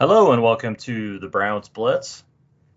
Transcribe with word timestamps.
Hello 0.00 0.32
and 0.32 0.42
welcome 0.42 0.76
to 0.76 1.18
the 1.18 1.28
Browns 1.28 1.68
Blitz. 1.68 2.24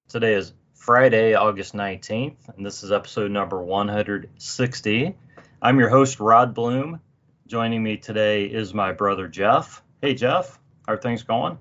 Today 0.09 0.33
is 0.33 0.51
Friday, 0.73 1.35
August 1.35 1.73
19th, 1.73 2.35
and 2.53 2.65
this 2.65 2.83
is 2.83 2.91
episode 2.91 3.31
number 3.31 3.63
160. 3.63 5.15
I'm 5.61 5.79
your 5.79 5.87
host, 5.87 6.19
Rod 6.19 6.53
Bloom. 6.53 6.99
Joining 7.47 7.81
me 7.81 7.95
today 7.95 8.43
is 8.43 8.73
my 8.73 8.91
brother, 8.91 9.29
Jeff. 9.29 9.81
Hey, 10.01 10.15
Jeff, 10.15 10.59
how 10.85 10.95
are 10.95 10.97
things 10.97 11.23
going? 11.23 11.57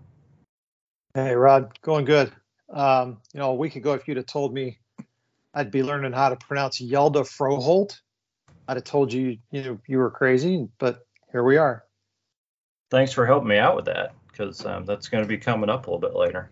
Hey, 1.15 1.37
Rod, 1.37 1.79
going 1.81 2.07
good. 2.07 2.33
Um, 2.69 3.19
you 3.33 3.39
know, 3.39 3.53
a 3.53 3.55
week 3.55 3.77
ago, 3.77 3.93
if 3.93 4.09
you'd 4.09 4.17
have 4.17 4.27
told 4.27 4.53
me 4.53 4.81
I'd 5.55 5.71
be 5.71 5.85
learning 5.85 6.13
how 6.13 6.31
to 6.31 6.37
pronounce 6.37 6.81
Yelda 6.81 7.23
Froholt, 7.23 8.01
I'd 8.67 8.79
have 8.79 8.85
told 8.85 9.13
you, 9.13 9.39
you 9.53 9.63
know, 9.63 9.79
you 9.87 9.99
were 9.99 10.11
crazy, 10.11 10.67
but 10.81 11.07
here 11.31 11.45
we 11.45 11.57
are. 11.57 11.85
Thanks 12.91 13.13
for 13.13 13.27
helping 13.27 13.51
me 13.51 13.59
out 13.59 13.77
with 13.77 13.85
that 13.85 14.13
because 14.33 14.65
um, 14.67 14.85
that's 14.85 15.09
going 15.09 15.23
to 15.23 15.29
be 15.29 15.39
coming 15.39 15.71
up 15.71 15.87
a 15.87 15.91
little 15.91 16.01
bit 16.01 16.17
later. 16.17 16.51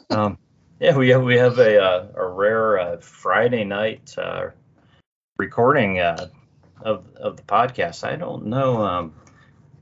um, 0.10 0.38
yeah, 0.80 0.96
we 0.96 1.08
have 1.10 1.22
we 1.22 1.36
have 1.36 1.58
a 1.58 1.82
uh, 1.82 2.06
a 2.14 2.26
rare 2.26 2.78
uh, 2.78 2.96
Friday 3.00 3.64
night 3.64 4.14
uh, 4.16 4.50
recording 5.36 5.98
uh, 5.98 6.28
of 6.80 7.04
of 7.16 7.36
the 7.36 7.42
podcast. 7.42 8.06
I 8.06 8.16
don't 8.16 8.46
know. 8.46 8.82
Um, 8.82 9.14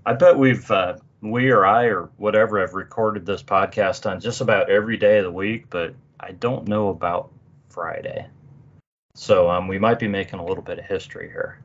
I 0.05 0.15
bet 0.15 0.39
we've 0.39 0.69
uh, 0.71 0.97
we 1.21 1.51
or 1.51 1.67
I 1.67 1.85
or 1.85 2.11
whatever 2.17 2.61
have 2.61 2.75
recorded 2.75 3.27
this 3.27 3.43
podcast 3.43 4.11
on 4.11 4.21
just 4.21 4.41
about 4.41 4.71
every 4.71 4.97
day 4.97 5.19
of 5.19 5.25
the 5.25 5.33
week, 5.33 5.67
but 5.69 5.95
I 6.19 6.33
don't 6.33 6.67
know 6.67 6.89
about 6.89 7.31
Friday. 7.69 8.27
So 9.15 9.51
um, 9.51 9.69
we 9.69 9.79
might 9.79 9.99
be 9.99 10.09
making 10.09 10.39
a 10.39 10.45
little 10.45 10.63
bit 10.63 10.79
of 10.79 10.85
history 10.85 11.29
here. 11.29 11.59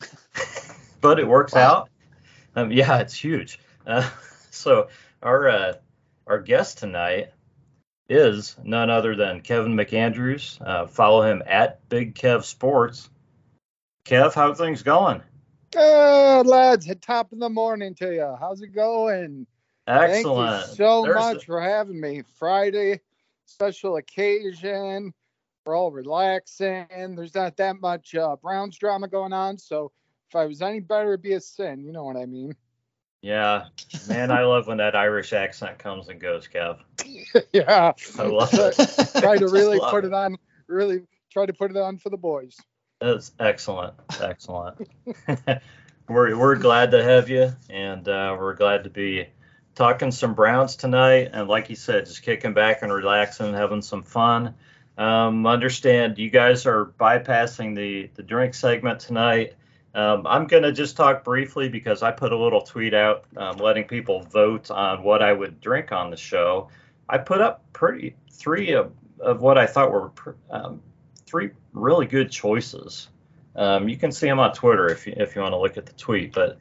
but 1.00 1.18
it 1.18 1.26
works 1.26 1.54
wow. 1.54 1.60
out. 1.60 1.90
Um, 2.56 2.72
yeah, 2.72 2.98
it's 2.98 3.14
huge. 3.14 3.58
Uh, 3.88 4.08
so 4.50 4.88
our 5.22 5.48
uh, 5.48 5.72
our 6.26 6.40
guest 6.40 6.78
tonight 6.78 7.32
is 8.08 8.56
none 8.62 8.90
other 8.90 9.16
than 9.16 9.40
Kevin 9.40 9.74
McAndrews. 9.74 10.60
Uh, 10.64 10.86
follow 10.86 11.22
him 11.22 11.42
at 11.46 11.88
Big 11.88 12.14
Kev 12.14 12.44
Sports. 12.44 13.10
Kev, 14.04 14.34
how 14.34 14.54
things 14.54 14.82
going? 14.82 15.22
Good, 15.72 16.46
lads. 16.46 16.88
At 16.88 17.02
top 17.02 17.32
of 17.32 17.38
the 17.38 17.50
morning 17.50 17.94
to 17.96 18.14
you. 18.14 18.36
How's 18.38 18.62
it 18.62 18.68
going? 18.68 19.46
Excellent. 19.86 20.50
Thank 20.50 20.68
you 20.70 20.76
so 20.76 21.02
There's 21.02 21.16
much 21.16 21.44
for 21.44 21.60
having 21.60 22.00
me. 22.00 22.22
Friday, 22.38 23.00
special 23.44 23.96
occasion. 23.96 25.12
We're 25.66 25.76
all 25.76 25.90
relaxing. 25.90 26.86
There's 26.90 27.34
not 27.34 27.58
that 27.58 27.78
much 27.80 28.14
uh, 28.14 28.36
Browns 28.36 28.78
drama 28.78 29.08
going 29.08 29.34
on. 29.34 29.58
So 29.58 29.92
if 30.30 30.36
I 30.36 30.46
was 30.46 30.62
any 30.62 30.80
better, 30.80 31.08
it'd 31.08 31.22
be 31.22 31.34
a 31.34 31.40
sin. 31.40 31.84
You 31.84 31.92
know 31.92 32.04
what 32.04 32.16
I 32.16 32.24
mean? 32.24 32.54
Yeah, 33.20 33.64
man, 34.08 34.30
I 34.30 34.42
love 34.42 34.68
when 34.68 34.76
that 34.78 34.94
Irish 34.94 35.32
accent 35.32 35.78
comes 35.78 36.08
and 36.08 36.20
goes, 36.20 36.46
Kev. 36.46 36.78
yeah, 37.52 37.92
I 38.18 38.22
love 38.22 38.50
it. 38.52 38.74
try 39.20 39.36
to 39.36 39.48
really 39.48 39.80
put 39.80 40.04
it. 40.04 40.08
it 40.08 40.14
on. 40.14 40.36
Really 40.68 41.02
try 41.32 41.46
to 41.46 41.52
put 41.52 41.72
it 41.72 41.76
on 41.76 41.98
for 41.98 42.10
the 42.10 42.16
boys. 42.16 42.56
That's 43.00 43.32
excellent, 43.40 43.94
excellent. 44.20 44.88
we're 46.08 46.36
we're 46.36 46.56
glad 46.56 46.92
to 46.92 47.02
have 47.02 47.28
you, 47.28 47.52
and 47.68 48.08
uh, 48.08 48.36
we're 48.38 48.54
glad 48.54 48.84
to 48.84 48.90
be 48.90 49.28
talking 49.74 50.12
some 50.12 50.34
Browns 50.34 50.76
tonight. 50.76 51.30
And 51.32 51.48
like 51.48 51.70
you 51.70 51.76
said, 51.76 52.06
just 52.06 52.22
kicking 52.22 52.54
back 52.54 52.82
and 52.82 52.92
relaxing, 52.92 53.46
and 53.46 53.56
having 53.56 53.82
some 53.82 54.02
fun. 54.02 54.54
Um, 54.96 55.46
understand 55.46 56.18
you 56.18 56.30
guys 56.30 56.66
are 56.66 56.86
bypassing 57.00 57.74
the 57.74 58.10
the 58.14 58.22
drink 58.22 58.54
segment 58.54 59.00
tonight. 59.00 59.54
Um, 59.98 60.28
I'm 60.28 60.46
going 60.46 60.62
to 60.62 60.70
just 60.70 60.96
talk 60.96 61.24
briefly 61.24 61.68
because 61.68 62.04
I 62.04 62.12
put 62.12 62.30
a 62.30 62.38
little 62.38 62.60
tweet 62.60 62.94
out 62.94 63.24
um, 63.36 63.56
letting 63.56 63.82
people 63.82 64.22
vote 64.22 64.70
on 64.70 65.02
what 65.02 65.22
I 65.24 65.32
would 65.32 65.60
drink 65.60 65.90
on 65.90 66.10
the 66.12 66.16
show. 66.16 66.68
I 67.08 67.18
put 67.18 67.40
up 67.40 67.64
pretty 67.72 68.14
three 68.30 68.74
of, 68.74 68.92
of 69.18 69.40
what 69.40 69.58
I 69.58 69.66
thought 69.66 69.90
were 69.90 70.12
um, 70.50 70.80
three 71.26 71.50
really 71.72 72.06
good 72.06 72.30
choices. 72.30 73.08
Um, 73.56 73.88
you 73.88 73.96
can 73.96 74.12
see 74.12 74.28
them 74.28 74.38
on 74.38 74.52
Twitter 74.52 74.88
if 74.88 75.04
you, 75.04 75.14
if 75.16 75.34
you 75.34 75.42
want 75.42 75.52
to 75.54 75.58
look 75.58 75.76
at 75.76 75.86
the 75.86 75.94
tweet. 75.94 76.32
But 76.32 76.60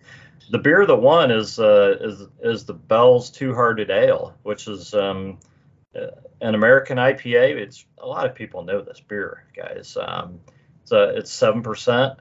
the 0.49 0.57
beer 0.57 0.87
that 0.87 0.95
won 0.95 1.29
is 1.29 1.59
uh, 1.59 1.95
is 2.01 2.23
is 2.41 2.65
the 2.65 2.73
Bell's 2.73 3.29
Two 3.29 3.53
Hearted 3.53 3.91
Ale, 3.91 4.33
which 4.41 4.67
is 4.67 4.95
um, 4.95 5.37
uh, 5.95 6.07
an 6.41 6.55
American 6.55 6.97
IPA. 6.97 7.57
It's 7.57 7.85
a 7.99 8.07
lot 8.07 8.25
of 8.25 8.33
people 8.33 8.63
know 8.63 8.81
this 8.81 8.99
beer, 8.99 9.43
guys. 9.55 9.95
Um, 9.95 10.39
it's 10.81 10.91
it's 10.91 11.31
seven 11.31 11.61
percent 11.61 12.17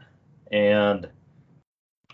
and 0.51 1.09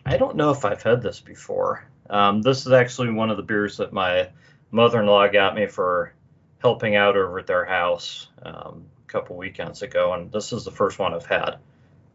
I 0.04 0.16
don't 0.16 0.36
know 0.36 0.50
if 0.50 0.64
I've 0.64 0.82
had 0.82 1.02
this 1.02 1.20
before. 1.20 1.84
Um, 2.10 2.42
this 2.42 2.66
is 2.66 2.72
actually 2.72 3.10
one 3.10 3.30
of 3.30 3.36
the 3.36 3.42
beers 3.42 3.76
that 3.76 3.92
my 3.92 4.28
mother-in-law 4.70 5.28
got 5.28 5.54
me 5.54 5.66
for 5.66 6.14
helping 6.58 6.96
out 6.96 7.16
over 7.16 7.38
at 7.38 7.46
their 7.46 7.64
house 7.64 8.28
um, 8.42 8.86
a 9.04 9.06
couple 9.08 9.36
weekends 9.36 9.82
ago, 9.82 10.12
and 10.14 10.30
this 10.32 10.52
is 10.52 10.64
the 10.64 10.70
first 10.70 10.98
one 10.98 11.14
I've 11.14 11.26
had. 11.26 11.56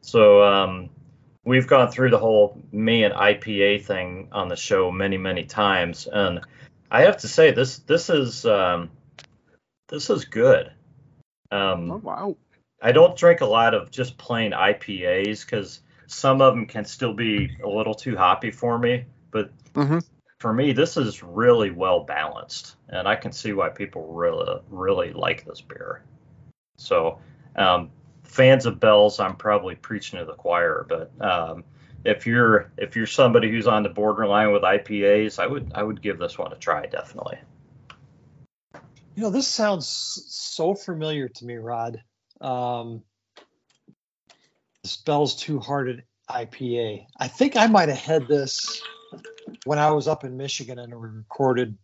So 0.01 0.43
um, 0.43 0.89
we've 1.43 1.67
gone 1.67 1.91
through 1.91 2.09
the 2.09 2.17
whole 2.17 2.61
me 2.71 3.03
and 3.03 3.13
IPA 3.13 3.83
thing 3.85 4.29
on 4.31 4.47
the 4.47 4.55
show 4.55 4.91
many, 4.91 5.17
many 5.17 5.43
times, 5.43 6.07
and 6.11 6.41
I 6.89 7.01
have 7.01 7.17
to 7.17 7.27
say 7.27 7.51
this 7.51 7.79
this 7.79 8.09
is 8.09 8.45
um, 8.45 8.89
this 9.87 10.09
is 10.09 10.25
good. 10.25 10.71
Um, 11.51 11.91
oh 11.91 11.97
wow! 11.97 12.37
I 12.81 12.91
don't 12.91 13.17
drink 13.17 13.41
a 13.41 13.45
lot 13.45 13.73
of 13.73 13.91
just 13.91 14.17
plain 14.17 14.51
IPAs 14.51 15.45
because 15.45 15.81
some 16.07 16.41
of 16.41 16.55
them 16.55 16.65
can 16.65 16.85
still 16.85 17.13
be 17.13 17.55
a 17.63 17.67
little 17.67 17.93
too 17.93 18.15
hoppy 18.15 18.51
for 18.51 18.79
me, 18.79 19.05
but 19.31 19.51
mm-hmm. 19.73 19.99
for 20.39 20.53
me, 20.53 20.71
this 20.71 20.97
is 20.97 21.21
really 21.21 21.71
well 21.71 22.03
balanced, 22.03 22.77
and 22.89 23.07
I 23.07 23.15
can 23.15 23.31
see 23.31 23.53
why 23.53 23.69
people 23.69 24.07
really, 24.13 24.59
really 24.69 25.13
like 25.13 25.45
this 25.45 25.61
beer. 25.61 26.01
So, 26.77 27.19
um, 27.55 27.91
fans 28.23 28.65
of 28.65 28.79
Bells, 28.79 29.19
I'm 29.19 29.35
probably 29.35 29.75
preaching 29.75 30.19
to 30.19 30.25
the 30.25 30.33
choir, 30.33 30.85
but 30.87 31.11
um, 31.21 31.63
if 32.05 32.25
you're 32.25 32.71
if 32.77 32.95
you're 32.95 33.05
somebody 33.05 33.49
who's 33.51 33.67
on 33.67 33.83
the 33.83 33.89
borderline 33.89 34.53
with 34.53 34.63
IPAs, 34.63 35.39
I 35.39 35.47
would 35.47 35.71
I 35.75 35.83
would 35.83 36.01
give 36.01 36.19
this 36.19 36.37
one 36.37 36.53
a 36.53 36.55
try 36.55 36.85
definitely. 36.85 37.37
You 39.15 39.23
know, 39.23 39.29
this 39.29 39.47
sounds 39.47 39.87
so 39.87 40.75
familiar 40.75 41.27
to 41.27 41.45
me, 41.45 41.55
Rod. 41.55 42.01
Um, 42.39 43.01
Bell's 44.95 45.35
Two 45.35 45.59
Hearted 45.59 46.03
IPA. 46.29 47.05
I 47.17 47.27
think 47.27 47.57
I 47.57 47.67
might 47.67 47.89
have 47.89 47.97
had 47.97 48.27
this 48.27 48.81
when 49.65 49.79
I 49.79 49.91
was 49.91 50.07
up 50.07 50.23
in 50.23 50.37
Michigan 50.37 50.79
and 50.79 50.93
we 50.93 51.07
recorded 51.07 51.77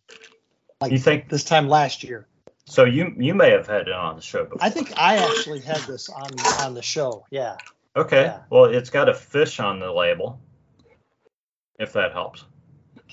like 0.81 0.91
you 0.91 0.97
think 0.97 1.30
this 1.30 1.44
time 1.44 1.68
last 1.68 2.03
year. 2.03 2.28
So 2.66 2.86
you 2.86 3.14
you 3.18 3.34
may 3.34 3.52
have 3.52 3.68
had 3.68 3.88
it 3.88 3.94
on 3.94 4.16
the 4.16 4.22
show 4.22 4.44
before. 4.44 4.59
I 4.62 4.69
think 4.69 4.94
I 4.97 5.18
actually 5.18 5.59
had 5.59 5.81
this 5.81 6.09
on 6.09 6.30
on 6.62 6.74
the 6.74 6.81
show. 6.81 7.25
Yeah. 7.30 7.58
Okay. 7.96 8.24
Yeah. 8.24 8.40
Well, 8.50 8.66
it's 8.66 8.90
got 8.90 9.09
a 9.09 9.14
fish 9.14 9.59
on 9.59 9.80
the 9.80 9.91
label. 9.91 10.40
If 11.80 11.94
that 11.94 12.14
helps. 12.14 12.46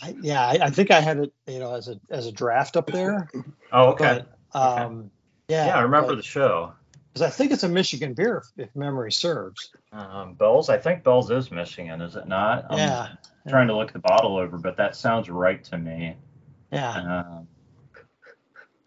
I, 0.03 0.15
yeah, 0.22 0.47
I, 0.47 0.59
I, 0.62 0.71
think 0.71 0.91
I 0.91 1.01
had 1.01 1.19
it, 1.19 1.33
you 1.47 1.59
know, 1.59 1.75
as 1.75 1.89
a 1.89 2.01
as 2.11 2.27
a 2.27 2.33
draft 2.33 2.77
up 2.77 2.87
there. 2.87 3.28
Oh, 3.72 3.91
okay. 3.91 4.25
But, 4.53 4.59
um, 4.59 4.99
okay. 4.99 5.09
yeah. 5.49 5.67
Yeah, 5.67 5.78
I 5.78 5.83
remember 5.83 6.09
but, 6.09 6.17
the 6.17 6.22
show 6.22 6.72
because 7.12 7.26
I 7.26 7.31
think 7.31 7.50
it's 7.53 7.65
a 7.65 7.69
Michigan 7.69 8.15
beer, 8.15 8.44
if 8.56 8.75
memory 8.76 9.10
serves. 9.10 9.72
Um, 9.93 10.34
Bell's, 10.34 10.69
I 10.69 10.78
think 10.78 11.03
Bell's 11.03 11.31
is 11.31 11.50
Michigan, 11.50 12.00
is 12.00 12.15
it 12.15 12.28
not? 12.28 12.66
I'm 12.71 12.78
yeah. 12.78 13.09
Trying 13.48 13.69
to 13.69 13.76
look 13.76 13.93
the 13.93 13.98
bottle 13.98 14.37
over, 14.37 14.59
but 14.59 14.76
that 14.76 14.94
sounds 14.94 15.28
right 15.28 15.62
to 15.65 15.78
me. 15.78 16.16
Yeah. 16.71 17.25
Um, 17.26 17.48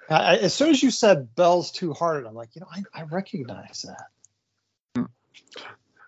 I, 0.10 0.38
as 0.38 0.54
soon 0.54 0.70
as 0.70 0.82
you 0.82 0.92
said 0.92 1.36
Bell's 1.36 1.72
Too 1.72 1.92
Hard, 1.92 2.26
I'm 2.26 2.36
like, 2.36 2.56
you 2.56 2.62
know, 2.62 2.68
I, 2.72 2.84
I 2.94 3.04
recognize 3.04 3.86
that. 4.96 5.08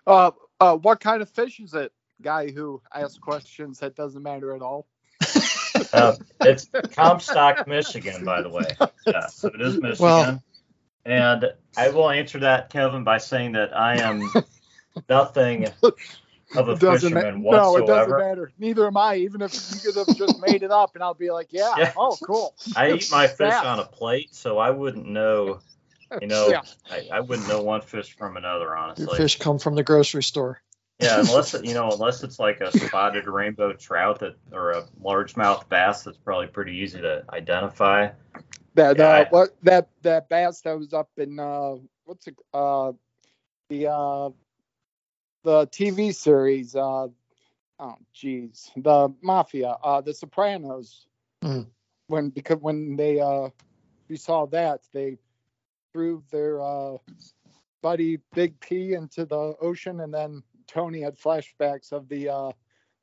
Uh, 0.06 0.30
uh, 0.60 0.76
what 0.76 1.00
kind 1.00 1.20
of 1.20 1.28
fish 1.30 1.60
is 1.60 1.74
it? 1.74 1.92
Guy 2.22 2.50
who 2.50 2.80
asks 2.94 3.18
questions 3.18 3.80
that 3.80 3.94
doesn't 3.94 4.22
matter 4.22 4.54
at 4.54 4.62
all. 4.62 4.86
uh, 5.92 6.14
it's 6.40 6.68
Comstock, 6.92 7.66
Michigan, 7.66 8.24
by 8.24 8.40
the 8.40 8.48
way. 8.48 8.64
Yeah, 9.06 9.26
so 9.28 9.48
it 9.48 9.60
is 9.60 9.80
Michigan. 9.80 10.04
Well, 10.04 10.42
and 11.06 11.52
I 11.76 11.88
will 11.94 12.10
answer 12.10 12.40
that, 12.40 12.70
Kevin, 12.70 13.04
by 13.04 13.18
saying 13.18 13.52
that 13.52 13.74
I 13.76 14.00
am 14.00 14.28
nothing 15.08 15.68
of 16.56 16.68
a 16.68 16.76
fisherman 16.76 17.42
ma- 17.42 17.50
whatsoever. 17.50 17.78
No, 17.78 17.84
it 17.84 17.86
doesn't 17.86 18.18
matter. 18.18 18.52
Neither 18.58 18.86
am 18.86 18.96
I. 18.96 19.16
Even 19.16 19.40
if 19.40 19.54
you 19.72 19.80
could 19.80 19.96
have 20.06 20.16
just 20.16 20.40
made 20.40 20.62
it 20.62 20.70
up, 20.70 20.94
and 20.94 21.02
I'll 21.02 21.14
be 21.14 21.30
like, 21.30 21.48
yeah, 21.50 21.74
yeah. 21.78 21.92
oh, 21.96 22.16
cool. 22.22 22.54
I 22.74 22.92
eat 22.92 23.08
my 23.10 23.28
fish 23.28 23.52
yeah. 23.52 23.62
on 23.62 23.78
a 23.78 23.84
plate, 23.84 24.34
so 24.34 24.58
I 24.58 24.70
wouldn't 24.70 25.06
know. 25.06 25.60
You 26.20 26.28
know, 26.28 26.48
yeah. 26.48 26.60
I, 26.88 27.08
I, 27.14 27.20
wouldn't 27.20 27.48
know 27.48 27.62
one 27.62 27.80
fish 27.80 28.16
from 28.16 28.36
another, 28.36 28.76
honestly. 28.76 29.06
Your 29.06 29.16
fish 29.16 29.40
come 29.40 29.58
from 29.58 29.74
the 29.74 29.82
grocery 29.82 30.22
store. 30.22 30.62
Yeah, 30.98 31.20
unless 31.20 31.52
you 31.62 31.74
know, 31.74 31.90
unless 31.90 32.22
it's 32.22 32.38
like 32.38 32.62
a 32.62 32.76
spotted 32.76 33.26
rainbow 33.26 33.74
trout 33.74 34.20
that, 34.20 34.36
or 34.50 34.70
a 34.70 34.84
largemouth 35.02 35.68
bass, 35.68 36.04
that's 36.04 36.16
probably 36.16 36.46
pretty 36.46 36.72
easy 36.78 37.00
to 37.02 37.22
identify. 37.30 38.08
That 38.74 38.96
yeah, 38.96 39.04
uh, 39.04 39.10
I, 39.10 39.24
what 39.28 39.50
that 39.62 39.90
that 40.02 40.30
bass 40.30 40.62
that 40.62 40.78
was 40.78 40.94
up 40.94 41.10
in 41.18 41.38
uh 41.38 41.74
what's 42.04 42.26
it 42.26 42.36
uh 42.54 42.92
the 43.68 43.88
uh 43.88 44.30
the 45.44 45.66
TV 45.66 46.14
series 46.14 46.74
uh 46.74 47.08
oh 47.78 47.96
geez 48.14 48.70
the 48.76 49.12
Mafia 49.22 49.76
uh 49.82 50.00
The 50.00 50.14
Sopranos. 50.14 51.06
Mm. 51.42 51.66
when 52.06 52.30
because 52.30 52.58
when 52.60 52.96
they 52.96 53.20
uh 53.20 53.50
we 54.08 54.16
saw 54.16 54.46
that 54.46 54.80
they 54.94 55.18
threw 55.92 56.22
their 56.30 56.62
uh 56.62 56.96
buddy 57.82 58.18
Big 58.34 58.58
P 58.60 58.94
into 58.94 59.26
the 59.26 59.54
ocean, 59.60 60.00
and 60.00 60.12
then 60.12 60.42
Tony 60.66 61.00
had 61.00 61.16
flashbacks 61.16 61.92
of 61.92 62.08
the 62.08 62.28
uh 62.28 62.52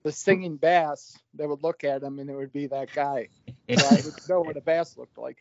the 0.04 0.12
singing 0.12 0.58
bass 0.58 1.18
that 1.36 1.48
would 1.48 1.64
look 1.64 1.84
at 1.84 2.04
him, 2.04 2.20
and 2.20 2.30
it 2.30 2.36
would 2.36 2.54
be 2.54 2.68
that 2.68 2.94
guy. 2.94 3.30
So 3.70 3.86
I 3.86 4.02
would 4.02 4.28
know 4.28 4.42
what 4.42 4.58
a 4.58 4.62
bass 4.62 4.98
looked 4.98 5.18
like. 5.18 5.38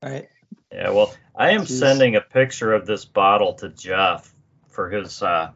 Right. 0.00 0.28
Yeah, 0.72 0.90
well, 0.90 1.12
I 1.34 1.50
am 1.50 1.62
Jeez. 1.62 1.78
sending 1.78 2.14
a 2.14 2.20
picture 2.20 2.72
of 2.72 2.86
this 2.86 3.04
bottle 3.04 3.54
to 3.54 3.68
Jeff 3.70 4.32
for 4.68 4.88
his 4.88 5.20
uh, 5.20 5.50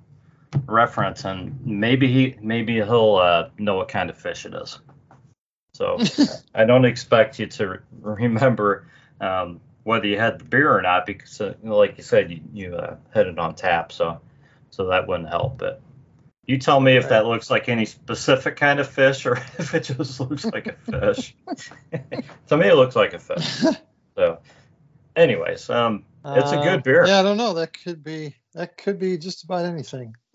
reference, 0.66 1.24
and 1.24 1.64
maybe 1.64 2.12
he 2.12 2.36
maybe 2.40 2.74
he'll 2.74 3.16
uh, 3.16 3.48
know 3.58 3.76
what 3.76 3.88
kind 3.88 4.10
of 4.10 4.18
fish 4.18 4.44
it 4.44 4.54
is. 4.54 4.78
So 5.74 5.98
I 6.54 6.64
don't 6.64 6.84
expect 6.84 7.38
you 7.38 7.46
to 7.46 7.68
re- 7.68 7.78
remember 8.00 8.88
um, 9.20 9.60
whether 9.84 10.06
you 10.06 10.18
had 10.18 10.38
the 10.38 10.44
beer 10.44 10.76
or 10.76 10.82
not, 10.82 11.06
because 11.06 11.40
uh, 11.40 11.54
like 11.62 11.96
you 11.96 12.02
said, 12.02 12.30
you, 12.30 12.40
you 12.52 12.74
uh, 12.76 12.96
had 13.14 13.26
it 13.26 13.38
on 13.38 13.54
tap, 13.54 13.92
so 13.92 14.20
so 14.70 14.86
that 14.86 15.06
wouldn't 15.06 15.28
help. 15.28 15.58
But 15.58 15.80
you 16.50 16.58
tell 16.58 16.80
me 16.80 16.96
if 16.96 17.08
that 17.10 17.26
looks 17.26 17.48
like 17.48 17.68
any 17.68 17.86
specific 17.86 18.56
kind 18.56 18.80
of 18.80 18.88
fish 18.88 19.24
or 19.24 19.34
if 19.58 19.72
it 19.72 19.84
just 19.84 20.18
looks 20.18 20.44
like 20.44 20.66
a 20.66 20.72
fish. 20.90 21.36
to 22.48 22.56
me, 22.56 22.66
it 22.66 22.74
looks 22.74 22.96
like 22.96 23.14
a 23.14 23.20
fish. 23.20 23.62
So, 24.16 24.40
anyways, 25.14 25.70
um, 25.70 26.04
It's 26.24 26.50
a 26.50 26.56
good 26.56 26.80
Uh, 26.80 26.82
beer. 26.82 27.06
Yeah, 27.06 27.20
I 27.20 27.22
don't 27.22 27.36
know. 27.36 27.54
That 27.54 27.72
could 27.72 28.02
be 28.02 28.34
that 28.54 28.76
could 28.76 28.98
be 28.98 29.16
just 29.16 29.44
about 29.44 29.64
anything. 29.64 30.16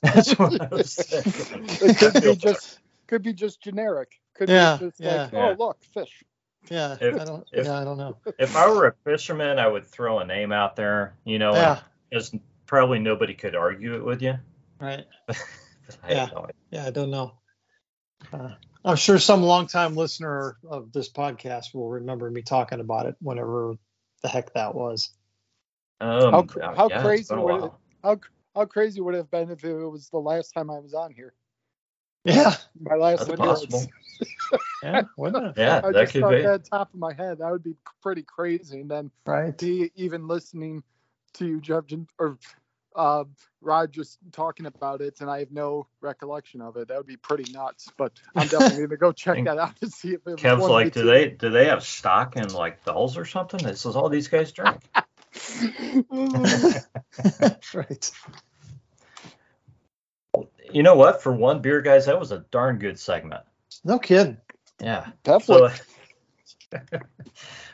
that's 0.00 0.38
what 0.38 0.60
I 0.60 0.68
was 0.70 0.94
thinking. 0.94 1.66
It 1.88 1.98
could 1.98 2.22
be 2.22 2.36
just 2.36 2.78
could 3.08 3.22
be 3.24 3.32
just 3.32 3.60
generic. 3.60 4.12
Could 4.34 4.48
Yeah, 4.48 4.76
be 4.76 4.86
just 4.86 5.00
yeah. 5.00 5.22
like, 5.24 5.32
Yeah. 5.32 5.48
oh 5.48 5.56
look, 5.58 5.82
fish. 5.92 6.22
yeah, 6.70 6.96
If- 7.00 7.20
I 7.20 7.24
don't. 7.24 7.48
if- 7.52 7.66
yeah, 7.66 7.80
I 7.80 7.84
don't 7.84 7.98
know. 7.98 8.16
if 8.38 8.54
I 8.56 8.70
were 8.70 8.86
a 8.86 8.94
fisherman, 9.02 9.58
I 9.58 9.66
would 9.66 9.86
throw 9.86 10.20
a 10.20 10.24
name 10.24 10.52
out 10.52 10.76
there, 10.76 11.14
you 11.24 11.40
know, 11.40 11.52
Yeah, 11.52 11.80
as 12.12 12.32
probably 12.66 13.00
nobody 13.00 13.34
could 13.34 13.56
argue 13.56 13.96
it 13.96 14.04
with 14.04 14.22
you. 14.22 14.34
Right. 14.82 15.06
I 16.04 16.12
Yeah. 16.12 16.28
no. 16.32 16.46
Yeah, 16.70 16.86
I 16.86 16.90
don't 16.90 17.10
know. 17.10 17.34
Uh, 18.32 18.50
I'm 18.84 18.96
sure 18.96 19.18
some 19.18 19.42
longtime 19.42 19.94
listener 19.94 20.56
of 20.68 20.92
this 20.92 21.10
podcast 21.10 21.74
will 21.74 21.88
remember 21.88 22.30
me 22.30 22.42
talking 22.42 22.80
about 22.80 23.06
it 23.06 23.16
whenever 23.20 23.74
the 24.22 24.28
heck 24.28 24.52
that 24.54 24.74
was. 24.74 25.10
Um, 26.00 26.32
How 26.32 26.42
cr- 26.42 26.62
uh, 26.62 26.74
how 26.74 26.88
yeah, 26.88 27.02
crazy 27.02 27.34
would 27.34 27.64
it- 27.64 27.72
How 28.02 28.20
how 28.54 28.64
crazy 28.66 29.00
would 29.00 29.14
it 29.14 29.18
have 29.18 29.30
been 29.30 29.50
if 29.50 29.64
it 29.64 29.72
was 29.74 30.08
the 30.08 30.18
last 30.18 30.52
time 30.52 30.70
I 30.70 30.78
was 30.78 30.94
on 30.94 31.12
here? 31.12 31.32
Yeah, 32.24 32.54
My 32.80 32.96
last 32.96 33.28
That's 33.28 33.40
appearance. 33.40 33.64
possible. 33.64 33.92
yeah, 34.82 35.02
wouldn't 35.16 35.46
it? 35.46 35.54
Yeah, 35.56 35.80
I 35.84 35.92
that 35.92 36.02
just 36.02 36.12
could 36.12 36.20
thought 36.22 36.30
be. 36.30 36.42
that 36.42 36.64
top 36.64 36.92
of 36.94 37.00
my 37.00 37.12
head. 37.12 37.38
That 37.38 37.50
would 37.50 37.64
be 37.64 37.74
pretty 38.02 38.22
crazy. 38.22 38.80
And 38.80 38.90
then 38.90 39.10
Right. 39.26 39.60
even 39.62 40.28
listening 40.28 40.82
to 41.34 41.46
you, 41.46 41.60
Jeff, 41.60 41.84
or 42.18 42.38
uh, 42.94 43.24
Rod 43.60 43.92
just 43.92 44.18
talking 44.32 44.66
about 44.66 45.00
it, 45.00 45.20
and 45.20 45.30
I 45.30 45.40
have 45.40 45.52
no 45.52 45.86
recollection 46.00 46.60
of 46.60 46.76
it. 46.76 46.88
That 46.88 46.96
would 46.96 47.06
be 47.06 47.16
pretty 47.16 47.52
nuts. 47.52 47.88
But 47.96 48.12
I'm 48.34 48.48
definitely 48.48 48.78
going 48.78 48.90
to 48.90 48.96
go 48.96 49.12
check 49.12 49.44
that 49.44 49.58
out 49.58 49.76
to 49.80 49.90
see 49.90 50.14
if 50.14 50.26
it 50.26 50.36
Kev's 50.38 50.64
like, 50.64 50.92
do 50.92 51.04
they 51.04 51.28
do 51.28 51.50
they 51.50 51.66
have 51.66 51.84
stock 51.84 52.36
in 52.36 52.48
like 52.52 52.84
Bell's 52.84 53.16
or 53.16 53.24
something? 53.24 53.62
This 53.62 53.86
is 53.86 53.96
all 53.96 54.08
these 54.08 54.28
guys 54.28 54.52
drink. 54.52 54.80
two. 55.32 56.04
right. 57.74 58.10
you 60.72 60.82
know 60.82 60.94
what? 60.94 61.22
For 61.22 61.32
one 61.32 61.60
beer, 61.60 61.80
guys, 61.82 62.06
that 62.06 62.18
was 62.18 62.32
a 62.32 62.44
darn 62.50 62.78
good 62.78 62.98
segment. 62.98 63.42
No 63.84 63.98
kidding. 63.98 64.38
Yeah. 64.80 65.08
Definitely. 65.22 65.70
So, 66.70 66.80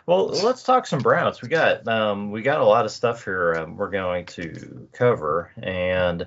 well, 0.08 0.28
let's 0.28 0.62
talk 0.62 0.86
some 0.86 1.00
Browns. 1.00 1.42
We 1.42 1.50
got 1.50 1.86
um, 1.86 2.30
we 2.30 2.40
got 2.40 2.62
a 2.62 2.64
lot 2.64 2.86
of 2.86 2.90
stuff 2.90 3.26
here 3.26 3.56
um, 3.56 3.76
we're 3.76 3.90
going 3.90 4.24
to 4.24 4.88
cover, 4.94 5.52
and 5.62 6.26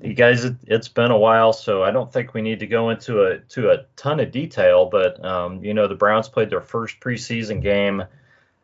you 0.00 0.14
guys, 0.14 0.46
it, 0.46 0.56
it's 0.66 0.88
been 0.88 1.10
a 1.10 1.18
while, 1.18 1.52
so 1.52 1.82
I 1.82 1.90
don't 1.90 2.10
think 2.10 2.32
we 2.32 2.40
need 2.40 2.60
to 2.60 2.66
go 2.66 2.88
into 2.88 3.24
a 3.24 3.40
to 3.50 3.70
a 3.70 3.84
ton 3.96 4.18
of 4.18 4.32
detail. 4.32 4.86
But 4.86 5.22
um, 5.22 5.62
you 5.62 5.74
know, 5.74 5.88
the 5.88 5.94
Browns 5.94 6.30
played 6.30 6.48
their 6.48 6.62
first 6.62 6.98
preseason 6.98 7.60
game 7.60 8.02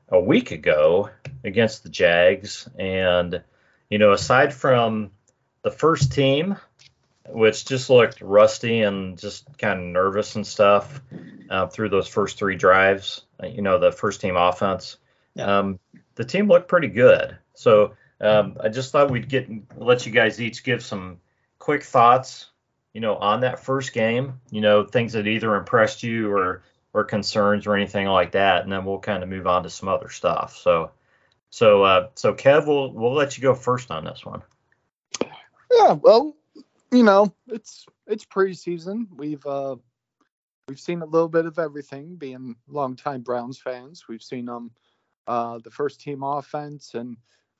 a 0.08 0.18
week 0.18 0.50
ago 0.50 1.10
against 1.44 1.82
the 1.82 1.90
Jags, 1.90 2.66
and 2.78 3.42
you 3.90 3.98
know, 3.98 4.12
aside 4.12 4.54
from 4.54 5.10
the 5.60 5.70
first 5.70 6.10
team, 6.10 6.56
which 7.28 7.66
just 7.66 7.90
looked 7.90 8.22
rusty 8.22 8.80
and 8.80 9.18
just 9.18 9.58
kind 9.58 9.78
of 9.78 9.84
nervous 9.84 10.36
and 10.36 10.46
stuff 10.46 11.02
uh, 11.50 11.66
through 11.66 11.90
those 11.90 12.08
first 12.08 12.38
three 12.38 12.56
drives. 12.56 13.26
Uh, 13.42 13.46
You 13.46 13.62
know, 13.62 13.78
the 13.78 13.92
first 13.92 14.20
team 14.20 14.36
offense. 14.36 14.98
Yeah. 15.34 15.58
Um, 15.58 15.78
the 16.14 16.24
team 16.24 16.48
looked 16.48 16.68
pretty 16.68 16.88
good. 16.88 17.36
So 17.54 17.94
um, 18.20 18.56
I 18.62 18.68
just 18.68 18.92
thought 18.92 19.10
we'd 19.10 19.28
get 19.28 19.48
let 19.76 20.06
you 20.06 20.12
guys 20.12 20.40
each 20.40 20.64
give 20.64 20.82
some 20.82 21.18
quick 21.58 21.82
thoughts. 21.82 22.48
You 22.92 23.00
know, 23.00 23.16
on 23.16 23.40
that 23.40 23.60
first 23.60 23.92
game. 23.92 24.40
You 24.50 24.60
know, 24.60 24.84
things 24.84 25.14
that 25.14 25.26
either 25.26 25.56
impressed 25.56 26.02
you 26.02 26.30
or 26.30 26.62
or 26.92 27.04
concerns 27.04 27.66
or 27.66 27.74
anything 27.74 28.06
like 28.06 28.32
that, 28.32 28.64
and 28.64 28.72
then 28.72 28.84
we'll 28.84 28.98
kind 28.98 29.22
of 29.22 29.28
move 29.28 29.46
on 29.46 29.62
to 29.62 29.70
some 29.70 29.88
other 29.88 30.08
stuff. 30.08 30.56
So. 30.56 30.90
So, 31.54 31.82
uh, 31.82 32.08
so 32.14 32.32
Kev, 32.32 32.66
we'll 32.66 32.90
we'll 32.94 33.12
let 33.12 33.36
you 33.36 33.42
go 33.42 33.54
first 33.54 33.90
on 33.90 34.06
this 34.06 34.24
one. 34.24 34.40
Yeah, 35.70 35.92
well, 35.92 36.34
you 36.90 37.02
know, 37.02 37.34
it's 37.46 37.84
it's 38.06 38.24
preseason. 38.24 39.06
We've 39.14 39.44
uh 39.44 39.76
we've 40.68 40.80
seen 40.80 41.02
a 41.02 41.06
little 41.06 41.28
bit 41.28 41.46
of 41.46 41.58
everything. 41.58 42.16
Being 42.16 42.56
longtime 42.68 43.22
Browns 43.22 43.58
fans, 43.58 44.06
we've 44.08 44.22
seen 44.22 44.48
um 44.48 44.70
uh 45.26 45.58
the 45.62 45.70
first 45.70 46.00
team 46.00 46.22
offense 46.22 46.94
and 46.94 47.16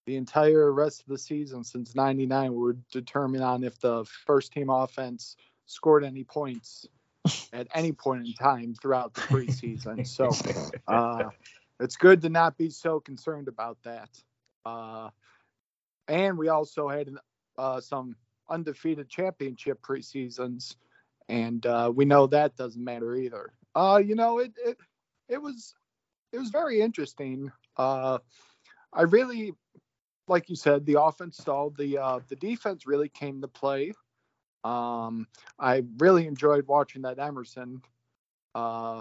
the 0.07 0.17
entire 0.17 0.73
rest 0.73 1.03
of 1.03 1.09
the 1.09 1.19
season 1.19 1.65
since 1.65 1.95
'99 1.95 2.55
would 2.55 2.89
determine 2.89 3.43
on 3.43 3.65
if 3.65 3.81
the 3.81 4.05
first 4.27 4.53
team 4.53 4.71
offense 4.71 5.37
scored 5.67 6.05
any 6.05 6.25
points 6.25 6.87
at 7.53 7.69
any 7.75 7.93
point 7.93 8.27
in 8.27 8.33
time 8.35 8.75
throughout 8.75 9.15
the 9.15 9.21
preseason. 9.23 10.07
So 10.07 10.31
uh, 10.89 11.31
it's 11.81 11.97
good 11.97 12.23
to 12.23 12.29
not 12.29 12.57
be 12.59 12.71
so 12.71 13.01
concerned 13.01 13.49
about 13.49 13.79
that. 13.85 14.11
Uh, 14.65 15.11
and 16.09 16.37
we 16.37 16.49
also 16.49 16.89
had 16.89 17.09
an 17.09 17.19
uh, 17.59 17.81
some 17.81 18.17
undefeated 18.49 19.09
championship 19.09 19.81
preseasons, 19.83 20.77
and 21.33 21.65
uh, 21.65 21.91
we 21.93 22.05
know 22.05 22.27
that 22.27 22.57
doesn't 22.57 22.85
matter 22.85 23.17
either. 23.17 23.55
Uh, 23.75 24.01
you 24.05 24.15
know, 24.15 24.39
it 24.39 24.53
it 24.63 24.77
it 25.31 25.41
was 25.41 25.75
it 26.31 26.39
was 26.39 26.51
very 26.51 26.83
interesting. 26.83 27.51
Uh, 27.79 28.19
I 28.93 29.03
really, 29.03 29.55
like 30.29 30.51
you 30.51 30.57
said, 30.57 30.85
the 30.85 31.01
offense 31.01 31.39
stalled. 31.39 31.79
The 31.79 31.97
uh, 31.97 32.21
the 32.29 32.37
defense 32.37 32.87
really 32.87 33.09
came 33.09 33.41
to 33.41 33.49
play. 33.49 33.95
Um, 34.63 35.27
I 35.59 35.85
really 35.99 36.27
enjoyed 36.27 36.67
watching 36.67 37.03
that 37.03 37.19
Emerson 37.19 37.81
uh, 38.55 39.01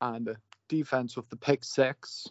on 0.00 0.24
the 0.24 0.36
defense 0.68 1.16
with 1.16 1.28
the 1.28 1.36
pick 1.36 1.64
six. 1.64 2.28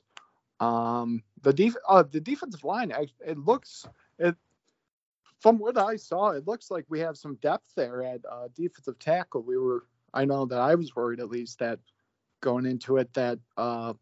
Um, 0.62 1.22
the 1.42 1.52
def- 1.52 1.76
uh, 1.88 2.04
the 2.04 2.22
defensive 2.22 2.64
line, 2.64 2.94
it 3.20 3.38
looks 3.38 3.86
from 5.42 5.60
what 5.60 5.78
I 5.78 5.98
saw, 5.98 6.30
it 6.30 6.48
looks 6.48 6.72
like 6.72 6.86
we 6.90 7.00
have 7.02 7.18
some 7.18 7.36
depth 7.38 7.74
there 7.76 8.04
at 8.04 8.22
uh, 8.32 8.50
defensive 8.56 9.00
tackle. 9.00 9.44
We 9.44 9.58
were, 9.58 9.86
I 10.14 10.26
know 10.26 10.46
that 10.48 10.60
I 10.60 10.76
was 10.76 10.96
worried 10.96 11.20
at 11.20 11.30
least 11.30 11.60
that 11.60 11.80
going 12.42 12.66
into 12.66 12.98
it 12.98 13.14
that 13.16 13.40
uh, 13.58 13.94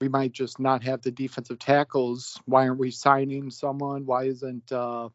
we 0.00 0.08
might 0.08 0.32
just 0.32 0.60
not 0.60 0.82
have 0.84 1.02
the 1.02 1.12
defensive 1.12 1.58
tackles. 1.60 2.40
Why 2.46 2.68
aren't 2.68 2.80
we 2.80 2.90
signing 2.90 3.50
someone? 3.50 4.06
Why 4.06 4.24
isn't 4.24 4.72
uh, 4.72 5.10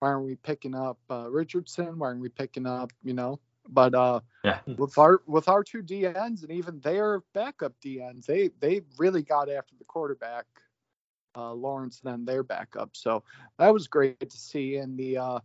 why 0.00 0.10
aren't 0.10 0.26
we 0.26 0.36
picking 0.36 0.74
up 0.74 0.98
uh, 1.10 1.30
Richardson? 1.30 1.98
Why 1.98 2.08
aren't 2.08 2.20
we 2.20 2.28
picking 2.28 2.66
up, 2.66 2.92
you 3.02 3.14
know? 3.14 3.40
But 3.68 3.94
uh, 3.94 4.20
Yeah. 4.44 4.60
with 4.76 4.98
our 4.98 5.22
with 5.26 5.48
our 5.48 5.64
two 5.64 5.82
DNs 5.82 6.42
and 6.42 6.52
even 6.52 6.80
their 6.80 7.20
backup 7.34 7.74
DNs, 7.84 8.26
they 8.26 8.50
they 8.60 8.82
really 8.98 9.22
got 9.22 9.50
after 9.50 9.74
the 9.78 9.84
quarterback, 9.84 10.46
uh, 11.36 11.52
Lawrence, 11.52 12.00
and 12.02 12.12
then 12.12 12.24
their 12.24 12.42
backup. 12.42 12.90
So 12.92 13.22
that 13.58 13.72
was 13.72 13.88
great 13.88 14.30
to 14.30 14.36
see. 14.36 14.76
And 14.76 14.96
the 14.98 15.18
uh, 15.18 15.40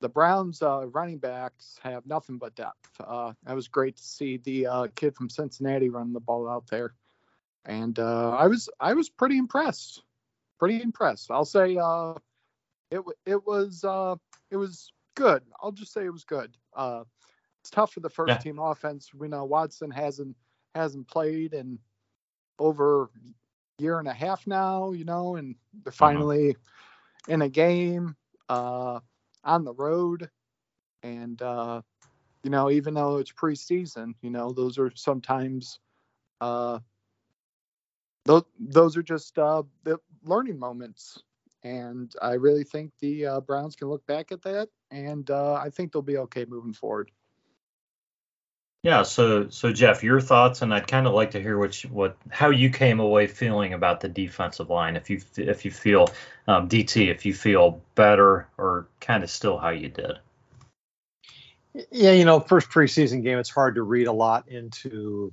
the 0.00 0.08
Browns 0.08 0.62
uh, 0.62 0.86
running 0.88 1.18
backs 1.18 1.78
have 1.82 2.06
nothing 2.06 2.38
but 2.38 2.54
depth. 2.54 2.90
Uh, 3.00 3.32
that 3.44 3.54
was 3.54 3.68
great 3.68 3.96
to 3.96 4.02
see 4.02 4.38
the 4.38 4.66
uh, 4.66 4.86
kid 4.94 5.14
from 5.14 5.28
Cincinnati 5.30 5.88
running 5.88 6.12
the 6.12 6.20
ball 6.20 6.48
out 6.48 6.66
there, 6.68 6.94
and 7.64 7.98
uh, 7.98 8.30
I 8.30 8.46
was 8.46 8.68
I 8.80 8.94
was 8.94 9.08
pretty 9.08 9.38
impressed. 9.38 10.02
Pretty 10.58 10.82
impressed. 10.82 11.30
I'll 11.30 11.44
say 11.44 11.76
uh, 11.76 12.14
it 12.90 13.00
it 13.24 13.46
was 13.46 13.84
uh, 13.84 14.16
it 14.50 14.56
was 14.56 14.92
good. 15.14 15.42
I'll 15.62 15.72
just 15.72 15.92
say 15.92 16.04
it 16.04 16.12
was 16.12 16.24
good. 16.24 16.56
Uh, 16.74 17.04
it's 17.60 17.70
tough 17.70 17.92
for 17.92 18.00
the 18.00 18.08
first 18.10 18.36
Yeah. 18.36 18.38
team 18.38 18.58
offense. 18.58 19.12
We 19.12 19.28
know 19.28 19.44
Watson 19.44 19.90
hasn't 19.90 20.36
hasn't 20.74 21.08
played 21.08 21.52
in 21.54 21.78
over 22.58 23.10
year 23.78 23.98
and 23.98 24.08
a 24.08 24.12
half 24.12 24.46
now, 24.46 24.92
you 24.92 25.04
know, 25.04 25.36
and 25.36 25.54
they're 25.84 25.92
finally 25.92 26.56
in 27.28 27.42
a 27.42 27.48
game 27.48 28.16
uh, 28.48 29.00
on 29.44 29.64
the 29.64 29.74
road. 29.74 30.30
And, 31.02 31.40
uh, 31.42 31.82
you 32.42 32.50
know, 32.50 32.70
even 32.70 32.94
though 32.94 33.16
it's 33.18 33.32
preseason, 33.32 34.14
you 34.22 34.30
know, 34.30 34.52
those 34.52 34.78
are 34.78 34.90
sometimes 34.94 35.78
uh, 36.40 36.78
those 38.24 38.42
those 38.58 38.96
are 38.96 39.02
just 39.02 39.38
uh, 39.38 39.62
the 39.84 39.98
learning 40.24 40.58
moments, 40.58 41.22
and 41.62 42.12
I 42.20 42.32
really 42.34 42.64
think 42.64 42.92
the 43.00 43.26
uh, 43.26 43.40
Browns 43.40 43.76
can 43.76 43.88
look 43.88 44.04
back 44.06 44.32
at 44.32 44.42
that, 44.42 44.68
and 44.90 45.30
uh, 45.30 45.54
I 45.54 45.70
think 45.70 45.92
they'll 45.92 46.02
be 46.02 46.18
okay 46.18 46.44
moving 46.44 46.72
forward. 46.72 47.10
Yeah, 48.86 49.02
so 49.02 49.48
so 49.48 49.72
Jeff, 49.72 50.04
your 50.04 50.20
thoughts, 50.20 50.62
and 50.62 50.72
I'd 50.72 50.86
kind 50.86 51.08
of 51.08 51.12
like 51.12 51.32
to 51.32 51.42
hear 51.42 51.58
what 51.58 51.82
you, 51.82 51.90
what 51.90 52.16
how 52.30 52.50
you 52.50 52.70
came 52.70 53.00
away 53.00 53.26
feeling 53.26 53.72
about 53.72 53.98
the 53.98 54.08
defensive 54.08 54.70
line. 54.70 54.94
If 54.94 55.10
you 55.10 55.20
if 55.36 55.64
you 55.64 55.72
feel 55.72 56.08
um, 56.46 56.68
DT, 56.68 57.10
if 57.10 57.26
you 57.26 57.34
feel 57.34 57.82
better 57.96 58.46
or 58.56 58.86
kind 59.00 59.24
of 59.24 59.30
still 59.30 59.58
how 59.58 59.70
you 59.70 59.88
did. 59.88 60.20
Yeah, 61.90 62.12
you 62.12 62.24
know, 62.24 62.38
first 62.38 62.70
preseason 62.70 63.24
game, 63.24 63.38
it's 63.38 63.50
hard 63.50 63.74
to 63.74 63.82
read 63.82 64.06
a 64.06 64.12
lot 64.12 64.46
into 64.46 65.32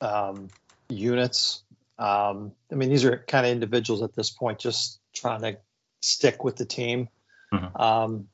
um, 0.00 0.48
units. 0.88 1.62
Um, 2.00 2.50
I 2.72 2.74
mean, 2.74 2.88
these 2.88 3.04
are 3.04 3.24
kind 3.28 3.46
of 3.46 3.52
individuals 3.52 4.02
at 4.02 4.12
this 4.12 4.30
point, 4.30 4.58
just 4.58 4.98
trying 5.14 5.42
to 5.42 5.56
stick 6.00 6.42
with 6.42 6.56
the 6.56 6.64
team. 6.64 7.10
Mhm. 7.54 7.80
Um, 7.80 8.26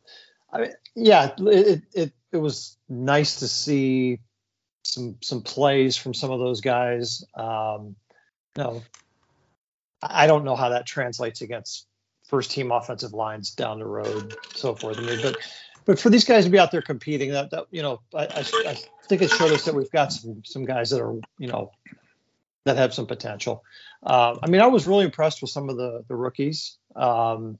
I 0.51 0.61
mean, 0.63 0.73
yeah, 0.95 1.35
it, 1.39 1.83
it 1.93 2.13
it 2.33 2.39
was 2.39 2.79
nice 2.89 3.41
to 3.41 3.49
see 3.49 4.21
some 4.95 5.17
some 5.21 5.43
plays 5.43 5.97
from 5.97 6.15
some 6.15 6.31
of 6.31 6.39
those 6.39 6.61
guys. 6.61 7.25
Um, 7.35 7.97
I 8.59 10.25
I 10.25 10.27
don't 10.27 10.45
know 10.45 10.57
how 10.57 10.71
that 10.71 10.87
translates 10.87 11.43
against 11.43 11.87
first 12.29 12.51
team 12.51 12.73
offensive 12.73 13.13
lines 13.13 13.51
down 13.51 13.79
the 13.79 13.87
road, 13.87 14.37
so 14.55 14.75
forth. 14.75 14.99
I 14.99 15.03
mean, 15.03 15.21
but 15.23 15.37
but 15.85 15.99
for 15.99 16.11
these 16.11 16.25
guys 16.25 16.45
to 16.45 16.51
be 16.51 16.59
out 16.59 16.71
there 16.73 16.83
competing, 16.83 17.33
that, 17.33 17.51
that 17.51 17.67
you 17.71 17.83
know, 17.83 18.01
I, 18.15 18.25
I, 18.25 18.45
I 18.67 18.79
think 19.09 19.23
it 19.23 19.31
showed 19.31 19.53
us 19.53 19.65
that 19.67 19.75
we've 19.75 19.91
got 19.91 20.13
some 20.13 20.43
some 20.45 20.65
guys 20.65 20.91
that 20.91 21.03
are 21.03 21.15
you 21.39 21.49
know 21.49 21.73
that 22.65 22.77
have 22.77 22.95
some 22.95 23.07
potential. 23.07 23.63
Uh, 24.03 24.39
I 24.43 24.49
mean, 24.49 24.61
I 24.61 24.67
was 24.67 24.87
really 24.87 25.05
impressed 25.05 25.43
with 25.43 25.51
some 25.51 25.69
of 25.69 25.77
the 25.77 26.05
the 26.09 26.17
rookies. 26.17 26.79
Um, 26.97 27.59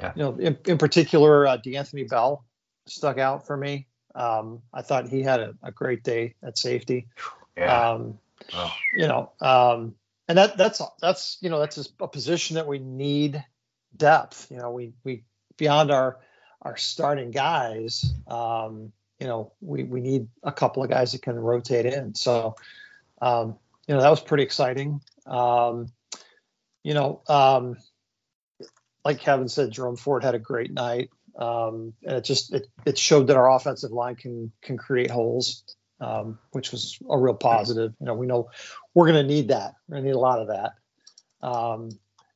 Yeah. 0.00 0.12
You 0.16 0.22
know, 0.22 0.36
in, 0.38 0.56
in 0.66 0.78
particular, 0.78 1.46
uh, 1.46 1.58
D'Anthony 1.58 2.04
Bell 2.04 2.44
stuck 2.86 3.18
out 3.18 3.46
for 3.46 3.56
me. 3.56 3.86
Um, 4.14 4.62
I 4.72 4.82
thought 4.82 5.08
he 5.08 5.22
had 5.22 5.40
a, 5.40 5.54
a 5.62 5.70
great 5.72 6.02
day 6.02 6.34
at 6.42 6.58
safety. 6.58 7.08
Yeah. 7.56 7.90
Um, 7.90 8.18
Oh. 8.54 8.72
you 8.96 9.06
know, 9.06 9.32
um, 9.40 9.94
and 10.26 10.38
that 10.38 10.56
that's 10.56 10.80
that's 11.00 11.36
you 11.40 11.50
know 11.50 11.58
that's 11.58 11.92
a 12.00 12.08
position 12.08 12.54
that 12.54 12.66
we 12.66 12.78
need 12.78 13.44
depth. 13.96 14.50
You 14.50 14.56
know, 14.56 14.70
we 14.70 14.92
we 15.04 15.24
beyond 15.56 15.90
our 15.90 16.18
our 16.62 16.76
starting 16.76 17.30
guys. 17.30 18.14
Um, 18.26 18.92
you 19.18 19.26
know, 19.26 19.52
we 19.60 19.84
we 19.84 20.00
need 20.00 20.28
a 20.42 20.52
couple 20.52 20.82
of 20.82 20.90
guys 20.90 21.12
that 21.12 21.22
can 21.22 21.38
rotate 21.38 21.86
in. 21.86 22.14
So, 22.14 22.56
um, 23.20 23.58
you 23.86 23.94
know, 23.94 24.00
that 24.00 24.10
was 24.10 24.20
pretty 24.20 24.44
exciting. 24.44 25.00
Um, 25.26 25.92
you 26.82 26.94
know, 26.94 27.20
um, 27.28 27.76
like 29.04 29.20
Kevin 29.20 29.48
said, 29.48 29.70
Jerome 29.70 29.96
Ford 29.96 30.24
had 30.24 30.34
a 30.34 30.38
great 30.38 30.72
night. 30.72 31.10
Um, 31.40 31.94
and 32.04 32.18
it 32.18 32.24
just 32.24 32.52
it, 32.52 32.66
it 32.84 32.98
showed 32.98 33.26
that 33.28 33.36
our 33.36 33.50
offensive 33.50 33.90
line 33.90 34.14
can 34.14 34.52
can 34.62 34.76
create 34.76 35.10
holes 35.10 35.64
um, 36.00 36.38
which 36.52 36.72
was 36.72 36.98
a 37.08 37.18
real 37.18 37.34
positive. 37.34 37.92
You 38.00 38.06
know, 38.06 38.14
we 38.14 38.26
know 38.26 38.50
we're 38.94 39.06
going 39.10 39.26
to 39.26 39.34
need 39.34 39.48
that. 39.48 39.74
We're 39.86 39.96
going 39.96 40.04
to 40.04 40.08
need 40.10 40.16
a 40.16 40.18
lot 40.18 40.40
of 40.40 40.48
that. 40.48 40.72
Um, 41.46 41.90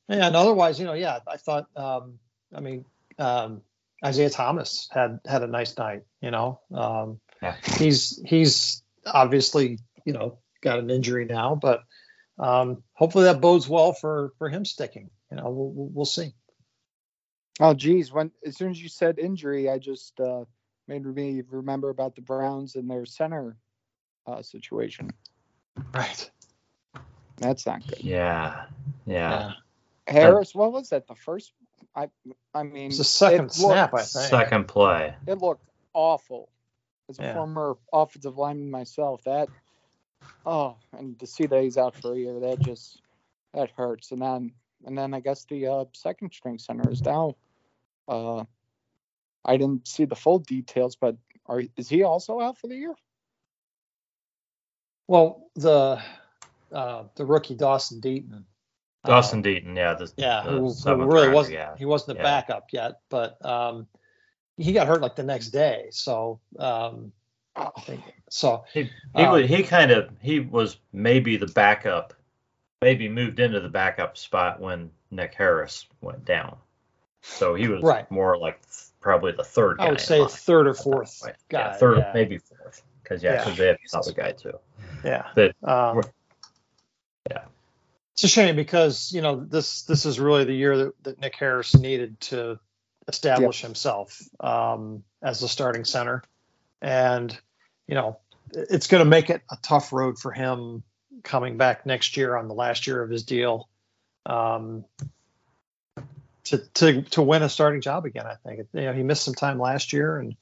and 0.09 0.37
otherwise, 0.37 0.79
you 0.79 0.85
know, 0.85 0.93
yeah, 0.93 1.21
I 1.27 1.39
thought, 1.39 1.67
um, 1.77 2.19
I 2.55 2.61
mean, 2.61 2.85
um, 3.19 3.63
Isaiah 4.05 4.31
Thomas 4.31 4.89
had 4.93 5.21
had 5.27 5.43
a 5.43 5.47
nice 5.47 5.77
night. 5.79 6.03
You 6.21 6.31
know, 6.31 6.61
um, 6.73 7.21
Yeah. 7.43 7.57
he's 7.79 8.21
he's 8.25 8.83
obviously 9.07 9.79
you 10.05 10.13
know 10.13 10.39
got 10.63 10.79
an 10.79 10.91
injury 10.91 11.25
now, 11.25 11.55
but 11.55 11.85
um, 12.39 12.83
hopefully 12.93 13.25
that 13.25 13.41
bodes 13.41 13.67
well 13.67 13.95
for 13.95 14.33
for 14.39 14.51
him 14.51 14.67
sticking. 14.67 15.11
You 15.31 15.39
know, 15.39 15.49
we'll 15.49 15.71
we'll, 15.71 15.89
we'll 15.89 16.05
see. 16.05 16.35
Oh, 17.61 17.75
geez, 17.75 18.13
when 18.13 18.31
as 18.45 18.57
soon 18.57 18.71
as 18.71 18.83
you 18.83 18.89
said 18.89 19.19
injury, 19.19 19.71
I 19.71 19.79
just 19.79 20.19
uh, 20.21 20.45
made 20.89 21.05
me 21.05 21.43
remember 21.49 21.91
about 21.91 22.17
the 22.17 22.23
Browns 22.23 22.75
and 22.75 22.91
their 22.91 23.07
center 23.07 23.57
uh, 24.27 24.43
situation. 24.43 25.11
Right. 25.93 26.31
That's 27.37 27.67
not 27.67 27.87
good. 27.87 28.03
Yeah. 28.03 28.65
Yeah. 29.07 29.53
Harris, 30.07 30.55
what 30.55 30.73
was 30.73 30.91
that? 30.91 31.07
The 31.07 31.15
first? 31.15 31.53
I 31.97 32.09
I 32.55 32.63
mean, 32.63 32.89
It's 32.89 32.99
the 32.99 33.05
second 33.05 33.47
it 33.47 33.53
snap, 33.53 33.95
I 33.95 34.03
think. 34.03 34.29
Second 34.29 34.69
play. 34.69 35.15
It 35.27 35.39
looked 35.39 35.69
awful. 35.93 36.49
As 37.09 37.19
a 37.19 37.23
Yeah. 37.23 37.35
former 37.35 37.77
offensive 37.93 38.39
lineman 38.39 38.71
myself, 38.71 39.23
that 39.25 39.49
oh, 40.47 40.77
and 40.93 41.19
to 41.21 41.27
see 41.27 41.47
that 41.47 41.63
he's 41.63 41.79
out 41.79 41.95
for 41.97 42.15
a 42.15 42.19
year, 42.19 42.41
that 42.41 42.61
just 42.61 43.01
that 43.53 43.71
hurts. 43.71 44.11
And 44.11 44.23
then 44.23 44.53
and 44.87 44.97
then 44.97 45.15
I 45.15 45.21
guess 45.21 45.45
the 45.45 45.67
uh, 45.67 45.85
second 45.93 46.33
string 46.33 46.59
center 46.59 46.91
is 46.91 47.01
down. 47.01 47.35
Uh, 48.09 48.45
I 49.45 49.57
didn't 49.57 49.87
see 49.87 50.05
the 50.05 50.15
full 50.15 50.39
details, 50.39 50.97
but 50.97 51.17
are 51.47 51.63
is 51.77 51.89
he 51.89 52.03
also 52.03 52.41
out 52.41 52.59
for 52.59 52.69
the 52.69 52.77
year? 52.77 52.95
Well, 55.07 55.49
the 55.55 56.01
uh, 56.73 57.05
the 57.17 57.27
rookie 57.27 57.55
Dawson 57.55 58.01
Deaton. 58.01 58.45
Dawson 59.05 59.39
um, 59.41 59.43
Deaton. 59.43 59.77
Yeah. 59.77 59.95
The, 59.95 60.13
Yeah, 60.17 60.43
the 60.45 60.51
who, 60.51 60.73
who 60.73 60.95
really 60.95 61.07
rounder, 61.07 61.31
wasn't 61.31 61.55
Yeah. 61.55 61.77
he 61.77 61.85
wasn't 61.85 62.17
a 62.17 62.21
Yeah. 62.21 62.25
backup 62.25 62.67
yet, 62.73 63.01
but 63.11 63.45
um, 63.45 63.87
he 64.57 64.73
got 64.73 64.87
hurt 64.87 65.03
like 65.03 65.17
the 65.17 65.23
next 65.23 65.49
day. 65.51 65.89
So 65.91 66.41
um, 66.59 67.13
Oh, 67.57 67.71
I 67.77 67.81
think 67.83 68.03
so. 68.31 68.65
He 68.73 68.91
he, 69.15 69.23
Um, 69.23 69.33
was, 69.33 69.49
he 69.49 69.63
kind 69.63 69.91
of 69.91 70.11
he 70.21 70.41
was 70.41 70.79
maybe 70.93 71.37
the 71.37 71.47
backup, 71.47 72.13
maybe 72.85 73.09
moved 73.09 73.41
into 73.41 73.61
the 73.61 73.69
backup 73.71 74.19
spot 74.19 74.61
when 74.61 74.91
Nick 75.11 75.33
Harris 75.35 75.87
went 76.03 76.27
down. 76.27 76.59
So 77.23 77.55
he 77.55 77.67
was 77.67 77.83
Right. 77.83 78.09
more 78.11 78.37
like 78.37 78.61
th- 78.61 78.89
probably 79.01 79.33
the 79.33 79.43
third 79.43 79.79
guy. 79.79 79.87
I 79.87 79.91
would 79.91 80.01
say 80.03 80.23
third 80.27 80.67
or 80.67 80.75
fourth 80.75 81.23
guy. 81.49 81.61
Yeah, 81.61 81.77
third, 81.79 81.99
yeah. 81.99 82.11
maybe 82.13 82.37
fourth. 82.37 82.83
Because 83.03 83.23
yeah, 83.23 83.33
Yeah. 83.37 83.45
because 83.45 83.57
they 83.59 83.67
have 83.69 83.79
another 83.91 84.13
guy 84.13 84.33
too. 84.33 84.59
Yeah. 85.03 85.27
But 85.35 85.57
Um, 85.67 86.03
yeah. 87.31 87.45
It's 88.13 88.25
a 88.25 88.29
shame 88.29 88.55
because 88.55 89.11
you 89.13 89.23
know 89.23 89.37
this 89.37 89.83
this 89.85 90.05
is 90.05 90.21
really 90.21 90.45
the 90.45 90.53
year 90.53 90.77
that, 90.77 91.03
that 91.05 91.21
Nick 91.21 91.37
Harris 91.37 91.75
needed 91.75 92.21
to 92.21 92.61
establish 93.09 93.63
himself 93.63 94.21
um, 94.41 95.03
as 95.23 95.41
the 95.41 95.49
starting 95.49 95.85
center, 95.87 96.23
and 96.83 97.37
you 97.87 97.95
know 97.95 98.19
it's 98.53 98.87
going 98.89 99.03
to 99.03 99.09
make 99.09 99.31
it 99.31 99.41
a 99.51 99.57
tough 99.63 99.91
road 99.93 100.19
for 100.19 100.31
him 100.33 100.83
coming 101.25 101.57
back 101.57 101.87
next 101.87 102.17
year 102.17 102.37
on 102.37 102.47
the 102.47 102.55
last 102.55 102.87
year 102.87 103.03
of 103.03 103.11
his 103.11 103.25
deal 103.25 103.69
um, 104.27 104.85
to 106.45 106.59
to 106.75 107.03
to 107.03 107.23
win 107.23 107.43
a 107.43 107.49
starting 107.49 107.81
job 107.81 108.05
again. 108.05 108.27
I 108.27 108.37
think 108.47 108.69
you 108.73 108.83
know 108.83 108.93
he 108.93 109.03
missed 109.03 109.25
some 109.25 109.35
time 109.35 109.59
last 109.59 109.93
year, 109.93 110.19
and 110.19 110.31
you 110.31 110.37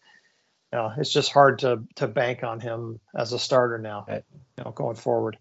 know 0.79 0.93
it's 0.97 1.13
just 1.13 1.33
hard 1.33 1.61
to 1.61 1.85
to 1.97 2.09
bank 2.09 2.45
on 2.45 2.61
him 2.61 3.01
as 3.15 3.33
a 3.33 3.39
starter 3.39 3.79
now. 3.79 4.05
Right. 4.07 4.25
You 4.59 4.65
know, 4.65 4.73
going 4.73 4.97
forward. 4.97 5.39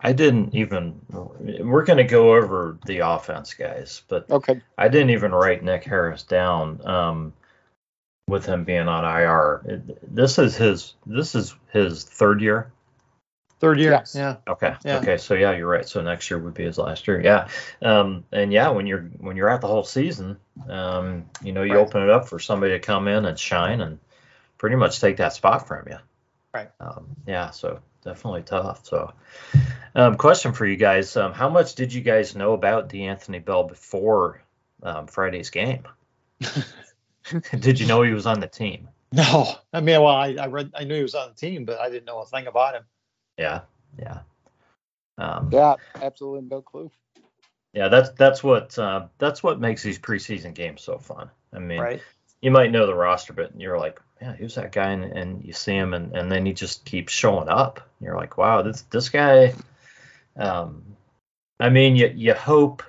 I 0.00 0.12
didn't 0.12 0.54
even. 0.54 1.00
We're 1.10 1.84
going 1.84 1.96
to 1.96 2.04
go 2.04 2.36
over 2.36 2.78
the 2.86 3.00
offense, 3.00 3.54
guys, 3.54 4.02
but 4.06 4.30
okay. 4.30 4.62
I 4.76 4.88
didn't 4.88 5.10
even 5.10 5.32
write 5.32 5.64
Nick 5.64 5.82
Harris 5.82 6.22
down 6.22 6.80
um, 6.86 7.32
with 8.28 8.46
him 8.46 8.62
being 8.62 8.86
on 8.86 9.04
IR. 9.04 9.82
This 10.02 10.38
is 10.38 10.56
his. 10.56 10.94
This 11.04 11.34
is 11.34 11.56
his 11.72 12.04
third 12.04 12.40
year. 12.40 12.70
Third 13.60 13.80
year. 13.80 13.90
Yes. 13.90 14.14
Yeah. 14.16 14.36
Okay. 14.46 14.74
Yeah. 14.84 14.98
Okay. 14.98 15.16
So 15.16 15.34
yeah, 15.34 15.52
you're 15.56 15.66
right. 15.68 15.88
So 15.88 16.00
next 16.00 16.30
year 16.30 16.38
would 16.38 16.54
be 16.54 16.64
his 16.64 16.78
last 16.78 17.08
year. 17.08 17.20
Yeah. 17.20 17.48
Um, 17.82 18.24
and 18.30 18.52
yeah, 18.52 18.68
when 18.70 18.86
you're 18.86 19.02
when 19.18 19.36
you're 19.36 19.48
at 19.48 19.60
the 19.60 19.66
whole 19.66 19.84
season, 19.84 20.36
um, 20.68 21.24
you 21.42 21.52
know, 21.52 21.62
you 21.62 21.74
Right. 21.74 21.80
open 21.80 22.02
it 22.02 22.10
up 22.10 22.28
for 22.28 22.38
somebody 22.38 22.74
to 22.74 22.78
come 22.78 23.08
in 23.08 23.24
and 23.24 23.38
shine 23.38 23.80
and 23.80 23.98
pretty 24.58 24.76
much 24.76 25.00
take 25.00 25.16
that 25.16 25.32
spot 25.32 25.66
from 25.66 25.88
you. 25.88 25.98
Right. 26.54 26.70
Um, 26.78 27.08
yeah. 27.26 27.50
So 27.50 27.80
definitely 28.04 28.42
tough. 28.42 28.86
So, 28.86 29.12
um, 29.94 30.16
question 30.16 30.52
for 30.52 30.64
you 30.64 30.76
guys: 30.76 31.16
um, 31.16 31.32
How 31.32 31.48
much 31.48 31.74
did 31.74 31.92
you 31.92 32.00
guys 32.00 32.36
know 32.36 32.52
about 32.52 32.88
D'Anthony 32.88 33.40
Bell 33.40 33.64
before 33.64 34.40
um, 34.84 35.08
Friday's 35.08 35.50
game? 35.50 35.82
did 37.58 37.80
you 37.80 37.86
know 37.86 38.02
he 38.02 38.12
was 38.12 38.26
on 38.26 38.40
the 38.40 38.46
team? 38.46 38.88
No, 39.10 39.48
I 39.72 39.80
mean, 39.80 40.00
well, 40.02 40.14
I, 40.14 40.36
I 40.38 40.46
read, 40.48 40.70
I 40.74 40.84
knew 40.84 40.96
he 40.96 41.02
was 41.02 41.14
on 41.14 41.30
the 41.30 41.34
team, 41.34 41.64
but 41.64 41.80
I 41.80 41.88
didn't 41.88 42.04
know 42.04 42.20
a 42.20 42.26
thing 42.26 42.46
about 42.46 42.74
him. 42.74 42.84
Yeah. 43.38 43.62
Yeah. 43.98 44.20
Um, 45.16 45.48
Yeah, 45.52 45.76
absolutely 46.00 46.48
no 46.48 46.60
clue. 46.60 46.90
Yeah, 47.72 47.88
that's 47.88 48.10
that's 48.10 48.42
what 48.42 48.78
uh, 48.78 49.06
that's 49.18 49.42
what 49.42 49.60
makes 49.60 49.82
these 49.82 49.98
preseason 49.98 50.54
games 50.54 50.82
so 50.82 50.98
fun. 50.98 51.30
I 51.52 51.58
mean, 51.58 51.80
Right. 51.80 52.02
you 52.40 52.50
might 52.50 52.72
know 52.72 52.86
the 52.86 52.94
roster, 52.94 53.32
but 53.32 53.58
you're 53.58 53.78
like, 53.78 54.00
yeah, 54.20 54.32
who's 54.32 54.54
that 54.54 54.72
guy? 54.72 54.90
And, 54.90 55.04
and 55.04 55.44
you 55.44 55.52
see 55.52 55.74
him, 55.74 55.94
and, 55.94 56.16
and 56.16 56.30
then 56.30 56.44
he 56.46 56.52
just 56.52 56.84
keeps 56.84 57.12
showing 57.12 57.48
up. 57.48 57.80
You're 58.00 58.16
like, 58.16 58.36
wow, 58.36 58.62
this 58.62 58.82
this 58.82 59.08
guy. 59.08 59.54
Um, 60.36 60.82
I 61.60 61.68
mean, 61.68 61.96
you 61.96 62.12
you 62.14 62.34
hope 62.34 62.82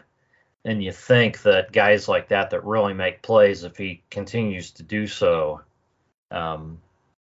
and 0.65 0.83
you 0.83 0.91
think 0.91 1.41
that 1.43 1.71
guys 1.71 2.07
like 2.07 2.27
that 2.29 2.49
that 2.49 2.65
really 2.65 2.93
make 2.93 3.21
plays, 3.21 3.63
if 3.63 3.77
he 3.77 4.03
continues 4.09 4.71
to 4.71 4.83
do 4.83 5.07
so, 5.07 5.61
um, 6.31 6.79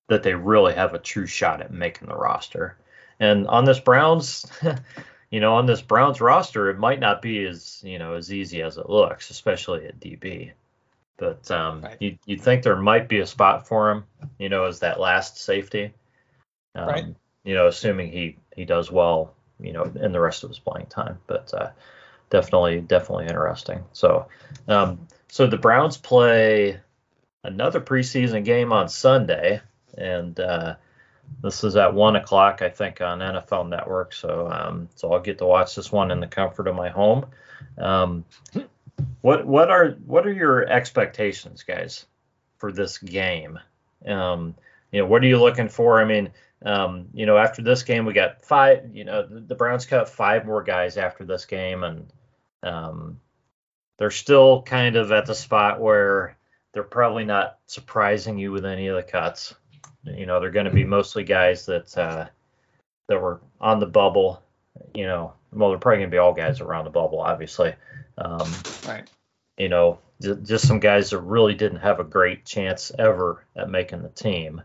that 0.09 0.23
they 0.23 0.35
really 0.35 0.75
have 0.75 0.95
a 0.95 0.99
true 0.99 1.27
shot 1.27 1.61
at 1.61 1.73
making 1.73 2.09
the 2.09 2.17
roster. 2.17 2.77
And 3.21 3.47
on 3.49 3.65
this 3.65 3.81
Browns, 3.81 4.47
you 5.31 5.41
know, 5.41 5.55
on 5.55 5.67
this 5.67 5.83
Browns 5.83 6.21
roster, 6.21 6.71
it 6.71 6.79
might 6.79 7.01
not 7.01 7.21
be 7.23 7.45
as 7.47 7.83
you 7.85 7.99
know 7.99 8.15
as 8.15 8.33
easy 8.33 8.63
as 8.63 8.79
it 8.79 8.89
looks, 8.89 9.31
especially 9.31 9.87
at 9.87 10.01
DB. 10.01 10.53
But 11.17 11.51
um, 11.51 11.83
Right. 11.83 11.97
you 12.01 12.19
you 12.27 12.37
think 12.37 12.63
there 12.63 12.77
might 12.77 13.09
be 13.09 13.21
a 13.21 13.27
spot 13.27 13.67
for 13.67 13.91
him, 13.91 14.05
you 14.39 14.49
know, 14.49 14.65
as 14.65 14.81
that 14.81 15.01
last 15.01 15.39
safety. 15.39 15.93
Um, 16.75 16.89
Right. 16.89 17.05
You 17.45 17.55
know, 17.55 17.67
assuming 17.67 18.13
he 18.13 18.37
he 18.55 18.65
does 18.65 18.91
well, 18.91 19.35
you 19.59 19.73
know, 19.73 19.85
in 19.85 20.13
the 20.13 20.21
rest 20.21 20.45
of 20.45 20.51
his 20.51 20.59
playing 20.59 20.87
time. 20.87 21.19
But 21.27 21.53
uh, 21.55 21.71
definitely 22.31 22.81
definitely 22.81 23.27
interesting. 23.27 23.85
So 23.93 24.29
um, 24.69 25.09
so 25.29 25.47
the 25.47 25.57
Browns 25.57 25.97
play 25.97 26.81
another 27.45 27.81
preseason 27.81 28.45
game 28.45 28.73
on 28.73 28.89
Sunday, 28.89 29.61
and 29.97 30.39
uh, 30.39 30.77
this 31.43 31.65
is 31.65 31.77
at 31.77 31.95
one 31.95 32.17
o'clock, 32.17 32.63
I 32.63 32.69
think, 32.69 33.01
on 33.01 33.21
NFL 33.21 33.69
Network. 33.69 34.13
So, 34.13 34.49
um, 34.51 34.89
so 34.95 35.13
I'll 35.13 35.21
get 35.21 35.39
to 35.39 35.47
watch 35.47 35.75
this 35.75 35.93
one 35.93 36.11
in 36.11 36.21
the 36.21 36.27
comfort 36.27 36.67
of 36.67 36.75
my 36.75 36.89
home. 36.89 37.27
Um, 37.77 38.25
what 39.21 39.47
what 39.47 39.71
are 39.71 39.91
what 40.07 40.27
are 40.27 40.33
your 40.33 40.67
expectations, 40.69 41.63
guys, 41.63 42.07
for 42.57 42.73
this 42.73 42.99
game? 42.99 43.59
Um, 44.07 44.55
you 44.91 45.01
know, 45.01 45.07
what 45.07 45.23
are 45.23 45.27
you 45.27 45.39
looking 45.39 45.69
for? 45.69 46.01
I 46.01 46.05
mean, 46.05 46.31
um, 46.65 47.09
you 47.13 47.27
know, 47.27 47.37
after 47.37 47.63
this 47.63 47.83
game, 47.83 48.05
we 48.05 48.13
got 48.13 48.45
five. 48.45 48.91
You 48.93 49.05
know, 49.05 49.27
the, 49.27 49.41
the 49.41 49.55
Browns 49.55 49.87
cut 49.87 50.09
five 50.09 50.45
more 50.45 50.63
guys 50.63 50.97
after 50.97 51.25
this 51.25 51.45
game, 51.45 51.85
and 51.85 52.13
um, 52.63 53.21
they're 53.99 54.11
still 54.11 54.63
kind 54.63 54.97
of 54.97 55.13
at 55.13 55.27
the 55.27 55.35
spot 55.35 55.81
where 55.81 56.37
they're 56.73 56.83
probably 56.83 57.25
not 57.25 57.59
surprising 57.67 58.39
you 58.39 58.53
with 58.53 58.65
any 58.65 58.89
of 58.89 58.97
the 58.97 59.03
cuts. 59.03 59.55
You 60.17 60.27
know, 60.27 60.41
they're 60.41 60.51
going 60.51 60.67
to 60.67 60.73
be 60.73 60.85
mostly 60.85 61.25
guys 61.25 61.67
that 61.67 61.97
uh, 61.97 62.27
that 63.09 63.21
were 63.21 63.41
on 63.61 63.81
the 63.81 63.87
bubble. 63.87 64.43
You 64.95 65.07
know, 65.07 65.33
well, 65.53 65.71
they're 65.71 65.79
probably 65.79 65.99
going 65.99 66.11
to 66.11 66.15
be 66.15 66.19
all 66.19 66.33
guys 66.35 66.61
around 66.61 66.85
the 66.85 66.91
bubble, 66.91 67.21
obviously. 67.21 67.75
Um, 68.17 68.51
Right. 68.87 69.09
you 69.57 69.69
know, 69.69 69.99
just 70.21 70.67
some 70.67 70.81
guys 70.81 71.11
that 71.11 71.19
really 71.19 71.55
didn't 71.55 71.81
have 71.81 72.01
a 72.01 72.05
great 72.05 72.45
chance 72.45 72.93
ever 72.99 73.45
at 73.57 73.71
making 73.71 74.03
the 74.03 74.09
team. 74.09 74.63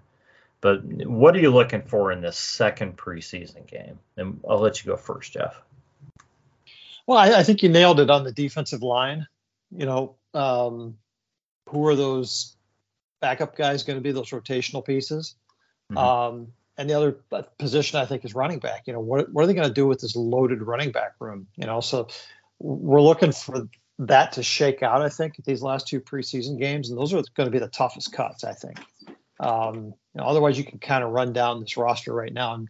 But 0.62 0.83
what 0.83 1.35
are 1.35 1.39
you 1.39 1.51
looking 1.51 1.81
for 1.81 2.12
in 2.12 2.21
this 2.21 2.38
second 2.38 2.97
preseason 2.97 3.67
game? 3.67 4.00
And 4.17 4.39
I'll 4.50 4.59
let 4.59 4.83
you 4.83 4.91
go 4.91 4.97
first, 4.97 5.33
Jeff. 5.33 5.62
Well, 7.05 7.17
I, 7.17 7.39
I 7.39 7.43
think 7.43 7.63
you 7.63 7.69
nailed 7.69 8.00
it 8.00 8.09
on 8.09 8.23
the 8.23 8.31
defensive 8.31 8.81
line. 8.81 9.27
You 9.75 9.85
know, 9.85 10.15
um, 10.33 10.97
who 11.69 11.85
are 11.88 11.95
those 11.95 12.55
backup 13.24 13.56
guys 13.56 13.84
going 13.84 13.98
to 13.98 14.01
be? 14.01 14.12
Those 14.12 14.32
rotational 14.32 14.86
pieces. 14.86 15.36
Mhm. 15.92 15.98
Um, 15.98 16.48
and 16.77 16.89
the 16.89 16.94
other 16.96 17.18
position 17.58 18.00
I 18.00 18.06
think 18.06 18.25
is 18.25 18.36
running 18.36 18.60
back. 18.60 18.84
You 18.86 18.94
know, 18.94 19.00
what 19.00 19.32
what 19.32 19.44
are 19.44 19.48
they 19.48 19.53
going 19.53 19.68
to 19.68 19.74
do 19.74 19.88
with 19.88 20.01
this 20.01 20.15
loaded 20.15 20.62
running 20.62 20.92
back 20.92 21.13
room? 21.20 21.48
You 21.56 21.65
know, 21.65 21.80
so 21.80 22.08
we're 22.60 23.01
looking 23.01 23.32
for 23.32 23.68
that 24.00 24.34
to 24.34 24.44
shake 24.44 24.84
out. 24.84 25.01
I 25.01 25.10
think 25.10 25.36
these 25.46 25.62
last 25.62 25.88
two 25.88 26.01
preseason 26.01 26.60
games, 26.60 26.89
and 26.89 27.00
those 27.00 27.13
are 27.13 27.24
going 27.36 27.48
to 27.48 27.51
be 27.51 27.60
the 27.60 27.68
toughest 27.68 28.12
cuts. 28.12 28.44
I 28.44 28.53
think. 28.53 28.80
Um, 29.39 29.94
you 30.13 30.22
know, 30.22 30.24
otherwise, 30.25 30.58
you 30.58 30.63
can 30.63 30.80
kind 30.80 31.03
of 31.03 31.12
run 31.12 31.34
down 31.34 31.60
this 31.60 31.77
roster 31.77 32.13
right 32.13 32.34
now 32.34 32.53
and 32.56 32.70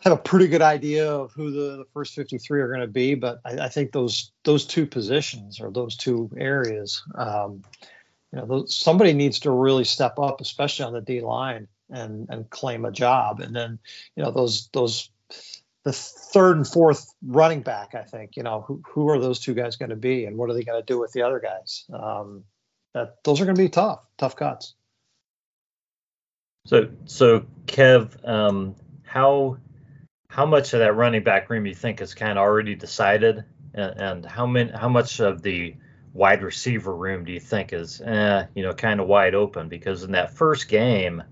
have 0.00 0.12
a 0.12 0.16
pretty 0.16 0.48
good 0.48 0.62
idea 0.62 1.08
of 1.08 1.32
who 1.32 1.50
the, 1.50 1.76
the 1.78 1.84
first 1.94 2.14
53 2.14 2.60
are 2.60 2.68
going 2.68 2.80
to 2.80 2.86
be. 2.88 3.14
But 3.14 3.40
I, 3.44 3.66
I 3.66 3.68
think 3.68 3.92
those 3.92 4.32
those 4.44 4.66
two 4.66 4.86
positions 4.86 5.60
or 5.60 5.70
those 5.70 5.96
two 5.96 6.30
areas, 6.36 7.02
um, 7.14 7.62
you 8.32 8.38
know, 8.38 8.64
somebody 8.66 9.12
needs 9.12 9.40
to 9.40 9.50
really 9.50 9.84
step 9.84 10.18
up, 10.18 10.40
especially 10.40 10.84
on 10.86 10.92
the 10.92 11.00
D 11.00 11.20
line 11.20 11.68
and 11.90 12.28
and 12.30 12.48
claim 12.50 12.84
a 12.84 12.92
job. 12.92 13.40
And 13.40 13.54
then, 13.54 13.78
you 14.16 14.22
know, 14.22 14.30
those 14.30 14.68
those 14.72 15.10
the 15.84 15.92
third 15.92 16.56
and 16.56 16.66
fourth 16.66 17.12
running 17.26 17.60
back, 17.60 17.94
I 17.94 18.02
think, 18.02 18.36
you 18.36 18.44
know, 18.44 18.60
who, 18.60 18.80
who 18.86 19.08
are 19.08 19.18
those 19.18 19.40
two 19.40 19.52
guys 19.52 19.76
going 19.76 19.90
to 19.90 19.96
be 19.96 20.26
and 20.26 20.36
what 20.36 20.48
are 20.48 20.54
they 20.54 20.62
going 20.62 20.80
to 20.80 20.86
do 20.86 20.98
with 20.98 21.12
the 21.12 21.22
other 21.22 21.40
guys? 21.40 21.84
Um, 21.92 22.44
that 22.94 23.16
those 23.24 23.40
are 23.40 23.44
going 23.44 23.56
to 23.56 23.62
be 23.62 23.68
tough, 23.68 24.00
tough 24.16 24.36
cuts. 24.36 24.74
So, 26.66 26.88
so 27.06 27.44
Kev, 27.66 28.26
um, 28.28 28.76
how 29.02 29.58
how 30.28 30.46
much 30.46 30.72
of 30.72 30.78
that 30.78 30.94
running 30.94 31.24
back 31.24 31.50
room 31.50 31.66
you 31.66 31.74
think 31.74 32.00
is 32.00 32.14
kind 32.14 32.32
of 32.32 32.38
already 32.38 32.74
decided, 32.74 33.44
and, 33.74 34.00
and 34.00 34.26
how 34.26 34.46
many 34.46 34.70
how 34.70 34.88
much 34.88 35.20
of 35.20 35.42
the 35.42 35.74
wide 36.12 36.42
receiver 36.42 36.94
room 36.94 37.24
do 37.24 37.32
you 37.32 37.40
think 37.40 37.72
is, 37.72 38.00
eh, 38.00 38.46
you 38.54 38.62
know, 38.62 38.72
kind 38.74 39.00
of 39.00 39.06
wide 39.06 39.34
open? 39.34 39.68
Because 39.68 40.02
in 40.02 40.12
that 40.12 40.34
first 40.34 40.68
game, 40.68 41.22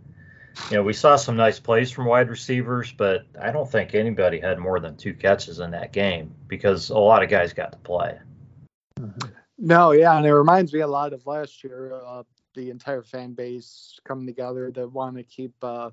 you 0.71 0.77
know, 0.77 0.83
we 0.83 0.93
saw 0.93 1.17
some 1.17 1.37
nice 1.37 1.59
plays 1.59 1.91
from 1.91 2.07
wide 2.07 2.29
receivers, 2.29 2.93
but 2.93 3.27
I 3.41 3.51
don't 3.53 3.71
think 3.71 3.95
anybody 3.95 4.41
had 4.41 4.59
more 4.59 4.81
than 4.81 4.97
two 4.97 5.15
catches 5.15 5.61
in 5.61 5.73
that 5.73 5.93
game 5.93 6.35
because 6.47 6.91
a 6.91 6.99
lot 6.99 7.23
of 7.23 7.29
guys 7.29 7.53
got 7.53 7.73
to 7.73 7.79
play. 7.79 8.19
No, 9.59 9.93
yeah, 9.93 10.17
and 10.17 10.27
it 10.27 10.35
reminds 10.35 10.73
me 10.73 10.81
a 10.81 10.87
lot 10.87 11.13
of 11.13 11.27
last 11.27 11.63
year. 11.63 12.01
Uh, 12.05 12.23
the 12.55 12.71
entire 12.71 13.03
fan 13.03 13.33
base 13.35 13.99
coming 14.05 14.27
together 14.27 14.71
that 14.73 14.91
want 14.91 15.17
to 15.17 15.23
keep. 15.23 15.53
Uh, 15.63 15.91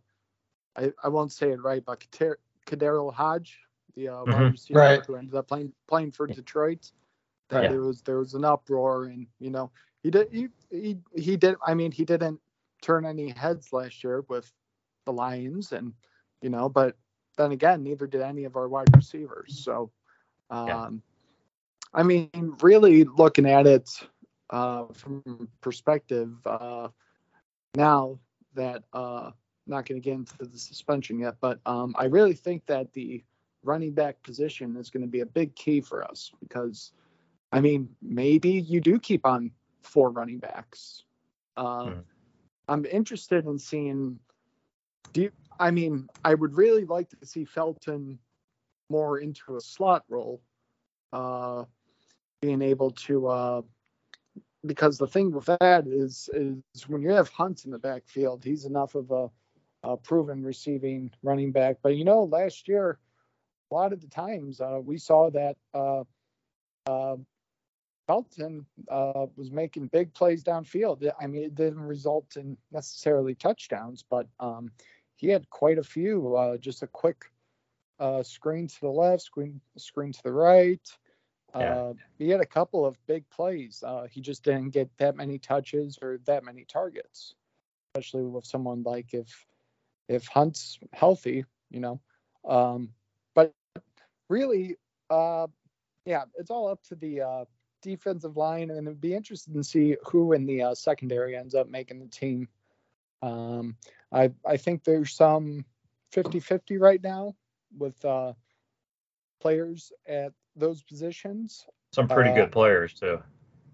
I 0.76 0.92
I 1.04 1.10
won't 1.10 1.32
say 1.32 1.52
it 1.52 1.62
right, 1.62 1.84
but 1.84 2.00
Kader- 2.00 2.40
Kadero 2.66 3.14
Hodge, 3.14 3.60
the 3.96 4.10
uh, 4.10 4.24
Mhm. 4.24 4.28
wide 4.34 4.52
receiver 4.52 4.80
Right. 4.80 5.06
who 5.06 5.16
ended 5.16 5.36
up 5.36 5.48
playing 5.48 5.74
playing 5.88 6.12
for 6.12 6.28
Detroit. 6.28 6.92
That 7.50 7.60
Right. 7.62 7.70
there 7.70 7.82
was 7.82 8.02
there 8.02 8.18
was 8.20 8.34
an 8.34 8.44
uproar, 8.46 9.06
and 9.06 9.28
you 9.40 9.50
know 9.50 9.72
he 10.04 10.12
did 10.12 10.28
he 10.32 10.50
he 10.70 10.98
he 11.16 11.38
did. 11.38 11.56
I 11.66 11.74
mean, 11.74 11.92
he 11.92 12.06
didn't 12.06 12.40
turn 12.82 13.06
any 13.06 13.30
heads 13.30 13.72
last 13.72 14.04
year 14.04 14.24
with 14.28 14.52
the 15.06 15.14
Lions, 15.14 15.72
and 15.72 15.94
you 16.42 16.50
know, 16.50 16.70
but 16.70 16.98
then 17.38 17.52
again, 17.52 17.84
neither 17.84 18.08
did 18.08 18.22
any 18.22 18.44
of 18.44 18.56
our 18.56 18.68
wide 18.68 18.94
receivers. 18.96 19.62
So, 19.64 19.92
um, 20.50 20.68
Yeah. 20.68 20.90
I 21.94 22.04
mean, 22.04 22.30
really 22.62 23.04
looking 23.06 23.46
at 23.46 23.66
it 23.66 23.90
uh, 24.50 24.86
from 24.94 25.50
perspective 25.62 26.36
uh, 26.46 26.90
now 27.76 28.20
that 28.56 28.84
uh, 28.94 29.32
not 29.68 29.86
going 29.86 30.02
to 30.02 30.04
get 30.04 30.16
into 30.16 30.38
the 30.40 30.58
suspension 30.58 31.20
yet, 31.20 31.36
but 31.40 31.60
um, 31.66 31.96
I 31.98 32.06
really 32.06 32.34
think 32.34 32.66
that 32.68 32.92
the 32.94 33.24
running 33.64 33.94
back 33.94 34.22
position 34.24 34.76
is 34.78 34.90
going 34.90 35.02
to 35.02 35.08
be 35.10 35.22
a 35.22 35.26
big 35.26 35.56
key 35.56 35.82
for 35.82 36.04
us 36.04 36.32
because, 36.40 36.92
I 37.52 37.62
mean, 37.62 37.96
maybe 38.02 38.50
you 38.50 38.82
do 38.82 39.00
keep 39.00 39.26
on 39.26 39.52
four 39.82 40.12
running 40.12 40.40
backs. 40.40 41.04
Uh, 41.56 41.86
Mhm. 41.86 42.04
I'm 42.68 42.86
interested 42.86 43.46
in 43.46 43.58
seeing. 43.58 44.20
Do 45.14 45.22
you, 45.24 45.32
I 45.60 45.72
mean, 45.72 46.10
I 46.24 46.34
would 46.34 46.56
really 46.56 46.86
like 46.86 47.10
to 47.10 47.26
see 47.26 47.46
Felton 47.46 48.20
more 48.90 49.20
into 49.20 49.56
a 49.56 49.62
slot 49.62 50.04
role, 50.10 50.42
uh, 51.14 51.66
being 52.42 52.62
able 52.62 52.92
to. 52.92 53.28
Uh, 53.28 53.62
because 54.66 54.98
the 54.98 55.08
thing 55.08 55.32
with 55.32 55.46
that 55.46 55.88
is 55.88 56.30
is 56.34 56.88
when 56.88 57.02
you 57.02 57.12
have 57.12 57.30
Hunt 57.30 57.64
in 57.66 57.72
the 57.72 57.80
backfield, 57.80 58.44
he's 58.44 58.66
enough 58.66 58.96
of 58.96 59.12
a, 59.12 59.30
a 59.84 59.96
proven 59.96 60.44
receiving 60.44 61.12
running 61.24 61.52
back. 61.52 61.78
But 61.82 61.96
you 61.96 62.04
know, 62.04 62.24
last 62.24 62.68
year, 62.68 63.00
a 63.72 63.74
lot 63.74 63.94
of 63.94 64.02
the 64.02 64.08
times 64.08 64.60
uh, 64.60 64.80
we 64.84 64.98
saw 64.98 65.30
that 65.30 65.56
uh, 65.74 66.04
uh, 66.86 67.16
Felton 68.08 68.66
uh, 68.90 69.28
was 69.36 69.52
making 69.52 69.88
big 69.88 70.14
plays 70.14 70.44
downfield. 70.44 71.10
I 71.20 71.28
mean, 71.28 71.44
it 71.44 71.56
didn't 71.56 71.82
result 71.82 72.38
in 72.38 72.58
necessarily 72.72 73.36
touchdowns, 73.36 74.04
but 74.10 74.28
um, 74.40 74.72
he 75.18 75.28
had 75.28 75.50
quite 75.50 75.78
a 75.78 75.84
few. 75.84 76.36
Uh, 76.36 76.58
just 76.58 76.84
a 76.84 76.88
quick 76.88 77.26
uh, 78.00 78.24
screen 78.24 78.68
to 78.68 78.82
the 78.82 78.90
left, 78.90 79.24
screen 79.24 79.60
screen 79.76 80.14
to 80.14 80.24
the 80.24 80.32
right. 80.32 80.80
Yeah. 81.54 81.76
Uh, 81.76 81.94
he 82.18 82.30
had 82.30 82.40
a 82.40 82.46
couple 82.46 82.86
of 82.86 82.98
big 83.08 83.30
plays. 83.30 83.84
Uh, 83.86 84.08
he 84.10 84.22
just 84.22 84.44
didn't 84.44 84.70
get 84.70 84.90
that 84.98 85.16
many 85.16 85.38
touches 85.38 86.00
or 86.02 86.20
that 86.26 86.46
many 86.46 86.64
targets, 86.64 87.36
especially 87.94 88.24
with 88.24 88.46
someone 88.46 88.84
like 88.84 89.14
if 89.14 89.46
if 90.08 90.28
Hunt's 90.28 90.80
healthy, 90.94 91.44
you 91.70 91.82
know. 91.82 92.00
Um, 92.48 92.90
but 93.34 93.54
really, 94.30 94.78
uh, 95.10 95.48
yeah, 96.06 96.24
it's 96.36 96.52
all 96.52 96.70
up 96.70 96.82
to 96.84 96.96
the 96.96 97.22
uh, 97.22 97.46
defensive 97.88 98.38
line, 98.38 98.70
and 98.72 98.88
it'd 98.88 99.02
be 99.02 99.16
interesting 99.16 99.54
to 99.54 99.64
see 99.64 99.96
who 100.06 100.34
in 100.34 100.46
the 100.46 100.62
uh, 100.62 100.76
secondary 100.76 101.36
ends 101.36 101.56
up 101.56 101.70
making 101.70 102.00
the 102.00 102.08
team. 102.08 102.48
Um, 103.22 103.76
I 104.12 104.32
I 104.46 104.58
think 104.58 104.84
there's 104.84 105.14
some 105.14 105.66
50-50 106.14 106.80
right 106.80 107.02
now 107.02 107.36
with 107.78 108.04
uh, 108.06 108.34
players 109.40 109.92
at 110.08 110.34
those 110.56 110.84
positions. 110.84 111.66
Some 111.94 112.08
pretty 112.08 112.32
Uh, 112.32 112.36
good 112.36 112.52
players 112.52 112.94
too. 112.94 113.22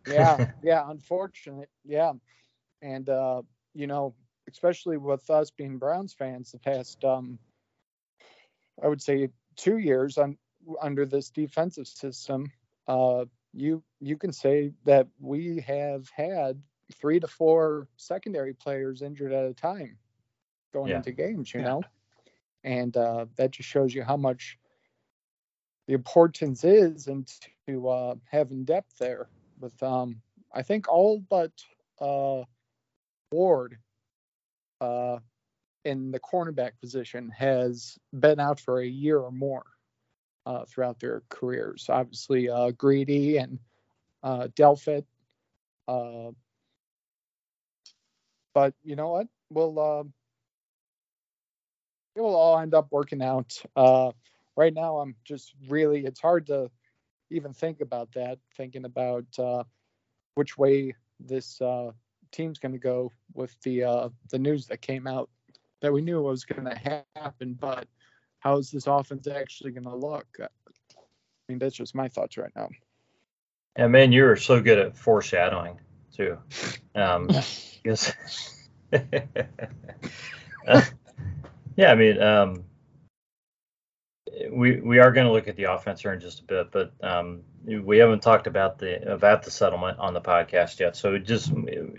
Yeah, 0.06 0.38
yeah, 0.64 0.90
unfortunate. 0.90 1.70
Yeah. 1.84 2.14
And 2.82 3.10
uh, 3.10 3.42
you 3.74 3.88
know, 3.88 4.14
especially 4.50 4.98
with 4.98 5.30
us 5.30 5.52
being 5.52 5.78
Browns 5.80 6.14
fans 6.14 6.52
the 6.52 6.60
past 6.60 7.04
um 7.04 7.40
I 8.84 8.88
would 8.88 9.02
say 9.02 9.30
2 9.58 9.78
years 9.78 10.18
on 10.18 10.38
under 10.82 11.06
this 11.06 11.30
defensive 11.32 11.88
system, 11.88 12.52
uh 12.88 13.26
you 13.54 13.84
you 14.04 14.18
can 14.18 14.32
say 14.34 14.72
that 14.86 15.08
we 15.20 15.62
have 15.62 16.10
had 16.10 16.62
3 16.94 17.20
to 17.22 17.28
4 17.28 17.88
secondary 17.98 18.54
players 18.54 19.02
injured 19.02 19.32
at 19.32 19.46
a 19.46 19.54
time 19.54 19.98
going 20.74 20.92
Yeah. 20.92 20.98
into 20.98 21.12
games, 21.12 21.54
you 21.54 21.62
know. 21.62 21.82
and 22.64 22.96
uh, 22.98 23.26
that 23.36 23.52
just 23.52 23.70
shows 23.70 23.94
you 23.94 24.04
how 24.04 24.18
much 24.18 24.58
the 25.88 25.94
importance 25.94 26.64
is 26.64 27.08
and 27.08 27.30
to 27.68 27.90
uh, 27.90 28.16
having 28.32 28.64
depth 28.64 28.98
there 28.98 29.30
with 29.60 29.82
um, 29.84 30.22
I 30.54 30.62
think 30.62 30.88
all 30.88 31.20
but 31.30 31.52
uh, 32.00 32.44
Ward 33.32 33.78
uh, 34.82 35.20
in 35.86 36.12
the 36.12 36.20
cornerback 36.20 36.72
position 36.80 37.30
has 37.30 37.98
been 38.14 38.40
out 38.40 38.60
for 38.60 38.80
a 38.80 38.88
year 38.88 39.20
or 39.20 39.32
more 39.32 39.66
uh, 40.46 40.66
throughout 40.66 41.00
their 41.00 41.24
careers. 41.30 41.88
Obviously, 41.90 42.50
uh, 42.50 42.72
Greedy 42.72 43.38
and 43.38 43.60
uh, 44.24 44.48
Delpit. 44.56 45.06
Uh, 45.88 46.32
but 48.54 48.74
you 48.84 48.96
know 48.96 49.10
what? 49.10 49.28
We'll 49.50 49.80
uh, 49.80 50.04
it 52.16 52.22
will 52.22 52.36
all 52.36 52.60
end 52.60 52.74
up 52.74 52.88
working 52.92 53.22
out. 53.22 53.62
Uh, 53.76 54.12
right 54.56 54.74
now, 54.74 55.00
I'm 55.00 55.16
just 55.26 55.54
really 55.68 56.06
it's 56.06 56.22
hard 56.22 56.48
to 56.48 56.70
even 57.30 57.54
think 57.54 57.82
about 57.82 58.12
that. 58.14 58.40
Thinking 58.56 58.86
about 58.86 59.26
uh, 59.38 59.64
which 60.36 60.58
way 60.58 60.96
this 61.20 61.62
uh, 61.62 61.92
team's 62.32 62.60
going 62.60 62.74
to 62.74 62.80
go 62.80 63.12
with 63.34 63.56
the 63.62 63.84
uh, 63.84 64.10
the 64.30 64.40
news 64.40 64.68
that 64.68 64.82
came 64.82 65.08
out 65.08 65.30
that 65.82 65.92
we 65.92 66.02
knew 66.02 66.22
was 66.22 66.46
going 66.46 66.66
to 66.66 67.04
happen, 67.16 67.54
but 67.60 67.88
how 68.40 68.58
is 68.58 68.72
this 68.72 68.88
offense 68.88 69.28
actually 69.28 69.72
going 69.72 69.84
to 69.84 69.96
look? 69.96 70.28
I 70.40 70.48
mean, 71.50 71.60
that's 71.60 71.76
just 71.76 71.94
my 71.94 72.08
thoughts 72.08 72.38
right 72.38 72.52
now. 72.56 72.70
Yeah, 73.78 73.88
man, 73.88 74.12
you 74.12 74.26
are 74.28 74.36
so 74.36 74.62
good 74.62 74.80
at 74.80 74.96
foreshadowing 74.96 75.80
too. 76.16 76.38
Um, 76.96 77.30
yes. 77.84 78.14
uh, 78.94 80.82
yeah, 81.76 81.92
I 81.92 81.96
mean, 81.96 82.22
um, 82.22 82.64
we 84.52 84.80
we 84.80 85.00
are 85.00 85.12
going 85.12 85.28
to 85.28 85.34
look 85.34 85.48
at 85.48 85.56
the 85.56 85.66
offense 85.66 86.02
here 86.02 86.14
in 86.14 86.20
just 86.20 86.42
a 86.42 86.44
bit, 86.44 86.72
but 86.72 86.94
um, 87.02 87.42
we 87.66 87.98
haven't 87.98 88.22
talked 88.22 88.48
about 88.48 88.78
the 88.78 89.12
about 89.12 89.44
the 89.44 89.52
settlement 89.52 89.98
on 90.00 90.14
the 90.14 90.22
podcast 90.22 90.80
yet. 90.80 90.96
So 90.96 91.18
just 91.18 91.52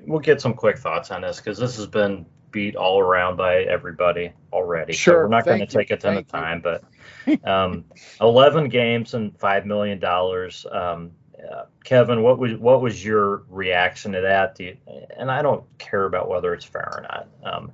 we'll 0.06 0.20
get 0.20 0.40
some 0.40 0.54
quick 0.54 0.78
thoughts 0.78 1.10
on 1.10 1.22
this 1.22 1.38
because 1.38 1.58
this 1.58 1.76
has 1.76 1.86
been 1.86 2.26
beat 2.50 2.76
all 2.76 3.00
around 3.00 3.36
by 3.36 3.62
everybody 3.62 4.32
already. 4.52 4.92
Sure. 4.92 5.14
So 5.14 5.18
we're 5.18 5.28
not 5.28 5.44
going 5.44 5.58
to 5.58 5.66
take 5.66 5.90
a 5.90 5.96
ton 5.96 6.16
of 6.16 6.28
time, 6.28 6.62
but 6.62 6.84
um, 7.44 7.84
11 8.20 8.68
games 8.68 9.14
and 9.14 9.36
five 9.38 9.66
million 9.66 9.98
dollars. 9.98 10.64
Um, 10.70 11.10
uh, 11.50 11.64
Kevin, 11.84 12.22
what 12.22 12.38
was 12.38 12.54
what 12.54 12.80
was 12.80 13.04
your 13.04 13.44
reaction 13.48 14.12
to 14.12 14.20
that? 14.22 14.58
You, 14.60 14.76
and 15.16 15.30
I 15.30 15.42
don't 15.42 15.64
care 15.78 16.04
about 16.04 16.28
whether 16.28 16.54
it's 16.54 16.64
fair 16.64 16.88
or 16.96 17.02
not. 17.02 17.28
Um, 17.44 17.72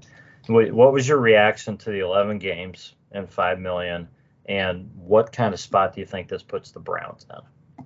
what 0.49 0.93
was 0.93 1.07
your 1.07 1.19
reaction 1.19 1.77
to 1.79 1.91
the 1.91 2.01
11 2.01 2.39
games 2.39 2.95
and 3.13 3.31
five 3.31 3.59
million? 3.59 4.09
And 4.47 4.91
what 4.97 5.33
kind 5.33 5.55
of 5.55 5.61
spot 5.61 5.95
do 5.95 6.01
you 6.01 6.07
think 6.07 6.29
this 6.29 6.43
puts 6.43 6.73
the 6.73 6.81
Browns 6.81 7.27
in? 7.31 7.85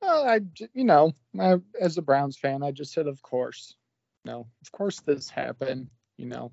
Well, 0.00 0.24
I, 0.28 0.40
you 0.74 0.84
know, 0.84 1.12
I, 1.38 1.56
as 1.80 1.96
a 1.98 2.02
Browns 2.02 2.36
fan, 2.36 2.62
I 2.62 2.70
just 2.70 2.92
said, 2.92 3.06
of 3.06 3.22
course, 3.22 3.76
no, 4.24 4.46
of 4.62 4.72
course 4.72 5.00
this 5.00 5.30
happened. 5.30 5.88
You 6.16 6.26
know, 6.26 6.52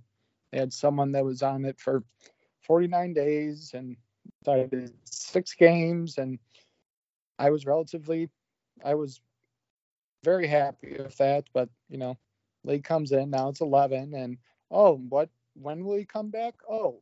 they 0.52 0.60
had 0.60 0.74
someone 0.74 1.14
that 1.14 1.26
was 1.26 1.42
on 1.42 1.66
it 1.66 1.80
for 1.80 2.04
49 2.68 3.14
days 3.14 3.72
and 3.74 3.98
started 4.44 4.94
six 5.06 5.54
games, 5.56 6.18
and 6.18 6.40
I 7.40 7.50
was 7.50 7.66
relatively, 7.66 8.30
I 8.84 8.96
was 8.96 9.22
very 10.24 10.48
happy 10.48 10.96
with 10.98 11.18
that. 11.18 11.46
But 11.54 11.70
you 11.90 11.98
know, 11.98 12.18
league 12.64 12.84
comes 12.84 13.12
in 13.12 13.30
now; 13.30 13.50
it's 13.50 13.62
11, 13.62 14.14
and 14.14 14.38
oh, 14.72 14.96
what? 15.10 15.30
When 15.56 15.84
will 15.84 15.98
he 15.98 16.06
come 16.06 16.30
back? 16.30 16.56
Oh, 16.70 17.02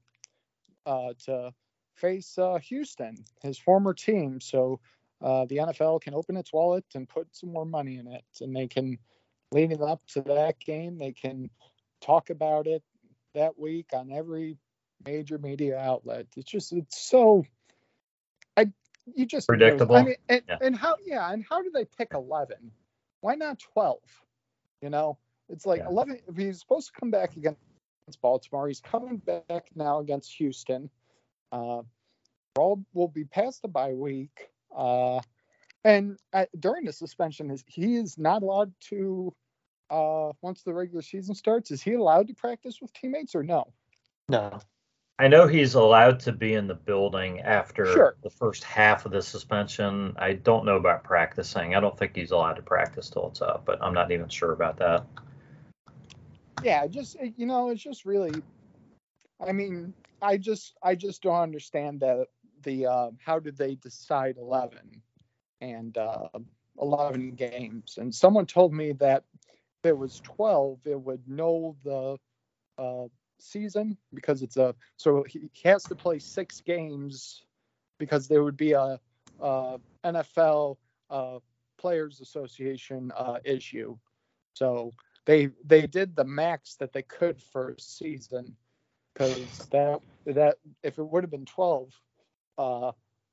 uh, 0.86 1.14
to 1.26 1.54
face 1.96 2.38
uh, 2.38 2.58
Houston, 2.58 3.24
his 3.42 3.58
former 3.58 3.94
team. 3.94 4.42
So 4.42 4.80
uh, 5.22 5.46
the 5.46 5.58
NFL 5.58 6.02
can 6.02 6.14
open 6.14 6.36
its 6.36 6.52
wallet 6.52 6.86
and 6.96 7.08
put 7.08 7.28
some 7.36 7.54
more 7.54 7.66
money 7.66 7.98
in 7.98 8.08
it, 8.08 8.26
and 8.42 8.56
they 8.56 8.68
can 8.68 8.98
leading 9.52 9.84
up 9.84 10.02
to 10.08 10.22
that 10.22 10.60
game, 10.60 10.98
they 10.98 11.12
can 11.12 11.50
talk 12.02 12.30
about 12.30 12.68
it 12.68 12.84
that 13.36 13.58
week 13.58 13.88
on 13.94 14.12
every 14.12 14.58
major 15.06 15.38
media 15.38 15.78
outlet. 15.78 16.28
It's 16.36 16.52
just 16.52 16.74
it's 16.74 17.00
so 17.00 17.46
you 19.16 19.26
just 19.26 19.48
predictable. 19.48 19.96
I 19.96 20.04
mean, 20.04 20.16
and, 20.30 20.42
yeah. 20.48 20.58
and 20.62 20.76
how 20.76 20.96
yeah, 21.06 21.32
and 21.32 21.46
how 21.48 21.62
do 21.62 21.72
they 21.74 21.86
pick 21.86 22.14
eleven? 22.14 22.72
Why 23.22 23.36
not 23.36 23.60
twelve? 23.60 24.02
You 24.82 24.90
know, 24.90 25.18
it's 25.50 25.66
like 25.66 25.80
yeah. 25.80 25.88
eleven. 25.88 26.20
If 26.28 26.36
he's 26.36 26.60
supposed 26.60 26.94
to 26.94 27.00
come 27.00 27.12
back 27.12 27.38
against 27.38 27.60
Baltimore, 28.22 28.68
he's 28.68 28.82
coming 28.82 29.18
back 29.18 29.70
now 29.76 30.00
against 30.00 30.34
Houston. 30.36 30.90
Uh, 31.52 31.82
all 32.58 32.84
will 32.94 33.08
be 33.08 33.26
past 33.26 33.62
the 33.62 33.68
bye 33.68 33.94
week. 33.94 34.50
Uh, 34.76 35.20
and 35.84 36.18
at, 36.34 36.50
during 36.60 36.86
the 36.86 36.94
suspension, 36.94 37.50
is 37.52 37.64
he 37.68 37.96
is 37.96 38.18
not 38.18 38.44
allowed 38.44 38.74
to 38.90 39.34
uh, 39.90 40.32
once 40.42 40.64
the 40.64 40.74
regular 40.74 41.02
season 41.02 41.36
starts? 41.36 41.72
Is 41.72 41.82
he 41.82 41.94
allowed 41.94 42.28
to 42.28 42.34
practice 42.34 42.80
with 42.82 42.94
teammates 42.94 43.36
or 43.36 43.44
no? 43.44 43.74
No. 44.30 44.60
I 45.22 45.28
know 45.28 45.46
he's 45.46 45.76
allowed 45.76 46.20
to 46.22 46.32
be 46.32 46.56
in 46.56 46.66
the 46.66 46.74
building 46.74 47.42
after 47.42 47.86
sure. 47.86 48.16
the 48.24 48.30
first 48.32 48.64
half 48.64 49.06
of 49.06 49.12
the 49.12 49.22
suspension. 49.22 50.16
I 50.18 50.34
don't 50.34 50.66
know 50.66 50.78
about 50.78 51.04
practicing. 51.04 51.76
I 51.76 51.80
don't 51.80 51.96
think 51.96 52.16
he's 52.16 52.32
allowed 52.32 52.56
to 52.56 52.64
practice 52.64 53.08
till 53.08 53.28
it's 53.28 53.40
up, 53.40 53.62
but 53.64 53.78
I'm 53.84 53.94
not 53.94 54.12
even 54.12 54.28
sure 54.30 54.52
about 54.52 54.78
that. 54.78 55.06
Yeah, 56.64 56.88
just 56.88 57.18
you 57.38 57.46
know, 57.46 57.70
it's 57.70 57.84
just 57.84 58.04
really 58.04 58.42
I 59.40 59.52
mean, 59.52 59.94
I 60.24 60.38
just 60.38 60.76
I 60.82 60.96
just 60.96 61.22
don't 61.22 61.40
understand 61.40 62.00
that 62.00 62.26
the 62.64 62.88
uh, 62.88 63.12
how 63.24 63.38
did 63.38 63.56
they 63.56 63.76
decide 63.76 64.38
11 64.38 64.80
and 65.62 65.96
uh, 66.00 66.30
11 66.80 67.36
games 67.36 68.00
and 68.02 68.14
someone 68.14 68.48
told 68.48 68.74
me 68.74 68.94
that 68.94 69.24
if 69.84 69.90
it 69.90 69.96
was 69.96 70.20
12, 70.22 70.80
it 70.86 71.00
would 71.00 71.28
know 71.28 71.76
the 71.84 72.18
uh, 72.80 73.06
season 73.42 73.98
because 74.14 74.42
it's 74.42 74.58
a 74.58 74.76
so 74.98 75.24
he, 75.28 75.50
has 75.64 75.84
to 75.84 75.96
play 75.96 76.20
six 76.20 76.62
games 76.62 77.44
because 77.98 78.28
there 78.28 78.44
would 78.44 78.58
be 78.58 78.74
a, 78.74 79.00
a 79.40 79.80
NFL 80.04 80.78
uh, 81.10 81.40
Players 81.78 82.22
Association 82.22 83.12
uh, 83.16 83.40
issue. 83.44 83.98
So 84.54 84.94
they 85.26 85.50
they 85.66 85.88
did 85.88 86.16
the 86.16 86.24
max 86.24 86.76
that 86.76 86.94
they 86.94 87.04
could 87.04 87.42
for 87.42 87.70
a 87.72 87.80
season 87.80 88.56
because 89.14 89.68
that 89.72 90.00
that 90.26 90.58
if 90.84 90.98
it 90.98 91.04
would 91.04 91.24
have 91.24 91.32
been 91.32 91.46
12, 91.46 91.90
uh, 92.58 92.92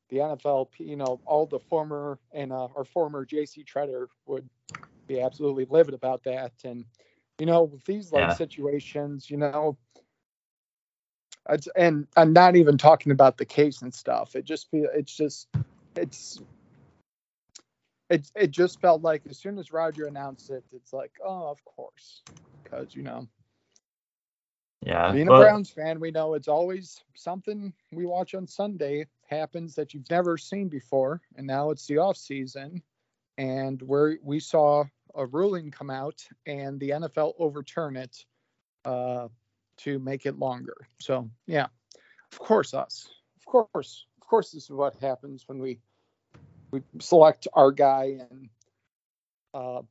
the 0.09 0.17
NFL, 0.17 0.69
you 0.79 0.97
know, 0.97 1.21
all 1.25 1.47
the 1.47 1.59
former 1.59 2.19
and 2.33 2.53
uh, 2.53 2.69
our 2.77 2.85
former 2.85 3.27
JC 3.27 3.65
Tretter 3.65 4.07
would 4.27 4.49
be 5.07 5.21
absolutely 5.21 5.67
livid 5.69 5.95
about 5.95 6.23
that. 6.25 6.53
And 6.65 6.85
you 7.39 7.47
know, 7.47 7.65
with 7.65 7.85
these 7.85 8.11
like 8.11 8.29
yeah. 8.29 8.35
situations, 8.35 9.31
you 9.31 9.37
know, 9.37 9.77
and 11.77 12.07
I'm 12.17 12.33
not 12.33 12.57
even 12.57 12.79
talking 12.79 13.13
about 13.13 13.39
the 13.39 13.45
case 13.45 13.83
and 13.83 13.93
stuff. 13.93 14.37
It 14.37 14.45
just 14.45 14.71
feel 14.71 14.89
it's 14.95 15.17
just 15.17 15.49
it's 15.97 16.41
it 18.11 18.31
it 18.35 18.51
just 18.51 18.81
felt 18.81 19.03
like 19.03 19.23
as 19.29 19.39
soon 19.39 19.59
as 19.59 19.73
Roger 19.73 20.07
announced 20.07 20.51
it, 20.51 20.65
it's 20.73 20.93
like, 20.93 21.13
oh, 21.25 21.49
of 21.49 21.65
course, 21.65 22.23
because 22.63 22.95
you 22.95 23.03
know. 23.03 23.27
Yeah. 24.81 25.11
Being 25.11 25.27
a 25.27 25.33
Browns 25.33 25.71
fan, 25.71 25.99
we 25.99 26.13
know 26.13 26.35
it's 26.35 26.47
always 26.47 27.03
something 27.17 27.73
we 27.91 28.07
watch 28.07 28.37
on 28.37 28.47
Sunday 28.47 29.07
happens 29.29 29.75
that 29.75 29.93
you've 29.93 30.09
never 30.09 30.39
seen 30.39 30.69
before, 30.69 31.21
and 31.37 31.47
now 31.47 31.71
it's 31.71 31.87
the 31.87 31.99
off 31.99 32.17
season, 32.17 32.81
and 33.37 33.83
where 33.83 34.19
we 34.23 34.39
saw 34.39 34.85
a 35.17 35.27
ruling 35.27 35.71
come 35.73 35.91
out 35.91 36.25
and 36.47 36.79
the 36.79 36.91
NFL 36.91 37.35
overturn 37.41 37.97
it 37.97 38.25
uh, 38.85 39.29
to 39.79 39.99
make 39.99 40.27
it 40.27 40.39
longer. 40.39 40.77
So 41.01 41.31
yeah, 41.47 41.67
of 42.33 42.39
course 42.39 42.75
us. 42.75 43.09
Of 43.39 43.47
course, 43.47 44.05
of 44.21 44.27
course, 44.27 44.51
this 44.51 44.65
is 44.65 44.71
what 44.71 44.97
happens 44.97 45.45
when 45.47 45.59
we 45.59 45.79
we 46.71 46.83
select 47.01 47.49
our 47.55 47.73
guy 47.73 48.19
and 48.31 48.49
uh, 49.55 49.83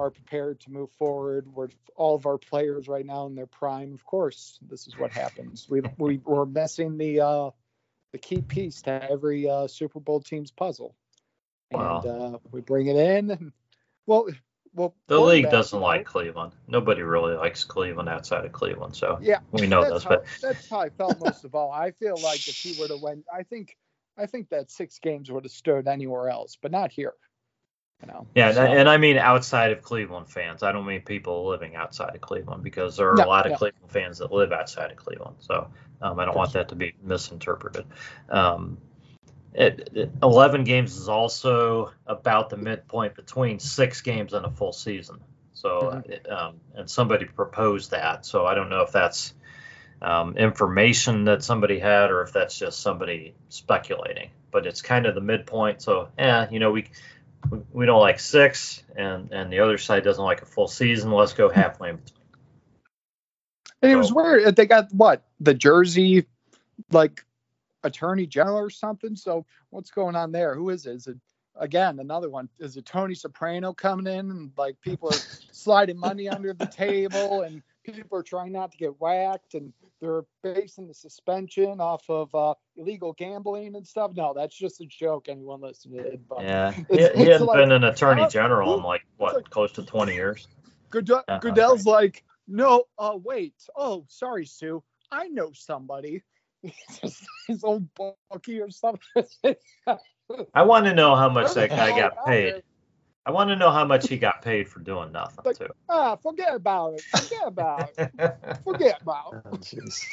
are 0.00 0.10
prepared 0.10 0.60
to 0.60 0.70
move 0.70 0.90
forward. 0.92 1.46
We're 1.52 1.68
all 1.96 2.14
of 2.14 2.26
our 2.26 2.38
players 2.38 2.88
right 2.88 3.04
now 3.04 3.26
in 3.26 3.34
their 3.34 3.46
prime. 3.46 3.92
Of 3.94 4.04
course, 4.04 4.58
this 4.68 4.86
is 4.86 4.98
what 4.98 5.12
happens. 5.12 5.66
We 5.68 5.82
we 5.96 6.18
we're 6.18 6.46
missing 6.46 6.98
the 6.98 7.20
uh, 7.20 7.50
the 8.12 8.18
key 8.18 8.42
piece 8.42 8.82
to 8.82 9.10
every 9.10 9.48
uh, 9.48 9.66
Super 9.66 10.00
Bowl 10.00 10.20
team's 10.20 10.50
puzzle, 10.50 10.94
wow. 11.70 12.00
and 12.04 12.34
uh, 12.34 12.38
we 12.50 12.60
bring 12.60 12.86
it 12.86 12.96
in. 12.96 13.30
And 13.30 13.52
well, 14.06 14.28
well, 14.78 14.94
the 15.08 15.20
league 15.20 15.50
doesn't 15.50 15.80
like 15.80 16.06
Cleveland. 16.06 16.52
Nobody 16.66 17.02
really 17.02 17.34
likes 17.34 17.64
Cleveland 17.64 18.08
outside 18.08 18.44
of 18.44 18.52
Cleveland, 18.52 18.96
so 18.96 19.18
yeah, 19.20 19.40
we 19.50 19.66
know 19.66 19.82
this. 19.90 20.04
How, 20.04 20.10
but 20.10 20.26
that's 20.40 20.70
how 20.70 20.80
I 20.80 20.90
felt 20.90 21.20
most 21.20 21.44
of 21.44 21.54
all. 21.54 21.70
I 21.72 21.90
feel 21.90 22.16
like 22.22 22.46
if 22.48 22.56
he 22.56 22.80
were 22.80 22.88
to 22.88 22.96
win, 23.02 23.24
I 23.32 23.42
think, 23.42 23.76
I 24.16 24.26
think 24.26 24.50
that 24.50 24.70
six 24.70 24.98
games 24.98 25.30
would 25.30 25.44
have 25.44 25.52
stood 25.52 25.88
anywhere 25.88 26.28
else, 26.30 26.56
but 26.60 26.70
not 26.70 26.92
here. 26.92 27.14
You 28.02 28.06
know. 28.12 28.26
Yeah, 28.36 28.52
so- 28.52 28.62
and, 28.62 28.80
and 28.80 28.88
I 28.88 28.96
mean 28.96 29.18
outside 29.18 29.72
of 29.72 29.82
Cleveland 29.82 30.30
fans. 30.30 30.62
I 30.62 30.70
don't 30.70 30.86
mean 30.86 31.02
people 31.02 31.48
living 31.48 31.74
outside 31.74 32.14
of 32.14 32.20
Cleveland 32.20 32.62
because 32.62 32.96
there 32.96 33.10
are 33.10 33.16
No, 33.16 33.24
a 33.24 33.26
lot 33.26 33.46
of 33.46 33.52
no. 33.52 33.58
Cleveland 33.58 33.90
fans 33.90 34.18
that 34.18 34.30
live 34.30 34.52
outside 34.52 34.92
of 34.92 34.96
Cleveland. 34.96 35.36
So 35.40 35.68
um, 36.00 36.18
I 36.20 36.24
don't 36.24 36.36
want 36.36 36.52
that 36.52 36.68
to 36.68 36.76
be 36.76 36.94
misinterpreted. 37.02 37.86
Um, 38.28 38.78
it, 39.58 39.90
it- 39.94 40.10
11 40.22 40.64
games 40.64 40.96
is 40.96 41.08
also 41.08 41.92
about 42.06 42.48
the 42.48 42.56
midpoint 42.56 43.14
between 43.16 43.58
six 43.58 44.00
games 44.00 44.32
and 44.32 44.46
a 44.46 44.50
full 44.50 44.72
season. 44.72 45.18
So, 45.52 46.02
Mm-hmm. 46.08 46.32
um, 46.32 46.54
and 46.76 46.88
somebody 46.88 47.24
proposed 47.26 47.90
that. 47.90 48.24
So 48.24 48.46
I 48.46 48.54
don't 48.54 48.70
know 48.70 48.82
if 48.82 48.92
that's 48.92 49.34
um, 50.00 50.36
information 50.36 51.24
that 51.24 51.42
somebody 51.42 51.80
had 51.80 52.10
or 52.12 52.22
if 52.22 52.32
that's 52.32 52.56
just 52.56 52.78
somebody 52.80 53.34
speculating. 53.48 54.30
But 54.52 54.66
it's 54.66 54.80
kind 54.80 55.04
of 55.06 55.14
the 55.16 55.20
midpoint. 55.20 55.82
So, 55.82 56.08
yeah, 56.16 56.48
you 56.50 56.60
know, 56.60 56.70
we 56.70 56.88
we- 57.50 57.60
we 57.72 57.86
don't 57.86 58.00
like 58.00 58.18
six, 58.20 58.82
and 58.96 59.32
and 59.32 59.52
the 59.52 59.60
other 59.60 59.78
side 59.78 60.02
doesn't 60.04 60.24
like 60.24 60.42
a 60.42 60.46
full 60.46 60.66
season. 60.68 61.10
Let's 61.12 61.32
go 61.34 61.48
halfway. 61.50 61.90
in 61.90 61.96
between. 61.96 62.22
And 63.82 63.92
it 63.92 63.96
was 63.96 64.08
So- 64.08 64.14
weird. 64.16 64.56
They 64.56 64.66
got 64.66 64.92
what 64.92 65.22
the 65.40 65.54
Jersey, 65.54 66.26
like 66.90 67.24
attorney 67.82 68.26
general 68.26 68.56
or 68.58 68.70
something. 68.70 69.16
So 69.16 69.46
what's 69.70 69.90
going 69.90 70.16
on 70.16 70.32
there? 70.32 70.54
Who 70.54 70.70
is 70.70 70.86
it? 70.86 70.92
Is 70.96 71.06
it 71.06 71.16
again 71.56 71.98
another 72.00 72.30
one? 72.30 72.48
Is 72.58 72.76
it 72.76 72.86
Tony 72.86 73.14
Soprano 73.14 73.72
coming 73.72 74.06
in 74.06 74.30
and 74.30 74.52
like 74.56 74.80
people 74.80 75.08
are 75.10 75.18
sliding 75.52 75.98
money 75.98 76.28
under 76.28 76.52
the 76.52 76.66
table 76.66 77.42
and 77.42 77.62
people 77.84 78.18
are 78.18 78.22
trying 78.22 78.52
not 78.52 78.70
to 78.72 78.78
get 78.78 79.00
whacked 79.00 79.54
and 79.54 79.72
they're 80.00 80.22
basing 80.42 80.86
the 80.86 80.94
suspension 80.94 81.80
off 81.80 82.08
of 82.08 82.32
uh, 82.34 82.54
illegal 82.76 83.12
gambling 83.14 83.74
and 83.74 83.86
stuff? 83.86 84.12
No, 84.14 84.32
that's 84.34 84.56
just 84.56 84.80
a 84.80 84.86
joke. 84.86 85.28
Anyone 85.28 85.60
listening 85.60 85.98
to 86.02 86.06
it, 86.12 86.20
but 86.28 86.42
Yeah, 86.42 86.70
he, 86.72 86.82
It's- 86.90 87.16
he 87.16 87.22
it's 87.24 87.32
hadn't 87.32 87.46
like- 87.46 87.56
been 87.58 87.72
an 87.72 87.84
attorney 87.84 88.26
general 88.28 88.76
in 88.76 88.82
like 88.82 89.04
what, 89.16 89.34
like- 89.36 89.50
close 89.50 89.72
to 89.72 89.82
20 89.82 90.14
years. 90.14 90.46
Goodell, 90.90 91.22
Uh-uh. 91.28 91.38
Goodell's 91.40 91.84
like, 91.84 92.24
no, 92.46 92.84
uh, 92.98 93.18
wait. 93.22 93.54
Oh, 93.76 94.06
sorry, 94.08 94.46
Sue. 94.46 94.82
I 95.10 95.28
know 95.28 95.50
somebody. 95.52 96.22
His 97.46 97.64
old 97.64 97.86
bookie 97.94 98.60
or 98.60 98.70
something. 98.70 99.24
I 100.54 100.62
want 100.62 100.84
to 100.86 100.94
know 100.94 101.16
how 101.16 101.28
much 101.28 101.54
that 101.54 101.70
guy 101.70 101.92
Oh, 101.92 101.96
got 101.96 102.26
paid. 102.26 102.62
I 103.24 103.30
want 103.30 103.50
to 103.50 103.56
know 103.56 103.70
how 103.70 103.84
much 103.84 104.08
he 104.08 104.16
got 104.18 104.42
paid 104.42 104.68
for 104.68 104.80
doing 104.80 105.12
nothing 105.12 105.38
Like- 105.44 105.58
too. 105.58 105.68
Ah, 105.88 106.16
forget 106.16 106.54
about 106.54 106.94
it. 106.94 107.02
Forget 107.02 107.46
about 107.46 107.90
it. 107.98 108.10
Forget 108.64 109.02
about 109.02 109.34
it. 109.34 109.42
Oh, 109.44 109.50
jeez. 109.58 110.04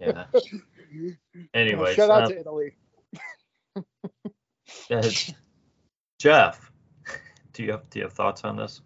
yeah. 0.00 0.24
Anyways, 1.54 1.94
Shout 1.96 2.10
out 2.10 2.24
um, 2.24 2.30
to 2.32 2.40
Italy. 2.40 2.72
uh, 4.90 5.10
Jeff, 6.18 6.70
do 7.52 7.62
you 7.62 7.70
have 7.72 7.88
do 7.90 7.98
you 7.98 8.04
have 8.04 8.12
thoughts 8.12 8.44
on 8.44 8.56
this? 8.56 8.80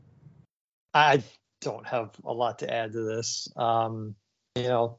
I 0.92 1.22
don't 1.60 1.86
have 1.86 2.10
a 2.24 2.32
lot 2.32 2.60
to 2.60 2.72
add 2.72 2.92
to 2.92 3.02
this. 3.02 3.48
Um, 3.56 4.14
you 4.56 4.64
know, 4.64 4.98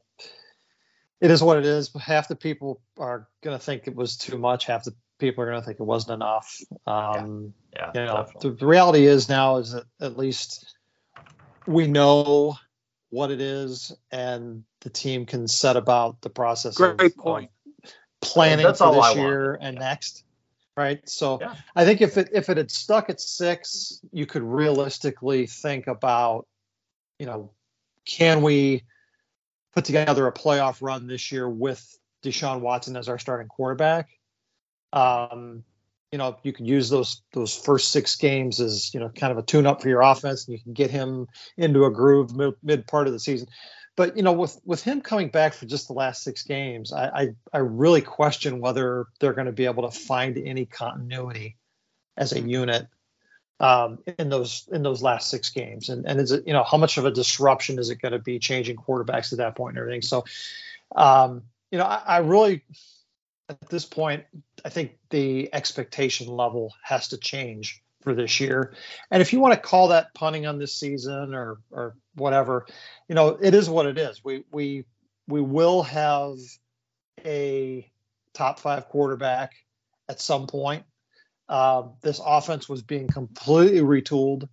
it 1.20 1.30
is 1.30 1.42
what 1.42 1.58
it 1.58 1.64
is. 1.64 1.90
Half 2.00 2.28
the 2.28 2.36
people 2.36 2.80
are 2.98 3.28
going 3.42 3.58
to 3.58 3.64
think 3.64 3.86
it 3.86 3.94
was 3.94 4.16
too 4.16 4.38
much. 4.38 4.66
Half 4.66 4.84
the 4.84 4.94
people 5.18 5.44
are 5.44 5.50
going 5.50 5.60
to 5.60 5.66
think 5.66 5.80
it 5.80 5.84
wasn't 5.84 6.14
enough. 6.14 6.60
Um, 6.86 7.54
Yeah, 7.74 7.90
you 7.94 8.04
know, 8.04 8.26
the, 8.40 8.50
the 8.50 8.66
reality 8.66 9.06
is 9.06 9.28
now 9.28 9.56
is 9.56 9.72
that 9.72 9.84
at 10.00 10.16
least 10.16 10.76
we 11.66 11.86
know 11.86 12.56
what 13.10 13.30
it 13.30 13.40
is, 13.40 13.92
and 14.10 14.64
the 14.80 14.90
team 14.90 15.26
can 15.26 15.48
set 15.48 15.76
about 15.76 16.20
the 16.20 16.30
process. 16.30 16.76
Great 16.76 17.00
of 17.00 17.16
point. 17.16 17.50
planning 18.20 18.66
That's 18.66 18.78
for 18.78 18.92
this 18.94 19.14
year 19.16 19.58
and 19.60 19.78
next. 19.78 20.24
Right. 20.76 21.08
So 21.08 21.38
Yeah. 21.40 21.54
I 21.74 21.84
think 21.84 22.02
if 22.02 22.18
it 22.18 22.28
if 22.32 22.50
it 22.50 22.58
had 22.58 22.70
stuck 22.70 23.08
at 23.08 23.20
six, 23.20 24.00
you 24.12 24.26
could 24.26 24.42
realistically 24.42 25.46
think 25.46 25.86
about, 25.86 26.46
you 27.18 27.24
know, 27.24 27.52
can 28.04 28.42
we 28.42 28.82
put 29.76 29.84
together 29.84 30.26
a 30.26 30.32
playoff 30.32 30.78
run 30.80 31.06
this 31.06 31.30
year 31.30 31.48
with 31.48 31.98
Deshaun 32.24 32.60
Watson 32.60 32.96
as 32.96 33.10
our 33.10 33.18
starting 33.18 33.46
quarterback? 33.46 34.08
Um, 34.92 35.64
you 36.10 36.18
know, 36.18 36.38
you 36.42 36.52
could 36.54 36.66
use 36.66 36.88
those 36.88 37.20
those 37.34 37.54
first 37.54 37.92
six 37.92 38.16
games 38.16 38.58
as 38.58 38.94
you 38.94 39.00
know 39.00 39.10
kind 39.10 39.32
of 39.32 39.38
a 39.38 39.42
tune 39.42 39.66
up 39.66 39.82
for 39.82 39.90
your 39.90 40.00
offense, 40.00 40.46
and 40.46 40.56
you 40.56 40.62
can 40.62 40.72
get 40.72 40.90
him 40.90 41.26
into 41.58 41.84
a 41.84 41.90
groove 41.90 42.34
mid, 42.34 42.54
mid 42.62 42.86
part 42.86 43.06
of 43.06 43.12
the 43.12 43.20
season. 43.20 43.48
But 43.96 44.16
you 44.16 44.22
know, 44.22 44.32
with 44.32 44.58
with 44.64 44.82
him 44.82 45.02
coming 45.02 45.28
back 45.28 45.52
for 45.52 45.66
just 45.66 45.88
the 45.88 45.94
last 45.94 46.22
six 46.22 46.42
games, 46.42 46.90
I 46.92 47.08
I, 47.08 47.28
I 47.52 47.58
really 47.58 48.00
question 48.00 48.60
whether 48.60 49.06
they're 49.20 49.34
going 49.34 49.46
to 49.46 49.52
be 49.52 49.66
able 49.66 49.90
to 49.90 49.98
find 49.98 50.38
any 50.38 50.64
continuity 50.64 51.58
as 52.16 52.32
a 52.32 52.40
unit 52.40 52.86
um, 53.60 53.98
in 54.18 54.28
those 54.28 54.68
in 54.72 54.82
those 54.82 55.02
last 55.02 55.30
six 55.30 55.50
games. 55.50 55.88
And 55.88 56.06
and 56.06 56.20
is 56.20 56.32
it 56.32 56.46
you 56.46 56.52
know 56.52 56.64
how 56.64 56.76
much 56.76 56.98
of 56.98 57.04
a 57.04 57.10
disruption 57.10 57.78
is 57.78 57.90
it 57.90 58.00
going 58.00 58.12
to 58.12 58.18
be 58.18 58.38
changing 58.38 58.76
quarterbacks 58.76 59.32
at 59.32 59.38
that 59.38 59.56
point 59.56 59.76
and 59.76 59.78
everything? 59.78 60.02
So, 60.02 60.24
um, 60.94 61.42
you 61.70 61.78
know, 61.78 61.84
I, 61.84 62.02
I 62.06 62.18
really 62.18 62.62
at 63.48 63.68
this 63.68 63.84
point 63.84 64.24
I 64.64 64.68
think 64.68 64.98
the 65.10 65.48
expectation 65.52 66.28
level 66.28 66.74
has 66.82 67.08
to 67.08 67.16
change 67.16 67.82
for 68.02 68.14
this 68.14 68.38
year. 68.38 68.72
And 69.10 69.20
if 69.20 69.32
you 69.32 69.40
want 69.40 69.54
to 69.54 69.60
call 69.60 69.88
that 69.88 70.14
punting 70.14 70.46
on 70.46 70.58
this 70.58 70.74
season 70.74 71.34
or 71.34 71.58
or 71.70 71.96
whatever, 72.14 72.66
you 73.08 73.14
know, 73.14 73.38
it 73.40 73.54
is 73.54 73.68
what 73.68 73.86
it 73.86 73.98
is. 73.98 74.24
We 74.24 74.44
we 74.52 74.84
we 75.28 75.40
will 75.40 75.82
have 75.82 76.36
a 77.24 77.90
top 78.32 78.60
five 78.60 78.88
quarterback 78.88 79.54
at 80.08 80.20
some 80.20 80.46
point. 80.46 80.84
Uh, 81.48 81.84
this 82.02 82.20
offense 82.24 82.68
was 82.68 82.82
being 82.82 83.06
completely 83.06 83.80
retooled, 83.80 84.48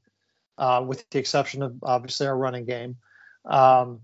uh, 0.58 0.84
with 0.86 1.10
the 1.10 1.20
exception 1.20 1.64
of 1.64 1.76
obviously 1.84 2.28
our 2.28 2.38
running 2.38 2.66
game. 2.66 2.98
Um, 3.46 4.02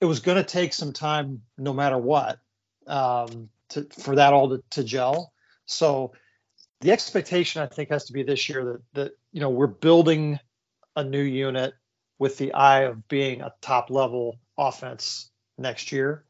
it 0.00 0.06
was 0.06 0.20
going 0.20 0.38
to 0.38 0.44
take 0.44 0.72
some 0.72 0.92
time, 0.92 1.42
no 1.58 1.72
matter 1.72 1.98
what, 1.98 2.38
um, 2.86 3.50
to, 3.70 3.86
for 3.90 4.16
that 4.16 4.32
all 4.32 4.48
to, 4.50 4.62
to 4.70 4.84
gel. 4.84 5.32
So 5.66 6.12
the 6.80 6.92
expectation, 6.92 7.62
I 7.62 7.66
think, 7.66 7.90
has 7.90 8.06
to 8.06 8.12
be 8.12 8.22
this 8.22 8.48
year 8.48 8.64
that 8.64 8.82
that 8.94 9.12
you 9.32 9.40
know 9.40 9.50
we're 9.50 9.66
building 9.66 10.38
a 10.96 11.04
new 11.04 11.22
unit 11.22 11.74
with 12.18 12.38
the 12.38 12.52
eye 12.52 12.82
of 12.82 13.06
being 13.08 13.40
a 13.40 13.52
top 13.60 13.90
level 13.90 14.38
offense 14.58 15.30
next 15.58 15.92
year. 15.92 16.24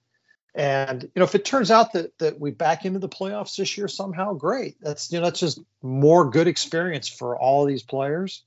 And 0.54 1.02
you 1.02 1.10
know, 1.16 1.24
if 1.24 1.34
it 1.34 1.44
turns 1.44 1.70
out 1.70 1.92
that 1.92 2.16
that 2.18 2.40
we 2.40 2.50
back 2.50 2.84
into 2.84 2.98
the 2.98 3.08
playoffs 3.08 3.56
this 3.56 3.78
year 3.78 3.88
somehow, 3.88 4.34
great. 4.34 4.76
That's 4.80 5.12
you 5.12 5.18
know, 5.18 5.26
that's 5.26 5.40
just 5.40 5.60
more 5.82 6.28
good 6.30 6.48
experience 6.48 7.08
for 7.08 7.38
all 7.38 7.62
of 7.62 7.68
these 7.68 7.82
players. 7.82 8.42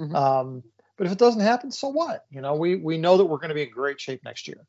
Mhm. 0.00 0.14
Um, 0.14 0.62
but 0.96 1.06
if 1.06 1.12
it 1.12 1.18
doesn't 1.18 1.40
happen, 1.40 1.70
so 1.70 1.88
what? 1.88 2.24
You 2.30 2.40
know, 2.40 2.54
we 2.54 2.76
we 2.76 2.98
know 2.98 3.16
that 3.18 3.24
we're 3.24 3.38
going 3.38 3.48
to 3.48 3.54
be 3.54 3.62
in 3.62 3.70
great 3.70 4.00
shape 4.00 4.22
next 4.24 4.48
year. 4.48 4.66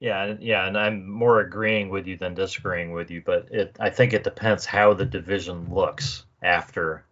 Yeah, 0.00 0.34
yeah, 0.40 0.66
and 0.66 0.76
I'm 0.76 1.08
more 1.08 1.38
agreeing 1.40 1.88
with 1.88 2.08
you 2.08 2.16
than 2.16 2.34
disagreeing 2.34 2.92
with 2.92 3.10
you, 3.10 3.22
but 3.24 3.48
it 3.52 3.76
I 3.78 3.90
think 3.90 4.12
it 4.12 4.24
depends 4.24 4.66
how 4.66 4.94
the 4.94 5.04
division 5.04 5.72
looks 5.72 6.24
after 6.42 7.04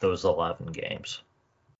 those 0.00 0.24
11 0.24 0.72
games. 0.72 1.20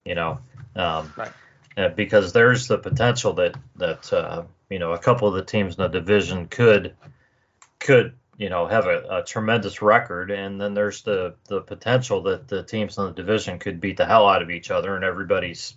You 0.04 0.14
know, 0.14 0.40
um, 0.76 1.12
Right. 1.16 1.32
Uh, 1.76 1.88
because 1.88 2.32
there's 2.32 2.68
the 2.68 2.78
potential 2.78 3.34
that 3.34 3.56
that 3.76 4.12
uh, 4.12 4.44
you 4.70 4.78
know 4.78 4.92
a 4.92 4.98
couple 4.98 5.28
of 5.28 5.34
the 5.34 5.44
teams 5.44 5.76
in 5.76 5.82
the 5.82 5.88
division 5.88 6.46
could 6.48 6.94
could 7.78 8.14
you 8.36 8.48
know 8.50 8.66
have 8.66 8.86
a, 8.86 9.18
a 9.18 9.24
tremendous 9.24 9.82
record, 9.82 10.30
and 10.30 10.60
then 10.60 10.74
there's 10.74 11.02
the 11.02 11.34
the 11.48 11.60
potential 11.60 12.22
that 12.22 12.48
the 12.48 12.62
teams 12.62 12.98
in 12.98 13.04
the 13.04 13.12
division 13.12 13.58
could 13.58 13.80
beat 13.80 13.96
the 13.96 14.06
hell 14.06 14.26
out 14.26 14.42
of 14.42 14.50
each 14.50 14.70
other, 14.70 14.94
and 14.96 15.04
everybody's 15.04 15.74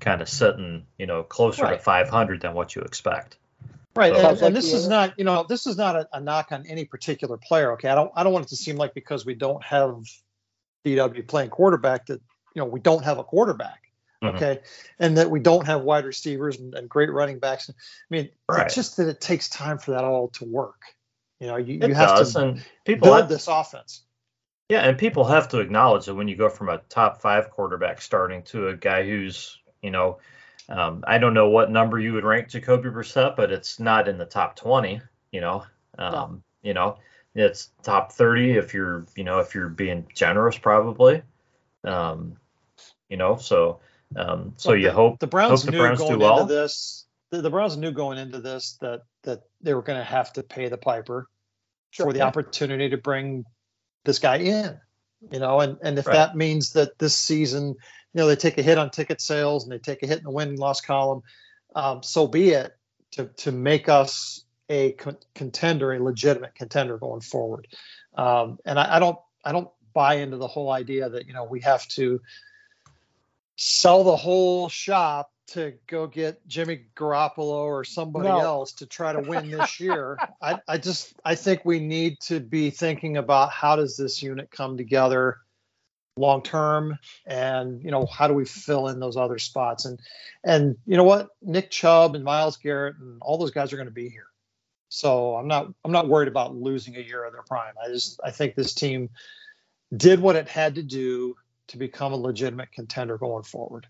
kind 0.00 0.22
of 0.22 0.28
sitting 0.28 0.86
you 0.98 1.06
know 1.06 1.22
closer 1.22 1.62
to 1.68 1.78
500 1.78 2.40
than 2.40 2.54
what 2.54 2.74
you 2.74 2.82
expect. 2.82 3.36
Right, 3.96 4.14
So- 4.14 4.28
and, 4.28 4.42
and 4.42 4.56
this 4.56 4.72
is 4.72 4.88
not, 4.88 5.18
you 5.18 5.24
know, 5.24 5.44
this 5.48 5.66
is 5.66 5.76
not 5.76 5.96
a, 5.96 6.08
a 6.12 6.20
knock 6.20 6.52
on 6.52 6.64
any 6.66 6.84
particular 6.84 7.36
player. 7.36 7.72
Okay, 7.72 7.88
I 7.88 7.96
don't, 7.96 8.12
I 8.14 8.22
don't 8.22 8.32
want 8.32 8.46
it 8.46 8.48
to 8.50 8.56
seem 8.56 8.76
like 8.76 8.94
because 8.94 9.26
we 9.26 9.34
don't 9.34 9.62
have 9.64 10.04
DW 10.86 11.26
playing 11.26 11.50
quarterback 11.50 12.06
that 12.06 12.20
you 12.54 12.62
know 12.62 12.66
we 12.66 12.80
don't 12.80 13.04
have 13.04 13.18
a 13.18 13.24
quarterback. 13.24 13.79
Mhm. 14.22 14.34
Okay, 14.34 14.60
and 14.98 15.16
that 15.16 15.30
we 15.30 15.40
don't 15.40 15.66
have 15.66 15.82
wide 15.82 16.04
receivers 16.04 16.58
and, 16.58 16.74
and 16.74 16.88
great 16.88 17.10
running 17.10 17.38
backs. 17.38 17.70
I 17.70 17.74
mean, 18.10 18.28
Right. 18.48 18.66
it's 18.66 18.74
just 18.74 18.98
that 18.98 19.08
it 19.08 19.20
takes 19.20 19.48
time 19.48 19.78
for 19.78 19.92
that 19.92 20.04
all 20.04 20.28
to 20.28 20.44
work. 20.44 20.82
You 21.38 21.46
know, 21.46 21.56
you, 21.56 21.76
It 21.76 21.88
you 21.88 21.94
have 21.94 22.10
does, 22.10 22.34
to 22.34 22.40
and 22.40 22.64
people 22.84 23.06
build 23.08 23.20
have, 23.20 23.28
this 23.30 23.48
offense. 23.48 24.02
yeah, 24.68 24.82
and 24.82 24.98
people 24.98 25.24
have 25.24 25.48
to 25.48 25.60
acknowledge 25.60 26.04
that 26.04 26.14
when 26.14 26.28
you 26.28 26.36
go 26.36 26.50
from 26.50 26.68
a 26.68 26.78
top 26.90 27.22
five 27.22 27.50
quarterback 27.50 28.02
starting 28.02 28.42
to 28.44 28.68
a 28.68 28.76
guy 28.76 29.04
who's, 29.06 29.58
you 29.80 29.90
know, 29.90 30.18
um, 30.68 31.02
I 31.06 31.16
don't 31.16 31.34
know 31.34 31.48
what 31.48 31.70
number 31.70 31.98
you 31.98 32.12
would 32.12 32.24
rank 32.24 32.48
Jacoby 32.48 32.90
Brissett, 32.90 33.36
but 33.36 33.50
it's 33.50 33.80
not 33.80 34.06
in 34.06 34.18
the 34.18 34.26
top 34.26 34.54
twenty. 34.54 35.00
You 35.32 35.40
know, 35.40 35.64
um, 35.98 36.42
you 36.62 36.74
know, 36.74 36.98
it's 37.34 37.70
top 37.82 38.12
thirty 38.12 38.58
if 38.58 38.74
you're, 38.74 39.06
you 39.16 39.24
know, 39.24 39.38
if 39.38 39.54
you're 39.54 39.70
being 39.70 40.06
generous, 40.14 40.58
probably. 40.58 41.22
Um, 41.84 42.36
you 43.08 43.16
know, 43.16 43.36
so 43.36 43.80
um, 44.16 44.54
so 44.56 44.70
Look, 44.70 44.78
you 44.80 44.86
the, 44.86 44.92
hope 44.92 45.18
the 45.20 45.26
Browns 45.26 45.60
hope 45.62 45.66
the 45.66 45.72
knew 45.72 45.78
Browns 45.78 45.98
do 46.00 46.06
going 46.08 46.20
well. 46.20 46.40
into 46.40 46.54
this. 46.54 47.06
The, 47.30 47.42
the 47.42 47.50
Browns 47.50 47.76
knew 47.76 47.92
going 47.92 48.18
into 48.18 48.40
this 48.40 48.76
that 48.80 49.02
that 49.22 49.42
they 49.60 49.74
were 49.74 49.82
going 49.82 49.98
to 49.98 50.04
have 50.04 50.32
to 50.34 50.42
pay 50.42 50.68
the 50.68 50.78
piper 50.78 51.28
Sure, 51.90 52.06
for 52.06 52.12
the 52.12 52.18
yeah. 52.20 52.26
opportunity 52.26 52.88
to 52.90 52.96
bring 52.96 53.44
this 54.04 54.18
guy 54.18 54.36
in. 54.38 54.78
you 55.30 55.38
know, 55.38 55.60
and 55.60 55.76
and 55.82 55.98
if 55.98 56.06
Right. 56.06 56.14
that 56.14 56.36
means 56.36 56.72
that 56.72 56.98
this 56.98 57.16
season, 57.18 57.68
you 57.68 57.76
know, 58.14 58.26
they 58.26 58.36
take 58.36 58.58
a 58.58 58.62
hit 58.62 58.78
on 58.78 58.90
ticket 58.90 59.20
sales 59.20 59.64
and 59.64 59.72
they 59.72 59.78
take 59.78 60.02
a 60.02 60.06
hit 60.06 60.18
in 60.18 60.24
the 60.24 60.30
win 60.30 60.56
loss 60.56 60.80
column, 60.80 61.22
um, 61.74 62.02
so 62.02 62.26
be 62.26 62.50
it. 62.50 62.72
To 63.12 63.26
to 63.38 63.50
make 63.52 63.88
us 63.88 64.44
a 64.68 64.92
con- 64.92 65.18
contender, 65.34 65.92
a 65.92 66.02
legitimate 66.02 66.54
contender 66.54 66.96
going 66.96 67.20
forward. 67.22 67.66
Um, 68.16 68.58
and 68.64 68.78
I, 68.78 68.96
I 68.96 68.98
don't 69.00 69.18
I 69.44 69.50
don't 69.52 69.68
buy 69.92 70.14
into 70.14 70.36
the 70.36 70.46
whole 70.46 70.70
idea 70.70 71.08
that 71.10 71.26
you 71.26 71.32
know 71.34 71.42
we 71.44 71.60
have 71.62 71.86
to 71.88 72.20
sell 73.62 74.04
the 74.04 74.16
whole 74.16 74.70
shop 74.70 75.30
to 75.48 75.74
go 75.86 76.06
get 76.06 76.46
Jimmy 76.48 76.86
Garoppolo 76.96 77.64
or 77.66 77.84
somebody 77.84 78.28
No. 78.30 78.40
else 78.40 78.72
to 78.72 78.86
try 78.86 79.12
to 79.12 79.20
win 79.20 79.50
this 79.50 79.78
year. 79.78 80.18
I, 80.42 80.58
I 80.66 80.78
just 80.78 81.12
I 81.26 81.34
think 81.34 81.66
we 81.66 81.78
need 81.78 82.18
to 82.20 82.40
be 82.40 82.70
thinking 82.70 83.18
about 83.18 83.50
how 83.50 83.76
does 83.76 83.98
this 83.98 84.22
unit 84.22 84.50
come 84.50 84.78
together 84.78 85.40
long 86.16 86.42
term 86.42 86.98
and 87.26 87.82
you 87.82 87.90
know 87.90 88.06
how 88.06 88.28
do 88.28 88.34
we 88.34 88.46
fill 88.46 88.88
in 88.88 88.98
those 88.98 89.16
other 89.16 89.38
spots 89.38 89.84
and 89.84 90.00
and 90.42 90.76
you 90.86 90.96
know 90.96 91.04
what 91.04 91.28
Nick 91.42 91.70
Chubb 91.70 92.14
and 92.14 92.24
Myles 92.24 92.56
Garrett 92.56 92.96
and 92.98 93.18
all 93.20 93.36
those 93.36 93.50
guys 93.50 93.74
are 93.74 93.76
going 93.76 93.88
to 93.88 93.92
be 93.92 94.08
here. 94.08 94.26
So 94.88 95.36
I'm 95.36 95.48
not 95.48 95.68
I'm 95.84 95.92
not 95.92 96.08
worried 96.08 96.28
about 96.28 96.56
losing 96.56 96.96
a 96.96 97.00
year 97.00 97.24
of 97.24 97.34
their 97.34 97.42
prime. 97.42 97.74
I 97.84 97.88
just 97.88 98.20
I 98.24 98.30
think 98.30 98.54
this 98.54 98.72
team 98.72 99.10
did 99.94 100.18
what 100.20 100.36
it 100.36 100.48
had 100.48 100.76
to 100.76 100.82
do 100.82 101.36
to 101.70 101.78
become 101.78 102.12
a 102.12 102.16
legitimate 102.16 102.72
contender 102.72 103.16
going 103.18 103.42
forward. 103.44 103.86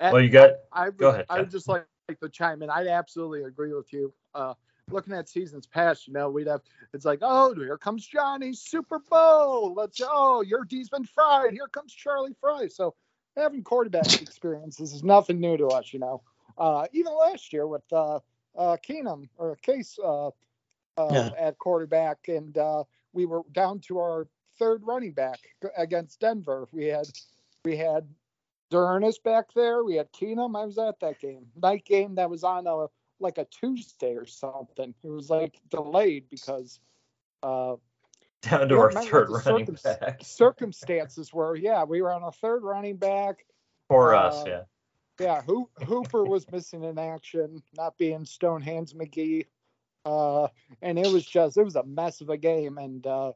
Well, 0.00 0.20
you 0.20 0.28
got 0.30 0.50
I 0.72 0.86
would, 0.86 0.98
Go 0.98 1.10
ahead, 1.10 1.26
I 1.30 1.40
would 1.40 1.50
just 1.50 1.68
like, 1.68 1.86
like 2.08 2.20
to 2.20 2.28
chime 2.28 2.62
in. 2.62 2.70
I 2.70 2.88
absolutely 2.88 3.44
agree 3.44 3.72
with 3.72 3.92
you. 3.92 4.12
Uh, 4.34 4.54
looking 4.90 5.14
at 5.14 5.28
seasons 5.28 5.66
past, 5.66 6.06
you 6.06 6.12
know, 6.12 6.28
we'd 6.28 6.46
have 6.46 6.60
it's 6.92 7.04
like, 7.04 7.20
oh, 7.22 7.54
here 7.54 7.78
comes 7.78 8.06
Johnny 8.06 8.52
Super 8.52 8.98
Bowl. 8.98 9.74
Let's 9.74 10.00
oh, 10.04 10.42
your 10.42 10.64
D's 10.64 10.88
been 10.88 11.04
fried. 11.04 11.52
Here 11.52 11.68
comes 11.68 11.92
Charlie 11.92 12.34
Frye. 12.40 12.68
So 12.68 12.94
having 13.36 13.62
quarterback 13.62 14.06
experiences 14.22 14.92
is 14.92 15.02
nothing 15.02 15.40
new 15.40 15.56
to 15.56 15.68
us, 15.68 15.92
you 15.92 16.00
know. 16.00 16.22
Uh, 16.58 16.86
even 16.92 17.12
last 17.16 17.52
year 17.52 17.66
with 17.66 17.84
uh, 17.92 18.16
uh, 18.56 18.76
Keenum 18.86 19.28
or 19.38 19.56
Case 19.56 19.98
uh, 20.02 20.28
uh, 20.28 20.30
Yeah. 21.10 21.30
at 21.38 21.58
quarterback, 21.58 22.28
and 22.28 22.56
uh, 22.56 22.84
we 23.12 23.26
were 23.26 23.42
down 23.52 23.80
to 23.80 23.98
our 23.98 24.28
third 24.58 24.82
running 24.84 25.12
back 25.12 25.38
against 25.76 26.20
Denver. 26.20 26.68
We 26.72 26.86
had 26.86 27.06
we 27.64 27.76
had 27.76 28.08
D'Ernest 28.70 29.22
back 29.22 29.52
there. 29.54 29.84
We 29.84 29.96
had 29.96 30.12
Keenum. 30.12 30.58
I 30.60 30.64
was 30.64 30.78
at 30.78 31.00
that 31.00 31.20
game. 31.20 31.46
Night 31.60 31.84
game 31.84 32.16
that 32.16 32.30
was 32.30 32.44
on 32.44 32.66
a 32.66 32.86
like 33.20 33.38
a 33.38 33.44
Tuesday 33.46 34.14
or 34.14 34.26
something. 34.26 34.94
It 35.02 35.08
was 35.10 35.30
like 35.30 35.60
delayed 35.70 36.28
because 36.30 36.80
uh, 37.42 37.76
down 38.42 38.68
to 38.68 38.78
our 38.78 38.90
third 38.90 39.30
running 39.30 39.76
circum- 39.76 39.98
back 40.00 40.20
circumstances 40.22 41.32
were 41.32 41.56
yeah 41.56 41.84
we 41.84 42.02
were 42.02 42.12
on 42.12 42.22
a 42.22 42.32
third 42.32 42.62
running 42.62 42.96
back. 42.96 43.44
for 43.88 44.14
us. 44.14 44.42
uh, 44.42 44.44
Yeah. 44.46 44.60
Yeah, 45.20 45.42
Ho- 45.42 45.70
Hooper 45.86 46.24
was 46.24 46.50
missing 46.50 46.82
in 46.82 46.98
action, 46.98 47.62
not 47.76 47.96
being 47.98 48.24
Stone 48.24 48.62
Hands 48.62 48.92
McGee. 48.94 49.46
Uh, 50.04 50.48
and 50.82 50.98
it 50.98 51.06
was 51.06 51.24
just, 51.24 51.56
it 51.56 51.62
was 51.62 51.76
a 51.76 51.84
mess 51.84 52.20
of 52.20 52.30
a 52.30 52.36
game. 52.36 52.78
And 52.78 53.06
uh, 53.06 53.32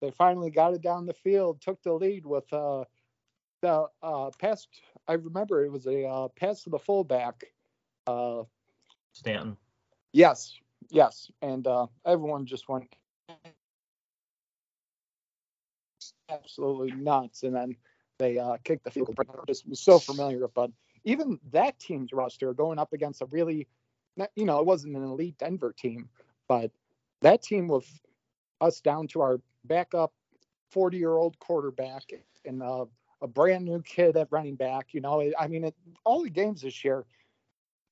they 0.00 0.10
finally 0.10 0.50
got 0.50 0.74
it 0.74 0.82
down 0.82 1.06
the 1.06 1.14
field, 1.14 1.60
took 1.60 1.82
the 1.82 1.92
lead 1.92 2.26
with 2.26 2.50
uh, 2.52 2.84
the 3.62 3.86
uh, 4.02 4.30
pass. 4.38 4.66
I 5.08 5.14
remember 5.14 5.64
it 5.64 5.72
was 5.72 5.86
a 5.86 6.06
uh, 6.06 6.28
pass 6.28 6.62
to 6.64 6.70
the 6.70 6.78
fullback. 6.78 7.44
Uh, 8.06 8.42
Stanton. 9.12 9.56
yes, 10.12 10.58
yes. 10.90 11.30
And 11.42 11.66
uh, 11.66 11.86
everyone 12.04 12.46
just 12.46 12.68
went 12.68 12.94
absolutely 16.28 16.92
nuts. 16.92 17.42
And 17.42 17.54
then 17.54 17.76
they 18.18 18.38
uh, 18.38 18.56
kicked 18.64 18.84
the 18.84 18.90
field. 18.90 19.16
Just 19.46 19.68
was 19.68 19.80
so 19.80 19.98
familiar, 19.98 20.48
but 20.48 20.70
even 21.04 21.38
that 21.52 21.78
team's 21.78 22.12
roster 22.12 22.52
going 22.52 22.78
up 22.78 22.92
against 22.92 23.22
a 23.22 23.26
really, 23.26 23.66
you 24.34 24.44
know, 24.44 24.58
it 24.58 24.66
wasn't 24.66 24.96
an 24.96 25.04
elite 25.04 25.38
Denver 25.38 25.72
team, 25.72 26.08
but 26.48 26.70
that 27.22 27.42
team 27.42 27.68
with 27.68 27.88
us 28.60 28.80
down 28.80 29.06
to 29.08 29.20
our 29.20 29.40
backup 29.66 30.12
40 30.70 30.96
year 30.96 31.16
old 31.16 31.38
quarterback 31.38 32.02
and 32.44 32.62
uh, 32.62 32.86
a 33.22 33.26
brand 33.26 33.64
new 33.64 33.82
kid 33.82 34.16
at 34.16 34.28
running 34.30 34.56
back. 34.56 34.92
You 34.92 35.00
know, 35.00 35.30
I 35.38 35.46
mean, 35.46 35.64
it, 35.64 35.74
all 36.04 36.22
the 36.22 36.30
games 36.30 36.62
this 36.62 36.84
year, 36.84 37.04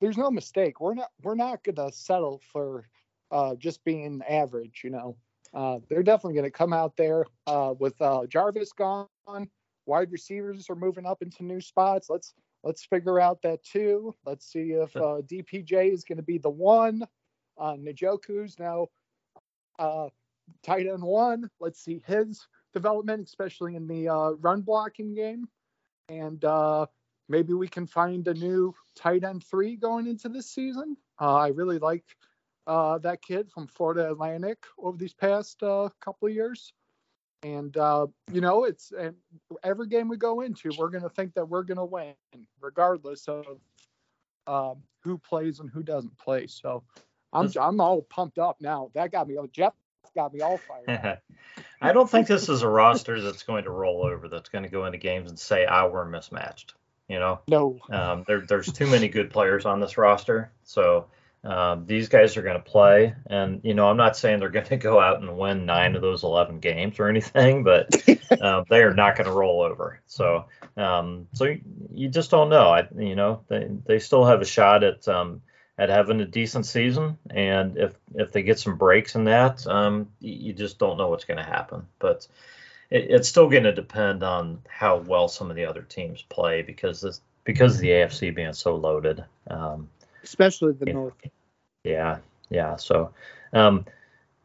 there's 0.00 0.18
no 0.18 0.30
mistake. 0.30 0.80
We're 0.80 0.94
not 0.94 1.10
we're 1.22 1.34
not 1.34 1.62
gonna 1.64 1.92
settle 1.92 2.40
for 2.52 2.88
uh, 3.30 3.54
just 3.54 3.84
being 3.84 4.22
average. 4.28 4.82
You 4.84 4.90
know, 4.90 5.16
uh, 5.54 5.78
they're 5.88 6.02
definitely 6.02 6.34
gonna 6.34 6.50
come 6.50 6.72
out 6.72 6.96
there 6.96 7.26
uh, 7.46 7.74
with 7.78 8.00
uh, 8.00 8.26
Jarvis 8.26 8.72
gone. 8.72 9.08
Wide 9.86 10.10
receivers 10.10 10.70
are 10.70 10.76
moving 10.76 11.06
up 11.06 11.22
into 11.22 11.44
new 11.44 11.60
spots. 11.60 12.08
Let's 12.08 12.34
let's 12.62 12.84
figure 12.84 13.20
out 13.20 13.42
that 13.42 13.62
too. 13.62 14.14
Let's 14.24 14.50
see 14.50 14.72
if 14.72 14.96
uh, 14.96 15.20
DPJ 15.26 15.92
is 15.92 16.04
going 16.04 16.16
to 16.16 16.22
be 16.22 16.38
the 16.38 16.50
one. 16.50 17.06
Uh, 17.56 17.74
Njoku's 17.74 18.58
now 18.58 18.88
uh, 19.78 20.08
tight 20.62 20.86
end 20.86 21.02
one. 21.02 21.50
Let's 21.60 21.82
see 21.82 22.02
his 22.06 22.46
development, 22.72 23.26
especially 23.26 23.76
in 23.76 23.86
the 23.86 24.08
uh, 24.08 24.30
run 24.40 24.62
blocking 24.62 25.14
game. 25.14 25.48
And 26.08 26.44
uh, 26.44 26.86
maybe 27.28 27.54
we 27.54 27.68
can 27.68 27.86
find 27.86 28.26
a 28.28 28.34
new 28.34 28.74
tight 28.94 29.24
end 29.24 29.44
three 29.44 29.76
going 29.76 30.06
into 30.06 30.28
this 30.28 30.50
season. 30.50 30.96
Uh, 31.20 31.36
I 31.36 31.48
really 31.48 31.78
like 31.78 32.04
uh, 32.66 32.98
that 32.98 33.22
kid 33.22 33.50
from 33.50 33.66
Florida 33.66 34.10
Atlantic 34.10 34.64
over 34.78 34.96
these 34.96 35.14
past 35.14 35.62
uh, 35.62 35.88
couple 36.00 36.28
of 36.28 36.34
years. 36.34 36.72
And 37.42 37.76
uh, 37.76 38.06
you 38.32 38.40
know, 38.40 38.64
it's 38.64 38.90
and 38.98 39.14
every 39.62 39.86
game 39.86 40.08
we 40.08 40.16
go 40.16 40.40
into, 40.40 40.70
we're 40.78 40.88
going 40.88 41.02
to 41.02 41.10
think 41.10 41.34
that 41.34 41.46
we're 41.46 41.62
going 41.62 41.76
to 41.76 41.84
win, 41.84 42.14
regardless 42.58 43.28
of 43.28 43.44
um, 44.46 44.82
who 45.02 45.18
plays 45.18 45.60
and 45.60 45.68
who 45.68 45.82
doesn't 45.82 46.16
play. 46.16 46.46
So 46.46 46.82
I'm 47.34 47.52
I'm 47.60 47.80
all 47.80 48.00
pumped 48.00 48.38
up 48.38 48.56
now. 48.60 48.90
That 48.94 49.12
got 49.12 49.28
me. 49.28 49.36
Jeff 49.52 49.74
got 50.14 50.32
me 50.32 50.40
all 50.40 50.58
fired. 50.58 51.04
up. 51.04 51.22
I 51.80 51.92
don't 51.92 52.10
think 52.10 52.26
this 52.26 52.48
is 52.48 52.62
a 52.62 52.68
roster 52.68 53.20
that's 53.20 53.42
going 53.42 53.64
to 53.64 53.70
roll 53.70 54.04
over. 54.04 54.28
That's 54.28 54.48
going 54.48 54.64
to 54.64 54.70
go 54.70 54.86
into 54.86 54.98
games 54.98 55.28
and 55.28 55.38
say, 55.38 55.66
I 55.66 55.86
we're 55.86 56.04
mismatched." 56.04 56.74
You 57.08 57.18
know, 57.18 57.40
No, 57.48 57.78
um, 57.90 58.24
there, 58.26 58.40
there's 58.40 58.72
too 58.72 58.86
many 58.86 59.08
good 59.08 59.30
players 59.30 59.66
on 59.66 59.78
this 59.78 59.98
roster, 59.98 60.50
so 60.62 61.06
um, 61.44 61.84
these 61.86 62.08
guys 62.08 62.36
are 62.38 62.42
going 62.42 62.56
to 62.56 62.62
play. 62.62 63.14
And 63.26 63.60
you 63.62 63.74
know, 63.74 63.88
I'm 63.88 63.98
not 63.98 64.16
saying 64.16 64.40
they're 64.40 64.48
going 64.48 64.64
to 64.66 64.76
go 64.78 64.98
out 64.98 65.20
and 65.20 65.36
win 65.36 65.66
nine 65.66 65.94
of 65.94 66.02
those 66.02 66.22
11 66.22 66.60
games 66.60 66.98
or 66.98 67.08
anything, 67.08 67.62
but 67.62 67.88
um, 68.40 68.64
they 68.70 68.82
are 68.82 68.94
not 68.94 69.16
going 69.16 69.26
to 69.26 69.32
roll 69.32 69.60
over. 69.60 70.00
So, 70.06 70.46
um, 70.78 71.28
so 71.34 71.44
you, 71.44 71.60
you 71.92 72.08
just 72.08 72.30
don't 72.30 72.48
know. 72.48 72.68
I, 72.68 72.88
you 72.98 73.14
know, 73.14 73.42
they 73.48 73.68
they 73.84 73.98
still 73.98 74.24
have 74.24 74.40
a 74.40 74.46
shot 74.46 74.82
at 74.82 75.06
um, 75.06 75.42
at 75.78 75.88
having 75.88 76.20
a 76.20 76.24
decent 76.24 76.66
season, 76.66 77.18
and 77.30 77.76
if 77.76 77.94
if 78.14 78.32
they 78.32 78.42
get 78.42 78.58
some 78.58 78.76
breaks 78.76 79.14
in 79.14 79.24
that, 79.24 79.66
um, 79.66 80.08
you, 80.20 80.52
just 80.52 80.78
don't 80.78 80.96
know 80.96 81.08
what's 81.08 81.24
going 81.24 81.38
to 81.38 81.44
happen. 81.44 81.86
But 81.98 82.28
it, 82.90 83.06
it's 83.10 83.28
still 83.28 83.48
going 83.48 83.64
to 83.64 83.72
depend 83.72 84.22
on 84.22 84.62
how 84.68 84.98
well 84.98 85.28
some 85.28 85.50
of 85.50 85.56
the 85.56 85.64
other 85.64 85.82
teams 85.82 86.22
play 86.22 86.62
because 86.62 87.00
this 87.00 87.20
because 87.42 87.74
of 87.74 87.80
the 87.80 87.88
AFC 87.88 88.34
being 88.34 88.52
so 88.52 88.76
loaded. 88.76 89.24
Um, 89.48 89.88
especially 90.22 90.72
the. 90.72 90.92
North. 90.92 91.14
yeah, 91.82 92.18
yeah. 92.50 92.76
So, 92.76 93.12
um, 93.52 93.84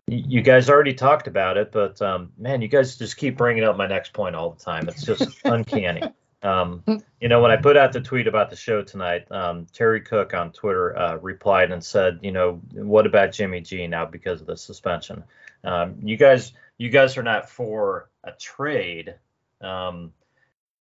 you 0.07 0.41
guys 0.41 0.69
already 0.69 0.93
talked 0.93 1.27
about 1.27 1.57
it, 1.57 1.71
but 1.71 2.01
um, 2.01 2.31
man, 2.39 2.61
you 2.63 2.67
guys 2.67 2.97
just 2.97 3.17
keep 3.17 3.37
bringing 3.37 3.63
up 3.63 3.77
my 3.77 3.85
next 3.85 4.13
point 4.13 4.35
all 4.35 4.49
the 4.49 4.63
time. 4.63 4.89
It's 4.89 5.03
just 5.03 5.37
uncanny. 5.45 6.01
Um, 6.41 6.83
you 7.19 7.27
know, 7.27 7.41
when 7.41 7.51
I 7.51 7.57
put 7.57 7.75
out 7.75 7.91
the 7.91 7.99
tweet 7.99 8.27
about 8.27 8.49
the 8.49 8.55
show 8.55 8.81
tonight, 8.81 9.29
um, 9.29 9.67
Terry 9.73 10.01
Cook 10.01 10.33
on 10.33 10.51
Twitter 10.51 10.97
uh, 10.97 11.15
replied 11.17 11.71
and 11.71 11.83
said, 11.83 12.19
you 12.21 12.31
know, 12.31 12.61
what 12.73 13.05
about 13.05 13.33
Jimmy 13.33 13.59
G 13.61 13.87
now 13.87 14.05
because 14.05 14.39
of 14.39 14.47
the 14.47 14.55
suspension? 14.55 15.23
Um, 15.63 15.97
you 16.01 16.15
guys, 16.15 16.53
you 16.77 16.89
guys 16.89 17.17
are 17.17 17.23
not 17.23 17.49
for 17.49 18.09
a 18.23 18.31
trade. 18.31 19.15
Um, 19.59 20.13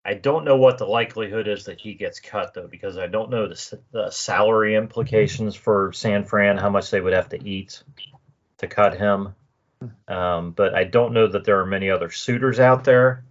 I 0.03 0.13
don't 0.13 0.43
know 0.43 0.57
what 0.57 0.77
the 0.77 0.86
likelihood 0.86 1.47
is 1.47 1.65
that 1.65 1.79
he 1.79 1.93
gets 1.93 2.19
cut 2.19 2.53
though, 2.53 2.67
because 2.67 2.97
I 2.97 3.07
don't 3.07 3.29
know 3.29 3.47
the, 3.47 3.79
the 3.91 4.11
salary 4.11 4.75
implications 4.75 5.55
for 5.55 5.93
San 5.93 6.25
Fran, 6.25 6.57
how 6.57 6.69
much 6.69 6.91
they 6.91 6.99
would 7.01 7.13
have 7.13 7.29
to 7.29 7.43
eat 7.47 7.82
to 8.57 8.67
cut 8.67 8.97
him. 8.97 9.34
Um, 10.07 10.51
but 10.51 10.75
I 10.75 10.84
don't 10.84 11.13
know 11.13 11.27
that 11.27 11.45
there 11.45 11.59
are 11.59 11.65
many 11.65 11.89
other 11.89 12.11
suitors 12.11 12.59
out 12.59 12.84
there. 12.84 13.23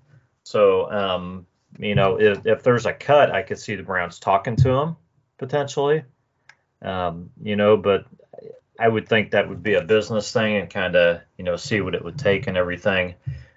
So, 0.45 0.91
um, 0.91 1.47
you 1.79 1.95
know, 1.95 2.21
if, 2.21 2.47
if 2.47 2.63
there's 2.63 2.87
a 2.87 2.93
cut, 2.93 3.31
I 3.31 3.43
could 3.43 3.59
see 3.59 3.75
the 3.75 3.83
Browns 3.83 4.19
talking 4.19 4.57
to 4.57 4.71
him 4.71 4.97
potentially. 5.39 6.05
Um, 6.83 7.31
you 7.43 7.57
know, 7.57 7.77
but 7.77 8.07
I 8.79 8.89
would 8.89 9.09
think 9.09 9.31
that 9.31 9.49
would 9.49 9.63
be 9.63 9.75
a 9.75 9.83
business 9.83 10.33
thing 10.33 10.57
and 10.57 10.71
kind 10.71 10.97
of, 10.97 11.21
you 11.39 11.45
know, 11.45 11.57
see 11.57 11.81
what 11.81 11.95
it 11.95 12.05
would 12.05 12.19
take 12.19 12.47
and 12.47 12.57
everything. 12.57 13.15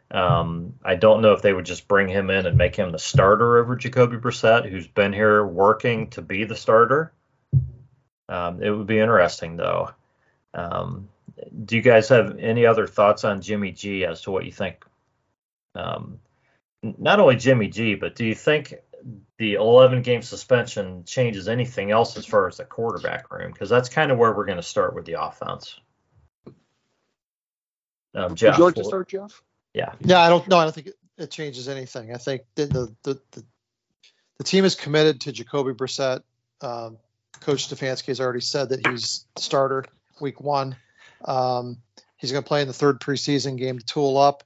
Um, 0.09 0.75
I 0.85 0.95
don't 0.95 1.21
know 1.21 1.33
if 1.33 1.41
they 1.41 1.53
would 1.53 1.65
just 1.65 1.87
bring 1.87 2.07
him 2.07 2.29
in 2.29 2.45
and 2.45 2.57
make 2.57 2.75
him 2.75 2.91
the 2.91 2.99
starter 2.99 3.57
over 3.57 3.75
Jacoby 3.75 4.17
Brissett, 4.17 4.69
who's 4.69 4.87
been 4.87 5.11
here 5.11 5.45
working 5.45 6.09
to 6.11 6.21
be 6.21 6.45
the 6.45 6.55
starter. 6.55 7.11
Um, 8.29 8.61
it 8.61 8.69
would 8.69 8.87
be 8.87 8.99
interesting, 8.99 9.57
though. 9.57 9.91
Um, 10.53 11.09
do 11.65 11.75
you 11.75 11.81
guys 11.81 12.09
have 12.09 12.37
any 12.39 12.65
other 12.65 12.87
thoughts 12.87 13.23
on 13.23 13.41
Jimmy 13.41 13.71
G 13.71 14.05
as 14.05 14.21
to 14.21 14.31
what 14.31 14.45
you 14.45 14.51
think 14.51 14.85
um, 15.75 16.19
not 16.83 17.19
only 17.19 17.35
Jimmy 17.35 17.67
G, 17.67 17.95
but 17.95 18.15
do 18.15 18.25
you 18.25 18.35
think 18.35 18.75
the 19.37 19.55
11 19.55 20.01
game 20.01 20.21
suspension 20.21 21.03
changes 21.05 21.47
anything 21.47 21.91
else 21.91 22.17
as 22.17 22.25
far 22.25 22.47
as 22.47 22.57
the 22.57 22.65
quarterback 22.65 23.31
room? 23.31 23.51
Because 23.51 23.69
that's 23.69 23.89
kind 23.89 24.11
of 24.11 24.17
where 24.17 24.33
we're 24.33 24.45
going 24.45 24.57
to 24.57 24.63
start 24.63 24.95
with 24.95 25.05
the 25.05 25.21
offense. 25.21 25.79
Um, 28.13 28.35
Jeff, 28.35 28.53
Would 28.53 28.59
you 28.59 28.65
like 28.65 28.75
to 28.75 28.83
start, 28.83 29.09
Jeff? 29.09 29.41
Yeah. 29.73 29.93
Yeah, 29.99 30.21
I 30.21 30.29
don't. 30.29 30.47
No, 30.47 30.57
I 30.57 30.63
don't 30.63 30.73
think 30.73 30.87
it, 30.87 30.95
it 31.17 31.31
changes 31.31 31.67
anything. 31.67 32.13
I 32.13 32.17
think 32.17 32.43
the 32.55 32.65
the, 32.65 32.95
the 33.03 33.21
the 33.31 33.43
the 34.37 34.43
team 34.43 34.65
is 34.65 34.75
committed 34.75 35.21
to 35.21 35.31
Jacoby 35.31 35.73
Brissett. 35.73 36.21
Um, 36.61 36.97
Coach 37.41 37.69
Stefanski 37.69 38.07
has 38.07 38.19
already 38.19 38.41
said 38.41 38.69
that 38.69 38.85
he's 38.85 39.25
starter 39.37 39.85
week 40.19 40.41
one. 40.41 40.75
Um, 41.23 41.77
he's 42.17 42.31
going 42.31 42.43
to 42.43 42.47
play 42.47 42.61
in 42.61 42.67
the 42.67 42.73
third 42.73 42.99
preseason 42.99 43.57
game 43.57 43.79
to 43.79 43.85
tool 43.85 44.17
up, 44.17 44.43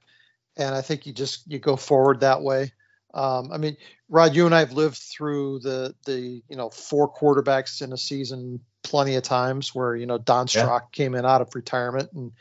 and 0.56 0.74
I 0.74 0.82
think 0.82 1.06
you 1.06 1.12
just 1.12 1.50
you 1.50 1.58
go 1.58 1.76
forward 1.76 2.20
that 2.20 2.42
way. 2.42 2.72
Um, 3.14 3.52
I 3.52 3.58
mean, 3.58 3.76
Rod, 4.08 4.34
you 4.34 4.46
and 4.46 4.54
I 4.54 4.60
have 4.60 4.72
lived 4.72 4.98
through 4.98 5.60
the 5.60 5.94
the 6.06 6.42
you 6.48 6.56
know 6.56 6.70
four 6.70 7.12
quarterbacks 7.12 7.82
in 7.82 7.92
a 7.92 7.98
season 7.98 8.60
plenty 8.82 9.16
of 9.16 9.22
times 9.22 9.74
where 9.74 9.94
you 9.94 10.06
know 10.06 10.18
Don 10.18 10.46
Yeah. 10.46 10.62
Strock 10.62 10.92
came 10.92 11.14
in 11.14 11.24
out 11.24 11.40
of 11.42 11.54
retirement 11.54 12.10
and 12.12 12.32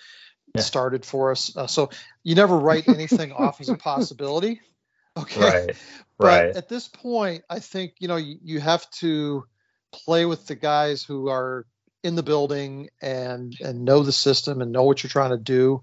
Yeah. 0.55 0.62
started 0.62 1.05
for 1.05 1.32
us. 1.32 1.55
Uh, 1.55 1.68
so 1.68 1.89
you 2.24 2.36
never 2.36 2.57
write 2.57 2.88
anything 2.88 3.32
off 3.32 3.62
as 3.62 3.70
a 3.70 3.76
possibility. 3.76 4.62
Okay. 5.18 5.41
Right. 5.41 5.76
But 6.18 6.45
Right. 6.45 6.55
at 6.55 6.70
this 6.70 6.88
point, 6.88 7.43
I 7.49 7.59
think 7.59 7.95
you 7.99 8.07
know 8.07 8.16
you, 8.16 8.38
you 8.41 8.59
have 8.62 8.89
to 9.01 9.43
play 9.91 10.26
with 10.26 10.47
the 10.47 10.55
guys 10.55 11.03
who 11.03 11.28
are 11.28 11.66
in 12.01 12.16
the 12.16 12.24
building 12.24 12.89
and 13.01 13.53
and 13.59 13.84
know 13.84 14.03
the 14.03 14.14
system 14.14 14.62
and 14.62 14.72
know 14.72 14.84
what 14.84 15.03
you're 15.03 15.09
trying 15.09 15.32
to 15.32 15.38
do. 15.38 15.82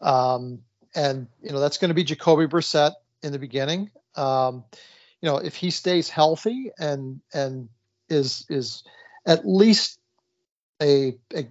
Um, 0.00 0.60
and 0.94 1.26
you 1.42 1.52
know 1.52 1.60
that's 1.60 1.78
going 1.78 1.88
to 1.90 1.94
be 1.94 2.04
Jacoby 2.04 2.46
Brissett 2.46 2.92
in 3.22 3.32
the 3.32 3.38
beginning. 3.38 3.90
Um, 4.16 4.64
you 5.20 5.28
know 5.28 5.38
if 5.38 5.54
he 5.54 5.70
stays 5.70 6.08
healthy 6.08 6.70
and 6.78 7.20
and 7.32 7.68
is 8.08 8.44
is 8.48 8.82
at 9.26 9.46
least 9.46 10.00
a, 10.82 11.16
a 11.34 11.46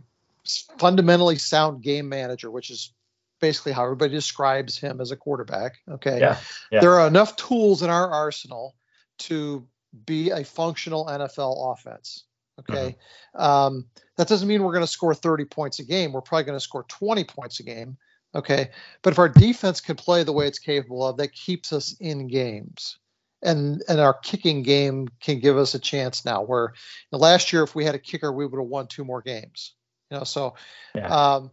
fundamentally 0.78 1.38
sound 1.38 1.84
game 1.84 2.10
manager, 2.10 2.50
which 2.50 2.70
is 2.70 2.94
basically 3.40 3.72
how 3.72 3.84
everybody 3.84 4.12
describes 4.12 4.78
him 4.78 5.00
as 5.00 5.12
a 5.12 5.16
quarterback. 5.16 5.78
Okay. 5.90 6.20
Yeah, 6.20 6.38
yeah. 6.72 6.82
There 6.82 7.00
are 7.00 7.08
enough 7.08 7.36
tools 7.36 7.84
in 7.84 7.90
our 7.90 8.12
arsenal 8.12 8.76
to 9.20 9.66
be 10.06 10.32
a 10.32 10.44
functional 10.44 11.06
NFL 11.06 11.74
offense. 11.74 12.26
Okay. 12.60 12.98
Um, 13.36 13.86
that 14.18 14.28
doesn't 14.28 14.48
mean 14.48 14.64
we're 14.64 14.74
going 14.74 14.84
to 14.84 14.88
score 14.88 15.16
30 15.16 15.46
points 15.46 15.80
a 15.80 15.86
game. 15.86 16.12
We're 16.12 16.22
probably 16.22 16.44
going 16.44 16.58
to 16.58 16.64
score 16.64 16.84
20 16.84 17.24
points 17.24 17.60
a 17.62 17.64
game. 17.64 17.98
Okay. 18.36 18.70
But 19.02 19.14
if 19.14 19.20
our 19.20 19.30
defense 19.30 19.82
can 19.82 19.96
play 19.96 20.24
the 20.24 20.32
way 20.34 20.48
it's 20.48 20.60
capable 20.60 21.06
of, 21.06 21.18
that 21.18 21.34
keeps 21.34 21.74
us 21.74 21.96
in 22.00 22.28
games. 22.28 22.98
And 23.42 23.82
and 23.88 24.00
our 24.00 24.14
kicking 24.14 24.64
game 24.64 25.08
can 25.22 25.40
give 25.40 25.58
us 25.58 25.74
a 25.74 25.80
chance 25.80 26.26
now. 26.26 26.44
Where 26.44 26.74
last 27.12 27.54
year, 27.54 27.64
if 27.64 27.74
we 27.74 27.86
had 27.86 27.96
a 27.96 28.00
kicker, 28.00 28.32
we 28.32 28.46
would 28.46 28.60
have 28.60 28.68
won 28.68 28.88
two 28.88 29.06
more 29.06 29.22
games. 29.22 29.74
You 30.12 30.18
know, 30.18 30.24
so 30.26 30.56
Yeah. 30.94 31.08
um, 31.08 31.52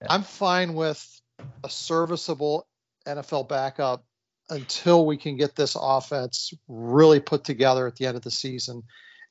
Yeah. 0.00 0.06
I'm 0.10 0.22
fine 0.22 0.74
with 0.74 1.20
a 1.62 1.68
serviceable 1.68 2.66
NFL 3.06 3.48
backup 3.48 4.04
until 4.48 5.06
we 5.06 5.16
can 5.16 5.36
get 5.36 5.54
this 5.54 5.76
offense 5.78 6.52
really 6.68 7.20
put 7.20 7.44
together 7.44 7.86
at 7.86 7.96
the 7.96 8.06
end 8.06 8.16
of 8.16 8.22
the 8.22 8.30
season 8.30 8.82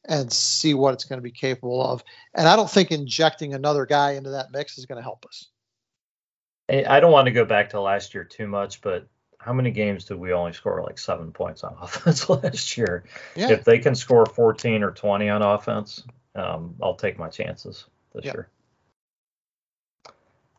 and 0.07 0.31
see 0.31 0.73
what 0.73 0.93
it's 0.93 1.03
going 1.03 1.17
to 1.17 1.23
be 1.23 1.31
capable 1.31 1.83
of. 1.83 2.03
And 2.33 2.47
I 2.47 2.55
don't 2.55 2.69
think 2.69 2.91
injecting 2.91 3.53
another 3.53 3.85
guy 3.85 4.11
into 4.11 4.31
that 4.31 4.51
mix 4.51 4.77
is 4.77 4.85
going 4.85 4.97
to 4.97 5.03
help 5.03 5.25
us. 5.25 5.47
I 6.71 6.97
I 6.97 6.99
don't 6.99 7.11
want 7.11 7.25
to 7.25 7.31
go 7.31 7.45
back 7.45 7.69
to 7.71 7.81
last 7.81 8.13
year 8.13 8.23
too 8.23 8.47
much, 8.47 8.81
but 8.81 9.07
how 9.37 9.53
many 9.53 9.71
games 9.71 10.05
did 10.05 10.17
we 10.17 10.33
only 10.33 10.53
score 10.53 10.83
like 10.83 10.99
seven 10.99 11.31
points 11.31 11.63
on 11.63 11.75
offense 11.81 12.29
last 12.29 12.77
year? 12.77 13.03
Yeah. 13.35 13.51
If 13.51 13.63
they 13.63 13.79
can 13.79 13.95
score 13.95 14.25
14 14.25 14.83
or 14.83 14.91
20 14.91 15.29
on 15.29 15.41
offense, 15.41 16.03
um, 16.35 16.75
I'll 16.81 16.95
take 16.95 17.17
my 17.17 17.29
chances 17.29 17.85
this 18.13 18.25
Yeah. 18.25 18.33
year. 18.33 18.49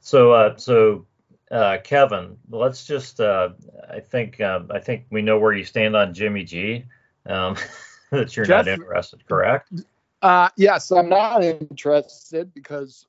So, 0.01 0.33
uh, 0.33 0.57
so 0.57 1.07
uh, 1.51 1.79
Kevin, 1.85 2.37
let's 2.51 2.85
just. 2.85 3.21
Uh, 3.21 3.51
I 3.89 4.01
think 4.01 4.41
uh, 4.41 4.61
I 4.71 4.81
think 4.81 5.07
we 5.11 5.23
know 5.23 5.39
where 5.39 5.53
you 5.53 5.65
stand 5.65 5.95
on 5.95 6.13
Jimmy 6.13 6.45
G. 6.45 6.85
Um, 7.27 7.57
that 8.11 8.37
you're 8.37 8.47
not 8.47 8.67
interested, 8.67 9.27
correct? 9.27 9.73
Uh, 10.23 10.49
yes, 10.57 10.91
I'm 10.91 11.09
not 11.09 11.43
interested 11.45 12.53
because 12.53 13.07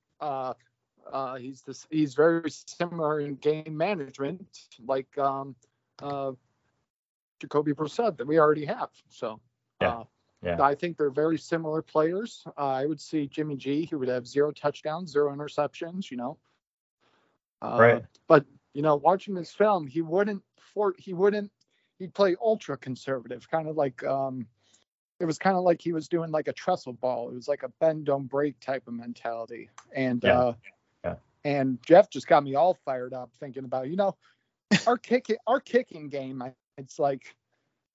uh, 1.11 1.35
he's 1.35 1.61
this, 1.61 1.87
he's 1.89 2.13
very 2.13 2.49
similar 2.49 3.19
in 3.19 3.35
game 3.35 3.75
management, 3.75 4.67
like 4.85 5.17
um, 5.17 5.55
uh, 6.01 6.31
Jacoby 7.39 7.73
Brissett 7.73 8.17
that 8.17 8.27
we 8.27 8.39
already 8.39 8.65
have. 8.65 8.89
So, 9.09 9.39
Yeah, 9.81 9.89
uh, 9.89 10.03
yeah. 10.41 10.61
I 10.61 10.75
think 10.75 10.97
they're 10.97 11.09
very 11.09 11.37
similar 11.37 11.81
players. 11.81 12.43
Uh, 12.57 12.67
I 12.67 12.85
would 12.85 13.01
see 13.01 13.27
Jimmy 13.27 13.55
G. 13.55 13.85
He 13.85 13.95
would 13.95 14.07
have 14.07 14.27
zero 14.27 14.51
touchdowns, 14.51 15.11
zero 15.11 15.33
interceptions. 15.35 16.09
You 16.09 16.17
know, 16.17 16.37
uh, 17.61 17.77
Right. 17.79 18.05
But 18.27 18.45
you 18.73 18.81
know, 18.81 18.95
watching 18.95 19.33
this 19.33 19.51
film, 19.51 19.87
he 19.87 20.01
wouldn't 20.01 20.43
for 20.57 20.95
he 20.97 21.13
wouldn't 21.13 21.51
he'd 21.99 22.13
play 22.13 22.35
ultra 22.41 22.77
conservative, 22.77 23.49
kind 23.49 23.67
of 23.67 23.75
like 23.75 24.03
um, 24.03 24.47
it 25.19 25.25
was 25.25 25.37
kind 25.37 25.55
of 25.55 25.63
like 25.63 25.81
he 25.81 25.93
was 25.93 26.07
doing 26.07 26.31
like 26.31 26.47
a 26.47 26.53
Tressel 26.53 26.93
ball. 26.93 27.29
It 27.29 27.35
was 27.35 27.47
like 27.47 27.63
a 27.63 27.69
bend 27.79 28.05
don't 28.05 28.27
break 28.27 28.59
type 28.59 28.87
of 28.87 28.93
mentality. 28.93 29.69
And 29.93 30.23
Yeah. 30.23 30.39
uh. 30.39 30.53
And 31.45 31.79
Jeff 31.85 32.09
just 32.09 32.27
got 32.27 32.43
me 32.43 32.55
all 32.55 32.77
fired 32.85 33.13
up 33.13 33.31
thinking 33.39 33.65
about, 33.65 33.89
you 33.89 33.95
know, 33.95 34.15
our 34.87 34.97
kicking 34.97 35.37
our 35.47 35.59
kicking 35.59 36.09
game, 36.09 36.43
it's 36.77 36.99
like 36.99 37.35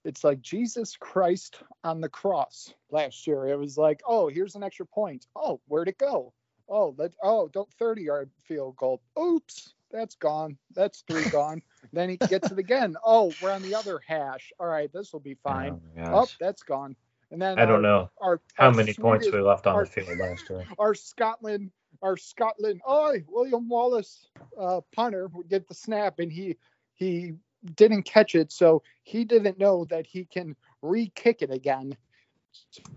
it's 0.05 0.25
like 0.25 0.41
Jesus 0.41 0.97
Christ 0.99 1.63
on 1.85 2.01
the 2.01 2.09
cross 2.09 2.73
last 2.91 3.27
year. 3.27 3.49
It 3.49 3.59
was 3.59 3.77
like, 3.77 4.01
oh, 4.07 4.29
here's 4.29 4.55
an 4.55 4.63
extra 4.63 4.87
point. 4.87 5.27
Oh, 5.37 5.61
where'd 5.69 5.89
it 5.89 5.99
go? 5.99 6.33
Oh, 6.69 6.95
let 6.99 7.13
oh, 7.23 7.49
don't 7.49 7.73
30 7.75 8.03
yard 8.03 8.31
field 8.45 8.77
goal. 8.77 9.01
Oops, 9.19 9.75
that's 9.91 10.15
gone. 10.15 10.57
That's 10.75 11.03
three 11.09 11.25
gone. 11.31 11.63
then 11.93 12.11
he 12.11 12.17
gets 12.17 12.51
it 12.51 12.59
again. 12.59 12.97
Oh, 13.05 13.33
we're 13.43 13.51
on 13.53 13.63
the 13.63 13.75
other 13.75 14.01
hash. 14.07 14.53
All 14.61 14.67
right, 14.67 14.93
this 14.93 15.13
will 15.13 15.21
be 15.21 15.37
oh, 15.45 15.51
fine. 15.51 15.81
Oh, 15.99 16.23
Oh, 16.23 16.27
that's 16.39 16.63
gone. 16.63 16.95
And 17.31 17.41
then 17.43 17.59
I 17.59 17.65
don't 17.67 17.77
our- 17.77 17.83
know 17.83 18.11
Our, 18.21 18.41
how 18.55 18.67
our 18.67 18.73
many 18.73 18.95
points 18.95 19.31
we 19.31 19.41
left 19.41 19.67
on 19.67 19.79
the 19.81 19.87
field 19.87 20.19
last 20.19 20.49
year. 20.49 20.65
our 20.79 20.95
Scotland, 20.95 21.71
our 22.03 22.17
Scotland, 22.17 22.81
oh, 22.87 23.17
William 23.29 23.69
Wallace, 23.69 24.29
uh, 24.61 24.81
punter 24.95 25.29
would 25.35 25.49
get 25.49 25.69
the 25.69 25.75
snap 25.75 26.19
and 26.19 26.33
he 26.33 26.57
he 26.95 27.35
didn't 27.77 28.03
catch 28.05 28.35
it, 28.35 28.53
so 28.53 28.83
he 29.03 29.25
didn't 29.25 29.59
know 29.59 29.85
that 29.87 30.07
he 30.07 30.25
can 30.25 30.57
re-kick 30.83 31.43
it 31.43 31.51
again. 31.51 31.97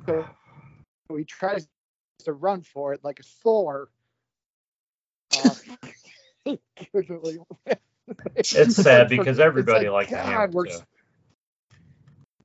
So 0.08 0.30
he 1.16 1.24
tries 1.26 1.68
to 2.26 2.34
run 2.34 2.62
for 2.64 2.94
it 2.94 3.04
like 3.04 3.20
a 3.20 3.24
Thor. 3.24 3.90
Uh, 5.32 5.56
It's 8.54 8.76
sad 8.78 9.10
because 9.10 9.40
everybody 9.40 9.90
liked 9.90 10.12
the 10.12 10.18
God, 10.18 10.26
hammer, 10.26 10.48
we're 10.52 10.66
too. 10.66 10.72
s- 10.72 10.84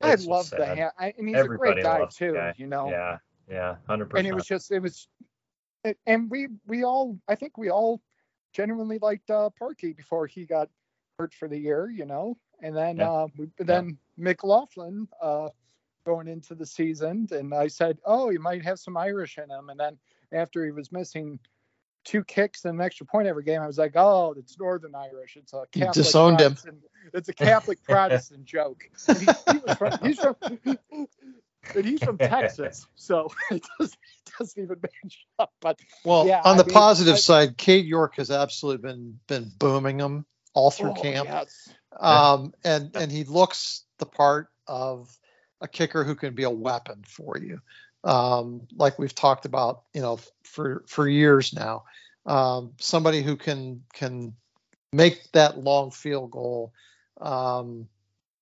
I 0.01 0.15
love 0.15 0.49
the 0.55 0.65
ham, 0.65 0.91
I, 0.97 1.13
and 1.17 1.27
he's 1.27 1.37
Everybody 1.37 1.81
a 1.81 1.81
great 1.81 1.81
guy 1.81 2.05
too. 2.09 2.33
guy. 2.33 2.53
You 2.57 2.67
know, 2.67 2.89
Yeah, 2.89 3.17
yeah, 3.49 3.75
Hundred 3.87 4.05
percent. 4.09 4.19
and 4.19 4.27
it 4.27 4.33
was 4.35 4.45
just 4.45 4.71
it 4.71 4.79
was 4.81 5.07
and- 5.87 5.95
and 6.05 6.29
we 6.31 6.47
we 6.65 6.83
all 6.83 7.17
i 7.27 7.35
think 7.35 7.57
we 7.57 7.69
all 7.69 8.01
genuinely 8.53 8.97
liked 8.99 9.29
uh 9.29 9.49
parkey 9.59 9.95
before 9.95 10.27
he 10.27 10.45
got 10.45 10.69
hurt 11.19 11.33
for 11.33 11.47
the 11.47 11.57
year 11.57 11.89
you 11.89 12.05
know? 12.05 12.37
And 12.61 12.75
then 12.75 12.97
Yeah. 12.97 13.11
uh 13.11 13.27
we, 13.37 13.49
then 13.57 13.97
mclaughlin 14.17 15.07
uh 15.21 15.49
going 16.05 16.27
into 16.27 16.55
the 16.55 16.65
season 16.65 17.27
and 17.31 17.53
i 17.53 17.67
said 17.67 17.99
oh 18.05 18.29
he 18.29 18.37
might 18.37 18.63
have 18.63 18.79
some 18.79 18.97
irish 18.97 19.37
in 19.37 19.49
him. 19.49 19.69
And 19.69 19.79
then 19.79 19.97
after 20.31 20.63
he 20.65 20.71
was 20.71 20.91
missing 20.91 21.39
two 22.05 22.23
kicks 22.23 22.63
and 22.65 22.79
an 22.79 22.85
extra 22.85 23.05
point 23.05 23.27
every 23.27 23.43
game 23.43 23.61
i 23.61 23.67
was 23.67 23.77
like 23.77 23.95
oh 23.95 24.33
it's 24.37 24.57
northern 24.59 24.95
irish. 24.95 25.35
It's 25.35 25.53
a 25.53 25.65
Catholic 25.71 25.93
disowned 25.93 26.39
him. 26.39 26.53
Protestant- 26.53 26.83
it's 27.13 27.29
a 27.29 27.33
catholic 27.33 27.81
protestant 27.89 28.45
joke. 28.45 28.89
He, 29.07 29.25
he 29.51 29.57
was 29.59 29.77
from, 29.77 29.91
he's 30.01 30.19
from 30.19 30.35
and 31.75 31.85
he's 31.85 32.01
from 32.03 32.17
texas 32.17 32.85
so 32.95 33.29
it 33.51 33.65
doesn't, 33.79 33.97
it 34.25 34.31
doesn't 34.37 34.63
even 34.63 34.77
match 34.81 35.25
up 35.39 35.51
but 35.61 35.79
Well, 36.03 36.25
Yeah, 36.27 36.41
on 36.43 36.55
I 36.55 36.57
the 36.59 36.65
mean, 36.65 36.73
positive 36.73 37.15
I- 37.15 37.17
side, 37.17 37.57
Cade 37.57 37.85
York 37.85 38.15
has 38.17 38.31
absolutely 38.31 38.87
been 38.89 39.19
been 39.27 39.51
booming 39.59 39.99
him 39.99 40.25
all 40.53 40.71
through 40.71 40.91
Oh, 40.91 41.01
camp. 41.01 41.27
yes. 41.29 41.69
um, 41.99 42.53
and 42.63 42.95
and 42.95 43.11
he 43.11 43.23
looks 43.23 43.83
the 43.99 44.05
part 44.05 44.49
of 44.67 45.15
a 45.61 45.67
kicker 45.67 46.03
who 46.03 46.15
can 46.15 46.33
be 46.35 46.43
a 46.43 46.49
weapon 46.49 47.03
for 47.07 47.37
you, 47.37 47.59
um, 48.03 48.67
like 48.75 48.99
we've 48.99 49.15
talked 49.15 49.45
about, 49.45 49.83
you 49.93 50.01
know, 50.01 50.19
for 50.43 50.83
for 50.87 51.07
years 51.07 51.53
now. 51.53 51.83
Um, 52.25 52.73
somebody 52.79 53.21
who 53.23 53.35
can 53.37 53.83
can 53.93 54.33
make 54.93 55.31
that 55.31 55.57
long 55.57 55.91
field 55.91 56.29
goal 56.31 56.73
um, 57.21 57.87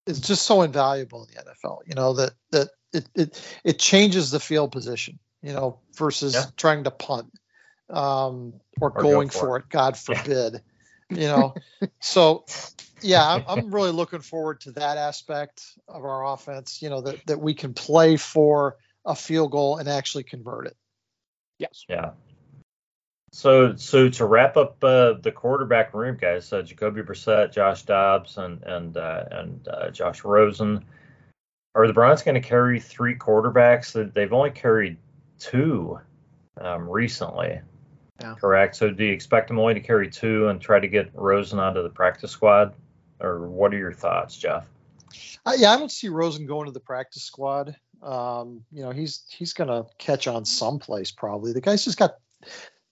is 0.06 0.20
just 0.20 0.44
so 0.46 0.62
invaluable 0.64 1.24
in 1.24 1.34
the 1.36 1.52
NFL. 1.52 1.80
You 1.88 1.96
know 1.96 2.14
that 2.14 2.34
that 2.52 2.70
it 2.96 3.10
it 3.16 3.60
it 3.64 3.80
changes 3.80 4.32
the 4.32 4.40
field 4.40 4.72
position. 4.72 5.20
You 5.42 5.54
know, 5.54 5.80
versus 5.96 6.34
Yeah. 6.34 6.46
trying 6.58 6.86
to 6.86 6.92
punt 6.92 7.32
um, 7.90 8.54
or, 8.82 8.90
Or 8.90 8.92
go 8.92 9.02
going 9.02 9.30
for 9.30 9.40
for 9.40 9.58
it. 9.58 9.62
it. 9.62 9.70
God 9.70 9.98
Yeah. 10.10 10.24
forbid. 10.24 10.62
You 11.10 11.28
know, 11.28 11.56
so 12.02 12.46
yeah, 13.02 13.28
I'm, 13.36 13.44
I'm 13.48 13.76
really 13.76 13.92
looking 13.92 14.22
forward 14.22 14.62
to 14.62 14.72
that 14.74 14.98
aspect 14.98 15.64
of 15.88 16.04
our 16.04 16.26
offense. 16.26 16.82
You 16.82 16.90
know 16.90 17.02
that 17.02 17.26
that 17.28 17.40
we 17.40 17.54
can 17.54 17.74
play 17.74 18.18
for 18.18 18.78
a 19.06 19.16
field 19.16 19.52
goal 19.52 19.78
and 19.78 19.88
actually 19.88 20.24
convert 20.24 20.68
it. 20.68 20.78
Yes. 21.60 21.86
Yeah. 21.88 22.12
So, 23.36 23.76
so 23.76 24.08
to 24.08 24.26
wrap 24.26 24.56
up 24.56 24.82
uh, 24.82 25.14
the 25.22 25.32
quarterback 25.32 25.94
room, 25.94 26.18
guys, 26.20 26.54
uh, 26.54 26.62
Jacoby 26.62 27.02
Brissett, 27.02 27.52
Josh 27.52 27.84
Dobbs, 27.84 28.38
and 28.38 28.64
and 28.64 28.96
uh, 28.96 29.26
and 29.30 29.68
uh, 29.68 29.90
Josh 29.92 30.24
Rosen. 30.24 30.86
Are 31.76 31.88
the 31.88 31.94
Browns 31.94 32.24
going 32.24 32.42
to 32.42 32.48
carry 32.48 32.80
three 32.80 33.16
quarterbacks? 33.16 33.92
That 33.92 34.14
they've 34.14 34.32
only 34.32 34.52
carried 34.52 34.98
two 35.40 36.00
um, 36.60 36.90
recently. 36.90 37.60
Yeah. 38.22 38.36
Correct. 38.36 38.78
So, 38.78 38.90
do 38.90 39.04
you 39.04 39.12
expect 39.12 39.50
them 39.50 39.60
only 39.60 39.74
to 39.74 39.82
carry 39.82 40.10
two 40.10 40.48
and 40.48 40.62
try 40.62 40.80
to 40.80 40.88
get 40.88 41.12
Rosen 41.14 41.60
onto 41.60 41.84
the 41.84 41.90
practice 41.90 42.32
squad, 42.32 42.74
or 43.20 43.48
what 43.50 43.74
are 43.74 43.78
your 43.78 43.92
thoughts, 43.92 44.38
Jeff? 44.38 44.66
Uh, 45.46 45.54
yeah, 45.58 45.74
I 45.74 45.78
don't 45.78 45.92
see 45.92 46.08
Rosen 46.08 46.46
going 46.46 46.66
to 46.68 46.72
the 46.72 46.80
practice 46.80 47.24
squad. 47.24 47.76
Um, 48.02 48.64
you 48.72 48.84
know, 48.84 48.92
he's 48.92 49.26
he's 49.30 49.54
going 49.54 49.68
to 49.68 49.86
catch 49.98 50.28
on 50.28 50.46
someplace 50.46 51.12
probably. 51.12 51.52
The 51.52 51.62
guy's 51.62 51.84
just 51.84 52.00
got 52.00 52.16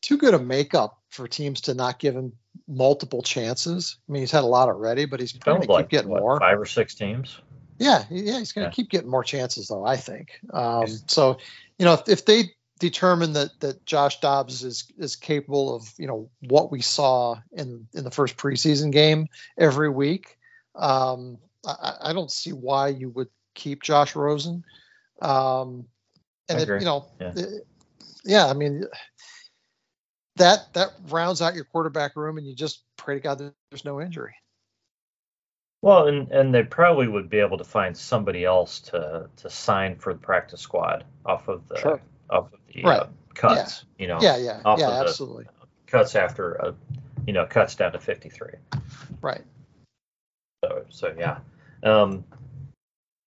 too 0.02 0.18
good 0.18 0.34
a 0.34 0.40
makeup 0.40 1.00
for 1.10 1.28
teams 1.28 1.62
to 1.62 1.74
not 1.74 2.00
give 2.00 2.16
him 2.16 2.34
multiple 2.68 3.22
chances. 3.22 3.98
I 4.08 4.12
mean, 4.12 4.22
he's 4.22 4.32
had 4.32 4.44
a 4.44 4.48
lot 4.48 4.68
already, 4.68 5.06
but 5.06 5.22
he's 5.22 5.32
going 5.32 5.62
to 5.62 5.72
like, 5.72 5.86
keep 5.86 5.92
getting 5.92 6.10
what, 6.10 6.22
more. 6.22 6.40
Five 6.40 6.60
or 6.60 6.66
six 6.66 6.96
teams. 6.96 7.40
Yeah, 7.80 8.04
yeah, 8.10 8.40
he's 8.40 8.52
going 8.52 8.66
to 8.66 8.70
Yeah. 8.70 8.76
keep 8.76 8.90
getting 8.90 9.10
more 9.10 9.24
chances, 9.24 9.68
though. 9.68 9.86
I 9.86 9.98
think. 9.98 10.40
Um, 10.52 10.88
so, 11.08 11.38
you 11.78 11.86
know, 11.86 11.94
if, 11.94 12.08
if 12.08 12.26
they 12.26 12.54
determine 12.80 13.34
that 13.34 13.60
that 13.60 13.86
Josh 13.86 14.20
Dobbs 14.20 14.64
is 14.64 14.86
is 14.98 15.16
capable 15.16 15.76
of, 15.76 15.92
you 15.98 16.08
know, 16.08 16.30
what 16.42 16.72
we 16.72 16.82
saw 16.82 17.36
in 17.52 17.88
in 17.94 18.04
the 18.04 18.12
first 18.12 18.38
preseason 18.38 18.92
game 18.92 19.28
every 19.58 19.90
week, 19.90 20.38
um, 20.76 21.38
I, 21.66 21.96
I 22.02 22.14
don't 22.14 22.32
see 22.32 22.52
why 22.52 22.90
you 22.90 23.10
would 23.10 23.30
keep 23.56 23.84
Josh 23.84 24.16
Rosen. 24.16 24.64
Um, 25.22 25.86
and 26.50 26.60
I 26.60 26.62
if, 26.62 26.64
agree. 26.64 26.80
you 26.80 26.86
know, 26.86 27.06
Yeah. 27.20 27.34
uh, 27.38 27.42
yeah, 28.24 28.48
I 28.48 28.54
mean. 28.54 28.86
That 30.38 30.74
that 30.74 30.94
rounds 31.10 31.44
out 31.44 31.54
your 31.54 31.66
quarterback 31.66 32.16
room, 32.16 32.40
and 32.40 32.48
you 32.48 32.56
just 32.56 32.84
pray 32.98 33.14
to 33.14 33.22
God 33.22 33.38
that 33.38 33.54
there's 33.70 33.86
no 33.86 34.02
injury. 34.02 34.34
Well, 35.84 36.08
and 36.08 36.32
and 36.32 36.54
they 36.56 36.64
probably 36.64 37.10
would 37.10 37.30
be 37.30 37.40
able 37.40 37.58
to 37.58 37.64
find 37.66 37.96
somebody 37.96 38.46
else 38.46 38.80
to 38.92 39.30
to 39.36 39.50
sign 39.50 39.98
for 39.98 40.14
the 40.14 40.20
practice 40.20 40.62
squad 40.62 41.04
off 41.26 41.50
of 41.50 41.68
the 41.68 41.78
Sure. 41.78 42.02
off 42.30 42.54
of 42.54 42.60
the 42.74 42.84
Right. 42.84 43.02
uh, 43.02 43.08
cuts. 43.34 43.84
You 44.00 44.08
know, 44.08 44.18
Yeah, 44.22 44.38
yeah, 44.38 44.62
off 44.64 44.80
yeah, 44.80 44.88
of 44.88 44.94
the- 44.94 45.10
absolutely, 45.10 45.46
cuts 45.86 46.16
after 46.16 46.64
uh, 46.64 46.72
you 47.28 47.34
know 47.34 47.46
cuts 47.46 47.76
down 47.76 47.92
to 47.92 48.00
53. 48.00 48.52
right. 49.20 49.44
So 50.64 50.86
so 50.88 51.14
yeah. 51.18 51.40
Um, 51.84 52.24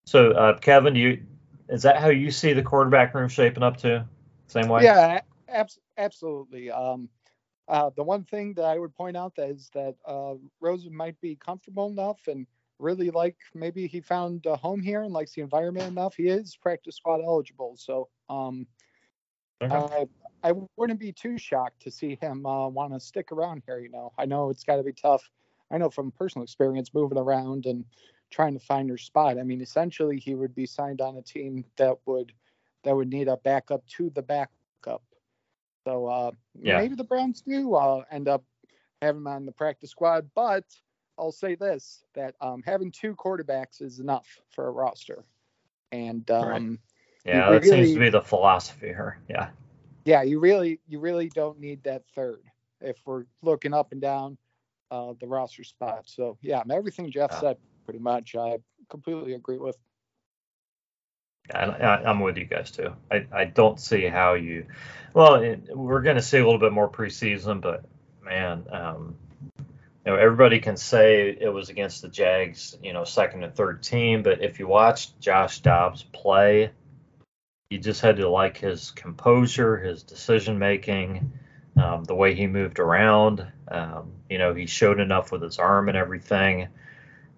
so 0.07 0.31
uh, 0.31 0.57
Kevin, 0.57 0.95
do 0.95 0.99
you 0.99 1.23
is 1.69 1.83
that 1.83 1.97
how 1.97 2.09
you 2.09 2.31
see 2.31 2.53
the 2.53 2.63
quarterback 2.63 3.13
room 3.13 3.29
shaping 3.29 3.61
up 3.61 3.77
too? 3.77 4.01
Same 4.47 4.67
way. 4.67 4.83
Yeah, 4.83 5.21
abs- 5.47 5.77
absolutely. 5.95 6.71
Um, 6.71 7.07
uh, 7.67 7.89
the 7.95 8.03
one 8.03 8.23
thing 8.23 8.53
that 8.55 8.65
I 8.65 8.79
would 8.79 8.95
point 8.95 9.17
out 9.17 9.35
that 9.35 9.49
is 9.49 9.69
that 9.73 9.95
uh, 10.05 10.35
Rosen 10.59 10.95
might 10.95 11.19
be 11.21 11.35
comfortable 11.35 11.87
enough 11.87 12.27
and 12.27 12.47
really 12.79 13.09
like 13.09 13.37
maybe 13.53 13.87
he 13.87 14.01
found 14.01 14.45
a 14.45 14.55
home 14.55 14.81
here 14.81 15.03
and 15.03 15.13
likes 15.13 15.33
the 15.33 15.41
environment 15.41 15.87
enough. 15.87 16.15
He 16.15 16.27
is 16.27 16.55
practice 16.55 16.95
squad 16.97 17.21
eligible, 17.21 17.75
so 17.77 18.09
um, 18.29 18.67
Okay. 19.61 19.83
I 19.89 20.07
I 20.43 20.53
wouldn't 20.77 20.99
be 20.99 21.11
too 21.11 21.37
shocked 21.37 21.81
to 21.81 21.91
see 21.91 22.15
him 22.21 22.45
uh, 22.45 22.67
want 22.69 22.93
to 22.93 22.99
stick 22.99 23.31
around 23.31 23.63
here. 23.65 23.79
You 23.79 23.89
know, 23.89 24.13
I 24.17 24.25
know 24.25 24.49
it's 24.49 24.63
got 24.63 24.77
to 24.77 24.83
be 24.83 24.93
tough. 24.93 25.29
I 25.71 25.77
know 25.77 25.89
from 25.89 26.11
personal 26.11 26.43
experience 26.43 26.93
moving 26.93 27.17
around 27.17 27.65
and 27.65 27.85
trying 28.29 28.53
to 28.53 28.59
find 28.59 28.87
your 28.87 28.97
spot. 28.97 29.37
I 29.39 29.43
mean, 29.43 29.61
essentially, 29.61 30.19
he 30.19 30.35
would 30.35 30.55
be 30.55 30.65
signed 30.65 31.01
on 31.01 31.17
a 31.17 31.21
team 31.21 31.65
that 31.77 31.97
would 32.05 32.33
that 32.83 32.95
would 32.95 33.09
need 33.09 33.27
a 33.27 33.37
backup 33.37 33.85
to 33.87 34.09
the 34.11 34.21
backup. 34.21 34.51
So 35.87 36.05
uh, 36.07 36.31
Yeah. 36.61 36.79
maybe 36.79 36.95
the 36.95 37.03
Browns 37.05 37.41
do 37.41 37.73
uh, 37.75 38.03
end 38.11 38.27
up 38.27 38.43
having 39.01 39.21
him 39.21 39.27
on 39.27 39.45
the 39.45 39.53
practice 39.53 39.91
squad, 39.91 40.29
but 40.35 40.65
I'll 41.17 41.31
say 41.31 41.55
this: 41.55 42.03
that 42.13 42.35
um, 42.41 42.61
having 42.65 42.91
two 42.91 43.15
quarterbacks 43.15 43.81
is 43.81 43.99
enough 43.99 44.27
for 44.49 44.67
a 44.67 44.71
roster. 44.71 45.23
And 45.93 46.29
um, 46.29 46.47
Right. 46.49 46.79
yeah, 47.25 47.49
that 47.51 47.63
seems 47.63 47.93
to 47.93 47.99
be 47.99 48.09
the 48.09 48.21
philosophy 48.21 48.87
here. 48.87 49.17
Yeah. 49.29 49.49
yeah, 50.03 50.23
you 50.23 50.39
really 50.41 50.81
you 50.87 50.99
really 50.99 51.29
don't 51.29 51.59
need 51.59 51.83
that 51.83 52.03
third 52.13 52.41
if 52.81 52.97
we're 53.05 53.23
looking 53.41 53.73
up 53.73 53.93
and 53.93 54.01
down 54.01 54.37
uh, 54.91 55.13
the 55.21 55.27
roster 55.27 55.63
spot. 55.63 56.03
So 56.05 56.37
yeah, 56.41 56.63
everything 56.69 57.09
Jeff 57.11 57.31
Yeah. 57.31 57.39
said 57.39 57.57
pretty 57.85 57.99
much 57.99 58.35
I 58.35 58.57
completely 58.89 59.35
agree 59.35 59.57
with. 59.57 59.77
I, 61.53 61.63
I, 61.65 62.09
I'm 62.09 62.19
with 62.19 62.37
you 62.37 62.45
guys 62.45 62.71
too. 62.71 62.93
I, 63.11 63.25
I 63.31 63.45
don't 63.45 63.79
see 63.79 64.05
how 64.05 64.33
you. 64.33 64.65
Well, 65.13 65.55
we're 65.73 66.01
going 66.01 66.17
to 66.17 66.21
see 66.21 66.37
a 66.37 66.43
little 66.43 66.59
bit 66.59 66.73
more 66.73 66.89
preseason, 66.89 67.61
but 67.61 67.85
man, 68.23 68.65
um, 68.71 69.15
you 69.59 70.13
know, 70.13 70.15
everybody 70.15 70.59
can 70.59 70.77
say 70.77 71.29
it 71.29 71.51
was 71.51 71.69
against 71.69 72.01
the 72.01 72.07
Jags, 72.09 72.77
you 72.83 72.93
know, 72.93 73.03
second 73.03 73.43
and 73.43 73.55
third 73.55 73.83
team, 73.83 74.23
but 74.23 74.41
if 74.41 74.59
you 74.59 74.67
watched 74.67 75.19
Josh 75.19 75.59
Dobbs 75.59 76.03
play, 76.03 76.71
you 77.69 77.79
just 77.79 78.01
had 78.01 78.17
to 78.17 78.29
like 78.29 78.57
his 78.57 78.91
composure, 78.91 79.77
his 79.77 80.03
decision 80.03 80.59
making, 80.59 81.33
um, 81.75 82.03
the 82.05 82.15
way 82.15 82.33
he 82.33 82.47
moved 82.47 82.79
around. 82.79 83.45
Um, 83.67 84.11
you 84.29 84.37
know, 84.37 84.53
he 84.53 84.65
showed 84.65 84.99
enough 84.99 85.31
with 85.31 85.41
his 85.41 85.59
arm 85.59 85.89
and 85.89 85.97
everything. 85.97 86.69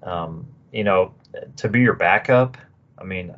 Um, 0.03 0.47
you 0.71 0.83
know, 0.83 1.15
to 1.57 1.69
be 1.69 1.79
your 1.79 1.95
backup. 1.95 2.57
I 2.97 3.03
mean, 3.03 3.33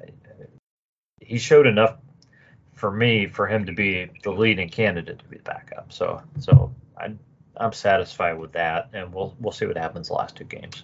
he 1.32 1.38
showed 1.38 1.65
enough 1.65 1.95
for 2.73 2.91
me 2.91 3.25
for 3.25 3.47
him 3.47 3.65
to 3.65 3.71
be 3.71 4.09
the 4.23 4.32
leading 4.32 4.67
candidate 4.67 5.17
to 5.19 5.25
be 5.25 5.38
the 5.38 5.43
backup. 5.43 5.93
So 5.93 6.21
so 6.39 6.75
I'm 6.97 7.17
I'm 7.55 7.71
satisfied 7.71 8.38
with 8.38 8.51
that, 8.51 8.89
and 8.91 9.13
we'll 9.13 9.34
we'll 9.39 9.53
see 9.53 9.65
what 9.65 9.77
happens 9.77 10.09
the 10.09 10.15
last 10.15 10.36
two 10.36 10.43
games. 10.43 10.84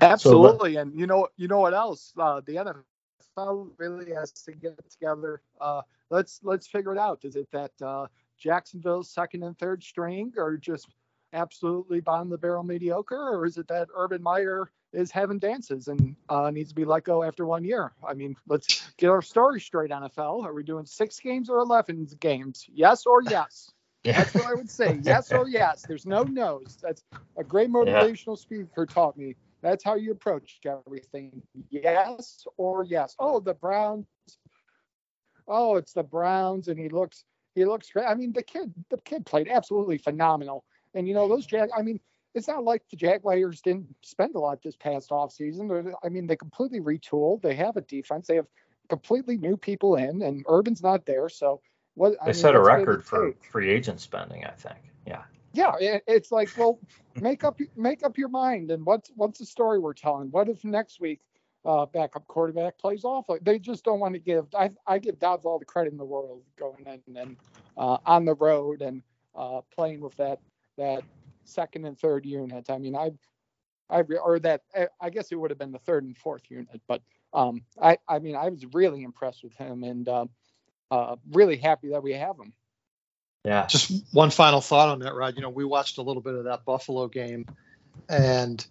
Absolutely, 0.00 0.74
and 0.74 0.92
you 0.98 1.06
know 1.06 1.28
you 1.36 1.46
know 1.46 1.60
what 1.60 1.72
else? 1.72 2.12
Uh, 2.18 2.40
the 2.44 2.56
NFL 2.56 3.70
really 3.76 4.12
has 4.12 4.32
to 4.32 4.52
get 4.52 4.76
together. 4.90 5.40
Uh, 5.60 5.82
let's 6.10 6.40
let's 6.42 6.66
figure 6.66 6.92
it 6.92 6.98
out. 6.98 7.20
Is 7.22 7.36
it 7.36 7.48
that 7.52 7.70
uh, 7.80 8.08
Jacksonville's 8.38 9.08
second 9.08 9.44
and 9.44 9.56
third 9.56 9.84
string 9.84 10.32
are 10.36 10.56
just 10.56 10.88
absolutely 11.32 12.00
bottom 12.00 12.28
the 12.28 12.38
barrel 12.38 12.64
mediocre, 12.64 13.28
or 13.28 13.46
is 13.46 13.56
it 13.56 13.68
that 13.68 13.86
Urban 13.94 14.20
Meyer 14.20 14.72
is 14.92 15.10
having 15.10 15.38
dances 15.38 15.88
and 15.88 16.16
uh, 16.28 16.50
needs 16.50 16.70
to 16.70 16.74
be 16.74 16.84
let 16.84 17.04
go 17.04 17.22
after 17.22 17.46
one 17.46 17.64
year? 17.64 17.92
I 18.06 18.14
mean, 18.14 18.36
let's 18.48 18.90
get 18.96 19.10
our 19.10 19.22
story 19.22 19.60
straight, 19.60 19.90
NFL. 19.90 20.44
Are 20.44 20.54
we 20.54 20.62
doing 20.62 20.86
six 20.86 21.18
games 21.20 21.48
or 21.48 21.58
eleven 21.58 22.06
games? 22.18 22.66
Yes 22.72 23.06
or 23.06 23.22
yes? 23.22 23.72
Yeah. 24.02 24.16
That's 24.16 24.32
what 24.32 24.46
I 24.46 24.54
would 24.54 24.70
say. 24.70 24.98
Yes 25.02 25.30
or 25.30 25.46
yes. 25.46 25.84
There's 25.86 26.06
no 26.06 26.22
no's. 26.22 26.78
That's 26.80 27.04
a 27.36 27.44
great 27.44 27.68
motivational 27.68 28.38
speaker 28.38 28.86
taught 28.86 29.14
me. 29.18 29.36
That's 29.60 29.84
how 29.84 29.96
you 29.96 30.12
approach 30.12 30.58
everything. 30.64 31.42
Yes 31.68 32.46
or 32.56 32.84
yes. 32.84 33.14
Oh, 33.18 33.40
the 33.40 33.52
Browns. 33.52 34.06
Oh, 35.46 35.76
it's 35.76 35.92
the 35.92 36.02
Browns, 36.02 36.68
and 36.68 36.78
he 36.78 36.88
looks 36.88 37.24
he 37.54 37.64
looks 37.64 37.90
great. 37.90 38.06
I 38.06 38.14
mean, 38.14 38.32
the 38.32 38.42
kid 38.42 38.72
the 38.88 38.98
kid 38.98 39.26
played 39.26 39.48
absolutely 39.48 39.98
phenomenal. 39.98 40.64
And 40.94 41.06
you 41.06 41.14
know 41.14 41.28
those 41.28 41.46
Jag. 41.46 41.68
I 41.76 41.82
mean, 41.82 42.00
it's 42.34 42.48
not 42.48 42.64
like 42.64 42.82
the 42.90 42.96
Jaguars 42.96 43.60
didn't 43.60 43.94
spend 44.02 44.34
a 44.34 44.38
lot 44.38 44.62
this 44.62 44.76
past 44.76 45.10
offseason. 45.10 45.92
I 46.04 46.08
mean, 46.08 46.26
they 46.26 46.36
completely 46.36 46.80
retooled. 46.80 47.42
They 47.42 47.54
have 47.54 47.76
a 47.76 47.82
defense. 47.82 48.26
They 48.26 48.36
have 48.36 48.46
completely 48.88 49.36
new 49.36 49.56
people 49.56 49.96
in, 49.96 50.22
and 50.22 50.44
Urban's 50.48 50.82
not 50.82 51.06
there. 51.06 51.28
So 51.28 51.60
what? 51.94 52.16
I 52.22 52.26
They 52.26 52.32
mean, 52.32 52.42
set 52.42 52.54
a 52.54 52.60
what's 52.60 52.68
it 52.68 52.74
gonna 52.74 52.86
record 52.86 53.04
for 53.04 53.32
take? 53.32 53.42
free 53.42 53.70
agent 53.70 54.00
spending, 54.00 54.44
I 54.44 54.52
think. 54.52 54.78
Yeah. 55.06 55.22
yeah 55.52 55.98
it's 56.06 56.30
like 56.30 56.50
well 56.56 56.78
make 57.20 57.44
up 57.44 57.58
make 57.76 58.04
up 58.04 58.16
your 58.18 58.28
mind 58.28 58.70
and 58.70 58.84
what's 58.86 59.10
what's 59.16 59.38
the 59.38 59.46
story 59.46 59.78
we're 59.78 59.92
telling 59.92 60.30
what 60.30 60.48
if 60.48 60.64
next 60.64 61.00
week 61.00 61.20
uh 61.64 61.86
backup 61.86 62.26
quarterback 62.28 62.78
plays 62.78 63.04
off 63.04 63.28
like 63.28 63.42
they 63.44 63.58
just 63.58 63.84
don't 63.84 64.00
want 64.00 64.14
to 64.14 64.20
give 64.20 64.46
i 64.54 64.70
i 64.86 64.98
give 64.98 65.18
dobbs 65.18 65.44
all 65.44 65.58
the 65.58 65.64
credit 65.64 65.92
in 65.92 65.98
the 65.98 66.04
world 66.04 66.42
going 66.58 66.86
in 66.86 67.16
and 67.16 67.36
uh 67.76 67.98
on 68.06 68.24
the 68.24 68.34
road 68.34 68.80
and 68.80 69.02
uh 69.34 69.60
playing 69.74 70.00
with 70.00 70.16
that 70.16 70.38
that 70.78 71.02
second 71.44 71.84
and 71.84 71.98
third 71.98 72.24
unit 72.26 72.70
i 72.70 72.78
mean 72.78 72.94
I've, 72.96 73.18
i 73.88 74.00
re- 74.00 74.18
or 74.18 74.38
that 74.40 74.62
I- 74.74 74.88
i 75.00 75.10
guess 75.10 75.32
it 75.32 75.36
would 75.36 75.50
have 75.50 75.58
been 75.58 75.72
the 75.72 75.78
third 75.78 76.04
and 76.04 76.16
fourth 76.16 76.42
unit 76.50 76.80
but 76.86 77.02
um 77.32 77.62
i 77.80 77.98
i 78.08 78.18
mean 78.18 78.36
i 78.36 78.48
was 78.48 78.64
really 78.72 79.02
impressed 79.02 79.42
with 79.42 79.54
him 79.54 79.82
and 79.84 80.08
um 80.08 80.30
uh 80.90 81.16
really 81.32 81.56
happy 81.56 81.90
that 81.90 82.02
we 82.02 82.12
have 82.12 82.36
him 82.38 82.52
Yeah. 83.44 83.66
Just 83.66 83.90
one 84.12 84.30
final 84.30 84.60
thought 84.60 84.88
on 84.90 84.98
that, 85.00 85.14
Rod. 85.14 85.34
You 85.36 85.42
know, 85.42 85.48
we 85.50 85.64
watched 85.64 85.98
a 85.98 86.02
little 86.02 86.22
bit 86.22 86.34
of 86.34 86.44
that 86.44 86.64
Buffalo 86.66 87.08
game, 87.08 87.46
and 88.08 88.64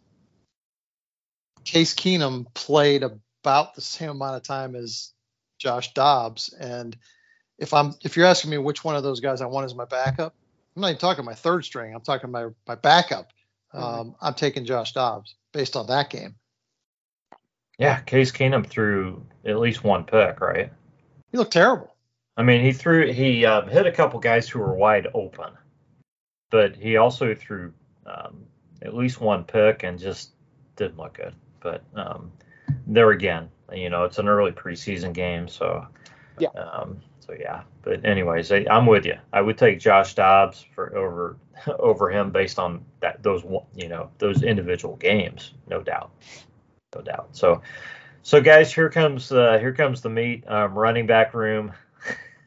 Case 1.65 1.93
Keenum 1.95 2.45
played 2.53 3.03
about 3.03 3.73
the 3.75 3.81
same 3.81 4.09
amount 4.09 4.35
of 4.35 4.43
time 4.43 4.75
as 4.75 5.11
Josh 5.57 5.93
Dobbs. 5.93 6.53
And 6.53 6.95
if 7.57 7.73
I'm 7.73 7.95
if 8.03 8.15
you're 8.15 8.27
asking 8.27 8.51
me 8.51 8.57
which 8.59 8.83
one 8.83 8.95
of 8.95 9.03
those 9.03 9.19
guys 9.21 9.41
I 9.41 9.47
want 9.47 9.65
as 9.65 9.73
my 9.75 9.85
backup, 9.85 10.35
I'm 10.79 10.81
not 10.83 10.91
even 10.91 10.99
talking 11.01 11.25
my 11.25 11.33
third 11.33 11.65
string. 11.65 11.93
I'm 11.93 11.99
talking 11.99 12.31
my 12.31 12.47
my 12.65 12.75
backup. 12.75 13.33
Um, 13.73 14.15
I'm 14.21 14.33
taking 14.33 14.63
Josh 14.63 14.93
Dobbs 14.93 15.35
based 15.51 15.75
on 15.75 15.87
that 15.87 16.09
game. 16.09 16.35
Yeah, 17.77 17.99
Case 17.99 18.31
Keenum 18.31 18.65
threw 18.65 19.25
at 19.43 19.59
least 19.59 19.83
one 19.83 20.05
pick, 20.05 20.39
right? 20.39 20.71
He 21.33 21.37
looked 21.37 21.51
terrible. 21.51 21.93
I 22.37 22.43
mean, 22.43 22.63
he 22.63 22.71
threw 22.71 23.11
he 23.11 23.43
um, 23.43 23.67
hit 23.67 23.87
a 23.87 23.91
couple 23.91 24.21
guys 24.21 24.47
who 24.47 24.59
were 24.59 24.73
wide 24.73 25.07
open, 25.13 25.51
but 26.49 26.77
he 26.77 26.95
also 26.95 27.35
threw 27.35 27.73
um, 28.05 28.45
at 28.81 28.95
least 28.95 29.19
one 29.19 29.43
pick 29.43 29.83
and 29.83 29.99
just 29.99 30.31
didn't 30.77 30.97
look 30.97 31.15
good. 31.15 31.35
But 31.59 31.83
um, 31.93 32.31
there 32.87 33.11
again, 33.11 33.49
you 33.73 33.89
know, 33.89 34.05
it's 34.05 34.17
an 34.17 34.29
early 34.29 34.53
preseason 34.53 35.11
game, 35.11 35.49
so 35.49 35.85
Yeah. 36.39 36.51
Um, 36.51 37.01
so 37.29 37.35
yeah, 37.39 37.61
but 37.83 38.05
anyways, 38.05 38.51
I, 38.51 38.65
I'm 38.71 38.87
with 38.87 39.05
you. 39.05 39.15
I 39.31 39.41
would 39.41 39.57
take 39.57 39.79
Josh 39.79 40.15
Dobbs 40.15 40.65
for 40.73 40.97
over 40.97 41.37
over 41.79 42.09
him 42.09 42.31
based 42.31 42.57
on 42.57 42.83
that 43.01 43.21
those 43.21 43.43
you 43.75 43.87
know 43.87 44.09
those 44.17 44.41
individual 44.41 44.95
games, 44.95 45.53
no 45.67 45.81
doubt, 45.83 46.11
no 46.95 47.01
doubt. 47.01 47.29
So 47.33 47.61
so 48.23 48.41
guys, 48.41 48.73
here 48.73 48.89
comes 48.89 49.31
uh, 49.31 49.59
here 49.59 49.73
comes 49.73 50.01
the 50.01 50.09
meat. 50.09 50.43
Um, 50.47 50.73
running 50.73 51.05
back 51.05 51.35
room. 51.35 51.73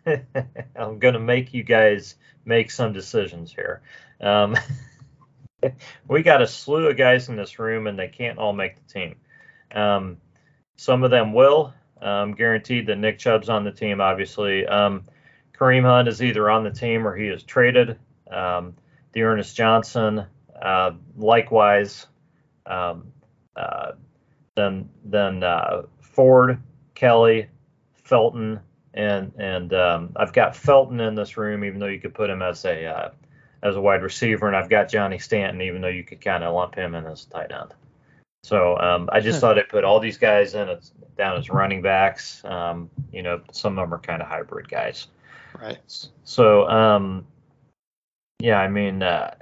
I'm 0.76 0.98
gonna 0.98 1.20
make 1.20 1.54
you 1.54 1.62
guys 1.62 2.16
make 2.44 2.72
some 2.72 2.92
decisions 2.92 3.52
here. 3.52 3.82
Um, 4.20 4.56
we 6.08 6.24
got 6.24 6.42
a 6.42 6.46
slew 6.48 6.88
of 6.88 6.96
guys 6.96 7.28
in 7.28 7.36
this 7.36 7.60
room, 7.60 7.86
and 7.86 7.96
they 7.96 8.08
can't 8.08 8.38
all 8.38 8.52
make 8.52 8.74
the 8.74 8.92
team. 8.92 9.14
Um, 9.72 10.16
some 10.76 11.04
of 11.04 11.12
them 11.12 11.32
will. 11.34 11.72
Um, 12.02 12.32
guaranteed 12.32 12.86
that 12.88 12.98
Nick 12.98 13.18
Chubb's 13.18 13.48
on 13.48 13.64
the 13.64 13.70
team, 13.70 14.00
obviously. 14.00 14.66
Um, 14.66 15.04
Kareem 15.56 15.84
Hunt 15.84 16.08
is 16.08 16.22
either 16.22 16.50
on 16.50 16.64
the 16.64 16.70
team 16.70 17.06
or 17.06 17.16
he 17.16 17.28
is 17.28 17.44
traded. 17.44 17.96
Um, 18.30 18.74
Ernest 19.16 19.56
Johnson, 19.56 20.26
uh, 20.60 20.92
likewise. 21.16 22.06
Um, 22.66 23.12
uh, 23.56 23.92
then 24.54 24.88
then 25.04 25.42
uh, 25.42 25.82
Ford, 26.00 26.60
Kelly, 26.94 27.48
Felton, 27.94 28.60
and 28.94 29.32
and 29.38 29.72
um, 29.72 30.12
I've 30.16 30.32
got 30.32 30.56
Felton 30.56 31.00
in 31.00 31.14
this 31.14 31.36
room, 31.36 31.64
even 31.64 31.78
though 31.78 31.86
you 31.86 32.00
could 32.00 32.14
put 32.14 32.30
him 32.30 32.42
as 32.42 32.64
a 32.64 32.86
uh, 32.86 33.10
as 33.62 33.76
a 33.76 33.80
wide 33.80 34.02
receiver, 34.02 34.46
and 34.46 34.56
I've 34.56 34.70
got 34.70 34.88
Johnny 34.88 35.18
Stanton, 35.18 35.62
even 35.62 35.80
though 35.80 35.88
you 35.88 36.04
could 36.04 36.20
kind 36.20 36.42
of 36.44 36.54
lump 36.54 36.74
him 36.74 36.94
in 36.94 37.06
as 37.06 37.26
a 37.26 37.30
tight 37.30 37.52
end. 37.52 37.74
So 38.44 38.76
um, 38.78 39.08
I 39.12 39.20
just 39.20 39.40
thought 39.40 39.58
I'd 39.58 39.68
put 39.68 39.84
all 39.84 40.00
these 40.00 40.18
guys 40.18 40.54
in 40.54 40.68
as, 40.68 40.92
down 41.16 41.36
as 41.36 41.48
running 41.48 41.80
backs. 41.80 42.44
Um, 42.44 42.90
you 43.12 43.22
know, 43.22 43.40
some 43.52 43.78
of 43.78 43.84
them 43.84 43.94
are 43.94 44.02
kind 44.02 44.20
of 44.20 44.28
hybrid 44.28 44.68
guys. 44.68 45.06
Right. 45.60 45.78
So 46.24 46.68
um, 46.68 47.26
yeah, 48.40 48.58
I 48.58 48.68
mean, 48.68 49.02
uh, 49.02 49.34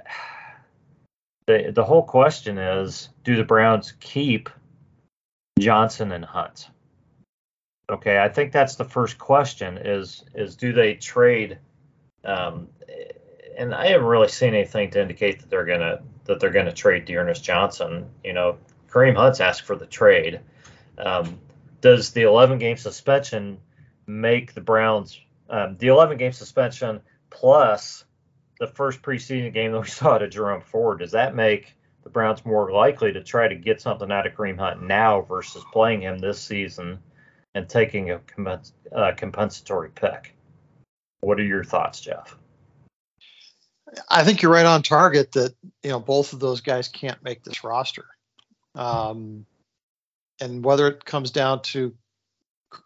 the 1.47 1.71
the 1.73 1.83
whole 1.83 2.03
question 2.03 2.57
is, 2.57 3.09
do 3.23 3.35
the 3.35 3.43
Browns 3.43 3.93
keep 3.99 4.49
Johnson 5.59 6.11
and 6.11 6.23
Hunt? 6.23 6.69
Okay, 7.89 8.19
I 8.19 8.29
think 8.29 8.51
that's 8.51 8.75
the 8.75 8.85
first 8.85 9.17
question. 9.17 9.79
Is 9.79 10.23
is 10.35 10.55
do 10.55 10.73
they 10.73 10.93
trade? 10.93 11.57
Um, 12.23 12.67
and 13.57 13.73
I 13.73 13.87
haven't 13.87 14.07
really 14.07 14.27
seen 14.27 14.53
anything 14.53 14.91
to 14.91 15.01
indicate 15.01 15.39
that 15.39 15.49
they're 15.49 15.65
gonna 15.65 16.01
that 16.25 16.39
they're 16.39 16.51
gonna 16.51 16.71
trade 16.71 17.05
D'Ernest 17.05 17.43
Johnson. 17.43 18.07
You 18.23 18.33
know, 18.33 18.57
Kareem 18.91 19.15
Hunt's 19.15 19.39
asked 19.39 19.63
for 19.63 19.75
the 19.75 19.85
trade. 19.85 20.41
Um, 20.97 21.39
does 21.79 22.11
the 22.11 22.23
11 22.23 22.59
game 22.59 22.77
suspension 22.77 23.59
make 24.05 24.53
the 24.53 24.61
Browns 24.61 25.19
um, 25.49 25.75
the 25.77 25.87
11 25.87 26.17
game 26.17 26.31
suspension 26.31 27.01
plus 27.29 28.05
the 28.59 28.67
first 28.67 29.01
preseason 29.01 29.53
game 29.53 29.71
that 29.71 29.81
we 29.81 29.87
saw 29.89 30.17
to 30.17 30.27
Jerome 30.27 30.61
Ford? 30.61 30.99
Does 30.99 31.11
that 31.11 31.35
make 31.35 31.75
the 32.03 32.09
Browns 32.09 32.45
more 32.45 32.71
likely 32.71 33.13
to 33.13 33.23
try 33.23 33.47
to 33.47 33.55
get 33.55 33.81
something 33.81 34.11
out 34.11 34.27
of 34.27 34.33
Kareem 34.33 34.57
Hunt 34.57 34.83
now 34.83 35.21
versus 35.21 35.63
playing 35.71 36.01
him 36.01 36.19
this 36.19 36.41
season 36.41 36.99
and 37.53 37.67
taking 37.67 38.11
a 38.11 38.19
compens- 38.19 38.71
compensatory 39.17 39.89
pick? 39.89 40.35
What 41.21 41.39
are 41.39 41.45
your 41.45 41.63
thoughts, 41.63 42.01
Jeff? 42.01 42.37
I 44.09 44.23
think 44.23 44.41
you're 44.41 44.51
right 44.51 44.65
on 44.65 44.83
target 44.83 45.33
that 45.33 45.53
you 45.83 45.89
know 45.89 45.99
both 45.99 46.33
of 46.33 46.39
those 46.39 46.61
guys 46.61 46.87
can't 46.87 47.21
make 47.23 47.43
this 47.43 47.63
roster, 47.63 48.05
um, 48.75 49.45
and 50.39 50.63
whether 50.63 50.87
it 50.87 51.05
comes 51.05 51.31
down 51.31 51.61
to 51.61 51.93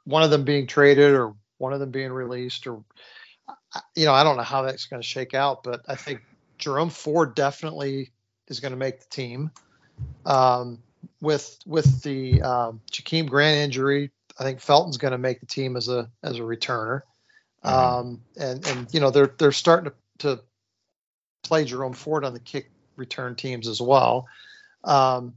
one 0.04 0.24
of 0.24 0.32
them 0.32 0.44
being 0.44 0.68
traded 0.68 1.12
or 1.12 1.36
one 1.58 1.74
of 1.74 1.80
them 1.80 1.92
being 1.92 2.12
released, 2.12 2.68
or 2.68 2.84
you 3.96 4.06
know, 4.06 4.14
I 4.14 4.24
don't 4.24 4.38
know 4.38 4.44
how 4.44 4.64
that's 4.64 4.86
going 4.86 5.02
to 5.02 5.08
shake 5.08 5.34
out, 5.34 5.64
but 5.64 5.82
I 5.88 5.96
think 5.96 6.22
Jerome 6.58 6.90
Ford 6.90 7.36
definitely 7.36 8.12
is 8.48 8.60
going 8.60 8.72
to 8.72 8.78
make 8.78 9.00
the 9.00 9.10
team. 9.10 9.52
Um, 10.26 10.80
with 11.22 11.60
with 11.66 12.02
the 12.04 12.42
um, 12.42 12.82
Jakeem 12.92 13.30
Grant 13.30 13.58
injury, 13.58 14.12
I 14.40 14.44
think 14.44 14.60
Felton's 14.60 14.98
going 14.98 15.12
to 15.12 15.18
make 15.18 15.40
the 15.40 15.46
team 15.46 15.78
as 15.78 15.88
a 15.88 16.10
as 16.24 16.38
a 16.38 16.42
returner. 16.42 17.02
Mhm. 17.64 17.72
Um, 17.72 18.22
and 18.38 18.68
and 18.68 18.94
you 18.94 19.00
know 19.00 19.12
they're 19.12 19.34
they're 19.38 19.52
starting 19.52 19.92
to, 20.20 20.36
to 20.36 20.42
play 21.44 21.66
Jerome 21.66 21.94
Ford 21.94 22.26
on 22.26 22.34
the 22.34 22.40
kick 22.40 22.70
return 22.96 23.36
teams 23.36 23.68
as 23.68 23.82
well. 23.82 24.28
Um, 24.84 25.36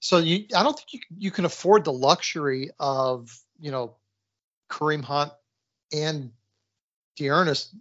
so 0.00 0.18
you, 0.18 0.46
I 0.54 0.62
don't 0.62 0.76
think 0.76 0.92
you, 0.92 1.00
you 1.16 1.30
can 1.30 1.44
afford 1.44 1.84
the 1.84 1.92
luxury 1.92 2.70
of 2.78 3.30
you 3.58 3.70
know 3.70 3.96
Kareem 4.70 5.02
Hunt 5.04 5.32
and 5.92 6.32
D'Ernest, 7.16 7.74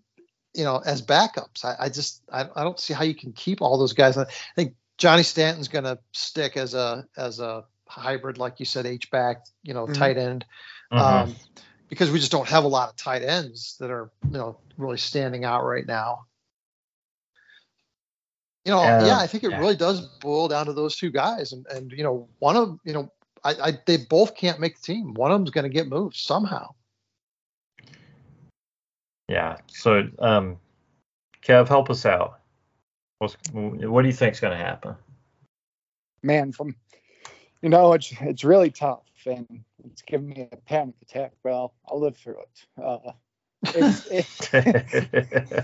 you 0.54 0.64
know, 0.64 0.82
as 0.86 1.02
backups. 1.02 1.64
I, 1.64 1.76
I 1.80 1.90
just 1.90 2.22
I, 2.32 2.48
I 2.56 2.64
don't 2.64 2.80
see 2.80 2.94
how 2.94 3.04
you 3.04 3.16
can 3.16 3.32
keep 3.32 3.62
all 3.62 3.78
those 3.78 3.94
guys. 3.94 4.18
I 4.18 4.26
think 4.56 4.76
Johnny 4.98 5.24
Stanton's 5.24 5.70
going 5.70 5.86
to 5.86 6.00
stick 6.12 6.58
as 6.58 6.74
a 6.74 7.06
as 7.18 7.40
a 7.40 7.66
hybrid, 7.88 8.38
like 8.38 8.60
you 8.60 8.66
said, 8.66 8.86
H 8.86 9.10
back, 9.12 9.46
you 9.64 9.74
know, 9.74 9.88
Mhm. 9.88 9.94
tight 9.94 10.18
end 10.18 10.46
Mhm. 10.92 11.00
um, 11.00 11.36
because 11.90 12.12
we 12.12 12.20
just 12.20 12.32
don't 12.32 12.48
have 12.48 12.66
a 12.66 12.68
lot 12.68 12.90
of 12.90 12.96
tight 12.98 13.24
ends 13.24 13.78
that 13.80 13.90
are 13.90 14.12
you 14.30 14.38
know 14.38 14.60
really 14.78 14.98
standing 14.98 15.46
out 15.46 15.64
right 15.64 15.86
now. 15.86 16.26
You 18.70 18.76
know, 18.76 18.84
Yeah, 18.84 19.08
yeah, 19.08 19.18
I 19.18 19.26
think 19.26 19.44
it 19.44 19.50
yeah. 19.50 19.60
really 19.60 19.76
does 19.76 20.02
boil 20.22 20.48
down 20.48 20.68
to 20.68 20.74
those 20.74 20.96
two 20.96 21.10
guys, 21.10 21.54
and 21.54 21.66
and 21.74 21.92
you 21.92 22.04
know, 22.04 22.30
one 22.38 22.56
of 22.56 22.80
you 22.84 22.94
know, 22.94 23.12
I, 23.44 23.56
I 23.64 23.72
they 23.88 23.98
both 23.98 24.36
can't 24.36 24.60
make 24.60 24.76
the 24.76 24.84
team. 24.84 25.16
One 25.16 25.32
of 25.32 25.40
them's 25.40 25.50
going 25.50 25.64
to 25.64 25.72
get 25.72 25.88
moved 25.88 26.16
somehow. 26.16 26.76
Yeah. 29.28 29.58
So, 29.66 30.08
um, 30.20 30.60
Kev, 31.44 31.68
help 31.68 31.90
us 31.90 32.06
out. 32.06 32.42
What's, 33.18 33.38
what 33.54 34.04
do 34.04 34.08
you 34.08 34.14
think's 34.14 34.40
going 34.40 34.56
to 34.56 34.64
happen? 34.64 34.96
man 36.22 36.52
from 36.52 36.76
you 37.62 37.70
know 37.70 37.94
it's 37.94 38.14
it's 38.20 38.44
really 38.44 38.70
tough 38.70 39.06
and 39.26 39.64
it's 39.86 40.02
giving 40.02 40.28
me 40.28 40.50
a 40.52 40.58
panic 40.58 40.94
attack 41.02 41.32
Well, 41.46 41.56
i'll, 41.56 41.74
I'll 41.88 42.02
live 42.02 42.18
through 42.18 42.42
it 42.42 42.84
uh 42.84 43.14
it's, 43.74 44.06
it, 44.08 44.50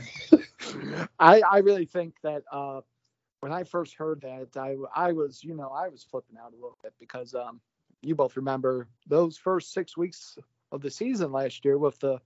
I, 1.19 1.41
I 1.41 1.57
really 1.57 1.85
think 1.85 2.15
that 2.23 2.43
uh, 2.49 2.81
when 3.45 3.53
I 3.53 3.63
first 3.63 3.93
heard 3.93 4.21
that, 4.21 4.57
I, 4.57 4.75
I 4.95 5.11
was, 5.11 5.43
you 5.43 5.53
know, 5.53 5.69
I 5.69 5.87
was 5.87 6.01
flipping 6.01 6.35
out 6.35 6.53
a 6.53 6.55
little 6.55 6.79
bit 6.81 6.95
because 6.99 7.35
um, 7.35 7.61
you 8.01 8.15
both 8.15 8.37
remember 8.37 8.87
those 9.05 9.37
first 9.37 9.71
six 9.71 9.95
weeks 9.95 10.39
of 10.71 10.81
the 10.81 10.89
season 10.89 11.31
last 11.31 11.63
year 11.63 11.77
with 11.77 11.99
the, 11.99 12.19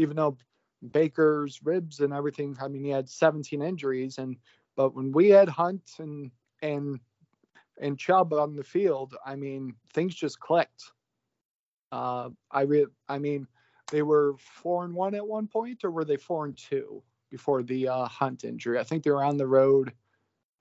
even 0.00 0.16
though 0.16 0.36
Baker's 0.90 1.60
ribs 1.62 2.00
and 2.00 2.12
everything, 2.12 2.56
I 2.60 2.66
mean, 2.66 2.82
he 2.82 2.90
had 2.90 3.08
17 3.08 3.62
injuries, 3.62 4.18
and 4.18 4.38
but 4.74 4.92
when 4.92 5.12
we 5.12 5.28
had 5.28 5.48
Hunt 5.48 5.88
and 6.00 6.32
and 6.62 6.98
and 7.80 7.96
Chubb 7.96 8.32
on 8.32 8.56
the 8.56 8.64
field, 8.64 9.14
I 9.24 9.36
mean, 9.36 9.72
things 9.92 10.16
just 10.16 10.40
clicked. 10.40 10.90
Uh, 11.92 12.30
I 12.50 12.62
re- 12.62 12.86
I 13.08 13.20
mean, 13.20 13.46
they 13.92 14.02
were 14.02 14.34
four 14.40 14.84
and 14.84 14.96
one 14.96 15.14
at 15.14 15.28
one 15.28 15.46
point, 15.46 15.84
or 15.84 15.92
were 15.92 16.04
they 16.04 16.16
four 16.16 16.44
and 16.44 16.56
two 16.56 17.04
before 17.30 17.62
the 17.62 17.86
uh, 17.86 18.06
Hunt 18.06 18.42
injury? 18.42 18.80
I 18.80 18.82
think 18.82 19.04
they 19.04 19.12
were 19.12 19.22
on 19.22 19.36
the 19.36 19.46
road, 19.46 19.92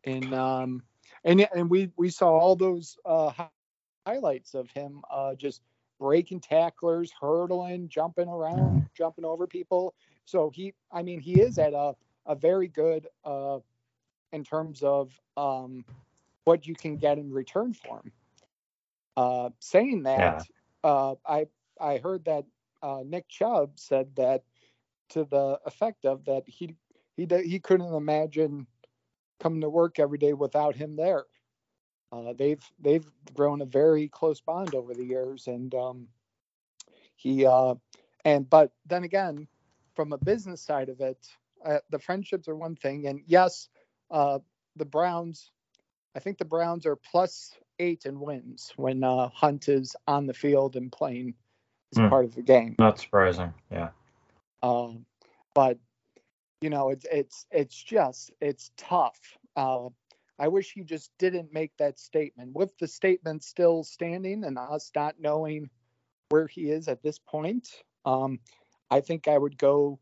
and 0.05 0.33
um, 0.33 0.83
and 1.23 1.47
and 1.53 1.69
we 1.69 1.91
we 1.97 2.09
saw 2.09 2.29
all 2.29 2.55
those 2.55 2.97
uh, 3.05 3.47
highlights 4.05 4.53
of 4.53 4.69
him 4.71 5.03
uh, 5.11 5.35
just 5.35 5.61
breaking 5.99 6.41
tacklers, 6.41 7.11
hurdling, 7.19 7.89
jumping 7.89 8.27
around, 8.29 8.85
jumping 8.95 9.25
over 9.25 9.47
people. 9.47 9.95
So 10.25 10.51
he, 10.53 10.73
I 10.91 11.03
mean, 11.03 11.19
he 11.19 11.39
is 11.41 11.57
at 11.57 11.73
a 11.73 11.95
a 12.25 12.35
very 12.35 12.67
good 12.67 13.07
uh, 13.23 13.59
in 14.31 14.43
terms 14.43 14.83
of 14.83 15.19
um, 15.37 15.85
what 16.45 16.67
you 16.67 16.75
can 16.75 16.97
get 16.97 17.17
in 17.17 17.31
return 17.31 17.73
for 17.73 17.99
him. 17.99 18.13
Uh, 19.17 19.49
saying 19.59 20.03
that, 20.03 20.47
uh, 20.83 21.15
I 21.25 21.47
I 21.79 21.97
heard 21.97 22.25
that 22.25 22.45
uh, 22.81 23.03
Nick 23.05 23.27
Chubb 23.29 23.79
said 23.79 24.15
that 24.17 24.43
to 25.09 25.25
the 25.25 25.59
effect 25.65 26.05
of 26.05 26.25
that 26.25 26.43
he 26.47 26.75
he 27.15 27.27
he 27.43 27.59
couldn't 27.59 27.93
imagine 27.93 28.67
coming 29.39 29.61
to 29.61 29.69
work 29.69 29.99
every 29.99 30.17
day 30.17 30.33
without 30.33 30.75
him 30.75 30.95
there. 30.95 31.25
Uh, 32.11 32.33
they've 32.37 32.63
they've 32.79 33.05
grown 33.33 33.61
a 33.61 33.65
very 33.65 34.07
close 34.07 34.39
bond 34.41 34.73
over 34.75 34.93
the 34.93 35.03
years, 35.05 35.47
and 35.47 35.73
um, 35.75 36.07
he 37.15 37.45
uh, 37.45 37.75
and 38.25 38.49
but 38.49 38.71
then 38.85 39.03
again, 39.03 39.47
from 39.95 40.13
a 40.13 40.17
business 40.17 40.61
side 40.61 40.89
of 40.89 40.99
it, 41.01 41.27
uh, 41.65 41.79
the 41.89 41.99
friendships 41.99 42.47
are 42.47 42.55
one 42.55 42.75
thing, 42.75 43.07
and 43.07 43.21
yes, 43.25 43.69
uh, 44.11 44.39
the 44.75 44.85
Browns 44.85 45.51
I 46.15 46.19
think 46.19 46.37
the 46.37 46.45
Browns 46.45 46.85
are 46.85 46.95
plus 46.95 47.57
eight 47.79 48.05
in 48.05 48.19
wins 48.19 48.73
when 48.77 49.03
uh, 49.03 49.29
Hunt 49.29 49.67
is 49.69 49.95
on 50.07 50.27
the 50.27 50.33
field 50.33 50.75
and 50.75 50.91
playing 50.91 51.35
as 51.91 51.99
Hmm. 51.99 52.09
part 52.09 52.25
of 52.25 52.35
the 52.35 52.41
game. 52.43 52.77
Not 52.79 52.99
surprising. 52.99 53.53
Yeah. 53.71 53.89
Um, 54.61 55.05
but 55.53 55.79
you 56.61 56.69
know, 56.69 56.89
it's 56.89 57.05
it's 57.11 57.45
it's 57.51 57.75
just 57.75 58.31
it's 58.41 58.71
tough. 58.77 59.19
Uh, 59.55 59.89
I 60.37 60.47
wish 60.47 60.73
he 60.73 60.83
just 60.83 61.11
didn't 61.17 61.53
make 61.53 61.71
that 61.77 61.99
statement. 61.99 62.53
With 62.53 62.77
the 62.77 62.87
statement 62.87 63.43
still 63.43 63.83
standing 63.83 64.43
and 64.43 64.57
us 64.57 64.91
not 64.95 65.15
knowing 65.19 65.69
where 66.29 66.47
he 66.47 66.71
is 66.71 66.87
at 66.87 67.03
this 67.03 67.19
point, 67.19 67.69
um, 68.05 68.39
I 68.91 69.01
think 69.01 69.27
I 69.27 69.37
would 69.37 69.57
go 69.57 69.99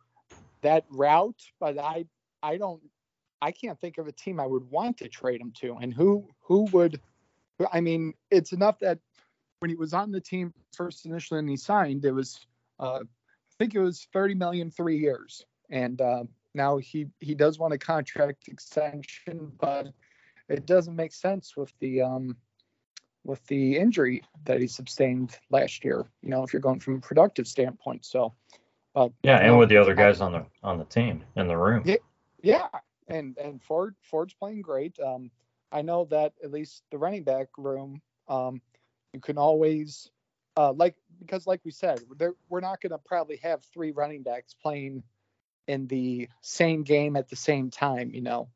that 0.62 0.86
route. 0.90 1.42
But 1.60 1.78
I 1.78 2.06
I 2.42 2.58
don't 2.58 2.82
I 3.42 3.52
can't 3.52 3.80
think 3.80 3.98
of 3.98 4.08
a 4.08 4.12
team 4.12 4.40
I 4.40 4.48
would 4.48 4.70
want 4.70 4.98
to 5.00 5.10
trade 5.10 5.42
him 5.42 5.52
to, 5.62 5.78
and 5.82 5.94
who 5.94 6.28
who 6.42 6.66
would. 6.72 7.00
I 7.72 7.82
mean, 7.82 8.14
it's 8.32 8.52
enough 8.52 8.80
that 8.80 9.00
when 9.60 9.70
he 9.70 9.76
was 9.76 9.94
on 9.94 10.12
the 10.12 10.20
team 10.20 10.54
first 10.74 11.06
initially 11.06 11.40
and 11.40 11.50
he 11.50 11.58
signed, 11.58 12.06
it 12.06 12.12
was 12.12 12.46
uh, 12.80 13.00
I 13.02 13.54
think 13.60 13.76
it 13.76 13.80
was 13.80 14.08
30 14.14 14.36
million 14.36 14.72
three 14.72 14.98
years, 14.98 15.46
and 15.70 16.02
uh, 16.02 16.24
now 16.54 16.78
he 16.78 17.08
he 17.20 17.36
does 17.36 17.60
want 17.60 17.74
a 17.74 17.78
contract 17.78 18.48
extension, 18.48 19.52
but 19.60 19.88
it 20.50 20.66
doesn't 20.66 20.96
make 20.96 21.14
sense 21.14 21.56
with 21.56 21.74
the 21.80 22.02
um 22.02 22.36
with 23.24 23.46
the 23.48 23.78
injury 23.78 24.24
that 24.46 24.60
he 24.60 24.68
sustained 24.68 25.38
last 25.50 25.84
year. 25.84 26.06
You 26.22 26.30
know, 26.30 26.44
if 26.44 26.54
you're 26.54 26.62
going 26.62 26.80
from 26.80 26.96
a 26.96 27.00
productive 27.00 27.48
standpoint, 27.48 28.06
so. 28.06 28.34
But 28.94 29.12
Yeah, 29.24 29.38
and 29.38 29.48
know, 29.48 29.58
with 29.58 29.70
the 29.70 29.78
other 29.78 29.96
guys 29.96 30.22
on 30.22 30.34
the 30.34 30.46
on 30.62 30.78
the 30.78 30.86
team 30.86 31.24
in 31.36 31.48
the 31.48 31.58
room. 31.58 31.84
Yeah. 31.86 31.96
yeah, 32.44 32.68
and 33.08 33.36
and 33.38 33.62
Ford 33.62 33.96
Ford's 34.04 34.36
playing 34.36 34.62
great. 34.62 35.00
Um, 35.00 35.32
I 35.72 35.82
know 35.82 36.06
that 36.12 36.34
at 36.44 36.52
least 36.52 36.84
the 36.92 37.00
running 37.00 37.24
back 37.24 37.48
room, 37.58 38.02
um, 38.28 38.62
you 39.14 39.20
can 39.20 39.40
always, 39.40 40.12
uh, 40.56 40.74
like 40.74 40.96
because 41.20 41.48
like 41.48 41.62
we 41.66 41.72
said, 41.72 42.02
there, 42.18 42.34
we're 42.50 42.60
not 42.60 42.82
going 42.82 42.92
to 42.92 43.00
probably 43.00 43.38
have 43.38 43.64
three 43.74 43.92
running 43.92 44.22
backs 44.22 44.54
playing 44.54 45.02
in 45.68 45.88
the 45.88 46.28
same 46.42 46.84
game 46.84 47.16
at 47.16 47.30
the 47.30 47.36
same 47.36 47.70
time, 47.70 48.12
you 48.14 48.22
know, 48.22 48.50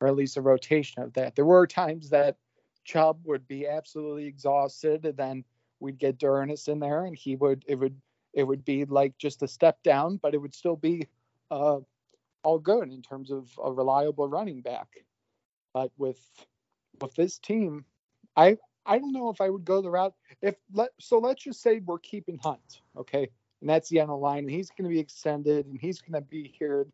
or 0.00 0.08
at 0.08 0.16
least 0.16 0.36
a 0.36 0.42
rotation 0.42 1.02
of 1.02 1.12
that. 1.14 1.34
There 1.34 1.44
were 1.44 1.66
times 1.66 2.10
that 2.10 2.36
Chubb 2.84 3.20
would 3.24 3.46
be 3.46 3.66
absolutely 3.66 4.26
exhausted, 4.26 5.04
and 5.04 5.16
then 5.16 5.44
we'd 5.80 5.98
get 5.98 6.18
D'Ernest 6.18 6.68
in 6.68 6.80
there, 6.80 7.04
and 7.04 7.16
he 7.16 7.36
would 7.36 7.64
it 7.66 7.76
would 7.76 8.00
it 8.32 8.44
would 8.44 8.64
be 8.64 8.84
like 8.84 9.16
just 9.18 9.42
a 9.42 9.48
step 9.48 9.82
down, 9.82 10.18
but 10.22 10.34
it 10.34 10.38
would 10.38 10.54
still 10.54 10.76
be 10.76 11.06
uh, 11.50 11.80
all 12.42 12.58
good 12.58 12.92
in 12.92 13.02
terms 13.02 13.30
of 13.30 13.50
a 13.62 13.72
reliable 13.72 14.28
running 14.28 14.60
back. 14.60 14.88
But 15.72 15.92
with 15.98 16.20
with 17.00 17.14
this 17.14 17.38
team, 17.38 17.84
I 18.36 18.56
I 18.86 18.98
don't 18.98 19.12
know 19.12 19.30
if 19.30 19.40
I 19.40 19.50
would 19.50 19.64
go 19.64 19.82
the 19.82 19.90
route 19.90 20.14
if 20.42 20.56
let 20.72 20.90
so 20.98 21.18
let's 21.18 21.44
just 21.44 21.62
say 21.62 21.80
we're 21.80 21.98
keeping 21.98 22.38
Hunt, 22.38 22.82
okay, 22.96 23.30
and 23.60 23.68
that's 23.70 23.88
the 23.88 23.98
end 24.00 24.10
of 24.10 24.16
the 24.18 24.22
line, 24.22 24.40
and 24.44 24.50
he's 24.50 24.70
going 24.70 24.88
to 24.88 24.94
be 24.94 24.98
extended, 25.00 25.66
and 25.66 25.78
he's 25.78 26.00
going 26.00 26.14
to 26.20 26.26
be 26.28 26.54
here 26.58 26.86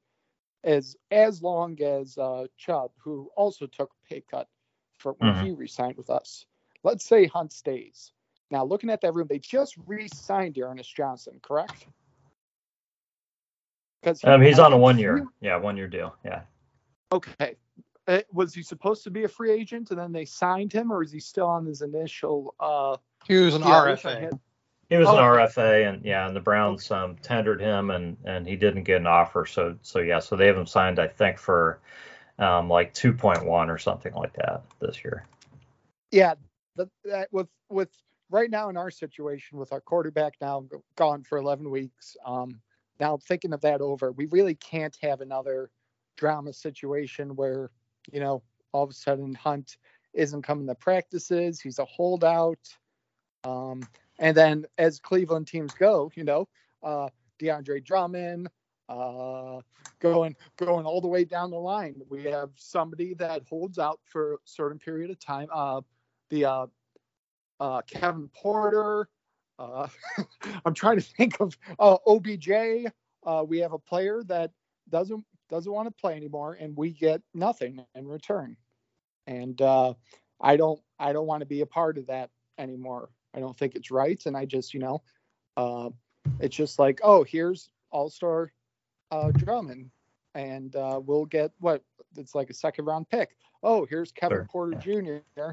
as 0.65 0.97
as 1.11 1.43
long 1.43 1.81
as 1.83 2.19
uh, 2.19 2.47
Chubb, 2.57 2.91
who 2.99 3.31
also 3.37 3.67
took 3.67 3.91
a 3.91 4.09
pay 4.09 4.21
cut 4.29 4.49
for 4.99 5.13
when 5.19 5.35
Mhm. 5.35 5.43
he 5.45 5.51
re-signed 5.53 5.97
with 5.97 6.11
us. 6.11 6.47
Let's 6.83 7.05
say 7.05 7.27
Hunt 7.27 7.53
stays. 7.53 8.13
Now 8.51 8.65
looking 8.65 8.91
at 8.91 9.01
that 9.03 9.13
room, 9.15 9.27
they 9.29 9.39
just 9.39 9.77
re-signed 9.87 10.59
Ernest 10.59 10.95
Johnson, 10.97 11.39
correct? 11.43 11.87
Because 14.01 14.23
Um, 14.25 14.41
he's 14.41 14.59
on 14.59 14.73
a 14.73 14.79
one 14.79 14.99
year, 14.99 15.27
yeah, 15.41 15.57
one 15.57 15.77
year 15.77 15.89
deal. 15.89 16.15
Yeah. 16.25 16.43
Okay. 17.13 17.57
Uh, 18.09 18.21
was 18.33 18.55
he 18.55 18.63
supposed 18.63 19.03
to 19.05 19.11
be 19.11 19.25
a 19.25 19.29
free 19.29 19.51
agent 19.51 19.91
and 19.91 19.99
then 19.99 20.13
they 20.13 20.25
signed 20.25 20.73
him, 20.73 20.93
or 20.93 21.03
is 21.03 21.11
he 21.11 21.19
still 21.21 21.47
on 21.49 21.67
his 21.67 21.83
initial? 21.83 22.55
Uh, 22.61 22.97
He 23.27 23.37
was 23.37 23.55
an 23.57 23.63
yeah, 23.63 23.83
I 23.83 23.91
wish 23.91 24.05
I 24.05 24.15
RFA. 24.15 24.21
had- 24.21 24.41
He 24.89 24.97
was 24.97 25.09
an 25.09 25.17
Oh, 25.17 25.19
okay. 25.19 25.45
RFA, 25.45 25.89
and 25.89 26.05
yeah, 26.05 26.27
and 26.27 26.37
the 26.37 26.41
Browns 26.41 26.91
um, 26.91 27.17
tendered 27.17 27.61
him, 27.61 27.91
and 27.91 28.17
and 28.25 28.47
he 28.47 28.55
didn't 28.55 28.85
get 28.85 28.99
an 29.01 29.07
offer. 29.07 29.45
So 29.45 29.77
so 29.83 29.99
yeah, 29.99 30.21
so 30.21 30.37
they 30.37 30.47
have 30.47 30.57
him 30.57 30.67
signed, 30.67 30.99
I 30.99 31.09
think, 31.09 31.39
for 31.39 31.81
um, 32.39 32.69
like 32.69 32.95
2.1 32.95 33.47
or 33.49 33.79
something 33.79 34.15
like 34.15 34.33
that 34.35 34.63
this 34.81 35.03
year. 35.05 35.25
Yeah, 36.13 36.35
that, 36.77 36.89
that 37.05 37.29
with 37.33 37.49
with 37.69 37.91
right 38.31 38.51
now 38.51 38.69
in 38.69 38.77
our 38.77 38.91
situation 38.91 39.59
with 39.59 39.73
our 39.73 39.81
quarterback 39.81 40.35
now 40.41 40.65
gone 40.97 41.23
for 41.23 41.39
11 41.39 41.69
weeks. 41.71 42.17
Um, 42.25 42.61
now 43.01 43.17
thinking 43.17 43.53
of 43.53 43.61
that 43.63 43.81
over, 43.81 44.13
we 44.13 44.27
really 44.27 44.55
can't 44.55 44.97
have 45.03 45.21
another 45.21 45.71
drama 46.17 46.53
situation 46.53 47.35
where 47.35 47.71
you 48.13 48.21
know 48.21 48.43
all 48.73 48.85
of 48.85 48.91
a 48.91 48.95
sudden 48.95 49.35
Hunt 49.35 49.79
isn't 50.15 50.43
coming 50.43 50.67
to 50.69 50.75
practices, 50.77 51.61
he's 51.61 51.81
a 51.81 51.85
holdout. 51.85 52.59
Um, 53.45 53.83
and 54.19 54.37
then 54.37 54.67
as 54.79 54.99
Cleveland 54.99 55.47
teams 55.47 55.73
go, 55.75 56.11
you 56.15 56.25
know, 56.25 56.49
uh, 56.83 57.09
DeAndre 57.41 57.85
Drummond, 57.85 58.49
uh, 58.89 59.61
going 60.01 60.37
going 60.57 60.87
all 60.87 61.01
the 61.01 61.09
way 61.09 61.25
down 61.25 61.51
the 61.51 61.57
line. 61.57 62.01
We 62.09 62.25
have 62.25 62.51
somebody 62.57 63.15
that 63.15 63.43
holds 63.49 63.79
out 63.79 64.01
for 64.05 64.35
a 64.35 64.37
certain 64.45 64.79
period 64.79 65.11
of 65.11 65.19
time. 65.19 65.49
Uh, 65.53 65.81
the 66.31 66.45
uh, 66.45 66.67
uh, 67.61 67.83
Kevin 67.83 68.29
Porter. 68.35 69.09
Uh, 69.59 69.89
I'm 70.65 70.75
trying 70.75 70.99
to 70.99 71.05
think 71.05 71.41
of 71.41 71.57
uh, 71.79 71.97
OBJ. 72.07 72.51
Uh, 73.25 73.45
we 73.47 73.59
have 73.59 73.73
a 73.73 73.79
player 73.79 74.23
that 74.27 74.51
doesn't 74.89 75.25
doesn't 75.49 75.73
want 75.73 75.87
to 75.87 76.01
play 76.01 76.15
anymore, 76.17 76.57
and 76.61 76.77
we 76.77 76.91
get 76.91 77.23
nothing 77.35 77.85
in 77.95 78.07
return. 78.07 78.57
And 79.27 79.61
uh, 79.61 79.95
I 80.41 80.57
don't 80.57 80.81
I 80.99 81.13
don't 81.13 81.27
want 81.27 81.41
to 81.41 81.47
be 81.47 81.61
a 81.63 81.67
part 81.67 81.99
of 81.99 82.07
that 82.07 82.31
anymore. 82.59 83.11
I 83.37 83.41
don't 83.41 83.57
think 83.57 83.75
it's 83.75 83.91
right, 83.91 84.21
and 84.25 84.37
I 84.37 84.47
just 84.47 84.73
you 84.73 84.81
know, 84.81 85.03
uh, 85.57 85.91
it's 86.41 86.57
just 86.57 86.79
like 86.79 87.01
oh 87.05 87.23
here's 87.23 87.69
All 87.91 88.09
Star 88.09 88.51
uh, 89.11 89.31
Drummond, 89.33 89.91
and 90.35 90.75
uh, 90.75 91.01
we'll 91.05 91.27
get 91.27 91.53
what 91.61 91.83
it's 92.17 92.35
like 92.35 92.49
a 92.51 92.55
second 92.55 92.87
round 92.87 93.09
pick. 93.11 93.37
Oh 93.63 93.87
here's 93.89 94.11
Kevin 94.11 94.39
Sure, 94.39 94.49
Porter 94.51 94.79
Jr. 94.79 95.51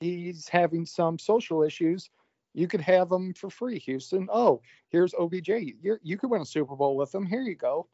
He's 0.00 0.48
having 0.48 0.84
some 0.84 1.18
social 1.18 1.62
issues. 1.62 2.10
You 2.52 2.66
could 2.66 2.80
have 2.80 3.12
him 3.12 3.32
for 3.32 3.48
free, 3.48 3.78
Houston. 3.80 4.28
Oh, 4.32 4.60
here's 4.88 5.14
OBJ. 5.14 5.50
You're, 5.80 6.00
you 6.02 6.18
could 6.18 6.30
win 6.30 6.40
a 6.40 6.46
Super 6.46 6.74
Bowl 6.74 6.96
with 6.96 7.14
him. 7.14 7.24
Here 7.24 7.42
you 7.42 7.54
go. 7.54 7.86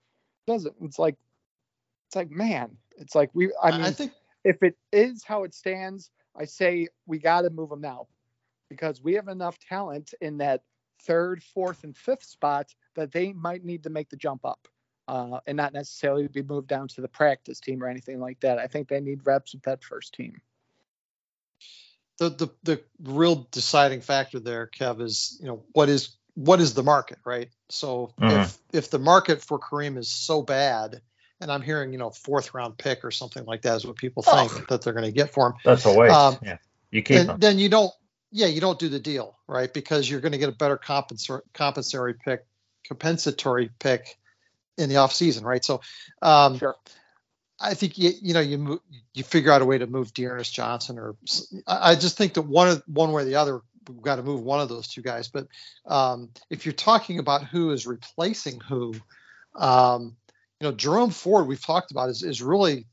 Doesn't 0.46 0.74
it's 0.80 0.98
like 0.98 1.16
it's 2.08 2.16
like 2.16 2.30
man, 2.30 2.70
it's 2.96 3.14
like 3.14 3.30
we. 3.34 3.52
I 3.62 3.72
mean, 3.72 3.82
I 3.82 3.90
think 3.90 4.12
if 4.44 4.62
it 4.62 4.78
is 4.92 5.24
how 5.24 5.44
it 5.44 5.52
stands, 5.52 6.10
I 6.34 6.46
say 6.46 6.88
we 7.04 7.18
got 7.18 7.42
to 7.42 7.50
move 7.50 7.70
him 7.70 7.82
now 7.82 8.06
because 8.68 9.02
we 9.02 9.14
have 9.14 9.28
enough 9.28 9.58
talent 9.58 10.14
in 10.20 10.38
that 10.38 10.62
third, 11.02 11.42
fourth, 11.42 11.84
and 11.84 11.96
fifth 11.96 12.24
spot 12.24 12.74
that 12.94 13.12
they 13.12 13.32
might 13.32 13.64
need 13.64 13.82
to 13.84 13.90
make 13.90 14.08
the 14.08 14.16
jump 14.16 14.44
up 14.44 14.68
uh, 15.08 15.40
and 15.46 15.56
not 15.56 15.72
necessarily 15.72 16.28
be 16.28 16.42
moved 16.42 16.68
down 16.68 16.88
to 16.88 17.00
the 17.00 17.08
practice 17.08 17.60
team 17.60 17.82
or 17.82 17.88
anything 17.88 18.20
like 18.20 18.40
that. 18.40 18.58
I 18.58 18.66
think 18.66 18.88
they 18.88 19.00
need 19.00 19.26
reps 19.26 19.54
with 19.54 19.62
that 19.64 19.84
first 19.84 20.14
team. 20.14 20.40
the, 22.18 22.30
the 22.30 22.48
the 22.62 22.82
real 23.02 23.46
deciding 23.50 24.00
factor 24.00 24.40
there, 24.40 24.66
Kev, 24.66 25.00
is 25.00 25.38
you 25.40 25.46
know 25.48 25.64
what 25.72 25.88
is 25.88 26.16
what 26.34 26.60
is 26.60 26.74
the 26.74 26.82
market, 26.82 27.18
right? 27.24 27.50
So 27.68 28.14
Mhm. 28.18 28.40
if 28.40 28.58
if 28.72 28.90
the 28.90 28.98
market 28.98 29.42
for 29.42 29.58
Kareem 29.58 29.98
is 29.98 30.10
so 30.10 30.42
bad, 30.42 31.00
and 31.40 31.50
I'm 31.50 31.62
hearing 31.62 31.92
you 31.92 31.98
know 31.98 32.10
fourth 32.10 32.54
round 32.54 32.78
pick 32.78 33.04
or 33.04 33.10
something 33.10 33.44
like 33.44 33.62
that 33.62 33.76
is 33.76 33.86
what 33.86 33.96
people 33.96 34.24
Oh. 34.26 34.48
think 34.48 34.68
that 34.68 34.82
they're 34.82 34.92
going 34.92 35.04
to 35.04 35.12
get 35.12 35.32
for 35.32 35.48
him, 35.48 35.54
That's 35.64 35.84
a 35.84 35.92
waste. 35.92 36.14
Um, 36.14 36.38
yeah, 36.42 36.56
you 36.90 37.02
keep 37.02 37.26
then, 37.26 37.40
then 37.40 37.58
you 37.58 37.68
don't 37.68 37.92
yeah 38.36 38.46
you 38.46 38.60
don't 38.60 38.78
do 38.78 38.88
the 38.88 39.00
deal, 39.00 39.36
right? 39.48 39.72
Because 39.72 40.08
you're 40.08 40.20
going 40.20 40.32
to 40.32 40.38
get 40.38 40.50
a 40.50 40.52
better 40.52 40.76
compensatory 40.76 41.42
compensatory 41.54 42.14
pick 42.14 42.44
compensatory 42.86 43.70
pick 43.78 44.18
in 44.76 44.88
the 44.88 44.96
off 44.96 45.12
season, 45.12 45.44
right? 45.44 45.64
So 45.64 45.80
um, 46.22 46.58
Sure. 46.58 46.76
I 47.58 47.72
think 47.74 47.96
you 47.96 48.12
you 48.20 48.34
know 48.34 48.40
you 48.40 48.58
move, 48.58 48.80
you 49.14 49.24
figure 49.24 49.50
out 49.50 49.62
a 49.62 49.64
way 49.64 49.78
to 49.78 49.86
move 49.86 50.12
D'Ernest 50.12 50.52
Johnson 50.52 50.98
or 50.98 51.16
I 51.66 51.94
just 51.94 52.18
think 52.18 52.34
that 52.34 52.42
one 52.42 52.68
of 52.68 52.82
one 52.86 53.12
way 53.12 53.22
or 53.22 53.24
the 53.24 53.36
other 53.36 53.62
we've 53.88 54.02
got 54.02 54.16
to 54.16 54.22
move 54.22 54.42
one 54.42 54.60
of 54.60 54.68
those 54.68 54.88
two 54.88 55.00
guys. 55.00 55.28
But 55.28 55.46
um, 55.86 56.30
if 56.50 56.66
you're 56.66 56.72
talking 56.72 57.18
about 57.18 57.44
who 57.44 57.70
is 57.70 57.86
replacing 57.86 58.60
who, 58.60 58.94
um, 59.54 60.16
you 60.60 60.68
know 60.68 60.72
Jerome 60.72 61.10
Ford 61.10 61.46
we've 61.46 61.64
talked 61.64 61.90
about 61.90 62.10
is 62.10 62.22
is 62.22 62.42
really 62.42 62.86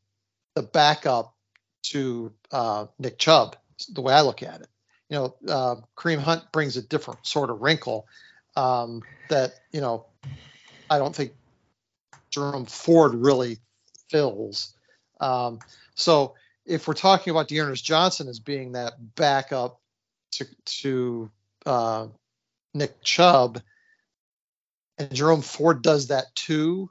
the 0.56 0.64
backup 0.64 1.36
to 1.84 2.32
uh, 2.52 2.86
Nick 2.98 3.18
Chubb. 3.18 3.58
The 3.91 4.02
way 4.02 4.14
I 4.14 4.22
look 4.22 4.44
at 4.44 4.62
it, 4.62 4.68
you 5.14 5.20
know, 5.20 5.36
uh, 5.47 5.76
Kareem 5.95 6.18
Hunt 6.18 6.51
brings 6.51 6.76
a 6.76 6.82
different 6.82 7.28
sort 7.28 7.51
of 7.51 7.61
wrinkle 7.61 8.07
um, 8.55 9.03
that 9.30 9.53
you 9.72 9.80
know 9.80 10.07
I 10.89 10.97
don't 10.97 11.16
think 11.16 11.34
Jerome 12.32 12.66
Ford 12.66 13.14
really 13.14 13.59
fills. 14.09 14.74
Um, 15.20 15.59
so 15.93 16.34
if 16.66 16.88
we're 16.88 16.95
talking 16.95 17.30
about 17.30 17.47
D'Ernest 17.47 17.86
Johnson 17.86 18.28
as 18.28 18.39
being 18.39 18.72
that 18.72 18.93
backup 19.14 19.80
to 20.32 20.47
to 20.66 21.32
uh, 21.68 22.07
Nick 22.74 23.03
Chubb, 23.03 23.61
and 24.97 25.14
Jerome 25.14 25.43
Ford 25.43 25.84
does 25.84 26.07
that 26.07 26.34
too, 26.34 26.89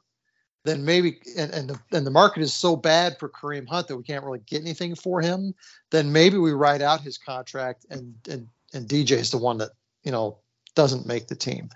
then 0.64 0.84
maybe 0.84 1.18
and, 1.36 1.52
and 1.52 1.70
the 1.70 1.80
and 1.96 2.06
the 2.06 2.10
market 2.10 2.42
is 2.42 2.54
so 2.54 2.76
bad 2.76 3.18
for 3.18 3.28
Kareem 3.28 3.68
Hunt 3.68 3.88
that 3.88 3.96
we 3.96 4.04
can't 4.04 4.24
really 4.24 4.42
get 4.46 4.62
anything 4.62 4.94
for 4.94 5.20
him, 5.20 5.54
then 5.90 6.12
maybe 6.12 6.38
we 6.38 6.52
write 6.52 6.82
out 6.82 7.00
his 7.00 7.18
contract 7.18 7.86
and 7.90 8.14
and 8.28 8.48
and 8.72 8.88
DJ 8.88 9.12
is 9.12 9.30
the 9.30 9.38
one 9.38 9.58
that 9.58 9.70
you 10.04 10.12
know 10.12 10.38
doesn't 10.74 11.06
make 11.06 11.26
the 11.26 11.34
team. 11.34 11.70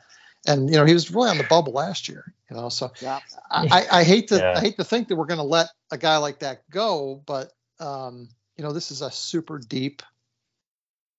And 0.46 0.70
you 0.70 0.76
know 0.76 0.84
he 0.84 0.94
was 0.94 1.10
really 1.10 1.30
on 1.30 1.38
the 1.38 1.44
bubble 1.44 1.72
last 1.72 2.08
year, 2.08 2.32
you 2.48 2.56
know. 2.56 2.68
So 2.68 2.92
Yeah. 3.00 3.18
I, 3.50 3.86
I 3.90 4.04
hate 4.04 4.28
to 4.28 4.36
Yeah. 4.36 4.54
I 4.56 4.60
hate 4.60 4.76
to 4.76 4.84
think 4.84 5.08
that 5.08 5.16
we're 5.16 5.26
going 5.26 5.38
to 5.38 5.44
let 5.44 5.68
a 5.90 5.98
guy 5.98 6.18
like 6.18 6.40
that 6.40 6.68
go, 6.70 7.22
but 7.26 7.52
um, 7.80 8.28
you 8.56 8.62
know 8.62 8.72
this 8.72 8.90
is 8.92 9.02
a 9.02 9.10
super 9.10 9.58
deep. 9.58 10.02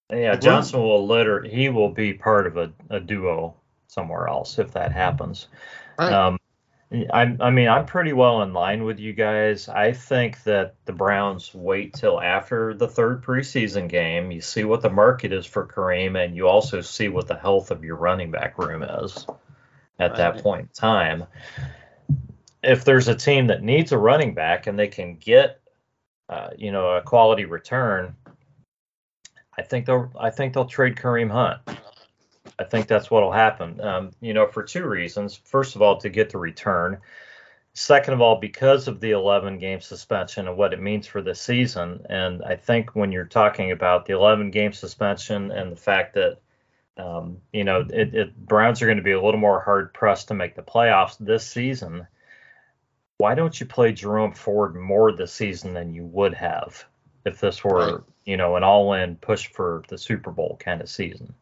Yeah, 0.10 0.34
Agreed. 0.34 0.42
Johnson 0.42 0.82
will 0.82 1.06
liter 1.06 1.44
he 1.44 1.68
will 1.68 1.90
be 1.90 2.14
part 2.14 2.48
of 2.48 2.56
a, 2.56 2.72
a 2.90 3.02
duo 3.02 3.56
somewhere 3.88 4.28
else 4.28 4.58
if 4.58 4.72
that 4.72 4.94
happens. 4.94 5.48
Right. 6.00 6.14
Um, 6.14 6.37
I, 6.92 7.36
I 7.42 7.50
mean, 7.50 7.68
I'm 7.68 7.86
pretty 7.86 8.14
well 8.14 8.42
in 8.44 8.54
line 8.54 8.86
with 8.86 8.98
you 8.98 9.12
guys. 9.12 9.68
I 9.68 9.92
think 9.92 10.42
that 10.44 10.76
the 10.86 10.94
Browns 10.94 11.54
wait 11.54 11.94
till 11.94 12.22
after 12.22 12.74
the 12.74 12.88
third 12.88 13.24
preseason 13.24 13.90
game. 13.90 14.32
You 14.32 14.40
see 14.40 14.64
what 14.64 14.82
the 14.82 14.90
market 14.90 15.34
is 15.34 15.46
for 15.46 15.68
Kareem, 15.68 16.24
and 16.24 16.34
you 16.34 16.48
also 16.48 16.80
see 16.80 17.10
what 17.10 17.28
the 17.28 17.36
health 17.36 17.72
of 17.72 17.84
your 17.84 17.98
running 17.98 18.32
back 18.32 18.58
room 18.58 18.84
is 18.84 19.26
at 20.00 20.16
that 20.16 20.36
Right. 20.36 20.44
point 20.44 20.62
in 20.62 20.68
time. 20.70 21.26
If 22.64 22.86
there's 22.86 23.10
a 23.10 23.16
team 23.16 23.48
that 23.48 23.64
needs 23.64 23.92
a 23.92 23.98
running 23.98 24.34
back 24.34 24.68
and 24.68 24.80
they 24.80 24.88
can 24.88 25.18
get, 25.18 25.60
uh, 26.30 26.52
you 26.58 26.72
know, 26.72 26.92
a 26.92 27.02
quality 27.02 27.44
return, 27.44 28.16
I 29.58 29.62
think 29.62 29.88
they'll 29.88 30.12
I 30.18 30.30
think 30.30 30.54
they'll 30.54 30.66
trade 30.66 30.96
Kareem 30.96 31.32
Hunt. 31.32 31.60
I 32.60 32.64
think 32.64 32.88
that's 32.88 33.12
what'll 33.12 33.32
happen. 33.32 33.80
Um, 33.82 34.12
you 34.20 34.34
know, 34.34 34.48
for 34.48 34.64
two 34.64 34.86
reasons. 34.86 35.36
First 35.36 35.76
of 35.76 35.82
all, 35.82 35.98
to 35.98 36.10
get 36.10 36.32
the 36.32 36.38
return. 36.38 37.00
Second 37.74 38.16
of 38.16 38.22
all, 38.22 38.40
because 38.40 38.88
of 38.88 39.00
the 39.00 39.12
11 39.12 39.60
game 39.60 39.80
suspension 39.82 40.48
and 40.48 40.58
what 40.58 40.74
it 40.74 40.82
means 40.82 41.06
for 41.06 41.22
the 41.22 41.36
season. 41.36 42.04
And 42.10 42.44
I 42.44 42.56
think 42.56 42.96
when 42.96 43.12
you're 43.12 43.26
talking 43.26 43.72
about 43.72 44.06
the 44.08 44.14
11 44.14 44.50
game 44.50 44.74
suspension 44.74 45.52
and 45.52 45.72
the 45.72 45.76
fact 45.76 46.16
that, 46.16 46.40
um, 46.98 47.38
you 47.54 47.64
know, 47.64 47.86
it, 47.88 48.16
it, 48.16 48.46
Browns 48.48 48.82
are 48.82 48.88
going 48.88 48.98
to 48.98 49.04
be 49.04 49.12
a 49.12 49.22
little 49.22 49.40
more 49.40 49.62
hard 49.62 49.94
pressed 49.94 50.30
to 50.30 50.34
make 50.34 50.56
the 50.56 50.64
playoffs 50.64 51.18
this 51.20 51.46
season. 51.46 52.08
Why 53.20 53.36
don't 53.36 53.60
you 53.60 53.68
play 53.68 53.92
Jerome 53.92 54.34
Ford 54.34 54.76
more 54.76 55.12
this 55.12 55.34
season 55.34 55.76
than 55.76 55.94
you 55.94 56.06
would 56.06 56.34
have 56.34 56.84
if 57.26 57.40
this 57.40 57.64
were, 57.64 57.98
Right. 57.98 58.04
you 58.26 58.38
know, 58.38 58.56
an 58.56 58.64
all 58.64 58.94
in 58.94 59.18
push 59.18 59.48
for 59.52 59.84
the 59.88 60.00
Super 60.00 60.32
Bowl 60.32 60.58
kind 60.60 60.82
of 60.82 60.90
season? 60.90 61.36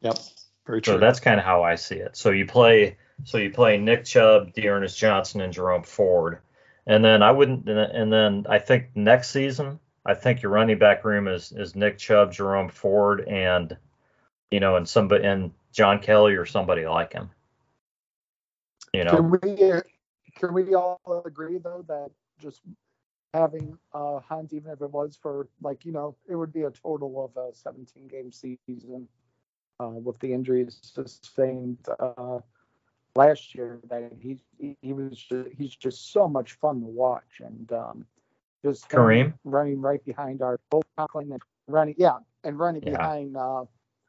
Yep. 0.00 0.18
Very 0.66 0.80
So 0.84 0.98
that's 0.98 1.20
kind 1.20 1.38
of 1.38 1.46
how 1.46 1.62
I 1.62 1.76
see 1.76 1.96
it. 1.96 2.16
So 2.16 2.30
you 2.30 2.44
play, 2.44 2.96
so 3.24 3.38
you 3.38 3.50
play 3.50 3.78
Nick 3.78 4.04
Chubb, 4.04 4.52
D'Ernest 4.52 4.98
Johnson, 4.98 5.40
and 5.40 5.52
Jerome 5.52 5.84
Ford, 5.84 6.40
and 6.86 7.04
then 7.04 7.22
I 7.22 7.30
wouldn't, 7.30 7.68
and 7.68 8.12
then 8.12 8.46
I 8.48 8.58
think 8.58 8.88
next 8.96 9.30
season, 9.30 9.78
I 10.04 10.14
think 10.14 10.42
your 10.42 10.50
running 10.50 10.78
back 10.78 11.04
room 11.04 11.28
is 11.28 11.52
is 11.52 11.76
Nick 11.76 11.98
Chubb, 11.98 12.32
Jerome 12.32 12.68
Ford, 12.68 13.26
and 13.28 13.76
you 14.50 14.58
know, 14.58 14.76
and 14.76 14.88
somebody 14.88 15.24
and 15.24 15.52
John 15.72 16.00
Kelly 16.00 16.34
or 16.34 16.44
somebody 16.44 16.84
like 16.84 17.12
him. 17.12 17.30
You 18.92 19.04
know, 19.04 19.10
Can 19.10 19.30
we 19.30 19.70
uh, 19.70 19.80
can 20.34 20.52
we 20.52 20.74
all 20.74 21.22
agree 21.24 21.58
though 21.58 21.84
that 21.86 22.10
just 22.40 22.62
having 23.34 23.78
uh 23.92 24.18
Hunt, 24.18 24.52
even 24.52 24.72
if 24.72 24.80
it 24.80 24.90
was 24.90 25.16
for 25.20 25.46
like 25.62 25.84
you 25.84 25.92
know, 25.92 26.16
it 26.28 26.34
would 26.34 26.52
be 26.52 26.62
a 26.62 26.70
total 26.70 27.24
of 27.24 27.36
a 27.36 27.54
17 27.54 28.08
game 28.08 28.32
season 28.32 29.08
uh, 29.80 29.88
with 29.88 30.18
the 30.20 30.32
injuries 30.32 30.78
sustained 30.82 31.78
uh, 31.98 32.38
last 33.14 33.54
year. 33.54 33.80
That 33.88 34.12
he 34.20 34.38
he, 34.80 34.92
was 34.92 35.18
just, 35.18 35.48
he's 35.56 35.74
just 35.76 36.12
so 36.12 36.28
much 36.28 36.52
fun 36.54 36.80
to 36.80 36.86
watch 36.86 37.40
and 37.40 37.70
um, 37.72 38.06
just 38.64 38.88
Kareem? 38.88 39.34
running 39.44 39.80
right 39.80 40.04
behind 40.04 40.42
our 40.42 40.58
both 40.70 40.84
Conklin 40.96 41.32
and 41.32 41.42
running 41.68 41.94
yeah 41.98 42.18
and 42.44 42.58
running 42.58 42.82
Yeah. 42.82 42.92
behind 42.92 43.36
uh, 43.36 43.64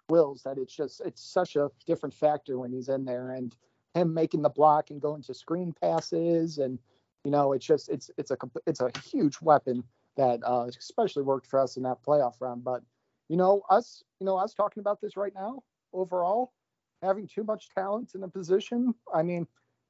Wills 0.10 0.44
that 0.44 0.58
it's 0.58 0.76
just 0.76 1.02
it's 1.02 1.22
such 1.22 1.56
a 1.56 1.70
different 1.86 2.14
factor 2.14 2.58
when 2.60 2.72
he's 2.72 2.90
in 2.90 3.06
there 3.06 3.32
and 3.32 3.56
him 3.94 4.14
making 4.14 4.42
the 4.42 4.50
block 4.50 4.90
and 4.90 5.02
going 5.02 5.22
to 5.24 5.34
screen 5.34 5.74
passes 5.82 6.60
and 6.60 6.80
you 7.26 7.32
know 7.32 7.54
it's 7.54 7.66
just 7.66 7.90
it's 7.90 8.10
it's 8.18 8.32
a 8.32 8.38
it's 8.66 8.80
a 8.80 8.92
huge 9.04 9.42
weapon 9.42 9.84
that 10.16 10.40
uh, 10.44 10.66
especially 10.80 11.24
worked 11.24 11.46
for 11.48 11.60
us 11.60 11.78
in 11.78 11.84
that 11.84 12.02
playoff 12.04 12.36
run 12.40 12.60
but 12.62 12.82
you 13.30 13.36
know 13.38 13.62
us 13.70 14.04
you 14.20 14.26
know 14.26 14.38
us 14.38 14.54
talking 14.54 14.82
about 14.82 15.02
this 15.02 15.18
right 15.18 15.34
now 15.34 15.64
overall 15.94 16.54
having 17.02 17.28
too 17.28 17.44
much 17.44 17.70
talent 17.70 18.14
in 18.16 18.24
a 18.24 18.28
position 18.28 18.94
i 19.14 19.22
mean 19.22 19.48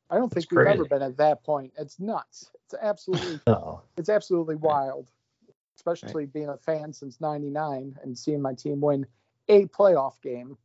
i 0.09 0.15
don't 0.17 0.31
think 0.33 0.51
It's 0.51 0.51
we've 0.51 0.65
ever 0.65 0.85
been 0.85 1.01
at 1.01 1.17
that 1.17 1.43
point 1.43 1.71
it's 1.77 1.99
nuts 1.99 2.51
it's 2.65 2.75
absolutely 2.81 3.41
no, 3.47 3.81
it's 3.97 4.09
absolutely 4.09 4.55
wild, 4.55 5.11
especially 5.75 6.25
being 6.25 6.49
a 6.49 6.57
fan 6.57 6.93
since 6.93 7.19
'99 7.21 7.95
and 8.03 8.17
seeing 8.17 8.41
my 8.41 8.53
team 8.53 8.81
win 8.81 9.05
a 9.47 9.65
playoff 9.67 10.21
game, 10.21 10.57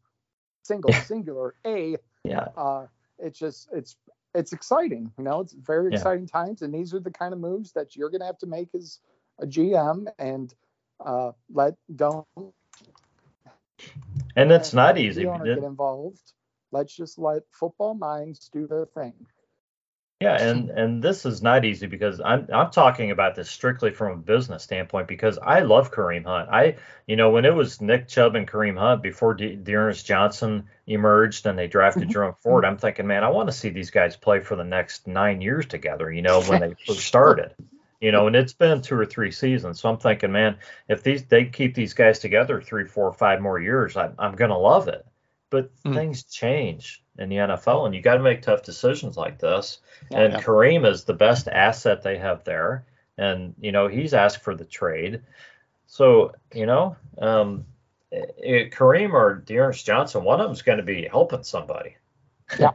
single, 0.62 0.96
singular, 0.98 1.54
a. 1.66 1.96
yeah, 2.24 2.48
Uh, 2.56 2.86
it's 3.18 3.38
just 3.38 3.68
it's 3.72 3.96
it's 4.34 4.52
exciting, 4.52 5.12
you 5.18 5.24
know. 5.24 5.40
It's 5.40 5.52
very 5.52 5.88
Yeah. 5.90 6.06
exciting 6.06 6.26
times, 6.26 6.62
and 6.62 6.74
these 6.74 6.94
are 6.94 7.00
the 7.00 7.10
kind 7.10 7.32
of 7.32 7.40
moves 7.40 7.72
that 7.72 7.96
you're 7.96 8.10
gonna 8.10 8.26
have 8.26 8.38
to 8.38 8.46
make 8.46 8.74
as 8.74 9.00
a 9.38 9.46
GM 9.46 10.08
and 10.18 10.54
uh, 11.04 11.32
let 11.52 11.74
don't 11.94 12.26
and 14.36 14.52
it's 14.52 14.72
not 14.72 14.98
easy. 14.98 15.24
get 15.24 15.58
involved. 15.58 16.32
Let's 16.70 16.94
just 16.94 17.18
let 17.18 17.42
football 17.50 17.94
minds 17.94 18.48
do 18.52 18.66
their 18.66 18.86
thing. 18.86 19.14
Yeah, 20.22 20.40
and 20.40 20.70
and 20.70 21.02
this 21.02 21.26
is 21.26 21.42
not 21.42 21.64
easy 21.64 21.88
because 21.88 22.20
I'm 22.24 22.46
I'm 22.54 22.70
talking 22.70 23.10
about 23.10 23.34
this 23.34 23.50
strictly 23.50 23.90
from 23.90 24.12
a 24.12 24.16
business 24.22 24.62
standpoint 24.62 25.08
because 25.08 25.36
I 25.36 25.60
love 25.60 25.90
Kareem 25.90 26.24
Hunt. 26.24 26.48
I 26.48 26.76
you 27.08 27.16
know 27.16 27.30
when 27.30 27.44
it 27.44 27.52
was 27.52 27.80
Nick 27.80 28.06
Chubb 28.06 28.36
and 28.36 28.46
Kareem 28.46 28.78
Hunt 28.78 29.02
before 29.02 29.34
De- 29.34 29.56
D'Ernest 29.56 30.06
Johnson 30.06 30.68
emerged 30.86 31.46
and 31.46 31.58
they 31.58 31.66
drafted 31.66 32.08
Jerome 32.12 32.36
Ford, 32.40 32.64
I'm 32.64 32.78
thinking, 32.78 33.08
man, 33.08 33.24
I 33.24 33.30
want 33.30 33.48
to 33.48 33.52
see 33.52 33.70
these 33.70 33.90
guys 33.90 34.14
play 34.14 34.38
for 34.38 34.54
the 34.54 34.64
next 34.64 35.08
nine 35.08 35.40
years 35.40 35.66
together. 35.66 36.12
You 36.12 36.22
know 36.22 36.40
when 36.42 36.60
they 36.60 36.74
first 36.86 37.00
started. 37.00 37.54
You 38.02 38.10
know, 38.10 38.26
and 38.26 38.34
it's 38.34 38.52
been 38.52 38.82
two 38.82 38.98
or 38.98 39.06
three 39.06 39.30
seasons. 39.30 39.80
So 39.80 39.88
I'm 39.88 39.96
thinking, 39.96 40.32
man, 40.32 40.58
if 40.88 41.04
these 41.04 41.24
they 41.24 41.44
keep 41.44 41.74
these 41.76 41.94
guys 41.94 42.18
together 42.18 42.60
three, 42.60 42.84
four, 42.84 43.12
five 43.12 43.40
more 43.40 43.60
years, 43.60 43.96
I, 43.96 44.10
I'm 44.18 44.34
gonna 44.34 44.58
love 44.58 44.88
it. 44.88 45.06
But 45.50 45.70
Hmm. 45.84 45.94
things 45.94 46.24
change 46.24 47.04
in 47.18 47.28
the 47.28 47.36
NFL, 47.36 47.86
and 47.86 47.94
you 47.94 48.00
got 48.02 48.16
to 48.16 48.22
make 48.22 48.42
tough 48.42 48.64
decisions 48.64 49.16
like 49.16 49.38
this. 49.38 49.78
And 50.10 50.32
Yeah. 50.32 50.40
Kareem 50.40 50.84
is 50.84 51.04
the 51.04 51.14
best 51.14 51.46
asset 51.46 52.02
they 52.02 52.18
have 52.18 52.42
there. 52.42 52.84
And, 53.18 53.54
you 53.60 53.70
know, 53.70 53.86
he's 53.86 54.14
asked 54.14 54.42
for 54.42 54.54
the 54.54 54.64
trade. 54.64 55.22
So, 55.86 56.32
you 56.54 56.64
know, 56.66 56.96
um, 57.18 57.66
it, 58.10 58.72
Kareem 58.72 59.12
or 59.12 59.34
D'Ernest 59.34 59.84
Johnson, 59.84 60.24
one 60.24 60.40
of 60.40 60.46
them's 60.46 60.62
going 60.62 60.78
to 60.78 60.84
be 60.84 61.06
helping 61.06 61.44
somebody 61.44 61.96
Yeah. 62.58 62.72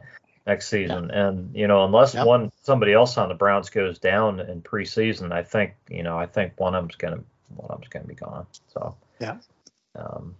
Next 0.48 0.68
season. 0.68 1.10
And, 1.10 1.54
you 1.54 1.68
know, 1.68 1.84
unless 1.84 2.14
Yeah. 2.14 2.24
one 2.24 2.50
somebody 2.62 2.92
else 2.94 3.18
on 3.18 3.28
the 3.28 3.34
Browns 3.34 3.70
goes 3.70 3.98
down 3.98 4.40
in 4.40 4.62
preseason, 4.62 5.30
I 5.30 5.44
think, 5.44 5.74
you 5.88 6.02
know, 6.02 6.18
I 6.18 6.26
think 6.26 6.58
one 6.58 6.74
of 6.74 6.82
them's 6.82 6.96
going 6.96 7.18
to 7.18 7.24
one 7.54 7.70
of 7.70 7.80
them's 7.80 7.88
to 7.88 8.00
be 8.08 8.14
gone. 8.14 8.46
So, 8.68 8.96
Yeah. 9.20 9.36
Um, 9.94 10.34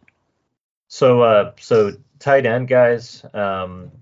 so, 0.88 1.22
uh, 1.22 1.52
so 1.60 1.92
tight 2.18 2.46
end 2.46 2.68
guys, 2.68 3.24
um, 3.34 3.92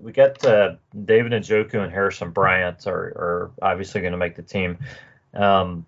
we 0.00 0.12
got 0.12 0.44
uh, 0.44 0.76
David 1.04 1.32
Njoku 1.32 1.74
and 1.74 1.92
Harrison 1.92 2.30
Bryant 2.30 2.86
are, 2.86 2.92
are 2.94 3.50
obviously 3.60 4.00
going 4.00 4.12
to 4.12 4.18
make 4.18 4.36
the 4.36 4.42
team. 4.42 4.78
Um, 5.34 5.86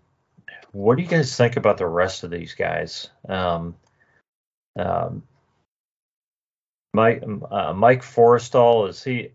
what 0.72 0.96
do 0.96 1.02
you 1.02 1.08
guys 1.08 1.36
think 1.36 1.56
about 1.56 1.78
the 1.78 1.86
rest 1.86 2.24
of 2.24 2.30
these 2.30 2.54
guys? 2.54 3.10
Um, 3.28 3.76
um, 4.76 5.22
Mike 6.92 7.22
uh, 7.50 7.72
Mike 7.72 8.02
Forristall 8.02 8.88
is 8.88 9.02
he? 9.02 9.30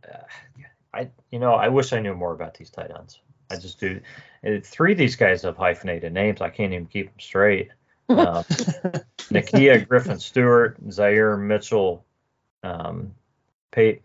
I 0.93 1.09
you 1.31 1.39
know 1.39 1.53
I 1.53 1.67
wish 1.69 1.93
I 1.93 1.99
knew 1.99 2.13
more 2.13 2.33
about 2.33 2.53
these 2.55 2.69
tight 2.69 2.91
ends. 2.97 3.19
I 3.49 3.57
just 3.57 3.79
do. 3.79 3.99
uh, 4.45 4.57
Three 4.63 4.91
of 4.91 4.97
these 4.97 5.15
guys 5.15 5.41
have 5.43 5.57
hyphenated 5.57 6.13
names. 6.13 6.41
I 6.41 6.49
can't 6.49 6.73
even 6.73 6.85
keep 6.85 7.07
them 7.07 7.19
straight. 7.19 7.69
Um, 8.09 8.43
Nakia 9.31 9.87
Griffin 9.87 10.19
Stewart, 10.19 10.77
Zaire 10.91 11.35
Mitchell, 11.37 12.05
um, 12.63 13.13
Pey- 13.71 14.01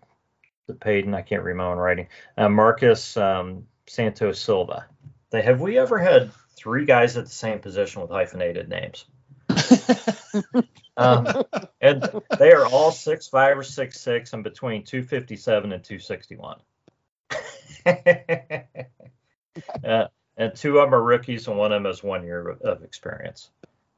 Payton, 0.81 1.15
I 1.15 1.23
can't 1.23 1.43
read 1.43 1.57
my 1.57 1.67
own 1.67 1.79
writing, 1.79 2.09
uh, 2.37 2.49
Marcus 2.49 3.17
um, 3.17 3.67
Santos 3.87 4.41
Silva. 4.41 4.87
They, 5.31 5.43
have 5.43 5.61
we 5.61 5.79
ever 5.79 5.99
had 5.99 6.31
three 6.57 6.85
guys 6.85 7.17
at 7.17 7.25
the 7.25 7.31
same 7.31 7.59
position 7.59 8.03
with 8.03 8.11
hyphenated 8.11 8.69
names? 8.69 9.05
Um, 10.97 11.45
and 11.81 12.07
they 12.39 12.53
are 12.53 12.67
all 12.67 12.93
six 12.93 13.27
five 13.27 13.57
or 13.57 13.63
six 13.63 13.99
six 14.01 14.33
and 14.33 14.45
between 14.45 14.85
257 14.85 15.73
and 15.73 15.83
261. 15.83 16.59
uh, 19.85 20.07
and 20.37 20.55
two 20.55 20.79
of 20.79 20.87
them 20.87 20.95
are 20.95 21.03
rookies 21.03 21.49
and 21.49 21.57
one 21.57 21.73
of 21.73 21.77
them 21.77 21.91
has 21.91 22.03
one 22.03 22.25
year 22.25 22.57
of, 22.63 22.85
experience. 22.85 23.51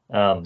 Um, 0.09 0.45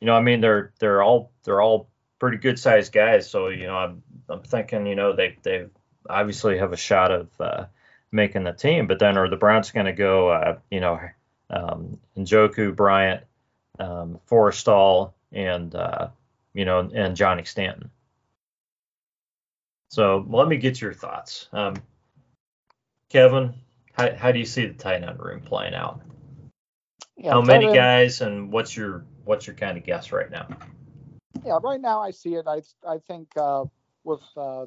you 0.00 0.06
know, 0.06 0.14
I 0.14 0.20
mean, 0.20 0.40
they're 0.40 0.72
they're 0.78 1.02
all 1.02 1.32
they're 1.44 1.62
all 1.62 1.88
pretty 2.18 2.36
good 2.38 2.58
sized 2.58 2.92
guys. 2.92 3.30
So 3.30 3.48
you 3.48 3.66
know, 3.66 3.76
I'm 3.76 4.02
I'm 4.28 4.42
thinking, 4.42 4.86
you 4.86 4.94
know, 4.94 5.14
they 5.14 5.38
they 5.42 5.66
obviously 6.08 6.58
have 6.58 6.72
a 6.72 6.76
shot 6.76 7.10
of 7.10 7.28
uh, 7.40 7.64
making 8.12 8.44
the 8.44 8.52
team. 8.52 8.86
But 8.86 8.98
then 8.98 9.16
are 9.16 9.30
the 9.30 9.36
Browns 9.36 9.70
going 9.70 9.86
to 9.86 9.92
go, 9.92 10.28
uh, 10.28 10.58
you 10.70 10.80
know, 10.80 11.00
um, 11.50 11.98
Njoku, 12.16 12.76
Bryant, 12.76 13.24
um, 13.78 14.20
Forristall, 14.28 15.12
and 15.32 15.74
uh, 15.74 16.08
you 16.54 16.64
know, 16.64 16.90
and 16.94 17.16
Johnny 17.16 17.44
Stanton? 17.44 17.90
So 19.90 20.26
let 20.28 20.48
me 20.48 20.56
get 20.58 20.80
your 20.80 20.92
thoughts, 20.92 21.48
um, 21.52 21.74
Kevin. 23.08 23.54
How, 23.92 24.14
how 24.14 24.32
do 24.32 24.38
you 24.38 24.44
see 24.44 24.66
the 24.66 24.74
tight 24.74 25.02
end 25.02 25.18
room 25.18 25.40
playing 25.40 25.74
out? 25.74 26.02
Yeah, 27.16 27.32
how 27.32 27.42
many 27.42 27.66
end- 27.66 27.74
guys, 27.74 28.20
and 28.20 28.52
what's 28.52 28.76
your 28.76 29.04
what's 29.24 29.46
your 29.46 29.56
kind 29.56 29.76
of 29.76 29.84
guess 29.84 30.12
right 30.12 30.30
now? 30.30 30.48
Yeah, 31.44 31.58
right 31.62 31.80
now 31.80 32.00
I 32.00 32.10
see 32.10 32.34
it. 32.34 32.46
I 32.46 32.62
I 32.86 32.98
think 32.98 33.28
uh, 33.36 33.64
with 34.04 34.22
uh, 34.36 34.66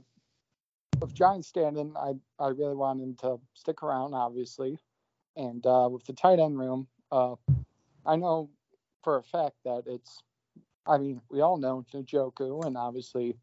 with 0.99 1.13
Johnny 1.13 1.41
Stanton, 1.41 1.93
I 1.97 2.13
I 2.39 2.49
really 2.49 2.75
want 2.75 3.01
him 3.01 3.15
to 3.21 3.39
stick 3.53 3.83
around, 3.83 4.13
obviously, 4.13 4.79
and 5.35 5.65
uh, 5.65 5.87
with 5.91 6.05
the 6.05 6.13
tight 6.13 6.39
end 6.39 6.57
room, 6.57 6.87
uh, 7.11 7.35
I 8.05 8.15
know 8.15 8.49
for 9.03 9.17
a 9.17 9.23
fact 9.23 9.55
that 9.65 9.83
it's. 9.87 10.23
I 10.85 10.97
mean, 10.97 11.21
we 11.29 11.41
all 11.41 11.57
know 11.57 11.85
Njoku 11.93 12.65
and 12.65 12.77
obviously 12.77 13.37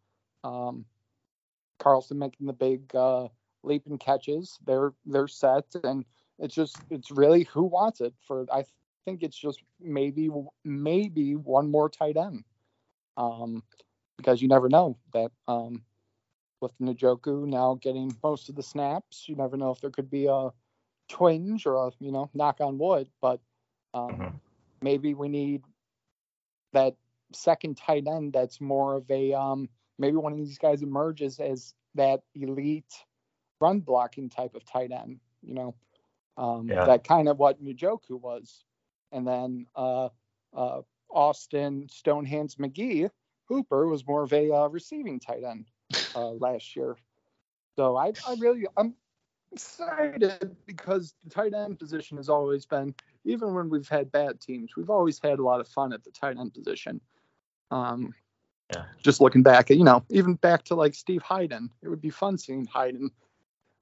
um, 0.44 0.86
Carlson 1.78 2.18
making 2.18 2.46
the 2.46 2.52
big 2.52 2.94
uh, 2.94 3.28
leap 3.62 3.86
and 3.86 4.00
catches. 4.00 4.58
They're 4.66 4.92
they're 5.06 5.28
set, 5.28 5.66
and 5.82 6.04
it's 6.38 6.54
just 6.54 6.82
it's 6.90 7.10
really 7.10 7.44
who 7.44 7.64
wants 7.64 8.00
it 8.00 8.14
for. 8.20 8.46
I 8.52 8.64
think 8.64 9.22
it's 9.22 9.38
just 9.38 9.62
maybe 9.80 10.30
maybe 10.64 11.36
one 11.36 11.70
more 11.70 11.88
tight 11.88 12.16
end 12.16 12.44
um, 13.16 13.62
because 14.16 14.42
you 14.42 14.48
never 14.48 14.68
know 14.68 14.98
that 15.12 15.30
um, 15.46 15.84
with 16.60 16.76
Njoku 16.78 17.46
now 17.46 17.74
getting 17.80 18.16
most 18.22 18.48
of 18.48 18.54
the 18.56 18.62
snaps, 18.62 19.28
you 19.28 19.36
never 19.36 19.56
know 19.56 19.70
if 19.70 19.80
there 19.80 19.90
could 19.90 20.10
be 20.10 20.26
a 20.26 20.50
twinge 21.08 21.66
or 21.66 21.74
a 21.88 21.90
you 22.00 22.12
know 22.12 22.30
knock 22.34 22.60
on 22.60 22.78
wood, 22.78 23.08
but 23.20 23.40
um, 23.94 24.18
Mhm. 24.18 24.40
Maybe 24.82 25.14
we 25.14 25.28
need 25.28 25.62
that 26.72 26.94
second 27.32 27.76
tight 27.76 28.06
end 28.06 28.32
that's 28.32 28.60
more 28.60 28.96
of 28.96 29.10
a 29.10 29.32
um, 29.32 29.68
maybe 29.98 30.16
one 30.16 30.32
of 30.32 30.38
these 30.38 30.58
guys 30.58 30.82
emerges 30.82 31.40
as 31.40 31.74
that 31.94 32.22
elite 32.34 33.04
run 33.60 33.80
blocking 33.80 34.28
type 34.28 34.54
of 34.54 34.64
tight 34.64 34.92
end, 34.92 35.18
you 35.42 35.54
know, 35.54 35.74
um, 36.36 36.68
Yeah. 36.68 36.84
that 36.86 37.04
kind 37.04 37.28
of 37.28 37.38
what 37.38 37.62
Njoku 37.62 38.20
was, 38.20 38.64
and 39.12 39.26
then 39.26 39.66
uh, 39.74 40.08
uh, 40.54 40.82
Austin 41.10 41.86
Stonehands 41.88 42.56
McGee 42.56 43.10
Hooper 43.46 43.86
was 43.88 44.06
more 44.06 44.22
of 44.22 44.32
a 44.32 44.50
uh, 44.50 44.68
receiving 44.68 45.18
tight 45.18 45.42
end 45.44 45.66
uh, 46.14 46.30
last 46.40 46.76
year. 46.76 46.96
So 47.76 47.96
I, 47.96 48.12
I 48.26 48.34
really 48.38 48.66
I'm 48.76 48.94
excited 49.52 50.56
because 50.66 51.14
the 51.24 51.30
tight 51.30 51.54
end 51.54 51.78
position 51.78 52.16
has 52.16 52.28
always 52.28 52.66
been 52.66 52.94
even 53.24 53.54
when 53.54 53.68
we've 53.68 53.88
had 53.88 54.10
bad 54.12 54.40
teams, 54.40 54.76
we've 54.76 54.90
always 54.90 55.20
had 55.22 55.38
a 55.38 55.42
lot 55.42 55.60
of 55.60 55.68
fun 55.68 55.92
at 55.92 56.04
the 56.04 56.10
tight 56.10 56.38
end 56.38 56.54
position. 56.54 57.00
Um, 57.70 58.14
Yeah. 58.74 58.84
Just 59.02 59.20
looking 59.20 59.42
back 59.42 59.70
at 59.70 59.78
you 59.78 59.84
know 59.84 60.04
even 60.10 60.34
back 60.34 60.64
to 60.64 60.74
like 60.74 60.94
Steve 60.94 61.22
Heiden, 61.22 61.70
it 61.82 61.88
would 61.88 62.02
be 62.02 62.10
fun 62.10 62.36
seeing 62.36 62.66
Hayden 62.66 63.10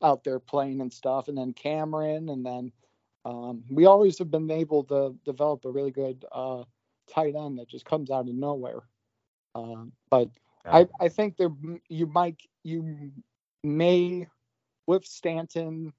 out 0.02 0.22
there 0.24 0.38
playing 0.38 0.80
and 0.80 0.92
stuff, 0.92 1.28
and 1.28 1.36
then 1.36 1.52
Cameron, 1.52 2.28
and 2.28 2.44
then 2.44 2.72
um, 3.24 3.64
we 3.70 3.86
always 3.86 4.18
have 4.18 4.30
been 4.30 4.50
able 4.50 4.84
to 4.84 5.16
develop 5.24 5.64
a 5.64 5.70
really 5.70 5.90
good 5.90 6.24
uh, 6.30 6.62
tight 7.12 7.34
end 7.34 7.58
that 7.58 7.68
just 7.68 7.84
comes 7.84 8.10
out 8.10 8.28
of 8.28 8.34
nowhere. 8.34 8.82
Um, 9.54 9.92
but 10.10 10.28
Yeah. 10.64 10.84
I, 11.00 11.04
I 11.06 11.08
think 11.08 11.36
there 11.36 11.50
you 11.88 12.06
might 12.06 12.40
you 12.62 13.12
may 13.64 14.28
with 14.86 15.04
Stanton 15.04 15.92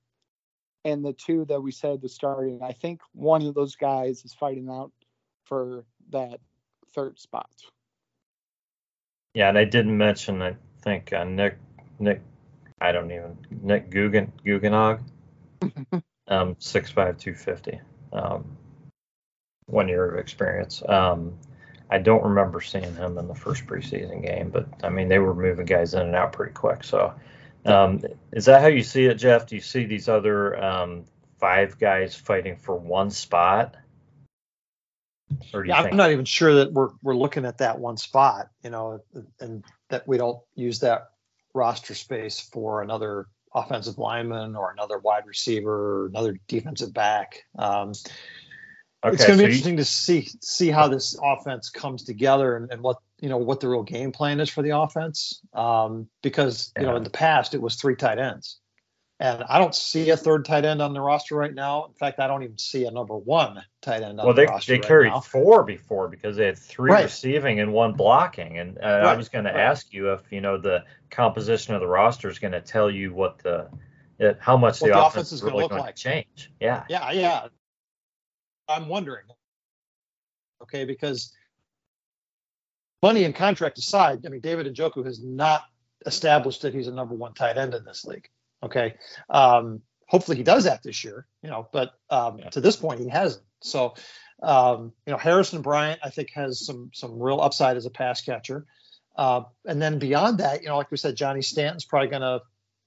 and 0.87 1.03
the 1.03 1.11
two 1.11 1.43
that 1.45 1.61
we 1.61 1.71
said 1.71 2.01
the 2.01 2.07
starting. 2.07 2.61
I 2.63 2.71
think 2.71 3.01
one 3.11 3.45
of 3.45 3.53
those 3.53 3.75
guys 3.75 4.23
is 4.23 4.33
fighting 4.33 4.69
out 4.69 4.93
for 5.43 5.83
that 6.11 6.39
third 6.95 7.19
spot. 7.19 7.49
Yeah, 9.33 9.49
and 9.49 9.57
I 9.57 9.65
didn't 9.65 9.95
mention. 9.97 10.41
I 10.41 10.55
think 10.81 11.11
uh, 11.11 11.25
Nick 11.25 11.57
Nick. 11.99 12.21
I 12.79 12.91
don't 12.93 13.11
even 13.11 13.37
Nick 13.61 13.91
Guggen 13.91 14.31
Guggenog. 14.45 15.01
um, 16.29 16.55
six 16.59 16.89
five 16.89 17.17
two 17.17 17.35
fifty. 17.35 17.79
Um, 18.13 18.57
one 19.65 19.89
year 19.89 20.09
of 20.09 20.17
experience. 20.17 20.81
Um, 20.87 21.37
I 21.89 21.97
don't 21.97 22.23
remember 22.23 22.61
seeing 22.61 22.95
him 22.95 23.17
in 23.17 23.27
the 23.27 23.35
first 23.35 23.65
preseason 23.65 24.21
game, 24.25 24.51
but 24.51 24.67
I 24.83 24.89
mean 24.89 25.09
they 25.09 25.19
were 25.19 25.35
moving 25.35 25.65
guys 25.65 25.93
in 25.93 26.01
and 26.01 26.15
out 26.15 26.31
pretty 26.31 26.53
quick. 26.53 26.85
So, 26.85 27.13
um, 27.65 28.01
is 28.31 28.45
that 28.45 28.61
how 28.61 28.67
you 28.67 28.83
see 28.83 29.05
it, 29.05 29.15
Jeff? 29.15 29.47
Do 29.47 29.55
you 29.55 29.61
see 29.61 29.85
these 29.85 30.07
other 30.07 30.61
um, 30.61 31.05
five 31.39 31.77
guys 31.79 32.15
fighting 32.15 32.55
for 32.57 32.75
one 32.75 33.09
spot? 33.09 33.75
Or 35.53 35.63
do 35.63 35.67
you 35.67 35.73
Yeah, 35.73 35.81
think? 35.81 35.91
I'm 35.91 35.97
not 35.97 36.11
even 36.11 36.25
sure 36.25 36.55
that 36.55 36.71
we're 36.73 36.89
we're 37.01 37.15
looking 37.15 37.45
at 37.45 37.59
that 37.59 37.79
one 37.79 37.97
spot, 37.97 38.49
you 38.63 38.69
know, 38.69 39.01
and 39.39 39.63
that 39.89 40.07
we 40.07 40.17
don't 40.17 40.39
use 40.55 40.79
that 40.79 41.09
roster 41.53 41.95
space 41.95 42.39
for 42.39 42.81
another 42.81 43.27
offensive 43.53 43.97
lineman 43.97 44.55
or 44.55 44.71
another 44.71 44.99
wide 44.99 45.25
receiver 45.25 46.03
or 46.03 46.05
another 46.07 46.37
defensive 46.47 46.93
back. 46.93 47.43
Um, 47.57 47.93
okay, 49.07 49.15
it's 49.15 49.25
going 49.25 49.37
to 49.39 49.43
so 49.43 49.47
be 49.47 49.53
you- 49.53 49.57
interesting 49.57 49.77
to 49.77 49.85
see 49.85 50.29
see 50.41 50.69
how 50.69 50.87
this 50.87 51.17
offense 51.21 51.69
comes 51.69 52.03
together 52.03 52.55
and, 52.57 52.71
and 52.71 52.81
what 52.81 52.97
you 53.19 53.29
know 53.29 53.37
what 53.37 53.59
the 53.59 53.67
real 53.67 53.83
game 53.83 54.11
plan 54.11 54.39
is 54.39 54.49
for 54.49 54.61
the 54.61 54.77
offense. 54.77 55.41
Um, 55.53 56.07
because 56.21 56.71
you 56.77 56.85
know 56.85 56.95
in 56.95 57.03
the 57.03 57.09
past 57.09 57.53
it 57.53 57.61
was 57.61 57.75
three 57.75 57.95
tight 57.95 58.19
ends, 58.19 58.59
and 59.19 59.43
I 59.43 59.57
don't 59.59 59.73
see 59.73 60.09
a 60.11 60.17
third 60.17 60.45
tight 60.45 60.65
end 60.65 60.81
on 60.81 60.93
the 60.93 61.01
roster 61.01 61.35
right 61.35 61.53
now. 61.53 61.85
In 61.85 61.93
fact, 61.93 62.19
I 62.19 62.27
don't 62.27 62.43
even 62.43 62.57
see 62.57 62.85
a 62.85 62.91
number 62.91 63.15
one 63.15 63.63
tight 63.81 64.03
end 64.03 64.19
on 64.19 64.25
well, 64.27 64.35
the 64.35 64.41
they 64.41 64.47
roster 64.47 64.73
they 64.73 64.79
right 64.79 64.87
carried 64.87 65.09
now. 65.13 65.19
four 65.21 65.63
before 65.63 66.07
because 66.07 66.35
they 66.37 66.45
had 66.45 66.57
three 66.57 66.91
Right. 66.91 67.03
receiving 67.05 67.59
and 67.59 67.73
one 67.73 67.93
blocking, 67.93 68.59
and 68.59 68.77
uh, 68.79 68.85
I 68.85 69.15
was 69.15 69.29
going 69.29 69.45
to 69.45 69.51
right. 69.51 69.59
ask 69.59 69.91
you 69.93 70.11
if 70.13 70.21
you 70.31 70.41
know 70.41 70.57
the 70.57 70.83
composition 71.09 71.73
of 71.73 71.81
the 71.81 71.87
roster 71.87 72.29
is 72.29 72.39
going 72.39 72.53
to 72.53 72.61
tell 72.61 72.91
you 72.91 73.13
what 73.13 73.39
the 73.39 73.67
uh, 74.21 74.33
how 74.39 74.57
much 74.57 74.79
the, 74.79 74.87
the 74.87 74.91
offense, 74.99 75.13
offense 75.13 75.27
is 75.31 75.39
is 75.39 75.43
really 75.43 75.67
going 75.67 75.83
to 75.83 75.93
change. 75.93 76.51
Yeah, 76.59 76.83
Yeah, 76.89 77.11
yeah. 77.11 77.47
I'm 78.69 78.87
wondering. 78.87 79.25
Okay, 80.61 80.85
because 80.85 81.33
money 83.01 83.23
and 83.23 83.35
contract 83.35 83.77
aside, 83.77 84.25
I 84.25 84.29
mean, 84.29 84.41
David 84.41 84.73
Njoku 84.73 85.05
has 85.05 85.23
not 85.23 85.63
established 86.05 86.61
that 86.63 86.73
he's 86.73 86.87
a 86.87 86.91
number 86.93 87.15
one 87.15 87.33
tight 87.33 87.57
end 87.57 87.73
in 87.73 87.83
this 87.85 88.05
league. 88.05 88.27
Okay. 88.63 88.95
Um, 89.29 89.81
hopefully 90.07 90.37
he 90.37 90.43
does 90.43 90.63
that 90.63 90.83
this 90.83 91.03
year, 91.03 91.27
you 91.43 91.49
know, 91.49 91.67
but 91.71 91.91
um, 92.09 92.39
Yeah. 92.39 92.49
to 92.49 92.61
this 92.61 92.75
point 92.75 92.99
he 92.99 93.07
hasn't. 93.09 93.43
So, 93.61 93.95
um, 94.41 94.93
you 95.05 95.11
know, 95.11 95.17
Harrison 95.17 95.61
Bryant, 95.61 95.99
I 96.03 96.09
think, 96.09 96.31
has 96.33 96.65
some 96.65 96.91
some 96.93 97.19
real 97.19 97.41
upside 97.41 97.77
as 97.77 97.85
a 97.85 97.89
pass 97.91 98.21
catcher. 98.21 98.65
Uh, 99.15 99.43
and 99.65 99.81
then 99.81 99.97
beyond 99.97 100.39
that, 100.39 100.61
you 100.61 100.69
know, 100.69 100.77
like 100.77 100.91
we 100.91 100.97
said, 100.97 101.15
Johnny 101.15 101.41
Stanton's 101.41 101.85
probably 101.85 102.09
going 102.09 102.21
to 102.21 102.41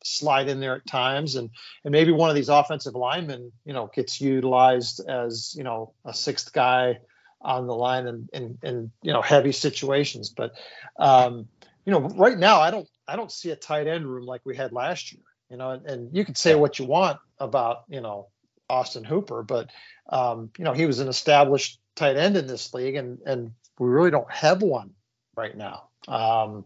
slide 0.04 0.48
in 0.48 0.60
there 0.60 0.76
at 0.76 0.86
times, 0.86 1.36
and 1.36 1.50
and 1.84 1.92
maybe 1.92 2.12
one 2.12 2.30
of 2.30 2.36
these 2.36 2.48
offensive 2.48 2.94
linemen, 2.94 3.52
you 3.64 3.72
know, 3.72 3.90
gets 3.94 4.20
utilized 4.20 5.00
as 5.08 5.54
you 5.56 5.64
know 5.64 5.92
a 6.04 6.14
sixth 6.14 6.52
guy 6.52 6.98
on 7.40 7.66
the 7.66 7.74
line 7.74 8.06
in 8.06 8.28
in, 8.32 8.58
in 8.62 8.90
you 9.02 9.12
know 9.12 9.22
heavy 9.22 9.52
situations. 9.52 10.30
But 10.30 10.52
um, 10.98 11.48
you 11.84 11.92
know, 11.92 12.00
right 12.00 12.38
now 12.38 12.60
I 12.60 12.70
don't 12.70 12.88
I 13.06 13.16
don't 13.16 13.32
see 13.32 13.50
a 13.50 13.56
tight 13.56 13.86
end 13.86 14.06
room 14.06 14.26
like 14.26 14.42
we 14.44 14.56
had 14.56 14.72
last 14.72 15.12
year. 15.12 15.22
You 15.50 15.56
know, 15.56 15.70
and, 15.70 15.86
and 15.86 16.16
you 16.16 16.24
can 16.24 16.36
say 16.36 16.54
what 16.54 16.78
you 16.78 16.84
want 16.84 17.18
about 17.38 17.84
you 17.88 18.00
know 18.00 18.28
Austin 18.68 19.04
Hooper, 19.04 19.42
but 19.42 19.70
um, 20.08 20.50
you 20.58 20.64
know 20.64 20.72
he 20.72 20.86
was 20.86 21.00
an 21.00 21.08
established 21.08 21.80
tight 21.96 22.16
end 22.16 22.36
in 22.36 22.46
this 22.46 22.72
league, 22.72 22.96
and 22.96 23.18
and 23.26 23.52
we 23.78 23.88
really 23.88 24.10
don't 24.10 24.30
have 24.30 24.62
one 24.62 24.90
right 25.36 25.56
now. 25.56 25.88
Um, 26.06 26.64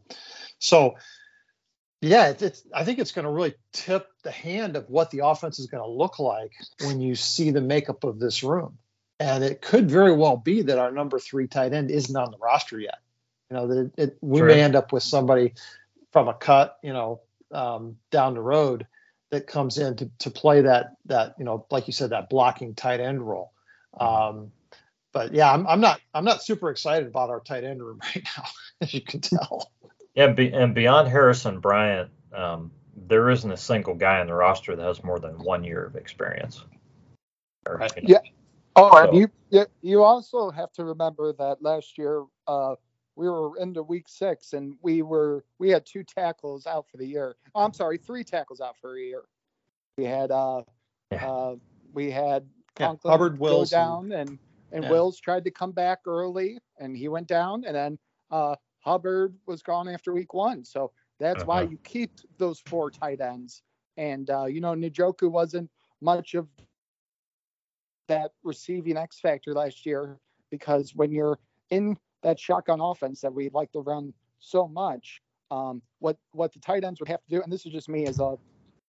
so 0.59 0.97
yeah, 2.01 2.29
it's, 2.29 2.43
it's 2.43 2.63
I 2.75 2.85
think 2.85 2.99
it's 2.99 3.13
going 3.13 3.25
to 3.25 3.31
really 3.31 3.55
tip 3.73 4.09
the 4.23 4.31
hand 4.31 4.77
of 4.77 4.89
what 4.91 5.11
the 5.11 5.21
offense 5.25 5.59
is 5.59 5.67
going 5.67 5.83
to 5.83 5.89
look 5.89 6.19
like 6.19 6.53
when 6.81 7.01
you 7.01 7.15
see 7.15 7.51
the 7.51 7.61
makeup 7.61 8.05
of 8.05 8.19
this 8.19 8.43
room. 8.43 8.79
And 9.21 9.45
it 9.45 9.63
could 9.63 9.91
very 9.91 10.15
well 10.15 10.37
be 10.37 10.63
that 10.63 10.79
our 10.79 10.91
number 10.91 11.19
three 11.19 11.47
tight 11.47 11.73
end 11.73 11.91
isn't 11.91 12.17
on 12.17 12.31
the 12.31 12.39
roster 12.39 12.79
yet. 12.79 12.99
You 13.51 13.57
know, 13.57 13.67
that 13.69 13.79
it, 13.79 13.93
it, 13.97 14.19
we 14.21 14.41
True. 14.41 14.49
may 14.49 14.63
end 14.63 14.77
up 14.77 14.93
with 14.93 15.03
somebody 15.03 15.55
from 16.13 16.29
a 16.29 16.35
cut, 16.35 16.79
you 16.83 16.93
know, 16.93 17.21
um, 17.53 17.97
down 18.11 18.35
the 18.35 18.41
road 18.41 18.87
that 19.31 19.47
comes 19.47 19.79
in 19.79 19.97
to, 19.97 20.11
to 20.21 20.31
play 20.31 20.63
that 20.63 20.97
that 21.07 21.35
you 21.39 21.45
know, 21.45 21.67
like 21.71 21.87
you 21.87 21.93
said, 21.93 22.11
that 22.11 22.29
blocking 22.29 22.75
tight 22.75 23.01
end 23.01 23.27
role. 23.27 23.53
Um, 23.99 24.53
but 25.13 25.33
yeah, 25.33 25.53
I'm, 25.53 25.67
I'm 25.67 25.81
not 25.81 26.01
I'm 26.13 26.25
not 26.25 26.43
super 26.43 26.71
excited 26.71 27.09
about 27.09 27.31
our 27.31 27.41
tight 27.41 27.65
end 27.65 27.83
room 27.83 28.01
right 28.15 28.25
now, 28.37 28.45
as 28.81 28.93
you 28.93 29.01
can 29.01 29.21
tell. 29.21 29.71
Yeah, 30.15 30.29
be, 30.29 30.53
and 30.53 30.75
beyond 30.75 31.09
Harrison 31.09 31.59
Bryant, 31.61 32.11
um, 32.33 32.71
there 32.97 33.31
isn't 33.31 33.51
a 33.51 33.57
single 33.57 33.95
guy 33.95 34.21
on 34.21 34.27
the 34.29 34.35
roster 34.35 34.77
that 34.77 34.85
has 34.87 35.03
more 35.03 35.19
than 35.19 35.39
one 35.39 35.65
year 35.65 35.85
of 35.85 35.97
experience. 35.97 36.65
Or, 37.67 37.79
Right. 37.79 37.93
you 37.97 38.03
know, 38.03 38.09
Yeah. 38.25 38.31
Oh, 38.77 38.91
So- 38.91 39.09
and 39.09 39.17
you 39.19 39.29
you- 39.51 39.67
you 39.83 40.03
also 40.03 40.51
have 40.51 40.73
to 40.73 40.85
remember 40.85 41.33
that 41.35 41.63
last 41.63 41.97
year 41.97 42.25
uh, 42.49 42.75
we 43.15 43.29
were 43.31 43.57
into 43.59 43.85
week 43.85 44.09
six 44.09 44.53
and 44.53 44.77
we 44.83 45.03
were 45.03 45.45
we 45.61 45.71
had 45.71 45.87
two 45.87 46.03
tackles 46.03 46.67
out 46.67 46.89
for 46.89 46.97
the 46.97 47.07
year. 47.07 47.37
Oh, 47.55 47.63
I'm 47.65 47.73
sorry, 47.73 47.99
three 47.99 48.25
tackles 48.25 48.61
out 48.61 48.77
for 48.79 48.97
a 48.97 49.01
year. 49.01 49.23
We 49.97 50.05
had 50.05 50.33
uh, 50.33 50.63
Yeah. 51.13 51.29
uh 51.31 51.57
we 51.93 52.11
had 52.11 52.49
Yeah, 52.81 52.97
Hubbard, 53.05 53.39
go 53.39 53.45
Wills, 53.45 53.73
and- 53.73 53.79
down 53.81 54.13
and 54.13 54.39
and 54.73 54.83
Yeah. 54.85 54.91
Wills 54.91 55.21
tried 55.21 55.45
to 55.45 55.53
come 55.53 55.71
back 55.71 56.01
early 56.07 56.59
and 56.79 56.97
he 56.97 57.07
went 57.09 57.29
down 57.29 57.65
and 57.65 57.77
then 57.77 57.99
uh 58.33 58.57
Hubbard 58.85 59.35
was 59.47 59.63
gone 59.63 59.89
after 59.89 60.13
week 60.13 60.35
one. 60.35 60.65
So 60.65 60.93
that's 61.19 61.47
why 61.47 61.61
Uh-huh. 61.61 61.63
you 61.63 61.79
keep 61.85 62.13
those 62.39 62.61
four 62.61 62.91
tight 62.91 63.21
ends. 63.21 63.63
And 63.97 64.29
uh, 64.31 64.47
you 64.47 64.61
know, 64.61 64.75
Njoku 64.75 65.31
wasn't 65.31 65.71
much 66.01 66.35
of 66.35 66.49
that 66.57 66.73
receiving 66.83 67.27
X 67.27 67.51
factor 67.51 67.95
last 69.55 69.87
year 69.87 70.19
because 70.51 70.95
when 70.95 71.13
you're 71.13 71.39
in 71.71 71.97
that 72.23 72.39
shotgun 72.39 72.81
offense 72.81 73.21
that 73.21 73.33
we 73.33 73.49
like 73.51 73.73
to 73.73 73.81
run 73.81 74.13
so 74.39 74.69
much, 74.69 75.23
um, 75.51 75.83
what 76.01 76.19
what 76.33 76.53
the 76.53 76.61
tight 76.61 76.85
ends 76.85 77.01
would 77.01 77.09
have 77.09 77.23
to 77.23 77.31
do, 77.31 77.43
and 77.43 77.53
this 77.53 77.67
is 77.67 77.73
just 77.73 77.89
me 77.89 78.07
as 78.07 78.19
a 78.19 78.37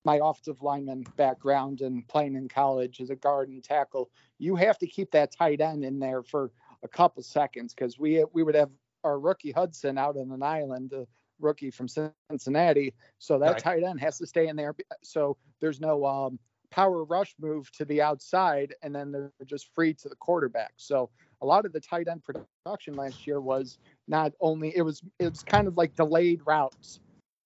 my 0.03 0.19
offensive 0.23 0.61
lineman 0.61 1.03
background 1.17 1.81
and 1.81 2.07
playing 2.07 2.35
in 2.35 2.47
college 2.47 3.01
as 3.01 3.09
a 3.09 3.15
guard 3.15 3.49
and 3.49 3.63
tackle, 3.63 4.09
you 4.37 4.55
have 4.55 4.77
to 4.77 4.85
keep 4.85 5.09
that 5.11 5.31
tight 5.31 5.61
end 5.61 5.83
in 5.83 5.97
there 5.99 6.21
for 6.21 6.51
a 6.83 6.87
couple 6.87 7.23
seconds 7.23 7.73
because 7.73 7.97
we 7.97 8.23
we 8.33 8.43
would 8.43 8.55
have 8.55 8.69
our 9.05 9.19
rookie 9.19 9.51
Hudson 9.51 9.97
out 9.97 10.17
on 10.17 10.31
an 10.31 10.43
island, 10.43 10.91
a 10.93 11.07
rookie 11.39 11.71
from 11.71 11.87
Cincinnati, 11.87 12.93
so 13.19 13.37
that 13.39 13.51
Right. 13.53 13.61
tight 13.61 13.83
end 13.83 13.99
has 14.01 14.17
to 14.17 14.27
stay 14.27 14.47
in 14.47 14.55
there. 14.55 14.75
So 15.03 15.37
there's 15.61 15.79
no 15.79 16.05
um, 16.05 16.39
power 16.71 17.03
rush 17.05 17.35
move 17.39 17.71
to 17.73 17.85
the 17.85 18.01
outside, 18.01 18.73
and 18.81 18.93
then 18.93 19.11
they're 19.11 19.31
just 19.45 19.73
free 19.73 19.93
to 19.93 20.09
the 20.09 20.15
quarterback. 20.15 20.73
So 20.77 21.09
a 21.41 21.45
lot 21.45 21.65
of 21.65 21.71
the 21.73 21.79
tight 21.79 22.07
end 22.07 22.23
production 22.23 22.95
last 22.95 23.27
year 23.27 23.39
was 23.39 23.77
not 24.07 24.33
only 24.41 24.75
it 24.75 24.81
was 24.81 25.01
it 25.19 25.29
was 25.29 25.43
kind 25.43 25.67
of 25.67 25.77
like 25.77 25.95
delayed 25.95 26.41
routes. 26.45 26.99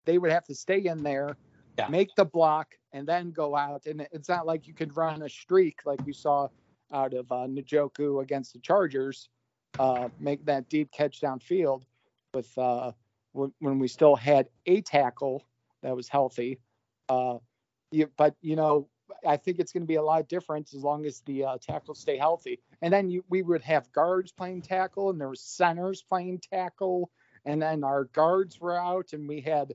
They 0.06 0.18
would 0.18 0.32
have 0.32 0.46
to 0.46 0.56
stay 0.56 0.86
in 0.86 1.04
there, 1.04 1.38
Yeah. 1.78 1.90
make 1.90 2.10
the 2.16 2.26
block, 2.26 2.76
and 2.94 3.08
then 3.08 3.32
go 3.32 3.56
out. 3.56 3.86
And 3.86 4.08
it's 4.12 4.30
not 4.30 4.46
like 4.48 4.68
you 4.68 4.74
could 4.74 4.96
run 4.96 5.22
a 5.24 5.30
streak 5.30 5.82
like 5.86 6.00
you 6.06 6.14
saw 6.14 6.48
out 6.92 7.14
of 7.14 7.32
uh, 7.32 7.46
Njoku 7.48 8.22
against 8.22 8.54
the 8.54 8.60
Chargers, 8.60 9.30
uh, 9.80 10.10
make 10.20 10.46
that 10.46 10.70
deep 10.70 10.92
catch 10.92 11.22
downfield 11.22 11.84
with 12.34 12.56
uh, 12.58 12.92
when, 13.32 13.52
when 13.60 13.80
we 13.80 13.88
still 13.88 14.16
had 14.16 14.50
a 14.66 14.82
tackle 14.82 15.46
that 15.82 15.96
was 15.96 16.08
healthy. 16.08 16.60
Uh, 17.08 17.38
you, 17.92 18.10
but 18.18 18.36
you 18.42 18.56
know, 18.56 18.88
I 19.26 19.38
think 19.38 19.60
it's 19.60 19.72
going 19.72 19.84
to 19.84 19.88
be 19.88 19.96
a 19.96 20.04
lot 20.04 20.28
different 20.28 20.74
as 20.74 20.84
long 20.84 21.06
as 21.06 21.22
the 21.22 21.46
uh, 21.46 21.58
tackles 21.60 22.00
stay 22.00 22.18
healthy. 22.18 22.60
And 22.82 22.94
then 22.94 23.10
you, 23.10 23.24
we 23.30 23.42
would 23.42 23.62
have 23.64 23.92
guards 23.92 24.32
playing 24.32 24.62
tackle, 24.62 25.10
and 25.10 25.20
there 25.20 25.30
was 25.30 25.42
centers 25.42 26.02
playing 26.02 26.40
tackle, 26.40 27.10
and 27.46 27.62
then 27.62 27.84
our 27.84 28.06
guards 28.06 28.60
were 28.60 28.78
out, 28.78 29.14
and 29.14 29.28
we 29.28 29.42
had, 29.42 29.74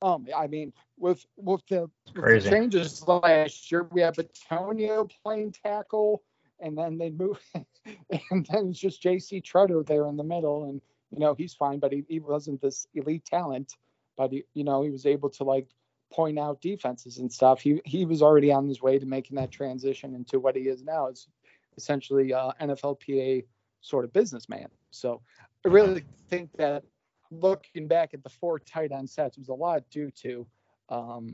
um, 0.00 0.26
I 0.34 0.46
mean, 0.46 0.72
with 0.98 1.24
with 1.36 1.64
the, 1.68 1.90
with 2.16 2.44
the 2.44 2.50
changes 2.50 3.06
last 3.06 3.70
year, 3.70 3.84
we 3.84 4.00
had 4.00 4.14
Bitonio 4.16 5.10
playing 5.22 5.52
tackle, 5.52 6.22
and 6.62 6.76
then 6.78 6.98
they 6.98 7.10
move, 7.10 7.38
and 7.54 8.46
then 8.46 8.68
it's 8.68 8.78
just 8.78 9.02
J.C. 9.02 9.40
Tretter 9.40 9.84
there 9.86 10.06
in 10.08 10.16
the 10.16 10.24
middle, 10.24 10.64
and 10.64 10.80
you 11.10 11.18
know 11.18 11.34
he's 11.34 11.54
fine, 11.54 11.78
but 11.78 11.92
he, 11.92 12.04
he 12.08 12.20
wasn't 12.20 12.60
this 12.60 12.86
elite 12.94 13.24
talent, 13.24 13.74
but 14.16 14.32
he, 14.32 14.44
you 14.54 14.64
know 14.64 14.82
he 14.82 14.90
was 14.90 15.06
able 15.06 15.30
to 15.30 15.44
like 15.44 15.68
point 16.12 16.38
out 16.38 16.60
defenses 16.60 17.18
and 17.18 17.32
stuff. 17.32 17.60
He 17.60 17.80
he 17.84 18.04
was 18.04 18.22
already 18.22 18.52
on 18.52 18.68
his 18.68 18.80
way 18.80 18.98
to 18.98 19.06
making 19.06 19.36
that 19.36 19.50
transition 19.50 20.14
into 20.14 20.38
what 20.38 20.56
he 20.56 20.62
is 20.62 20.82
now. 20.82 21.06
It's 21.06 21.28
essentially 21.76 22.32
uh, 22.32 22.52
NFLPA 22.60 23.44
sort 23.80 24.04
of 24.04 24.12
businessman. 24.12 24.68
So 24.90 25.20
I 25.64 25.68
really 25.68 26.04
think 26.28 26.50
that 26.58 26.84
looking 27.30 27.88
back 27.88 28.14
at 28.14 28.22
the 28.22 28.28
four 28.28 28.58
tight 28.58 28.92
end 28.92 29.08
sets 29.08 29.38
was 29.38 29.48
a 29.48 29.54
lot 29.54 29.82
due 29.90 30.10
to 30.22 30.46
um, 30.88 31.32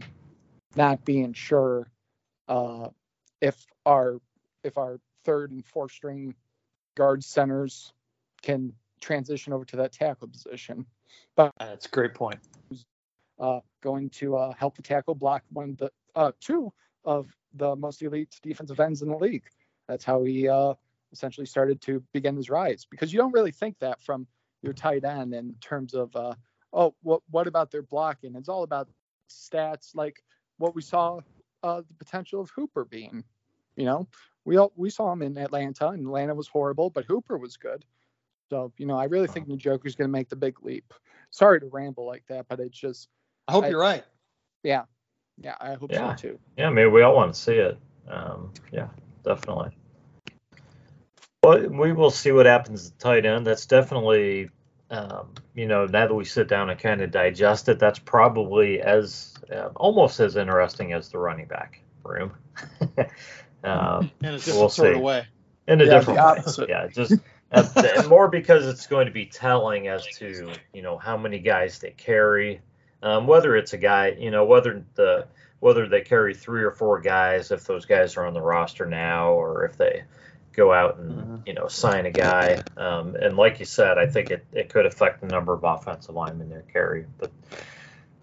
not 0.77 1.05
being 1.05 1.33
sure 1.33 1.91
uh, 2.49 2.89
if 3.41 3.67
our 3.85 4.21
if 4.65 4.79
our 4.79 5.01
third 5.29 5.51
and 5.51 5.63
fourth 5.67 5.93
string 5.93 6.35
guard 6.97 7.23
centers 7.23 7.93
can 8.41 8.73
transition 8.99 9.53
over 9.53 9.67
to 9.67 9.77
that 9.77 9.93
tackle 9.93 10.27
position. 10.27 10.87
But 11.37 11.53
That's 11.59 11.85
a 11.85 11.91
great 11.91 12.15
point. 12.15 12.39
uh, 13.39 13.61
going 13.83 14.09
to 14.09 14.37
uh, 14.37 14.55
help 14.55 14.77
the 14.77 14.83
tackle 14.83 15.15
block 15.15 15.43
one 15.53 15.71
of 15.71 15.77
the 15.77 15.91
uh, 16.17 16.33
two 16.41 16.73
of 17.05 17.29
the 17.53 17.77
most 17.77 18.01
elite 18.01 18.41
defensive 18.43 18.81
ends 18.81 19.03
in 19.03 19.11
the 19.11 19.19
league. 19.19 19.45
That's 19.87 20.03
how 20.03 20.25
he 20.25 20.49
uh, 20.49 20.73
essentially 21.13 21.47
started 21.47 21.83
to 21.83 22.03
begin 22.15 22.35
his 22.35 22.49
rise 22.49 22.87
because 22.91 23.13
you 23.13 23.19
don't 23.19 23.33
really 23.33 23.53
think 23.53 23.79
that 23.81 24.01
from 24.01 24.27
your 24.63 24.73
tight 24.73 25.05
end 25.05 25.35
in 25.35 25.55
terms 25.61 25.93
of 25.93 26.17
uh, 26.17 26.35
oh 26.73 26.95
what 27.03 27.21
what 27.31 27.47
about 27.47 27.71
their 27.71 27.83
blocking? 27.83 28.35
It's 28.35 28.49
all 28.49 28.63
about 28.63 28.89
stats 29.29 29.95
like 29.95 30.23
what 30.57 30.75
we 30.75 30.81
saw 30.81 31.21
uh, 31.63 31.83
the 31.87 31.95
potential 31.95 32.41
of 32.41 32.49
Hooper 32.49 32.87
being. 32.87 33.25
You 33.77 33.85
know, 33.85 34.09
we 34.49 34.57
all 34.57 34.73
we 34.77 34.89
saw 34.89 35.13
him 35.13 35.21
in 35.21 35.37
Atlanta, 35.37 35.89
and 35.89 36.07
Atlanta 36.07 36.35
was 36.35 36.49
horrible, 36.49 36.89
but 36.89 37.05
Hooper 37.05 37.37
was 37.37 37.59
good. 37.59 37.85
So 38.49 38.73
you 38.79 38.87
know, 38.87 38.97
I 38.97 39.05
really 39.05 39.29
think 39.29 39.47
Njoku's 39.47 39.95
going 39.95 40.09
to 40.09 40.13
make 40.13 40.31
the 40.31 40.37
big 40.37 40.63
leap. 40.63 40.95
Sorry 41.31 41.61
to 41.61 41.67
ramble 41.67 42.07
like 42.07 42.25
that, 42.29 42.47
but 42.49 42.59
it's 42.59 42.79
just 42.79 43.09
I 43.47 43.53
hope 43.53 43.65
I- 43.65 43.69
you're 43.69 43.79
right. 43.81 44.05
yeah, 44.63 44.85
yeah, 45.37 45.55
I 45.61 45.75
hope 45.75 45.93
Yeah. 45.93 46.15
so 46.17 46.29
too. 46.29 46.39
Yeah, 46.57 46.71
maybe 46.71 46.89
we 46.89 47.03
all 47.03 47.15
want 47.15 47.35
to 47.35 47.39
see 47.39 47.57
it. 47.57 47.79
Um, 48.09 48.51
yeah, 48.73 48.89
definitely. 49.23 49.77
Well, 51.43 51.69
we 51.69 51.93
will 51.93 52.11
see 52.11 52.33
what 52.33 52.47
happens 52.47 52.89
at 52.89 52.99
tight 52.99 53.27
end. 53.27 53.47
That's 53.47 53.67
definitely, 53.67 54.49
um, 54.91 55.35
you 55.55 55.67
know, 55.67 55.85
now 55.85 56.07
that 56.07 56.15
we 56.15 56.25
sit 56.25 56.49
down 56.49 56.71
and 56.71 56.81
kind 56.81 57.03
of 57.03 57.11
digest 57.11 57.69
it, 57.69 57.79
that's 57.79 57.99
probably 57.99 58.81
as 58.81 59.35
uh, 59.55 59.69
almost 59.77 60.21
as 60.21 60.37
interesting 60.37 60.95
as 60.95 61.11
the 61.11 61.19
running 61.19 61.47
back 61.47 61.83
room. 62.03 62.33
um, 63.65 64.11
In 64.23 64.29
a 64.31 64.39
different 64.39 64.59
We'll 64.59 64.69
sort 64.71 64.89
see. 64.89 64.97
of 64.97 65.03
way. 65.03 65.27
in 65.67 65.81
a 65.81 65.87
Yeah, 65.87 65.99
different 65.99 66.21
way. 66.21 66.67
Yeah, 66.69 66.87
just 66.89 67.21
uh, 67.53 67.65
and 67.77 68.09
more 68.09 68.29
because 68.29 68.67
it's 68.67 68.87
going 68.87 69.07
to 69.07 69.13
be 69.13 69.27
telling 69.27 69.89
as 69.89 70.07
to 70.19 70.61
you 70.73 70.83
know 70.83 70.99
how 70.99 71.17
many 71.17 71.39
guys 71.39 71.79
they 71.79 71.91
carry, 71.91 72.61
um, 73.03 73.27
whether 73.27 73.57
it's 73.57 73.73
a 73.75 73.79
guy, 73.79 74.17
you 74.19 74.31
know, 74.31 74.45
whether 74.45 74.85
the 74.95 75.27
whether 75.61 75.89
they 75.89 76.01
carry 76.03 76.35
three 76.35 76.63
or 76.63 76.71
four 76.71 77.01
guys, 77.01 77.51
if 77.51 77.65
those 77.65 77.85
guys 77.85 78.17
are 78.17 78.27
on 78.27 78.35
the 78.35 78.41
roster 78.41 78.87
now, 78.87 79.33
or 79.33 79.65
if 79.65 79.77
they 79.77 80.05
go 80.53 80.73
out 80.73 80.99
and 80.99 81.29
Mhm. 81.29 81.43
you 81.47 81.55
know 81.55 81.69
sign 81.69 82.07
a 82.07 82.11
guy. 82.13 82.65
Um, 82.77 83.17
and 83.17 83.37
like 83.37 83.61
you 83.61 83.67
said, 83.67 83.99
I 83.99 84.07
think 84.07 84.31
it, 84.31 84.47
it 84.53 84.69
could 84.71 84.87
affect 84.87 85.21
the 85.21 85.27
number 85.27 85.53
of 85.53 85.65
offensive 85.65 86.15
linemen 86.15 86.51
they 86.51 86.73
carry, 86.73 87.07
but. 87.19 87.33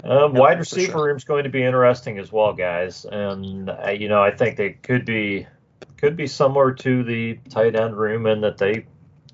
Um, 0.06 0.34
Yep, 0.34 0.40
wide 0.40 0.60
receiver 0.60 0.92
sure. 0.92 1.16
is 1.16 1.24
going 1.24 1.46
to 1.46 1.50
be 1.50 1.64
interesting 1.64 2.20
as 2.20 2.32
well, 2.32 2.54
guys, 2.54 3.06
and 3.06 3.70
uh, 3.70 3.90
you 3.90 4.08
know 4.08 4.22
I 4.22 4.30
think 4.30 4.56
they 4.56 4.72
could 4.74 5.04
be 5.04 5.48
could 5.98 6.16
be 6.16 6.28
similar 6.28 6.74
to 6.74 7.04
the 7.04 7.40
tight 7.50 7.76
end 7.76 7.98
room 7.98 8.28
in 8.28 8.42
that 8.42 8.60
they, 8.60 8.86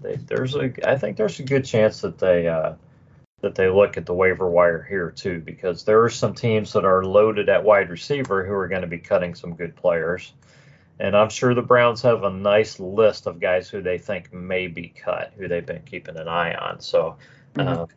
they 0.01 0.15
there's 0.15 0.55
a 0.55 0.71
I 0.89 0.97
think 0.97 1.17
there's 1.17 1.39
a 1.39 1.43
good 1.43 1.65
chance 1.65 1.99
that 2.01 2.17
they 2.17 2.47
uh, 2.47 2.75
that 3.41 3.55
they 3.55 3.69
look 3.69 3.97
at 3.97 4.05
the 4.05 4.13
waiver 4.13 4.49
wire 4.49 4.81
here 4.81 5.11
too 5.11 5.41
because 5.41 5.83
there 5.83 6.01
are 6.03 6.09
some 6.09 6.33
teams 6.33 6.71
that 6.73 6.85
are 6.85 7.03
loaded 7.03 7.49
at 7.49 7.63
wide 7.63 7.89
receiver 7.89 8.45
who 8.45 8.53
are 8.53 8.67
going 8.67 8.81
to 8.81 8.87
be 8.87 8.99
cutting 8.99 9.35
some 9.35 9.55
good 9.55 9.75
players. 9.75 10.33
And 10.99 11.17
I'm 11.17 11.29
sure 11.29 11.55
the 11.55 11.63
Browns 11.63 12.03
have 12.03 12.23
a 12.23 12.29
nice 12.29 12.79
list 12.79 13.25
of 13.25 13.39
guys 13.39 13.67
who 13.67 13.81
they 13.81 13.97
think 13.97 14.31
may 14.31 14.67
be 14.67 14.89
cut, 14.89 15.33
who 15.35 15.47
they've 15.47 15.65
been 15.65 15.81
keeping 15.81 16.15
an 16.15 16.27
eye 16.27 16.53
on. 16.53 16.79
So, 16.79 17.17
uh, 17.57 17.87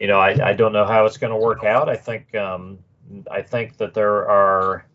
you 0.00 0.06
know, 0.06 0.18
I, 0.18 0.50
I 0.50 0.52
don't 0.52 0.72
know 0.72 0.84
how 0.84 1.04
it's 1.06 1.16
going 1.16 1.32
to 1.32 1.38
work 1.38 1.64
out. 1.64 1.88
I 1.88 1.96
think 1.96 2.34
um, 2.34 2.78
I 3.30 3.42
think 3.42 3.76
that 3.78 3.94
there 3.94 4.28
are 4.28 4.86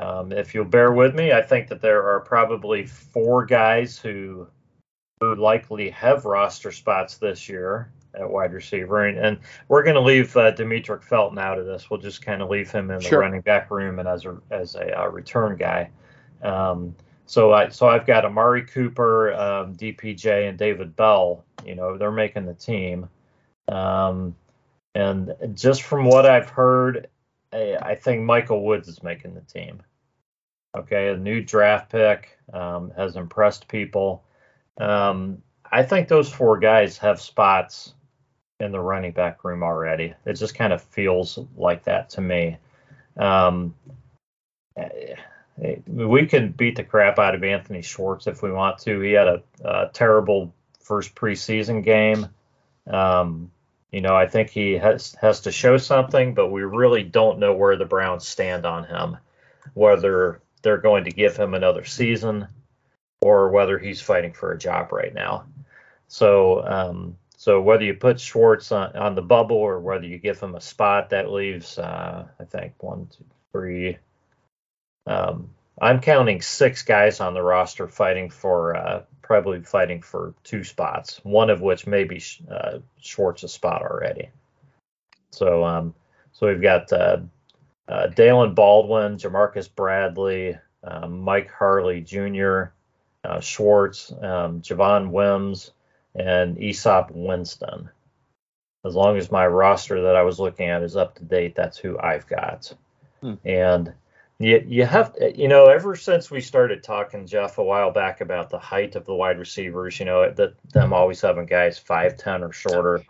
um, 0.00 0.32
if 0.32 0.54
you'll 0.54 0.64
bear 0.64 0.92
with 0.92 1.14
me, 1.14 1.32
I 1.32 1.42
think 1.42 1.68
that 1.68 1.82
there 1.82 2.02
are 2.08 2.20
probably 2.20 2.86
four 2.86 3.44
guys 3.44 3.98
who 3.98 4.48
who 5.20 5.34
likely 5.34 5.90
have 5.90 6.24
roster 6.24 6.72
spots 6.72 7.18
this 7.18 7.48
year 7.48 7.92
at 8.14 8.28
wide 8.28 8.54
receiver, 8.54 9.06
and, 9.06 9.18
and 9.18 9.38
we're 9.68 9.82
going 9.82 9.94
to 9.94 10.00
leave 10.00 10.34
uh, 10.36 10.52
Demetric 10.52 11.02
Felton 11.02 11.38
out 11.38 11.58
of 11.58 11.66
this. 11.66 11.90
We'll 11.90 12.00
just 12.00 12.22
kind 12.22 12.40
of 12.40 12.48
leave 12.48 12.70
him 12.70 12.90
in 12.90 13.00
the 13.00 13.18
running 13.18 13.42
back 13.42 13.70
room 13.70 13.98
and 13.98 14.08
as 14.08 14.24
a 14.24 14.38
as 14.50 14.74
a 14.74 15.02
uh, 15.02 15.08
return 15.08 15.56
guy. 15.56 15.90
Um, 16.42 16.94
so 17.26 17.52
I 17.52 17.68
so 17.68 17.86
I've 17.86 18.06
got 18.06 18.24
Amari 18.24 18.64
Cooper, 18.64 19.34
um, 19.34 19.76
DPJ, 19.76 20.48
and 20.48 20.58
David 20.58 20.96
Bell. 20.96 21.44
You 21.66 21.74
know 21.74 21.98
they're 21.98 22.10
making 22.10 22.46
the 22.46 22.54
team, 22.54 23.08
um, 23.70 24.34
and 24.94 25.34
just 25.54 25.82
from 25.82 26.04
what 26.04 26.26
I've 26.26 26.50
heard, 26.50 27.08
I 27.52 27.76
I 27.80 27.94
think 27.94 28.22
Michael 28.22 28.64
Woods 28.64 28.88
is 28.88 29.02
making 29.02 29.34
the 29.34 29.40
team. 29.42 29.82
Okay, 30.76 31.08
a 31.08 31.16
new 31.16 31.40
draft 31.42 31.90
pick 31.90 32.38
um, 32.52 32.92
has 32.96 33.16
impressed 33.16 33.68
people. 33.68 34.24
Um, 34.80 35.42
I 35.70 35.82
think 35.82 36.08
those 36.08 36.32
four 36.32 36.58
guys 36.58 36.98
have 36.98 37.20
spots 37.20 37.94
in 38.60 38.72
the 38.72 38.80
running 38.80 39.12
back 39.12 39.44
room 39.44 39.62
already. 39.62 40.14
It 40.26 40.34
just 40.34 40.54
kind 40.54 40.72
of 40.72 40.82
feels 40.82 41.38
like 41.56 41.84
that 41.84 42.10
to 42.10 42.20
me. 42.20 42.58
Um, 43.16 43.74
eh, 44.76 45.14
we 45.86 46.26
can 46.26 46.52
beat 46.52 46.76
the 46.76 46.84
crap 46.84 47.18
out 47.18 47.34
of 47.34 47.44
Anthony 47.44 47.82
Schwartz 47.82 48.26
if 48.26 48.42
we 48.42 48.50
want 48.50 48.78
to. 48.78 49.00
He 49.00 49.12
had 49.12 49.28
a, 49.28 49.42
a 49.64 49.90
terrible 49.92 50.54
first 50.80 51.14
preseason 51.14 51.84
game. 51.84 52.28
Um, 52.86 53.50
you 53.92 54.00
know, 54.00 54.14
I 54.14 54.26
think 54.26 54.50
he 54.50 54.72
has 54.74 55.14
has 55.20 55.40
to 55.42 55.52
show 55.52 55.76
something, 55.76 56.34
but 56.34 56.48
we 56.48 56.62
really 56.62 57.02
don't 57.02 57.38
know 57.38 57.54
where 57.54 57.76
the 57.76 57.84
Browns 57.84 58.26
stand 58.26 58.64
on 58.66 58.84
him. 58.84 59.16
whether 59.74 60.40
they're 60.62 60.78
going 60.78 61.04
to 61.04 61.10
give 61.10 61.36
him 61.36 61.54
another 61.54 61.84
season 61.84 62.46
or 63.20 63.50
whether 63.50 63.78
he's 63.78 64.00
fighting 64.00 64.32
for 64.32 64.52
a 64.52 64.58
job 64.58 64.92
right 64.92 65.14
now. 65.14 65.44
So, 66.08 66.64
um, 66.66 67.16
so 67.36 67.60
whether 67.60 67.84
you 67.84 67.94
put 67.94 68.20
Schwartz 68.20 68.72
on, 68.72 68.96
on, 68.96 69.14
the 69.14 69.22
bubble 69.22 69.56
or 69.56 69.78
whether 69.80 70.06
you 70.06 70.18
give 70.18 70.40
him 70.40 70.54
a 70.54 70.60
spot, 70.60 71.10
that 71.10 71.30
leaves, 71.30 71.78
uh, 71.78 72.26
I 72.38 72.44
think, 72.44 72.82
one, 72.82 73.08
two, 73.16 73.24
three. 73.52 73.98
Um, 75.06 75.50
I'm 75.80 76.00
counting 76.00 76.42
six 76.42 76.82
guys 76.82 77.20
on 77.20 77.34
the 77.34 77.42
roster 77.42 77.88
fighting 77.88 78.30
for, 78.30 78.76
uh, 78.76 79.02
probably 79.22 79.62
fighting 79.62 80.02
for 80.02 80.34
two 80.44 80.64
spots, 80.64 81.20
one 81.22 81.50
of 81.50 81.60
which 81.60 81.86
may 81.86 82.04
be 82.04 82.22
uh, 82.50 82.78
Schwartz's 83.00 83.52
spot 83.52 83.82
already. 83.82 84.30
So, 85.30 85.64
um, 85.64 85.94
so 86.32 86.48
we've 86.48 86.60
got 86.60 86.92
uh, 86.92 87.20
uh, 87.88 88.08
Daylen 88.08 88.54
Baldwin, 88.54 89.16
Ja'Marcus 89.16 89.74
Bradley, 89.74 90.58
um, 90.84 91.20
Mike 91.20 91.50
Harley 91.50 92.00
Jr., 92.00 92.64
uh, 93.24 93.40
Schwartz, 93.40 94.12
um, 94.12 94.62
Javon 94.62 95.10
Wims, 95.10 95.72
and 96.14 96.56
Easop 96.56 97.10
Winston. 97.10 97.90
As 98.84 98.94
long 98.94 99.16
as 99.18 99.30
my 99.30 99.46
roster 99.46 100.02
that 100.02 100.16
I 100.16 100.22
was 100.22 100.40
looking 100.40 100.68
at 100.68 100.82
is 100.82 100.96
up 100.96 101.16
to 101.16 101.24
date, 101.24 101.54
that's 101.54 101.78
who 101.78 101.98
I've 101.98 102.26
got. 102.26 102.72
Hmm. 103.20 103.34
And 103.44 103.92
you, 104.40 104.64
you 104.66 104.86
have, 104.86 105.16
you 105.36 105.48
know, 105.48 105.66
ever 105.66 105.94
since 105.96 106.30
we 106.30 106.40
started 106.40 106.82
talking, 106.82 107.26
Jeff, 107.26 107.58
a 107.58 107.62
while 107.62 107.92
back 107.92 108.20
about 108.20 108.50
the 108.50 108.58
height 108.58 108.96
of 108.96 109.04
the 109.04 109.14
wide 109.14 109.38
receivers, 109.38 110.00
you 110.00 110.06
know, 110.06 110.30
that 110.30 110.54
them 110.72 110.92
always 110.92 111.20
having 111.20 111.46
guys 111.46 111.78
5'10 111.78 112.48
or 112.48 112.52
shorter. 112.52 113.04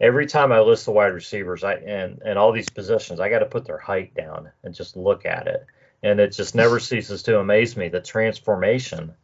Every 0.00 0.26
time 0.26 0.52
I 0.52 0.60
list 0.60 0.84
the 0.84 0.92
wide 0.92 1.14
receivers, 1.14 1.64
I 1.64 1.74
and 1.74 2.20
and 2.24 2.38
all 2.38 2.52
these 2.52 2.68
positions, 2.68 3.20
I 3.20 3.30
got 3.30 3.38
to 3.38 3.46
put 3.46 3.64
their 3.64 3.78
height 3.78 4.14
down 4.14 4.50
and 4.62 4.74
just 4.74 4.96
look 4.96 5.24
at 5.24 5.46
it, 5.46 5.66
and 6.02 6.20
it 6.20 6.32
just 6.32 6.54
never 6.54 6.78
ceases 6.78 7.22
to 7.24 7.38
amaze 7.40 7.76
me 7.76 7.88
the 7.88 8.00
transformation 8.00 9.14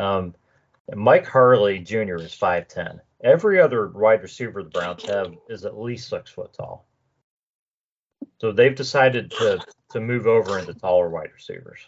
um, 0.00 0.34
Mike 0.94 1.26
Harley 1.26 1.78
Jr. 1.78 2.16
is 2.16 2.34
5'10. 2.34 3.00
Every 3.22 3.60
other 3.60 3.88
wide 3.88 4.22
receiver 4.22 4.62
the 4.62 4.70
Browns 4.70 5.04
have 5.04 5.34
is 5.48 5.64
at 5.64 5.78
least 5.78 6.08
six 6.08 6.30
foot 6.30 6.52
tall. 6.54 6.86
So 8.40 8.52
they've 8.52 8.74
decided 8.74 9.30
to 9.32 9.60
to 9.90 10.00
move 10.00 10.26
over 10.26 10.58
into 10.58 10.74
taller 10.74 11.08
wide 11.08 11.30
receivers, 11.34 11.80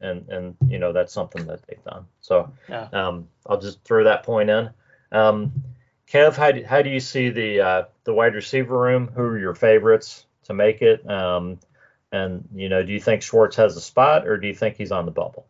and 0.00 0.28
and 0.28 0.56
you 0.68 0.78
know 0.78 0.92
that's 0.92 1.12
something 1.12 1.46
that 1.46 1.60
they've 1.66 1.82
done. 1.84 2.06
So 2.20 2.52
yeah. 2.68 2.88
um, 2.92 3.28
I'll 3.46 3.60
just 3.60 3.82
throw 3.84 4.04
that 4.04 4.22
point 4.22 4.50
in. 4.50 4.70
Um, 5.12 5.52
Kev, 6.10 6.36
how 6.36 6.52
do, 6.52 6.64
how 6.64 6.82
do 6.82 6.90
you 6.90 7.00
see 7.00 7.30
the 7.30 7.60
uh, 7.60 7.84
the 8.04 8.12
wide 8.12 8.34
receiver 8.34 8.78
room? 8.78 9.10
Who 9.14 9.22
are 9.22 9.38
your 9.38 9.54
favorites 9.54 10.26
to 10.44 10.54
make 10.54 10.82
it? 10.82 11.08
Um, 11.08 11.58
and 12.12 12.46
you 12.54 12.68
know, 12.68 12.82
do 12.82 12.92
you 12.92 13.00
think 13.00 13.22
Schwartz 13.22 13.56
has 13.56 13.76
a 13.76 13.80
spot, 13.80 14.26
or 14.28 14.36
do 14.36 14.46
you 14.46 14.54
think 14.54 14.76
he's 14.76 14.92
on 14.92 15.06
the 15.06 15.10
bubble? 15.10 15.46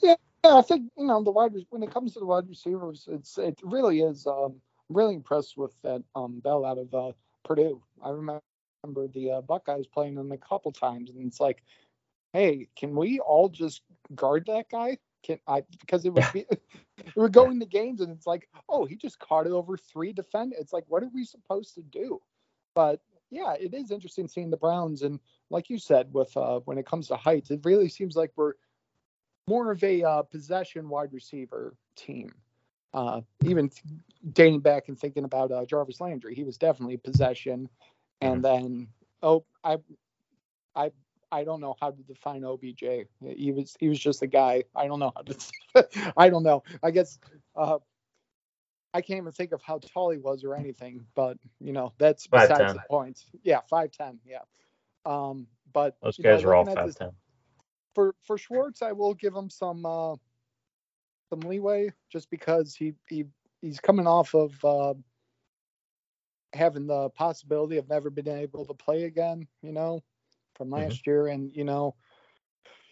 Yeah, 0.00 0.16
I 0.44 0.62
think 0.62 0.90
you 0.96 1.06
know 1.06 1.22
the 1.22 1.30
wide 1.30 1.52
when 1.70 1.82
it 1.82 1.90
comes 1.90 2.12
to 2.14 2.20
the 2.20 2.26
wide 2.26 2.48
receivers, 2.48 3.08
it's 3.10 3.38
it 3.38 3.58
really 3.62 4.00
is. 4.00 4.26
Um, 4.26 4.60
I'm 4.90 4.96
really 4.96 5.14
impressed 5.14 5.56
with 5.56 5.72
that 5.82 6.02
um, 6.14 6.40
Bell 6.40 6.64
out 6.64 6.78
of 6.78 6.94
uh, 6.94 7.12
Purdue. 7.44 7.82
I 8.04 8.10
remember 8.10 8.42
the 8.84 9.30
uh, 9.30 9.40
Buckeyes 9.42 9.86
playing 9.86 10.14
them 10.14 10.32
a 10.32 10.38
couple 10.38 10.72
times, 10.72 11.10
and 11.10 11.26
it's 11.26 11.40
like, 11.40 11.62
hey, 12.32 12.68
can 12.76 12.94
we 12.94 13.18
all 13.20 13.48
just 13.48 13.82
guard 14.14 14.44
that 14.46 14.70
guy? 14.70 14.98
Can 15.22 15.38
I? 15.46 15.62
Because 15.80 16.04
it 16.04 16.12
would 16.12 16.24
be, 16.32 16.46
it 16.98 17.16
would 17.16 17.32
go 17.32 17.50
into 17.50 17.66
games, 17.66 18.00
and 18.00 18.10
it's 18.10 18.26
like, 18.26 18.48
oh, 18.68 18.84
he 18.84 18.96
just 18.96 19.18
caught 19.18 19.46
it 19.46 19.52
over 19.52 19.76
three 19.76 20.12
defend. 20.12 20.54
It's 20.58 20.72
like, 20.72 20.84
what 20.88 21.02
are 21.02 21.10
we 21.14 21.24
supposed 21.24 21.74
to 21.74 21.82
do? 21.82 22.20
But 22.74 23.00
yeah, 23.30 23.54
it 23.54 23.74
is 23.74 23.90
interesting 23.90 24.28
seeing 24.28 24.50
the 24.50 24.56
Browns, 24.56 25.02
and 25.02 25.20
like 25.50 25.68
you 25.70 25.78
said, 25.78 26.12
with 26.12 26.34
uh, 26.36 26.60
when 26.64 26.78
it 26.78 26.86
comes 26.86 27.08
to 27.08 27.16
heights, 27.16 27.50
it 27.50 27.60
really 27.64 27.88
seems 27.88 28.16
like 28.16 28.32
we're 28.36 28.54
more 29.48 29.70
of 29.70 29.82
a 29.82 30.02
uh, 30.02 30.22
possession 30.22 30.88
wide 30.88 31.12
receiver 31.12 31.74
team. 31.96 32.32
Uh, 32.92 33.20
even 33.44 33.70
dating 34.32 34.58
back 34.58 34.88
and 34.88 34.98
thinking 34.98 35.22
about 35.22 35.52
uh, 35.52 35.64
Jarvis 35.64 36.00
Landry, 36.00 36.34
he 36.34 36.42
was 36.42 36.58
definitely 36.58 36.96
possession. 36.96 37.68
And 38.20 38.42
mm-hmm. 38.42 38.42
then, 38.42 38.88
oh, 39.22 39.44
I, 39.64 39.78
I, 40.74 40.90
I 41.32 41.44
don't 41.44 41.60
know 41.60 41.74
how 41.80 41.90
to 41.90 42.02
define 42.02 42.44
OBJ. 42.44 42.84
He 43.36 43.52
was 43.52 43.76
he 43.78 43.88
was 43.88 43.98
just 43.98 44.22
a 44.22 44.26
guy. 44.26 44.64
I 44.74 44.86
don't 44.86 44.98
know 44.98 45.12
how 45.14 45.22
to. 45.22 46.12
I 46.16 46.28
don't 46.28 46.42
know. 46.42 46.62
I 46.82 46.90
guess 46.90 47.18
uh, 47.54 47.78
I 48.92 49.00
can't 49.00 49.18
even 49.18 49.32
think 49.32 49.52
of 49.52 49.62
how 49.62 49.78
tall 49.78 50.10
he 50.10 50.18
was 50.18 50.42
or 50.42 50.54
anything. 50.54 51.06
But 51.14 51.38
you 51.60 51.72
know 51.72 51.92
that's 51.98 52.26
besides 52.26 52.74
the 52.74 52.82
point. 52.90 53.24
Yeah, 53.44 53.60
five 53.70 53.92
ten. 53.92 54.18
Yeah. 54.26 54.40
Um, 55.06 55.46
but 55.72 55.96
those 56.02 56.18
guys 56.18 56.42
know, 56.42 56.50
are 56.50 56.54
all 56.56 56.66
five 56.66 56.96
ten 56.96 57.12
for 57.94 58.14
for 58.22 58.38
Schwartz, 58.38 58.82
I 58.82 58.92
will 58.92 59.14
give 59.14 59.34
him 59.34 59.50
some 59.50 59.84
uh, 59.84 60.14
some 61.28 61.40
leeway 61.40 61.92
just 62.10 62.30
because 62.30 62.74
he 62.74 62.94
he 63.08 63.24
he's 63.60 63.80
coming 63.80 64.06
off 64.06 64.34
of 64.34 64.64
uh, 64.64 64.94
having 66.52 66.86
the 66.86 67.10
possibility 67.10 67.76
of 67.76 67.88
never 67.88 68.10
being 68.10 68.28
able 68.28 68.64
to 68.66 68.74
play 68.74 69.04
again, 69.04 69.46
you 69.62 69.72
know, 69.72 70.02
from 70.54 70.68
mm-hmm. 70.68 70.82
last 70.82 71.02
mm-hmm. 71.02 71.10
year, 71.10 71.26
and 71.28 71.54
you 71.54 71.64
know, 71.64 71.94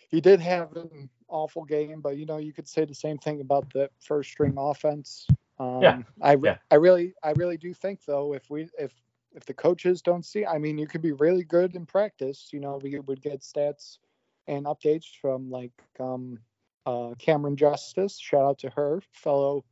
he 0.09 0.21
did 0.21 0.41
have 0.41 0.75
an 0.77 1.09
awful 1.29 1.65
game, 1.65 2.01
but 2.01 2.17
you 2.17 2.27
know, 2.27 2.39
you 2.39 2.53
could 2.53 2.69
say 2.69 2.85
the 2.85 2.95
same 2.95 3.19
thing 3.19 3.41
about 3.41 3.71
the 3.73 3.91
first 4.01 4.31
string 4.31 4.55
offense. 4.57 5.27
Um, 5.59 5.83
yeah. 5.83 6.03
I 6.23 6.37
yeah. 6.43 6.59
I 6.71 6.77
really 6.77 7.15
I 7.23 7.33
really 7.33 7.57
do 7.57 7.75
think 7.75 8.05
though 8.05 8.35
if 8.35 8.49
we 8.51 8.69
if 8.79 8.93
if 9.35 9.45
the 9.45 9.55
coaches 9.55 10.03
don't 10.03 10.25
see, 10.25 10.47
I 10.47 10.59
mean, 10.59 10.79
you 10.79 10.87
could 10.87 11.03
be 11.03 11.13
really 11.13 11.45
good 11.45 11.77
in 11.77 11.85
practice. 11.87 12.49
You 12.53 12.61
know, 12.61 12.81
we 12.83 12.99
would 12.99 13.21
get 13.21 13.41
stats 13.41 13.99
and 14.47 14.65
updates 14.65 15.05
from 15.21 15.51
like 15.51 15.73
um, 16.01 16.39
uh, 16.87 17.15
Cameron 17.19 17.57
Justice. 17.57 18.19
Shout 18.19 18.45
out 18.45 18.59
to 18.61 18.71
her, 18.71 19.03
fellow 19.13 19.65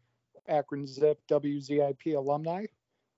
Akron 0.49 0.87
Zip 0.87 1.19
WZIP 1.29 2.17
alumni. 2.17 2.67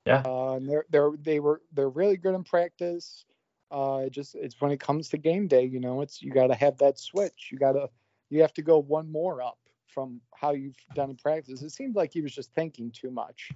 Yeah. 0.09 0.23
Uh, 0.25 0.55
and 0.55 0.69
they're 0.69 0.85
they're 0.91 1.11
they 1.21 1.41
were 1.41 1.61
they're 1.73 1.89
really 1.89 2.17
good 2.17 2.35
in 2.35 2.45
practice. 2.45 3.25
Uh, 3.71 4.03
it 4.07 4.13
just 4.13 4.35
it's 4.35 4.61
when 4.61 4.73
it 4.73 4.81
comes 4.81 5.11
to 5.11 5.19
game 5.19 5.47
day, 5.47 5.65
you 5.65 5.81
know, 5.81 6.01
it's 6.01 6.23
you 6.23 6.33
got 6.33 6.49
to 6.49 6.55
have 6.55 6.79
that 6.79 6.99
switch. 6.99 7.51
You 7.53 7.59
got 7.59 7.73
to 7.73 7.89
you 8.31 8.41
have 8.41 8.55
to 8.55 8.63
go 8.63 8.79
one 8.79 9.11
more 9.11 9.43
up 9.43 9.59
from 9.87 10.21
how 10.35 10.53
you've 10.53 10.77
done 10.95 11.11
in 11.11 11.17
practice. 11.17 11.63
It 11.63 11.71
seemed 11.71 11.97
like 11.97 12.13
he 12.13 12.21
was 12.21 12.35
just 12.35 12.53
thinking 12.55 12.91
too 12.91 13.11
much, 13.11 13.51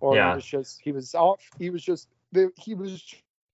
or 0.00 0.14
yeah. 0.14 0.30
he 0.30 0.36
was 0.36 0.44
just 0.44 0.80
he 0.82 0.92
was 0.92 1.14
off. 1.14 1.40
He 1.58 1.70
was 1.70 1.82
just 1.82 2.08
he 2.56 2.74
was 2.74 3.02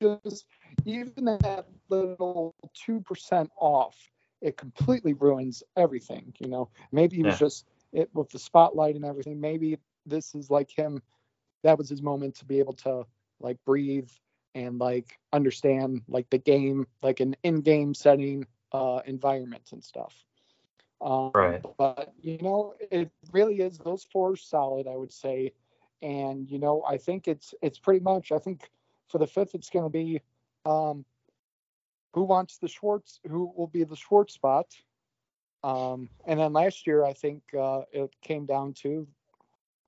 just 0.03 0.47
even 0.85 1.25
that 1.25 1.67
little 1.89 2.55
two 2.75 3.01
percent 3.01 3.51
off, 3.57 3.97
it 4.41 4.57
completely 4.57 5.15
ruins 5.15 5.63
everything. 5.77 6.35
You 6.39 6.49
know, 6.49 6.69
maybe 6.93 7.17
he 7.17 7.23
was 7.23 7.39
just 7.39 7.67
it 7.93 8.11
with 8.13 8.31
the 8.31 8.39
spotlight 8.39 8.97
and 8.97 9.05
everything. 9.05 9.41
Maybe 9.41 9.79
this 10.07 10.35
is 10.35 10.51
like 10.51 10.71
him. 10.71 11.03
That 11.65 11.77
was 11.77 11.89
his 11.89 12.03
moment 12.03 12.37
to 12.37 12.45
be 12.45 12.61
able 12.61 12.75
to 12.75 13.05
like 13.41 13.59
breathe 13.67 14.11
and 14.55 14.79
like 14.79 15.19
understand 15.33 16.03
like 16.09 16.31
the 16.31 16.39
game, 16.39 16.87
like 17.03 17.21
an 17.21 17.35
in-game 17.43 17.95
setting 17.95 18.47
uh, 18.73 19.01
environment 19.07 19.71
and 19.73 19.83
stuff. 19.83 20.15
Um, 21.01 21.33
right. 21.35 21.63
But 21.77 22.15
you 22.21 22.39
know, 22.41 22.75
it 22.91 23.11
really 23.33 23.61
is 23.61 23.79
those 23.79 24.05
four 24.05 24.37
solid, 24.37 24.87
I 24.87 24.97
would 24.97 25.13
say. 25.13 25.53
And 26.03 26.49
you 26.51 26.59
know, 26.59 26.85
I 26.89 26.99
think 26.99 27.27
it's 27.29 27.55
it's 27.63 27.79
pretty 27.79 28.01
much. 28.01 28.31
I 28.31 28.39
think 28.39 28.71
for 29.09 29.19
the 29.19 29.27
fifth, 29.27 29.55
it's 29.55 29.71
going 29.71 29.85
to 29.85 29.91
be 29.91 30.21
um, 30.65 31.05
who 32.15 32.23
wants 32.23 32.59
the 32.59 32.69
Schwartz? 32.69 33.21
Who 33.29 33.53
will 33.57 33.67
be 33.67 33.85
the 33.85 33.97
Schwartz 33.97 34.35
spot? 34.35 34.67
Um, 35.63 36.09
and 36.27 36.39
then 36.39 36.53
last 36.53 36.87
year, 36.87 37.05
I 37.05 37.13
think 37.13 37.43
uh, 37.59 37.83
it 37.93 38.15
came 38.23 38.45
down 38.47 38.75
to, 38.83 39.07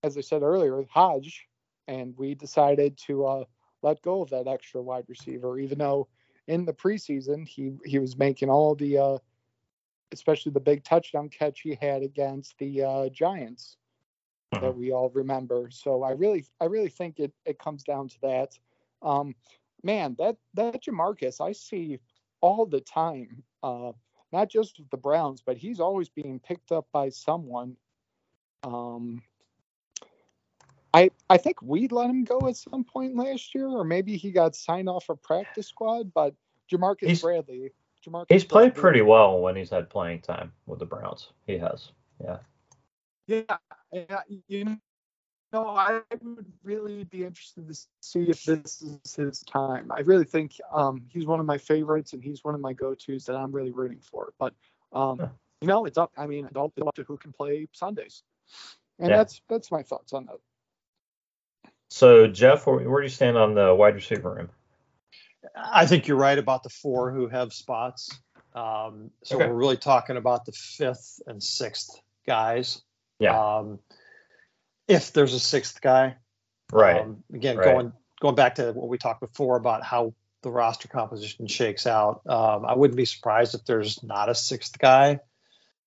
as 0.02 0.16
I 0.16 0.22
said 0.22 0.42
earlier, 0.42 0.84
Hodge, 0.90 1.46
and 1.88 2.14
we 2.16 2.34
decided 2.34 2.96
to 3.06 3.26
uh, 3.26 3.44
let 3.82 4.02
go 4.02 4.22
of 4.22 4.30
that 4.30 4.46
extra 4.46 4.82
wide 4.82 5.04
receiver, 5.08 5.58
even 5.58 5.78
though 5.78 6.08
in 6.46 6.64
the 6.64 6.72
preseason 6.72 7.46
he 7.46 7.72
he 7.84 7.98
was 7.98 8.16
making 8.16 8.50
all 8.50 8.74
the, 8.74 8.98
uh, 8.98 9.18
especially 10.12 10.52
the 10.52 10.60
big 10.60 10.84
touchdown 10.84 11.28
catch 11.28 11.60
he 11.60 11.76
had 11.80 12.02
against 12.02 12.56
the 12.58 12.82
uh, 12.82 13.08
Giants 13.08 13.76
that 14.52 14.62
mm-hmm. 14.62 14.78
we 14.78 14.92
all 14.92 15.10
remember. 15.10 15.68
So 15.70 16.02
I 16.02 16.12
really 16.12 16.46
I 16.60 16.66
really 16.66 16.88
think 16.88 17.18
it 17.18 17.32
it 17.44 17.58
comes 17.58 17.82
down 17.82 18.08
to 18.08 18.20
that. 18.22 18.58
Um, 19.02 19.34
man, 19.82 20.16
that 20.18 20.36
that 20.54 20.82
Ja'Marcus 20.82 21.40
I 21.40 21.52
see 21.52 21.98
all 22.40 22.66
the 22.66 22.80
time. 22.80 23.42
Uh, 23.62 23.92
not 24.32 24.48
just 24.48 24.78
with 24.78 24.90
the 24.90 24.96
Browns, 24.96 25.42
but 25.44 25.56
he's 25.56 25.80
always 25.80 26.08
being 26.08 26.40
picked 26.40 26.72
up 26.72 26.86
by 26.92 27.08
someone. 27.08 27.76
Um, 28.64 29.22
I 30.96 31.10
I 31.28 31.36
think 31.36 31.60
we 31.60 31.88
let 31.88 32.08
him 32.08 32.24
go 32.24 32.48
at 32.48 32.56
some 32.56 32.82
point 32.82 33.16
last 33.16 33.54
year, 33.54 33.68
or 33.68 33.84
maybe 33.84 34.16
he 34.16 34.30
got 34.30 34.56
signed 34.56 34.88
off 34.88 35.10
a 35.10 35.14
practice 35.14 35.66
squad. 35.66 36.12
But 36.14 36.34
Ja'Marcus 36.72 37.08
he's, 37.08 37.20
Bradley, 37.20 37.72
Ja'Marcus 38.06 38.26
he's 38.30 38.44
played 38.44 38.68
Bradley, 38.68 38.80
pretty 38.80 39.02
well 39.02 39.40
when 39.40 39.56
he's 39.56 39.68
had 39.68 39.90
playing 39.90 40.22
time 40.22 40.52
with 40.64 40.78
the 40.78 40.86
Browns. 40.86 41.32
He 41.46 41.58
has, 41.58 41.90
yeah. 42.24 42.38
Yeah, 43.26 43.56
yeah. 43.92 44.20
You 44.48 44.78
No, 45.52 45.68
I 45.68 46.00
would 46.22 46.46
really 46.64 47.04
be 47.04 47.24
interested 47.24 47.68
to 47.68 47.74
see 48.00 48.30
if 48.30 48.44
this 48.44 48.80
is 48.82 49.14
his 49.14 49.42
time. 49.42 49.92
I 49.92 50.00
really 50.00 50.24
think 50.24 50.58
um, 50.72 51.02
he's 51.12 51.26
one 51.26 51.40
of 51.40 51.46
my 51.46 51.58
favorites, 51.58 52.14
and 52.14 52.22
he's 52.24 52.42
one 52.42 52.54
of 52.54 52.62
my 52.62 52.72
go-tos 52.72 53.26
that 53.26 53.36
I'm 53.36 53.52
really 53.52 53.72
rooting 53.72 54.00
for. 54.00 54.32
But 54.38 54.54
um, 54.94 55.18
Yeah. 55.20 55.28
you 55.60 55.68
know, 55.68 55.84
it's 55.84 55.98
up. 55.98 56.12
I 56.16 56.26
mean, 56.26 56.46
it's 56.46 56.56
up 56.56 56.72
it's 56.74 56.86
up 56.86 56.94
to 56.94 57.02
who 57.04 57.18
can 57.18 57.32
play 57.32 57.68
Sundays, 57.72 58.22
and 58.98 59.10
Yeah. 59.10 59.16
that's 59.18 59.42
that's 59.46 59.70
my 59.70 59.82
thoughts 59.82 60.14
on 60.14 60.24
that. 60.26 60.38
So 61.88 62.26
Jeff, 62.26 62.66
where, 62.66 62.78
where 62.88 63.00
do 63.00 63.06
you 63.06 63.10
stand 63.10 63.36
on 63.36 63.54
the 63.54 63.74
wide 63.74 63.94
receiver 63.94 64.34
room? 64.34 64.50
I 65.54 65.86
think 65.86 66.08
you're 66.08 66.16
right 66.16 66.38
about 66.38 66.62
the 66.62 66.68
four 66.68 67.12
who 67.12 67.28
have 67.28 67.52
spots. 67.52 68.10
Um, 68.54 69.10
so 69.22 69.36
Okay. 69.36 69.46
we're 69.46 69.54
really 69.54 69.76
talking 69.76 70.16
about 70.16 70.44
the 70.44 70.52
fifth 70.52 71.20
and 71.26 71.42
sixth 71.42 72.00
guys. 72.26 72.82
Yeah. 73.18 73.56
Um, 73.58 73.78
if 74.88 75.12
there's 75.12 75.34
a 75.34 75.40
sixth 75.40 75.80
guy, 75.80 76.16
Right. 76.72 77.00
Um, 77.00 77.22
again, 77.32 77.56
right. 77.56 77.64
going 77.64 77.92
going 78.20 78.34
back 78.34 78.56
to 78.56 78.72
what 78.72 78.88
we 78.88 78.98
talked 78.98 79.20
before 79.20 79.56
about 79.56 79.84
how 79.84 80.14
the 80.42 80.50
roster 80.50 80.88
composition 80.88 81.46
shakes 81.46 81.86
out, 81.86 82.22
um, 82.26 82.64
I 82.64 82.74
wouldn't 82.74 82.96
be 82.96 83.04
surprised 83.04 83.54
if 83.54 83.64
there's 83.64 84.02
not 84.02 84.28
a 84.28 84.34
sixth 84.34 84.78
guy. 84.78 85.20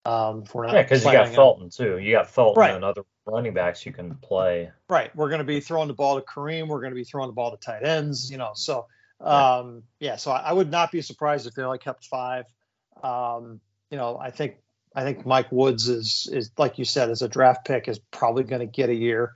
Um, 0.06 0.44
if 0.44 0.56
we're 0.56 0.66
not 0.66 0.76
yeah, 0.76 0.84
because 0.84 1.04
you 1.04 1.12
got 1.12 1.26
planning 1.26 1.30
on- 1.32 1.36
Felton 1.36 1.70
too. 1.70 1.98
You 1.98 2.14
got 2.14 2.30
Felton 2.30 2.60
Right. 2.60 2.74
and 2.76 2.84
other 2.84 3.04
running 3.26 3.54
backs 3.54 3.86
you 3.86 3.92
can 3.92 4.16
play. 4.16 4.72
Right. 4.90 5.16
We're 5.16 5.30
going 5.30 5.40
to 5.40 5.46
be 5.46 5.60
throwing 5.60 5.88
the 5.88 5.94
ball 5.94 6.20
to 6.20 6.26
Kareem. 6.26 6.68
We're 6.68 6.80
going 6.80 6.92
to 6.92 6.96
be 6.96 7.04
throwing 7.04 7.28
the 7.28 7.34
ball 7.34 7.52
to 7.52 7.58
tight 7.58 7.84
ends. 7.84 8.32
You 8.32 8.38
know, 8.38 8.52
so 8.56 8.88
um, 9.20 9.84
yeah. 10.00 10.16
So 10.16 10.32
I, 10.32 10.40
I 10.40 10.54
would 10.54 10.72
not 10.72 10.92
be 10.92 11.02
surprised 11.02 11.48
if 11.48 11.54
they 11.54 11.64
only 11.64 11.78
kept 11.80 12.06
five. 12.06 12.46
Um, 13.04 13.60
you 13.92 13.98
know, 13.98 14.18
I 14.18 14.32
think 14.32 14.58
I 14.96 15.04
think 15.04 15.26
Mike 15.26 15.52
Woods 15.52 15.90
is 15.90 16.30
is 16.32 16.52
like 16.58 16.80
you 16.80 16.86
said, 16.86 17.10
as 17.10 17.22
a 17.22 17.28
draft 17.28 17.66
pick, 17.66 17.88
is 17.88 18.00
probably 18.12 18.44
going 18.44 18.62
to 18.62 18.66
get 18.66 18.90
a 18.90 18.96
year 18.96 19.34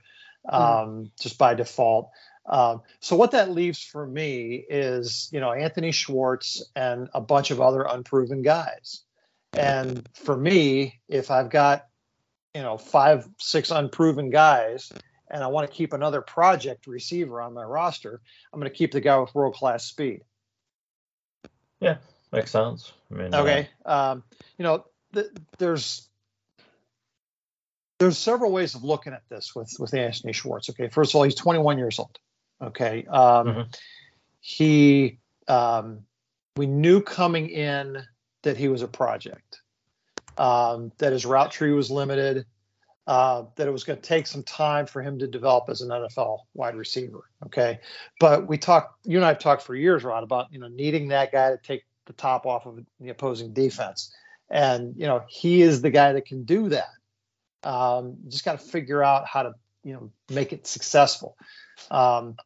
um, 0.48 1.10
just 1.20 1.38
by 1.38 1.54
default. 1.54 2.10
Um, 2.46 2.82
so 3.00 3.16
what 3.16 3.30
that 3.30 3.50
leaves 3.50 3.82
for 3.82 4.06
me 4.06 4.64
is 4.68 5.28
you 5.32 5.40
know 5.40 5.52
Anthony 5.52 5.92
Schwartz 5.92 6.62
and 6.74 7.08
a 7.14 7.20
bunch 7.20 7.50
of 7.50 7.60
other 7.60 7.82
unproven 7.88 8.42
guys. 8.42 9.02
And 9.56 10.08
for 10.14 10.36
me, 10.36 11.00
if 11.08 11.30
I've 11.30 11.50
got 11.50 11.86
you 12.54 12.62
know 12.62 12.78
five 12.78 13.28
six 13.38 13.70
unproven 13.70 14.30
guys 14.30 14.90
and 15.30 15.42
i 15.42 15.46
want 15.48 15.68
to 15.68 15.76
keep 15.76 15.92
another 15.92 16.20
project 16.20 16.86
receiver 16.86 17.40
on 17.40 17.52
my 17.52 17.64
roster 17.64 18.20
i'm 18.52 18.60
going 18.60 18.70
to 18.70 18.76
keep 18.76 18.92
the 18.92 19.00
guy 19.00 19.18
with 19.18 19.34
world 19.34 19.54
class 19.54 19.84
speed 19.84 20.22
Yeah, 21.80 21.96
Makes 22.32 22.52
sense. 22.52 22.92
I 23.10 23.14
mean, 23.14 23.34
uh, 23.34 23.42
okay 23.42 23.68
um, 23.84 24.22
you 24.56 24.62
know 24.62 24.84
th- 25.14 25.26
there's 25.58 26.08
there's 27.98 28.18
several 28.18 28.52
ways 28.52 28.74
of 28.74 28.84
looking 28.84 29.12
at 29.12 29.22
this 29.28 29.54
with 29.54 29.72
with 29.78 29.92
anthony 29.94 30.32
schwartz 30.32 30.70
okay 30.70 30.88
first 30.88 31.10
of 31.12 31.16
all 31.16 31.24
he's 31.24 31.34
21 31.34 31.78
years 31.78 31.98
old 31.98 32.18
okay 32.62 33.04
um, 33.06 33.46
Mhm. 33.46 33.76
he 34.40 35.18
um, 35.48 36.00
we 36.56 36.66
knew 36.66 37.02
coming 37.02 37.48
in 37.50 38.02
that 38.44 38.56
he 38.56 38.68
was 38.68 38.80
a 38.80 38.88
project 38.88 39.60
um, 40.38 40.92
that 40.98 41.12
his 41.12 41.26
route 41.26 41.50
tree 41.50 41.72
was 41.72 41.90
limited 41.90 42.46
uh, 43.06 43.44
that 43.56 43.68
it 43.68 43.70
was 43.70 43.84
going 43.84 44.00
to 44.00 44.08
take 44.08 44.26
some 44.26 44.42
time 44.42 44.86
for 44.86 45.02
him 45.02 45.18
to 45.18 45.26
develop 45.26 45.68
as 45.68 45.82
an 45.82 45.90
NFL 45.90 46.40
wide 46.54 46.74
receiver. 46.74 47.28
Okay, 47.46 47.80
but 48.18 48.48
we 48.48 48.56
talked. 48.56 49.06
You 49.06 49.18
and 49.18 49.24
I 49.24 49.28
have 49.28 49.38
talked 49.38 49.62
for 49.62 49.74
years, 49.74 50.04
Rod, 50.04 50.22
about 50.22 50.52
you 50.52 50.58
know 50.58 50.68
needing 50.68 51.08
that 51.08 51.30
guy 51.30 51.50
to 51.50 51.58
take 51.58 51.84
the 52.06 52.14
top 52.14 52.46
off 52.46 52.66
of 52.66 52.80
the 53.00 53.10
opposing 53.10 53.52
defense, 53.52 54.10
and 54.48 54.94
you 54.96 55.06
know 55.06 55.22
he 55.28 55.60
is 55.60 55.82
the 55.82 55.90
guy 55.90 56.14
that 56.14 56.24
can 56.24 56.44
do 56.44 56.70
that. 56.70 56.88
Um, 57.62 58.16
just 58.28 58.44
got 58.44 58.58
to 58.58 58.66
figure 58.66 59.02
out 59.02 59.26
how 59.26 59.42
to 59.42 59.54
you 59.82 59.92
know 59.92 60.10
make 60.30 60.54
it 60.54 60.66
successful. 60.66 61.36
Um, 61.90 62.36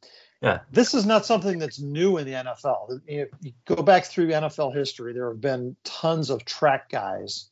Yeah. 0.40 0.60
This 0.70 0.94
is 0.94 1.04
not 1.04 1.26
something 1.26 1.58
that's 1.58 1.80
new 1.80 2.16
in 2.18 2.26
the 2.26 2.32
NFL. 2.32 3.00
If 3.06 3.28
you 3.42 3.52
go 3.64 3.82
back 3.82 4.04
through 4.04 4.28
NFL 4.28 4.74
history, 4.74 5.12
there 5.12 5.28
have 5.30 5.40
been 5.40 5.76
tons 5.84 6.30
of 6.30 6.44
track 6.44 6.90
guys 6.90 7.50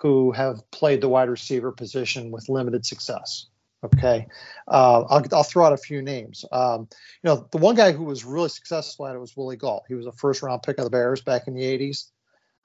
who 0.00 0.32
have 0.32 0.70
played 0.70 1.00
the 1.00 1.08
wide 1.08 1.28
receiver 1.28 1.72
position 1.72 2.30
with 2.30 2.48
limited 2.48 2.86
success. 2.86 3.46
Okay, 3.84 4.26
uh, 4.66 5.02
I'll, 5.10 5.22
I'll 5.32 5.42
throw 5.42 5.66
out 5.66 5.74
a 5.74 5.76
few 5.76 6.00
names. 6.00 6.46
Um, 6.50 6.88
you 7.22 7.28
know, 7.28 7.46
the 7.50 7.58
one 7.58 7.74
guy 7.74 7.92
who 7.92 8.04
was 8.04 8.24
really 8.24 8.48
successful 8.48 9.06
at 9.06 9.14
it 9.14 9.18
was 9.18 9.36
Willie 9.36 9.56
Gault. 9.56 9.84
He 9.88 9.94
was 9.94 10.06
a 10.06 10.12
first 10.12 10.42
round 10.42 10.62
pick 10.62 10.78
of 10.78 10.84
the 10.84 10.90
Bears 10.90 11.20
back 11.20 11.48
in 11.48 11.54
the 11.54 11.62
'80s. 11.62 12.10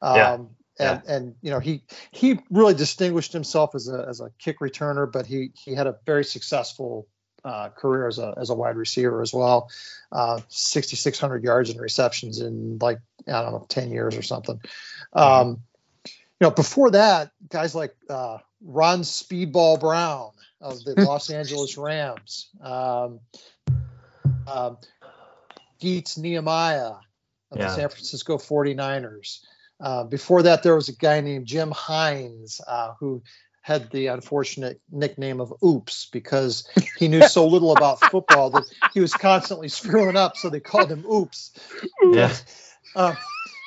Um, 0.01 0.15
Yeah. 0.79 0.93
And, 0.93 1.09
and 1.09 1.35
you 1.41 1.51
know 1.51 1.59
he 1.59 1.83
he 2.11 2.39
really 2.49 2.73
distinguished 2.73 3.33
himself 3.33 3.75
as 3.75 3.89
a 3.89 4.05
as 4.07 4.21
a 4.21 4.31
kick 4.39 4.59
returner, 4.61 5.11
but 5.11 5.25
he 5.25 5.51
he 5.55 5.75
had 5.75 5.87
a 5.87 5.97
very 6.05 6.23
successful 6.23 7.05
uh, 7.43 7.69
career 7.69 8.07
as 8.07 8.19
a 8.19 8.33
as 8.37 8.49
a 8.49 8.55
wide 8.55 8.75
receiver 8.75 9.21
as 9.21 9.33
well. 9.33 9.69
Uh, 10.11 10.39
6,600 10.47 11.43
yards 11.43 11.69
and 11.69 11.79
receptions 11.79 12.39
in 12.39 12.77
like 12.79 12.99
I 13.27 13.41
don't 13.41 13.53
know 13.53 13.65
10 13.69 13.91
years 13.91 14.17
or 14.17 14.21
something. 14.21 14.59
Um, 15.13 15.61
you 16.39 16.47
know, 16.47 16.51
before 16.51 16.91
that, 16.91 17.31
guys 17.49 17.75
like 17.75 17.95
uh, 18.09 18.37
Ron 18.61 19.01
Speedball 19.01 19.79
Brown 19.79 20.31
of 20.61 20.83
the 20.83 20.95
Los 21.05 21.29
Angeles 21.29 21.77
Rams, 21.77 22.49
um, 22.61 23.19
um, 24.47 24.77
Skeets 25.77 26.17
Nehemiah 26.17 26.93
of 27.51 27.57
Yeah. 27.57 27.67
the 27.67 27.69
San 27.69 27.89
Francisco 27.89 28.37
49ers. 28.37 29.39
Uh, 29.81 30.03
before 30.03 30.43
that, 30.43 30.61
there 30.61 30.75
was 30.75 30.89
a 30.89 30.95
guy 30.95 31.21
named 31.21 31.45
Jim 31.45 31.71
Hines 31.71 32.59
uh, 32.67 32.93
who 32.99 33.21
had 33.69 33.91
the 33.91 34.07
unfortunate 34.07 34.81
nickname 34.91 35.39
of 35.39 35.53
Oops 35.63 36.09
because 36.11 36.67
he 36.97 37.07
knew 37.07 37.21
so 37.21 37.45
little 37.45 37.71
about 37.71 38.01
football 38.11 38.49
that 38.49 38.65
he 38.95 38.99
was 38.99 39.13
constantly 39.13 39.69
screwing 39.69 40.17
up, 40.17 40.35
so 40.37 40.49
they 40.49 40.59
called 40.59 40.91
him 40.91 41.05
Oops. 41.05 41.51
Yeah. 42.01 42.33
Uh, 42.95 43.13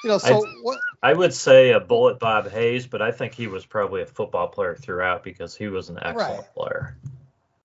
you 0.02 0.10
know, 0.10 0.18
so 0.18 0.44
what? 0.64 0.80
I 1.04 1.12
would 1.12 1.32
say 1.32 1.70
a 1.70 1.78
bullet 1.78 2.18
Bob 2.18 2.50
Hayes, 2.50 2.88
but 2.88 3.00
I 3.00 3.12
think 3.12 3.32
he 3.34 3.46
was 3.46 3.64
probably 3.64 4.02
a 4.02 4.06
football 4.06 4.48
player 4.48 4.74
throughout 4.74 5.22
because 5.22 5.54
he 5.54 5.68
was 5.68 5.88
an 5.88 5.98
excellent 6.02 6.40
Right. 6.40 6.54
player. 6.54 6.96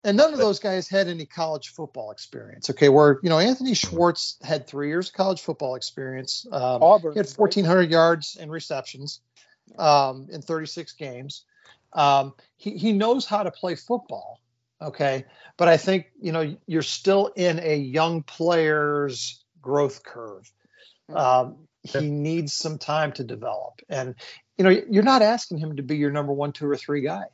And 0.04 0.16
none 0.16 0.32
of 0.32 0.40
those 0.40 0.60
guys 0.60 0.88
had 0.88 1.08
any 1.08 1.26
college 1.26 1.70
football 1.70 2.12
experience. 2.12 2.70
Okay, 2.70 2.88
where 2.88 3.20
you 3.24 3.30
know 3.30 3.40
Anthony 3.40 3.74
Schwartz 3.74 4.38
had 4.44 4.68
three 4.68 4.90
years 4.90 5.08
of 5.10 5.16
college 5.16 5.42
football 5.42 5.74
experience. 5.74 6.46
Um, 6.52 6.84
Auburn, 6.84 7.14
he 7.14 7.20
had 7.20 7.26
right? 7.26 7.38
1,400 7.38 7.90
yards 7.90 8.38
and 8.40 8.52
receptions 8.52 9.22
um, 9.80 10.28
in 10.32 10.44
36 10.44 10.94
games. 10.94 11.44
Um, 11.94 12.34
he 12.58 12.78
he 12.78 12.94
knows 12.94 13.26
how 13.26 13.44
to 13.44 13.52
play 13.52 13.76
football. 13.76 14.40
Okay, 14.82 15.26
but 15.58 15.68
I 15.68 15.78
think 15.78 16.08
you 16.22 16.32
know 16.32 16.58
you're 16.68 16.82
still 16.84 17.32
in 17.36 17.60
a 17.60 17.76
young 17.78 18.24
player's 18.24 19.44
growth 19.62 20.04
curve. 20.04 20.52
Um, 21.14 21.68
he 21.84 22.10
needs 22.10 22.54
some 22.54 22.78
time 22.78 23.14
to 23.14 23.24
develop, 23.24 23.82
and 23.90 24.16
you 24.58 24.64
know 24.66 24.72
you're 24.72 25.04
not 25.04 25.22
asking 25.22 25.60
him 25.60 25.78
to 25.78 25.84
be 25.84 25.98
your 25.98 26.12
number 26.12 26.34
one, 26.34 26.52
two, 26.54 26.68
or 26.70 26.78
three 26.78 27.02
guy 27.02 27.26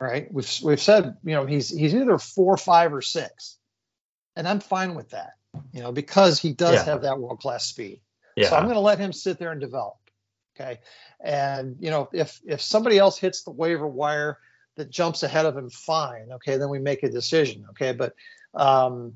right? 0.00 0.32
We've 0.32 0.50
we've 0.62 0.80
said 0.80 1.16
you 1.24 1.34
know 1.34 1.46
he's 1.46 1.70
he's 1.70 1.94
either 1.94 2.18
four, 2.18 2.56
five, 2.56 2.94
or 2.94 3.02
six, 3.02 3.58
and 4.36 4.48
I'm 4.48 4.60
fine 4.60 4.94
with 4.94 5.10
that, 5.10 5.32
you 5.72 5.82
know, 5.82 5.92
because 5.92 6.40
he 6.40 6.52
does 6.54 6.76
Yeah. 6.76 6.84
have 6.86 7.02
that 7.02 7.18
world 7.20 7.40
class 7.40 7.66
speed. 7.66 8.00
Yeah. 8.36 8.50
So 8.50 8.56
I'm 8.56 8.64
going 8.64 8.76
to 8.76 8.80
let 8.80 9.00
him 9.00 9.12
sit 9.12 9.38
there 9.38 9.52
and 9.52 9.60
develop. 9.60 9.97
Okay, 10.58 10.78
and 11.20 11.76
you 11.80 11.90
know 11.90 12.08
if 12.12 12.40
if 12.44 12.60
somebody 12.60 12.98
else 12.98 13.18
hits 13.18 13.42
the 13.42 13.50
waiver 13.50 13.86
wire 13.86 14.38
that 14.76 14.90
jumps 14.90 15.22
ahead 15.22 15.46
of 15.46 15.56
him, 15.56 15.70
fine. 15.70 16.28
Okay, 16.32 16.56
then 16.56 16.68
we 16.68 16.78
make 16.78 17.02
a 17.02 17.10
decision. 17.10 17.66
Okay, 17.70 17.92
but 17.92 18.14
um, 18.54 19.14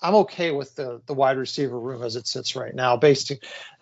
I'm 0.00 0.14
okay 0.16 0.52
with 0.52 0.74
the 0.74 1.00
the 1.06 1.14
wide 1.14 1.38
receiver 1.38 1.78
room 1.78 2.02
as 2.02 2.16
it 2.16 2.26
sits 2.26 2.54
right 2.54 2.74
now, 2.74 2.96
based 2.96 3.32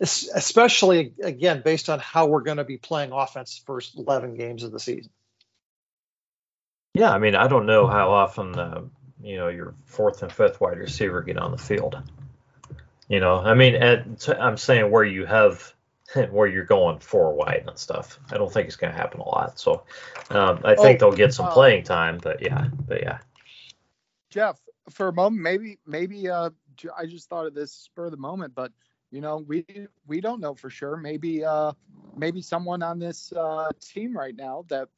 es- 0.01 0.29
especially 0.35 1.13
again 1.23 1.63
based 1.65 1.91
on 1.91 1.99
how 1.99 2.27
we're 2.27 2.43
going 2.43 2.59
to 2.59 2.65
be 2.65 2.79
playing 2.79 3.13
offense 3.13 3.61
first 3.67 3.97
11 3.97 4.37
games 4.37 4.63
of 4.63 4.73
the 4.73 4.81
season. 4.81 5.11
Yeah, 6.95 7.11
I 7.11 7.19
mean, 7.19 7.35
I 7.35 7.49
don't 7.49 7.67
know 7.67 7.87
how 7.89 8.11
often 8.11 8.59
uh, 8.59 8.83
you 9.23 9.37
know 9.37 9.49
your 9.49 9.75
fourth 9.87 10.23
and 10.23 10.33
fifth 10.33 10.61
wide 10.61 10.79
receiver 10.79 11.23
get 11.23 11.37
on 11.37 11.51
the 11.51 11.59
field. 11.59 12.01
You 13.09 13.21
know, 13.21 13.37
I 13.37 13.55
mean, 13.55 13.75
at, 13.75 14.29
I'm 14.41 14.57
saying 14.57 14.91
where 14.91 15.05
you 15.05 15.27
have 15.27 15.74
where 16.31 16.47
you're 16.47 16.65
going 16.65 16.99
four 16.99 17.35
wide 17.35 17.65
and 17.67 17.79
stuff. 17.79 18.19
I 18.31 18.37
don't 18.37 18.53
think 18.53 18.67
it's 18.67 18.77
going 18.77 18.93
to 18.93 18.99
happen 18.99 19.21
a 19.21 19.29
lot. 19.29 19.59
So 19.59 19.85
um, 20.31 20.61
I 20.65 20.75
think 20.75 21.03
Oh, 21.03 21.11
they'll 21.11 21.17
get 21.17 21.35
some 21.35 21.47
uh, 21.47 21.53
playing 21.53 21.85
time, 21.85 22.19
but 22.23 22.43
yeah, 22.43 22.67
but 22.87 23.03
yeah, 23.03 23.19
Jeff, 24.31 24.59
for 24.91 25.09
a 25.09 25.13
moment, 25.13 25.43
maybe 25.43 25.79
maybe 25.87 26.29
uh, 26.29 26.51
I 26.97 27.07
just 27.07 27.29
thought 27.29 27.47
of 27.47 27.55
this 27.55 27.73
spur 27.73 28.07
of 28.07 28.11
the 28.11 28.17
moment, 28.17 28.55
but 28.55 28.73
you 29.11 29.21
know, 29.21 29.45
we 29.47 29.65
we 30.07 30.21
don't 30.21 30.41
know 30.41 30.55
for 30.55 30.71
sure. 30.71 30.97
Maybe 30.97 31.45
uh, 31.45 31.73
maybe 32.17 32.43
someone 32.43 32.83
on 32.83 32.99
this 32.99 33.33
uh, 33.33 33.71
team 33.81 34.17
right 34.17 34.35
now 34.35 34.65
that 34.69 34.89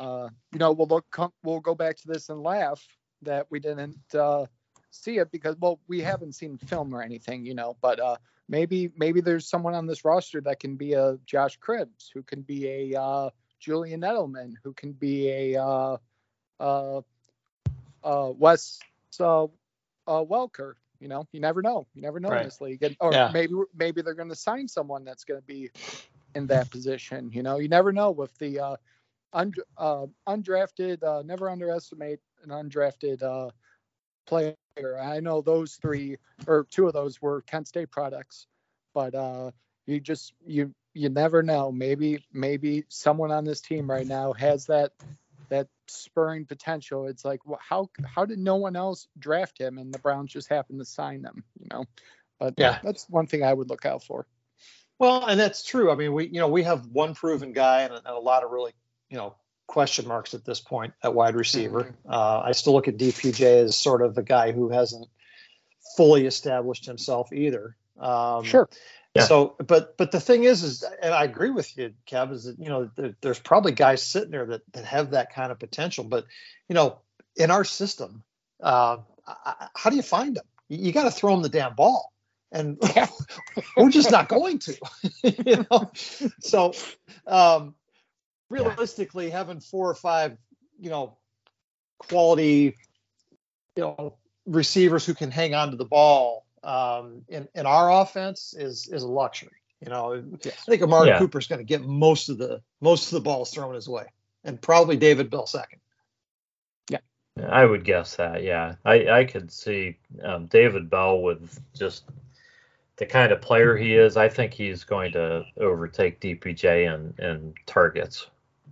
uh, 0.00 0.30
you 0.52 0.58
know 0.58 0.72
we'll 0.72 0.86
look 0.86 1.04
com- 1.10 1.32
we'll 1.42 1.60
go 1.60 1.74
back 1.74 1.96
to 1.98 2.08
this 2.08 2.30
and 2.30 2.42
laugh 2.42 2.86
that 3.22 3.46
we 3.50 3.60
didn't 3.60 3.98
uh, 4.14 4.46
see 4.90 5.18
it 5.18 5.30
because 5.30 5.56
well 5.60 5.78
we 5.88 6.00
haven't 6.00 6.34
seen 6.34 6.56
film 6.56 6.94
or 6.94 7.02
anything, 7.02 7.44
you 7.44 7.54
know, 7.54 7.76
but 7.82 8.00
uh, 8.00 8.16
maybe 8.48 8.90
maybe 8.96 9.20
there's 9.20 9.48
someone 9.48 9.74
on 9.74 9.86
this 9.86 10.04
roster 10.04 10.40
that 10.42 10.60
can 10.60 10.76
be 10.76 10.94
a 10.94 11.18
Josh 11.26 11.58
Cribbs, 11.58 12.10
who 12.12 12.22
can 12.22 12.42
be 12.42 12.92
a 12.92 13.00
uh, 13.00 13.30
Julian 13.60 14.00
Edelman, 14.02 14.54
who 14.62 14.72
can 14.72 14.92
be 14.92 15.30
a 15.30 15.62
uh, 15.62 15.96
uh, 16.60 17.02
uh, 18.04 18.32
Wes 18.36 18.78
uh, 19.20 19.44
uh, 19.44 19.48
Welker. 20.06 20.74
You 21.00 21.08
know, 21.08 21.26
you 21.32 21.40
never 21.40 21.62
know. 21.62 21.86
You 21.94 22.02
never 22.02 22.20
know 22.20 22.30
Right. 22.30 22.38
in 22.38 22.44
this 22.44 22.60
league, 22.60 22.82
and, 22.82 22.96
or 23.00 23.12
Yeah. 23.12 23.32
maybe 23.32 23.54
maybe 23.74 24.02
they're 24.02 24.14
going 24.14 24.30
to 24.30 24.36
sign 24.36 24.68
someone 24.68 25.04
that's 25.04 25.24
going 25.24 25.40
to 25.40 25.46
be 25.46 25.70
in 26.34 26.46
that 26.48 26.70
position. 26.70 27.30
You 27.32 27.42
know, 27.42 27.58
you 27.58 27.68
never 27.68 27.92
know 27.92 28.10
with 28.10 28.36
the 28.38 28.60
uh, 28.60 28.76
und- 29.32 29.62
uh, 29.76 30.06
undrafted. 30.28 31.02
Uh, 31.02 31.22
never 31.22 31.50
underestimate 31.50 32.20
an 32.44 32.50
undrafted 32.50 33.22
uh, 33.22 33.50
player. 34.26 34.54
I 34.78 35.20
know 35.20 35.40
those 35.40 35.74
three 35.74 36.18
or 36.46 36.66
two 36.70 36.86
of 36.86 36.92
those 36.92 37.20
were 37.20 37.42
Kent 37.42 37.68
State 37.68 37.90
products, 37.90 38.46
but 38.94 39.14
uh, 39.14 39.50
you 39.86 40.00
just 40.00 40.34
you 40.44 40.74
you 40.94 41.08
never 41.08 41.42
know. 41.42 41.72
Maybe 41.72 42.24
maybe 42.32 42.84
someone 42.88 43.30
on 43.30 43.44
this 43.44 43.60
team 43.60 43.90
right 43.90 44.06
now 44.06 44.32
has 44.34 44.66
that 44.66 44.92
that 45.48 45.68
spurring 45.88 46.44
potential. 46.46 47.06
It's 47.06 47.24
like 47.24 47.40
wh- 47.48 47.60
how 47.60 47.88
how 48.04 48.24
did 48.24 48.38
no 48.38 48.56
one 48.56 48.76
else 48.76 49.08
draft 49.18 49.58
him 49.58 49.78
and 49.78 49.92
the 49.92 49.98
Browns 49.98 50.32
just 50.32 50.48
happened 50.48 50.80
to 50.80 50.84
sign 50.84 51.22
them? 51.22 51.44
You 51.58 51.68
know, 51.70 51.84
but 52.38 52.54
Yeah. 52.58 52.78
that's 52.82 53.08
one 53.08 53.26
thing 53.26 53.42
I 53.42 53.52
would 53.52 53.70
look 53.70 53.86
out 53.86 54.02
for. 54.02 54.26
Well, 54.98 55.26
and 55.26 55.38
that's 55.38 55.64
true. 55.64 55.90
I 55.90 55.94
mean, 55.94 56.12
we 56.12 56.26
you 56.26 56.40
know 56.40 56.48
we 56.48 56.64
have 56.64 56.86
one 56.86 57.14
proven 57.14 57.52
guy 57.52 57.82
and 57.82 57.92
a, 57.92 57.96
and 57.96 58.06
a 58.06 58.18
lot 58.18 58.44
of 58.44 58.50
really 58.50 58.72
you 59.10 59.16
know 59.16 59.34
question 59.66 60.06
marks 60.06 60.34
at 60.34 60.44
this 60.44 60.60
point 60.60 60.94
at 61.02 61.14
wide 61.14 61.34
receiver. 61.34 61.94
Uh, 62.08 62.40
I 62.44 62.52
still 62.52 62.72
look 62.74 62.88
at 62.88 62.96
DPJ 62.96 63.64
as 63.64 63.76
sort 63.76 64.02
of 64.02 64.14
the 64.14 64.22
guy 64.22 64.52
who 64.52 64.68
hasn't 64.70 65.08
fully 65.96 66.26
established 66.26 66.86
himself 66.86 67.32
either. 67.32 67.76
Um, 67.98 68.44
Sure. 68.44 68.68
Yeah. 69.14 69.22
So, 69.24 69.56
but 69.66 69.96
but 69.96 70.12
the 70.12 70.20
thing 70.20 70.44
is, 70.44 70.62
is 70.62 70.84
and 71.02 71.14
I 71.14 71.24
agree 71.24 71.48
with 71.50 71.74
you, 71.78 71.94
Kev, 72.06 72.32
is 72.32 72.44
that 72.44 72.58
you 72.58 72.68
know 72.68 72.90
there, 72.96 73.14
there's 73.22 73.38
probably 73.38 73.72
guys 73.72 74.02
sitting 74.02 74.30
there 74.30 74.44
that 74.46 74.60
that 74.72 74.84
have 74.84 75.12
that 75.12 75.32
kind 75.34 75.50
of 75.50 75.58
potential, 75.58 76.04
but 76.04 76.26
you 76.68 76.74
know 76.74 76.98
in 77.34 77.50
our 77.50 77.64
system, 77.64 78.22
uh, 78.62 78.98
I- 79.26 79.36
I- 79.46 79.68
how 79.74 79.88
do 79.88 79.96
you 79.96 80.02
find 80.02 80.36
them? 80.36 80.44
You, 80.68 80.78
you 80.78 80.92
got 80.92 81.04
to 81.04 81.10
throw 81.10 81.32
them 81.32 81.40
the 81.42 81.48
damn 81.48 81.74
ball, 81.74 82.12
and 82.52 82.76
Yeah. 82.94 83.06
we're 83.78 83.88
just 83.88 84.10
not 84.10 84.28
going 84.28 84.58
to, 84.60 84.76
you 85.22 85.64
know. 85.70 85.90
So, 86.40 86.74
um, 87.26 87.74
realistically, 88.50 89.30
having 89.30 89.60
four 89.60 89.90
or 89.90 89.94
five, 89.94 90.36
you 90.78 90.90
know, 90.90 91.16
quality, 91.98 92.76
you 93.76 93.82
know, 93.82 94.16
receivers 94.46 95.04
who 95.04 95.14
can 95.14 95.30
hang 95.30 95.54
on 95.54 95.70
to 95.70 95.76
the 95.76 95.84
ball 95.84 96.46
um, 96.62 97.22
in 97.28 97.48
in 97.54 97.66
our 97.66 98.02
offense 98.02 98.54
is 98.56 98.88
is 98.88 99.02
a 99.02 99.08
luxury. 99.08 99.50
You 99.80 99.90
know, 99.90 100.14
I 100.44 100.50
think 100.50 100.82
Amari 100.82 101.08
Yeah. 101.08 101.18
Cooper's 101.18 101.46
going 101.46 101.58
to 101.58 101.64
get 101.64 101.82
most 101.82 102.28
of 102.28 102.38
the 102.38 102.62
most 102.80 103.06
of 103.06 103.12
the 103.12 103.20
balls 103.20 103.50
thrown 103.50 103.74
his 103.74 103.88
way, 103.88 104.06
and 104.44 104.60
probably 104.60 104.96
David 104.96 105.30
Bell 105.30 105.46
second. 105.46 105.80
Yeah, 106.88 106.98
I 107.48 107.64
would 107.64 107.84
guess 107.84 108.16
that, 108.16 108.42
yeah. 108.42 108.76
I, 108.84 109.08
I 109.10 109.24
could 109.24 109.52
see 109.52 109.98
um, 110.22 110.46
David 110.46 110.88
Bell 110.88 111.20
with 111.20 111.60
just 111.74 112.04
the 112.96 113.06
kind 113.06 113.32
of 113.32 113.42
player 113.42 113.76
he 113.76 113.94
is. 113.94 114.16
I 114.16 114.28
think 114.28 114.54
he's 114.54 114.84
going 114.84 115.12
to 115.12 115.44
overtake 115.58 116.20
DPJ 116.20 116.94
in, 116.94 117.24
in 117.24 117.54
targets. 117.66 118.28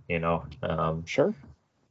You 0.07 0.19
know, 0.19 0.45
um, 0.61 1.05
Sure. 1.05 1.33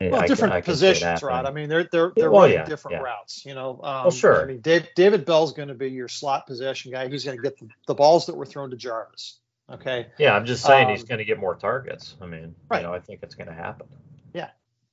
Well, 0.00 0.16
I 0.16 0.26
different 0.26 0.52
I 0.52 0.60
can 0.60 0.74
see 0.76 0.86
it 0.86 0.90
positions, 0.94 1.22
Rod. 1.22 1.46
I 1.46 1.50
mean, 1.50 1.68
they're 1.68 1.84
they're 1.84 2.12
they're 2.14 2.30
Well, 2.30 2.42
running 2.42 2.56
yeah, 2.56 2.64
different 2.66 2.96
yeah. 2.98 3.04
routes. 3.04 3.46
You 3.46 3.54
know, 3.54 3.80
um, 3.82 4.10
sure. 4.10 4.42
I 4.42 4.46
mean, 4.46 4.60
Dave, 4.60 4.88
David 4.94 5.24
Bell's 5.24 5.52
going 5.52 5.68
to 5.68 5.74
be 5.74 5.88
your 5.90 6.08
slot 6.08 6.46
possession 6.46 6.92
guy. 6.92 7.08
He's 7.08 7.24
going 7.24 7.36
to 7.38 7.42
get 7.42 7.58
the, 7.58 7.68
the 7.86 7.94
balls 7.94 8.26
that 8.26 8.34
were 8.36 8.44
thrown 8.44 8.70
to 8.70 8.76
Jarvis. 8.76 9.38
Okay. 9.72 10.08
Yeah, 10.18 10.34
I'm 10.34 10.44
just 10.44 10.62
saying 10.64 10.90
he's 10.90 11.00
Um, 11.02 11.06
going 11.06 11.18
to 11.20 11.24
get 11.24 11.38
more 11.38 11.54
targets. 11.54 12.16
I 12.20 12.26
mean, 12.26 12.54
Right. 12.68 12.82
you 12.82 12.86
know, 12.86 12.92
I 12.92 12.98
think 13.00 13.20
it's 13.22 13.34
going 13.34 13.46
to 13.46 13.54
happen. 13.54 13.86
Yeah. 14.34 14.50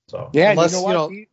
So 0.07 0.29
Yeah, 0.33 0.51
Unless, 0.51 0.71
you 0.71 0.77
you 0.77 0.83
know 0.93 0.99
what? 1.01 1.11
know- 1.11 1.25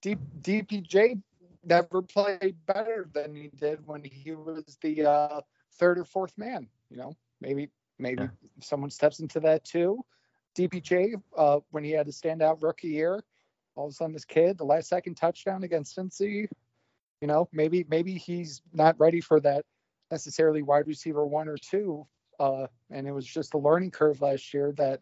D- 0.00 0.16
D- 0.42 0.62
DPJ 0.62 1.20
never 1.64 2.00
played 2.02 2.56
better 2.66 3.08
than 3.12 3.34
he 3.34 3.48
did 3.48 3.86
when 3.86 4.02
he 4.04 4.32
was 4.32 4.78
the 4.80 5.04
uh, 5.04 5.40
third 5.74 5.98
or 5.98 6.04
fourth 6.04 6.36
man. 6.38 6.66
You 6.88 6.96
know, 6.96 7.16
maybe 7.42 7.68
maybe 7.98 8.22
Yeah. 8.22 8.28
someone 8.62 8.90
steps 8.90 9.20
into 9.20 9.40
that 9.40 9.64
too. 9.64 10.02
DPJ, 10.56 11.14
uh, 11.36 11.60
when 11.70 11.84
he 11.84 11.90
had 11.92 12.08
a 12.08 12.12
standout 12.12 12.62
rookie 12.62 12.88
year, 12.88 13.22
all 13.74 13.86
of 13.86 13.90
a 13.92 13.94
sudden 13.94 14.12
this 14.12 14.24
kid, 14.24 14.58
the 14.58 14.64
last 14.64 14.88
second 14.88 15.14
touchdown 15.16 15.62
against 15.64 15.96
Cincy, 15.96 16.46
you 17.20 17.28
know, 17.28 17.48
maybe 17.52 17.84
maybe 17.88 18.14
he's 18.14 18.62
not 18.72 18.98
ready 18.98 19.20
for 19.20 19.40
that 19.40 19.64
necessarily 20.10 20.62
wide 20.62 20.86
receiver 20.86 21.24
one 21.26 21.48
or 21.48 21.56
two. 21.56 22.06
Uh, 22.38 22.66
and 22.90 23.06
it 23.06 23.12
was 23.12 23.26
just 23.26 23.54
a 23.54 23.58
learning 23.58 23.90
curve 23.90 24.20
last 24.20 24.52
year 24.52 24.72
that 24.72 25.00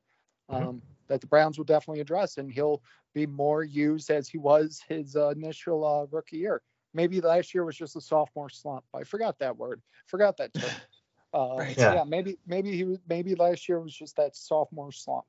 Mhm. 0.50 0.62
um, 0.68 0.82
that 1.08 1.20
the 1.20 1.26
Browns 1.26 1.58
will 1.58 1.64
definitely 1.64 2.00
address, 2.00 2.38
and 2.38 2.50
he'll 2.52 2.82
be 3.14 3.26
more 3.26 3.64
used 3.64 4.10
as 4.10 4.28
he 4.28 4.38
was 4.38 4.80
his 4.88 5.16
uh, 5.16 5.28
initial 5.30 5.84
uh, 5.84 6.06
rookie 6.06 6.38
year. 6.38 6.62
Maybe 6.92 7.20
last 7.20 7.54
year 7.54 7.64
was 7.64 7.76
just 7.76 7.96
a 7.96 8.00
sophomore 8.00 8.48
slump. 8.50 8.84
I 8.94 9.04
forgot 9.04 9.38
that 9.38 9.56
word. 9.56 9.80
Forgot 10.06 10.36
that 10.38 10.54
term. 10.54 10.70
Uh, 11.32 11.54
Right. 11.60 11.78
yeah. 11.78 11.94
Yeah. 11.94 12.04
maybe 12.04 12.38
maybe 12.44 12.76
he 12.76 12.82
was 12.82 12.98
maybe 13.08 13.36
last 13.36 13.68
year 13.68 13.78
was 13.80 13.94
just 13.94 14.16
that 14.16 14.34
sophomore 14.34 14.90
slump. 14.90 15.24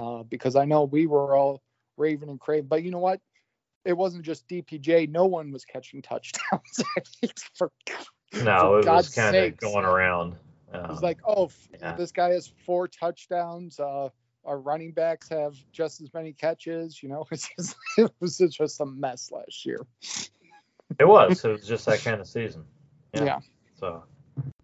Uh, 0.00 0.22
because 0.24 0.56
I 0.56 0.64
know 0.66 0.84
we 0.84 1.06
were 1.06 1.34
all 1.34 1.62
raving 1.96 2.28
and 2.28 2.38
craving, 2.40 2.66
but 2.68 2.82
you 2.82 2.90
know 2.90 2.98
what? 2.98 3.20
It 3.84 3.96
wasn't 3.96 4.24
just 4.24 4.46
DPJ. 4.48 5.08
No 5.08 5.26
one 5.26 5.52
was 5.52 5.64
catching 5.64 6.02
touchdowns. 6.02 6.82
For- 7.54 7.70
no, 8.34 8.42
for 8.58 8.72
it 8.74 8.76
was 8.76 8.84
God's 8.84 9.14
kind 9.14 9.36
of 9.36 9.56
going 9.56 9.84
around. 9.84 10.34
it 10.74 10.88
was 10.88 10.98
Um, 10.98 11.02
like, 11.02 11.18
oh, 11.26 11.50
yeah. 11.80 11.94
this 11.94 12.12
guy 12.12 12.30
has 12.30 12.52
four 12.66 12.88
touchdowns. 12.88 13.78
Uh, 13.78 14.08
our 14.44 14.58
running 14.58 14.92
backs 14.92 15.28
have 15.30 15.54
just 15.72 16.00
as 16.00 16.12
many 16.12 16.32
catches. 16.32 17.02
You 17.02 17.08
know, 17.08 17.26
it's 17.30 17.48
just, 17.56 17.76
it 17.96 18.12
was 18.20 18.38
just 18.38 18.80
a 18.80 18.86
mess 18.86 19.30
last 19.32 19.64
year. 19.64 19.86
It 20.98 21.06
was. 21.06 21.44
It 21.44 21.48
was 21.52 21.66
just 21.66 21.86
that 21.86 22.00
kind 22.00 22.20
of 22.20 22.26
season. 22.26 22.64
Yeah. 23.14 23.24
Yeah. 23.24 23.38
So, 23.78 24.04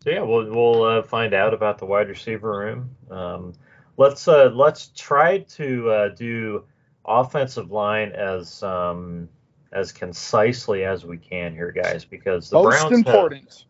so 0.03 0.11
yeah, 0.11 0.23
we'll 0.23 0.51
we'll 0.51 0.83
uh, 0.85 1.03
find 1.03 1.33
out 1.35 1.55
about 1.55 1.79
the 1.79 1.87
wide 1.87 2.09
receiver 2.09 2.51
room. 2.59 2.91
Um, 3.11 3.53
let's 3.97 4.29
uh, 4.29 4.51
let's 4.55 4.89
try 4.97 5.39
to 5.39 5.91
uh, 5.91 6.09
do 6.11 6.65
offensive 7.05 7.71
line 7.71 8.13
as 8.13 8.63
um, 8.63 9.29
as 9.73 9.93
concisely 9.93 10.85
as 10.85 11.05
we 11.05 11.17
can 11.17 11.55
here, 11.55 11.73
guys, 11.73 12.05
because 12.05 12.51
the 12.51 12.57
Most 12.57 12.71
Browns 12.71 12.91
have, 12.91 12.99
important. 12.99 13.65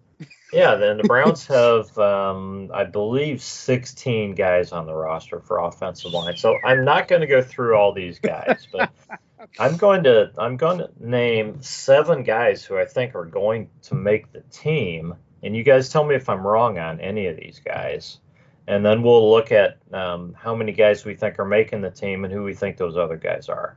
yeah, 0.52 0.74
then 0.74 0.96
the 0.96 1.04
Browns 1.04 1.46
have, 1.48 1.96
um, 1.98 2.70
I 2.74 2.84
believe, 2.84 3.40
16 3.40 4.34
guys 4.34 4.72
on 4.72 4.86
the 4.86 4.94
roster 4.94 5.40
for 5.40 5.60
offensive 5.60 6.12
line. 6.12 6.36
So 6.36 6.58
I'm 6.64 6.84
not 6.84 7.08
going 7.08 7.20
to 7.20 7.26
go 7.26 7.40
through 7.40 7.76
all 7.76 7.92
these 7.92 8.18
guys, 8.18 8.66
but 8.72 8.90
I'm 9.58 9.76
going 9.76 10.04
to 10.04 10.32
I'm 10.38 10.56
going 10.56 10.78
to 10.78 10.90
name 10.98 11.62
seven 11.62 12.22
guys 12.22 12.64
who 12.64 12.78
I 12.78 12.84
think 12.84 13.14
are 13.14 13.24
going 13.24 13.68
to 13.82 13.94
make 13.94 14.32
the 14.32 14.40
team, 14.50 15.14
and 15.42 15.56
you 15.56 15.62
guys 15.62 15.88
tell 15.88 16.04
me 16.04 16.14
if 16.14 16.28
I'm 16.28 16.46
wrong 16.46 16.78
on 16.78 17.00
any 17.00 17.26
of 17.26 17.36
these 17.36 17.60
guys, 17.64 18.18
and 18.66 18.84
then 18.84 19.02
we'll 19.02 19.30
look 19.30 19.52
at 19.52 19.78
um, 19.92 20.34
how 20.38 20.54
many 20.54 20.72
guys 20.72 21.04
we 21.04 21.14
think 21.14 21.38
are 21.38 21.44
making 21.44 21.80
the 21.80 21.90
team 21.90 22.24
and 22.24 22.32
who 22.32 22.42
we 22.42 22.54
think 22.54 22.76
those 22.76 22.96
other 22.96 23.16
guys 23.16 23.48
are. 23.48 23.76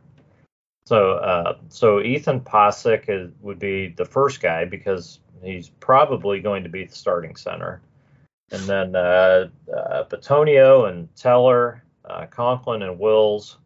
So, 0.86 1.14
uh, 1.14 1.58
so 1.70 2.02
Ethan 2.02 2.42
Pocic 2.42 3.06
is, 3.08 3.32
would 3.42 3.58
be 3.58 3.88
the 3.88 4.06
first 4.06 4.42
guy 4.42 4.66
because 4.66 5.20
he's 5.44 5.70
probably 5.70 6.40
going 6.40 6.64
to 6.64 6.70
be 6.70 6.86
the 6.86 6.96
starting 6.96 7.36
center, 7.36 7.82
and 8.52 8.62
then 8.64 8.96
uh, 8.96 9.50
uh, 9.76 10.06
and 10.86 11.16
Teller, 11.16 11.84
uh, 12.06 12.28
Conklin 12.28 12.84
and 12.84 13.00
Wills, 13.00 13.58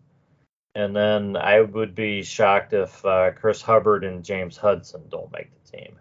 and 0.76 0.96
then 0.96 1.36
I 1.36 1.60
would 1.60 1.94
be 1.94 2.24
shocked 2.24 2.72
if 2.72 3.04
uh, 3.06 3.32
Chris 3.32 3.62
Hubbard 3.62 4.06
and 4.06 4.24
James 4.24 4.56
Hudson 4.56 5.04
don't 5.10 5.32
make 5.34 5.50
the 5.52 5.78
team. 5.78 6.00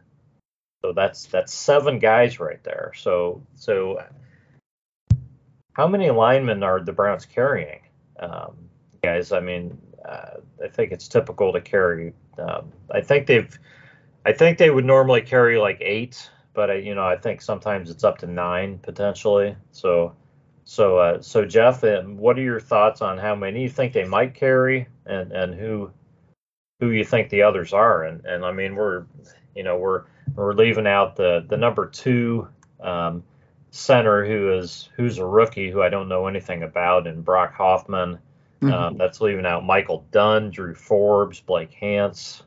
So 0.82 0.92
that's 0.92 1.26
that's 1.26 1.52
seven 1.52 1.98
guys 1.98 2.38
right 2.38 2.62
there. 2.62 2.92
So 2.94 3.42
so 3.56 4.04
how 5.78 5.86
many 5.86 6.10
linemen 6.10 6.64
are 6.64 6.80
the 6.80 6.92
Browns 6.92 7.24
carrying, 7.24 7.80
um, 8.18 8.56
guys? 9.02 9.30
I 9.30 9.38
mean, 9.38 9.78
uh, 10.06 10.40
I 10.62 10.66
think 10.66 10.90
it's 10.90 11.06
typical 11.06 11.52
to 11.52 11.60
carry. 11.60 12.12
Um, 12.36 12.72
I 12.90 13.00
think 13.00 13.28
they've, 13.28 13.56
I 14.26 14.32
think 14.32 14.58
they 14.58 14.70
would 14.70 14.84
normally 14.84 15.22
carry 15.22 15.56
like 15.56 15.78
eight, 15.80 16.28
but 16.52 16.68
I, 16.68 16.74
you 16.74 16.96
know, 16.96 17.06
I 17.06 17.16
think 17.16 17.40
sometimes 17.40 17.90
it's 17.90 18.02
up 18.02 18.18
to 18.18 18.26
nine 18.26 18.80
potentially. 18.80 19.54
So, 19.70 20.16
so, 20.64 20.98
uh, 20.98 21.22
so 21.22 21.44
Jeff, 21.44 21.84
uh, 21.84 22.02
what 22.02 22.36
are 22.36 22.42
your 22.42 22.60
thoughts 22.60 23.00
on 23.00 23.16
how 23.16 23.36
many 23.36 23.62
you 23.62 23.68
think 23.68 23.92
they 23.92 24.04
might 24.04 24.34
carry, 24.34 24.88
and 25.06 25.32
and 25.32 25.54
who, 25.54 25.92
who 26.80 26.90
you 26.90 27.04
think 27.04 27.30
the 27.30 27.42
others 27.42 27.72
are? 27.72 28.02
And 28.02 28.24
and 28.26 28.44
I 28.44 28.50
mean, 28.50 28.74
we're, 28.74 29.06
you 29.54 29.62
know, 29.62 29.78
we're 29.78 30.04
we're 30.34 30.54
leaving 30.54 30.88
out 30.88 31.14
the 31.14 31.46
the 31.48 31.56
number 31.56 31.86
two. 31.86 32.48
Um, 32.80 33.22
center 33.78 34.26
who 34.26 34.52
is 34.52 34.88
who's 34.96 35.18
a 35.18 35.26
rookie 35.26 35.70
who 35.70 35.82
I 35.82 35.88
don't 35.88 36.08
know 36.08 36.26
anything 36.26 36.62
about, 36.62 37.06
and 37.06 37.24
Brock 37.24 37.54
Hoffman. 37.54 38.18
Um, 38.60 38.98
that's 38.98 39.20
leaving 39.20 39.46
out 39.46 39.64
Michael 39.64 40.04
Dunn, 40.10 40.50
Drew 40.50 40.74
Forbes, 40.74 41.40
Blake 41.40 41.72
Hance. 41.72 42.42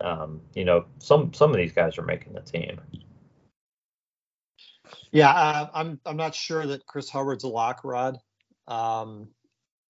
Um, 0.00 0.40
you 0.54 0.64
know, 0.64 0.86
some 0.98 1.34
some 1.34 1.50
of 1.50 1.58
these 1.58 1.72
guys 1.72 1.98
are 1.98 2.02
making 2.02 2.32
the 2.32 2.40
team. 2.40 2.80
Yeah, 5.12 5.30
uh, 5.30 5.68
I'm 5.74 6.00
I'm 6.06 6.16
not 6.16 6.34
sure 6.34 6.66
that 6.66 6.86
Chris 6.86 7.10
Hubbard's 7.10 7.44
a 7.44 7.48
lock, 7.48 7.82
Rod. 7.84 8.18
Um, 8.66 9.28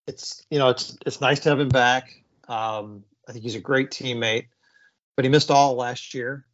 it's 0.08 0.44
you 0.50 0.58
know 0.58 0.70
it's 0.70 0.98
it's 1.06 1.20
nice 1.20 1.40
to 1.40 1.50
have 1.50 1.60
him 1.60 1.68
back. 1.68 2.10
Um, 2.48 3.04
I 3.28 3.32
think 3.32 3.44
he's 3.44 3.54
a 3.54 3.60
great 3.60 3.90
teammate. 3.90 4.46
but 5.16 5.24
he 5.24 5.30
missed 5.30 5.50
all 5.50 5.76
last 5.76 6.14
year, 6.14 6.44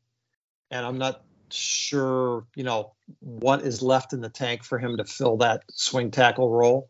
and 0.70 0.84
I'm 0.84 0.98
not 0.98 1.24
sure, 1.52 2.46
you 2.54 2.64
know, 2.64 2.92
what 3.20 3.62
is 3.62 3.82
left 3.82 4.12
in 4.12 4.20
the 4.20 4.28
tank 4.28 4.64
for 4.64 4.78
him 4.78 4.96
to 4.96 5.04
fill 5.04 5.38
that 5.38 5.64
swing 5.70 6.10
tackle 6.10 6.50
role. 6.50 6.88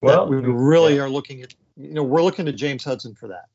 Well, 0.00 0.28
we 0.28 0.36
really 0.36 0.98
are 1.00 1.08
looking 1.08 1.42
at, 1.42 1.54
you 1.76 1.94
know, 1.94 2.04
we're 2.04 2.22
looking 2.22 2.46
to 2.46 2.52
James 2.52 2.84
Hudson 2.84 3.14
for 3.14 3.28
that. 3.28 3.46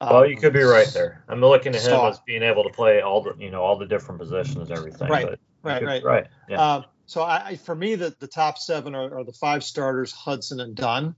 Well, 0.00 0.24
Um, 0.24 0.30
you 0.30 0.36
could 0.36 0.52
be 0.52 0.62
right 0.62 0.88
there. 0.94 1.24
I'm 1.28 1.40
looking 1.40 1.74
at 1.74 1.82
him 1.82 1.92
as 1.92 2.20
being 2.20 2.42
able 2.42 2.62
to 2.64 2.70
play 2.70 3.02
all 3.02 3.22
the, 3.22 3.34
you 3.38 3.50
know, 3.50 3.62
all 3.62 3.76
the 3.76 3.86
different 3.86 4.20
positions 4.20 4.70
and 4.70 4.78
everything. 4.78 5.08
Right, 5.08 5.38
Right, 5.62 5.82
right. 5.82 6.04
Right. 6.04 6.26
Yeah. 6.48 6.60
Uh, 6.60 6.82
so 7.06 7.22
I, 7.22 7.46
I, 7.46 7.56
for 7.56 7.74
me, 7.74 7.94
the, 7.94 8.14
the 8.18 8.26
top 8.26 8.58
seven 8.58 8.94
are, 8.94 9.18
are 9.18 9.24
the 9.24 9.32
five 9.32 9.64
starters, 9.64 10.12
Hudson 10.12 10.60
and 10.60 10.74
Dunn. 10.74 11.14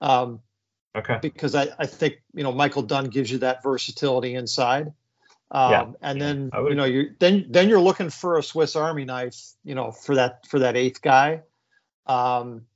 Um, 0.00 0.40
okay. 0.96 1.18
because 1.22 1.54
I, 1.54 1.68
I 1.78 1.86
think 1.86 2.22
you 2.34 2.42
know 2.42 2.52
Michael 2.52 2.82
Dunn 2.82 3.06
gives 3.06 3.30
you 3.30 3.38
that 3.38 3.62
versatility 3.62 4.34
inside. 4.34 4.92
Um, 5.54 5.70
Yeah, 5.70 5.86
and 6.00 6.20
then 6.20 6.50
would 6.54 6.70
you 6.70 6.74
know 6.74 6.84
you 6.84 7.10
then 7.18 7.46
then 7.50 7.68
you're 7.68 7.80
looking 7.80 8.08
for 8.08 8.38
a 8.38 8.42
Swiss 8.42 8.74
Army 8.74 9.04
knife, 9.04 9.38
you 9.64 9.74
know, 9.74 9.92
for 9.92 10.14
that 10.14 10.46
for 10.48 10.60
that 10.60 10.76
eighth 10.76 11.02
guy. 11.02 11.42
Um, 12.06 12.66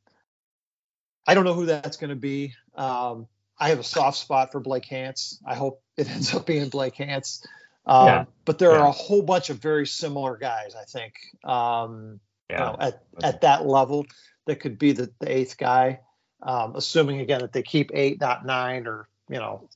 I 1.27 1.35
don't 1.35 1.45
know 1.45 1.55
who 1.55 1.67
that's 1.67 1.97
going 1.97 2.11
to 2.11 2.17
be. 2.17 2.55
Um, 2.77 3.27
I 3.59 3.71
have 3.71 3.79
a 3.79 3.85
soft 3.85 4.19
spot 4.19 4.53
for 4.53 4.61
Blake 4.61 4.85
Hance. 4.85 5.41
I 5.45 5.55
hope 5.55 5.83
it 5.97 6.09
ends 6.09 6.35
up 6.35 6.47
being 6.47 6.69
Blake 6.69 6.97
Hance. 6.97 7.45
Um, 7.87 8.07
Yeah, 8.07 8.25
But 8.45 8.59
there 8.59 8.73
yeah. 8.73 8.81
are 8.81 8.87
a 8.87 8.93
whole 8.93 9.23
bunch 9.23 9.49
of 9.51 9.59
very 9.59 9.87
similar 9.87 10.37
guys. 10.37 10.75
I 10.75 10.85
think 10.85 11.15
um, 11.45 12.21
you 12.51 12.57
know, 12.57 12.77
at 12.79 13.03
at 13.23 13.41
that 13.41 13.67
level 13.67 14.07
that 14.45 14.61
could 14.61 14.79
be 14.79 14.93
the, 14.93 15.11
the 15.19 15.35
eighth 15.35 15.57
guy. 15.57 16.01
Um, 16.43 16.77
assuming 16.77 17.21
again 17.21 17.41
that 17.41 17.53
they 17.53 17.63
keep 17.63 17.91
eight, 17.95 18.21
not 18.21 18.45
nine, 18.45 18.87
or 18.87 19.09
you 19.31 19.39
know, 19.39 19.69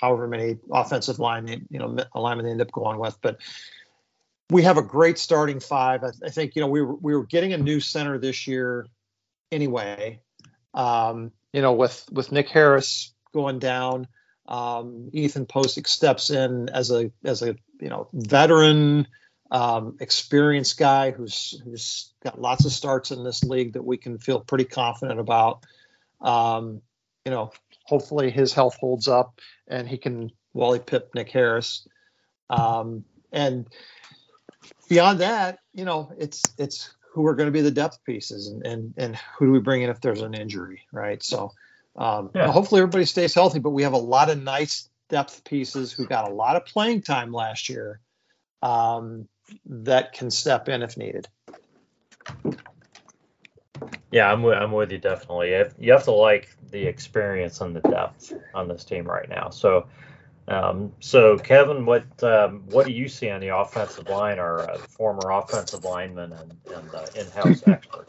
however 0.00 0.28
many 0.28 0.56
offensive 0.70 1.18
line 1.18 1.66
you 1.70 1.78
know 1.78 1.96
alignment 2.14 2.46
they 2.46 2.50
end 2.50 2.60
up 2.60 2.72
going 2.72 2.98
with. 2.98 3.18
But 3.20 3.38
we 4.50 4.62
have 4.62 4.78
a 4.78 4.82
great 4.82 5.18
starting 5.18 5.60
five. 5.60 6.04
I, 6.04 6.10
I 6.24 6.30
think 6.30 6.56
you 6.56 6.62
know 6.62 6.68
we 6.68 6.82
were 6.82 6.94
we 6.94 7.14
were 7.14 7.26
getting 7.26 7.52
a 7.52 7.58
new 7.58 7.80
center 7.80 8.18
this 8.18 8.46
year 8.46 8.86
anyway. 9.50 10.20
Um, 10.74 11.32
you 11.52 11.62
know, 11.62 11.72
with 11.72 12.04
with 12.12 12.32
Nick 12.32 12.48
Harris 12.48 13.12
going 13.32 13.58
down, 13.58 14.06
um, 14.46 15.10
Ethan 15.12 15.46
Pocic 15.46 15.86
steps 15.86 16.30
in 16.30 16.68
as 16.68 16.90
a 16.90 17.10
as 17.24 17.42
a 17.42 17.56
you 17.80 17.88
know 17.88 18.08
veteran, 18.12 19.06
um, 19.50 19.96
experienced 20.00 20.78
guy 20.78 21.10
who's 21.10 21.60
who's 21.64 22.12
got 22.22 22.40
lots 22.40 22.64
of 22.64 22.72
starts 22.72 23.10
in 23.10 23.24
this 23.24 23.44
league 23.44 23.74
that 23.74 23.84
we 23.84 23.96
can 23.96 24.18
feel 24.18 24.40
pretty 24.40 24.64
confident 24.64 25.20
about. 25.20 25.64
Um, 26.20 26.82
you 27.24 27.30
know, 27.32 27.52
hopefully 27.88 28.30
his 28.30 28.52
health 28.52 28.76
holds 28.78 29.08
up 29.08 29.40
and 29.66 29.88
he 29.88 29.96
can 29.96 30.30
Wally 30.52 30.78
Pipp 30.78 31.14
Nick 31.14 31.30
Harris. 31.30 31.88
Um, 32.50 33.04
and 33.32 33.66
beyond 34.88 35.20
that, 35.20 35.58
you 35.72 35.86
know, 35.86 36.12
it's 36.18 36.42
it's 36.58 36.94
who 37.14 37.26
are 37.26 37.34
going 37.34 37.46
to 37.46 37.52
be 37.52 37.62
the 37.62 37.70
depth 37.70 38.04
pieces 38.04 38.48
and, 38.48 38.66
and 38.66 38.94
and 38.98 39.16
who 39.38 39.46
do 39.46 39.52
we 39.52 39.60
bring 39.60 39.82
in 39.82 39.90
if 39.90 40.00
there's 40.02 40.20
an 40.20 40.34
injury, 40.34 40.82
right? 40.92 41.22
So 41.22 41.52
um, 41.96 42.30
Yeah. 42.34 42.52
hopefully 42.52 42.82
everybody 42.82 43.06
stays 43.06 43.32
healthy, 43.34 43.58
but 43.58 43.70
we 43.70 43.84
have 43.84 43.94
a 43.94 43.98
lot 43.98 44.28
of 44.28 44.42
nice 44.42 44.88
depth 45.08 45.42
pieces 45.44 45.90
who 45.90 46.06
got 46.06 46.30
a 46.30 46.32
lot 46.32 46.56
of 46.56 46.66
playing 46.66 47.00
time 47.00 47.32
last 47.32 47.70
year 47.70 48.00
um, 48.62 49.26
that 49.64 50.12
can 50.12 50.30
step 50.30 50.68
in 50.68 50.82
if 50.82 50.98
needed. 50.98 51.26
Yeah, 54.10 54.32
I'm 54.32 54.42
with, 54.42 54.56
I'm 54.56 54.72
with 54.72 54.90
you 54.92 54.98
definitely. 54.98 55.50
You 55.78 55.92
have- 55.92 56.04
to 56.04 56.12
like 56.12 56.48
the 56.70 56.86
experience 56.86 57.60
and 57.60 57.76
the 57.76 57.80
depth 57.80 58.32
on 58.54 58.68
this 58.68 58.84
team 58.84 59.06
right 59.06 59.28
now. 59.28 59.50
So, 59.50 59.86
um, 60.48 60.92
so 61.00 61.38
Kevin, 61.38 61.84
what 61.86 62.04
um, 62.22 62.62
what 62.66 62.86
do 62.86 62.92
you 62.92 63.08
see 63.08 63.30
on 63.30 63.40
the 63.40 63.54
offensive 63.56 64.08
line, 64.08 64.38
or 64.38 64.70
uh, 64.70 64.78
former 64.78 65.30
offensive 65.30 65.84
lineman 65.84 66.32
and, 66.32 66.56
and 66.74 66.94
uh, 66.94 67.06
in-house 67.14 67.62
expert? 67.66 68.08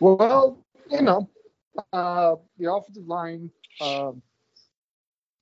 Well, 0.00 0.58
you 0.90 1.02
know, 1.02 1.28
uh, 1.92 2.36
the 2.58 2.72
offensive 2.72 3.06
line, 3.08 3.50
um 3.80 4.22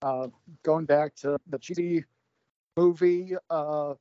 uh, 0.03 0.29
going 0.63 0.85
back 0.85 1.15
to 1.17 1.39
the 1.49 1.59
cheesy 1.59 2.05
movie, 2.77 3.35
uh, 3.51 3.95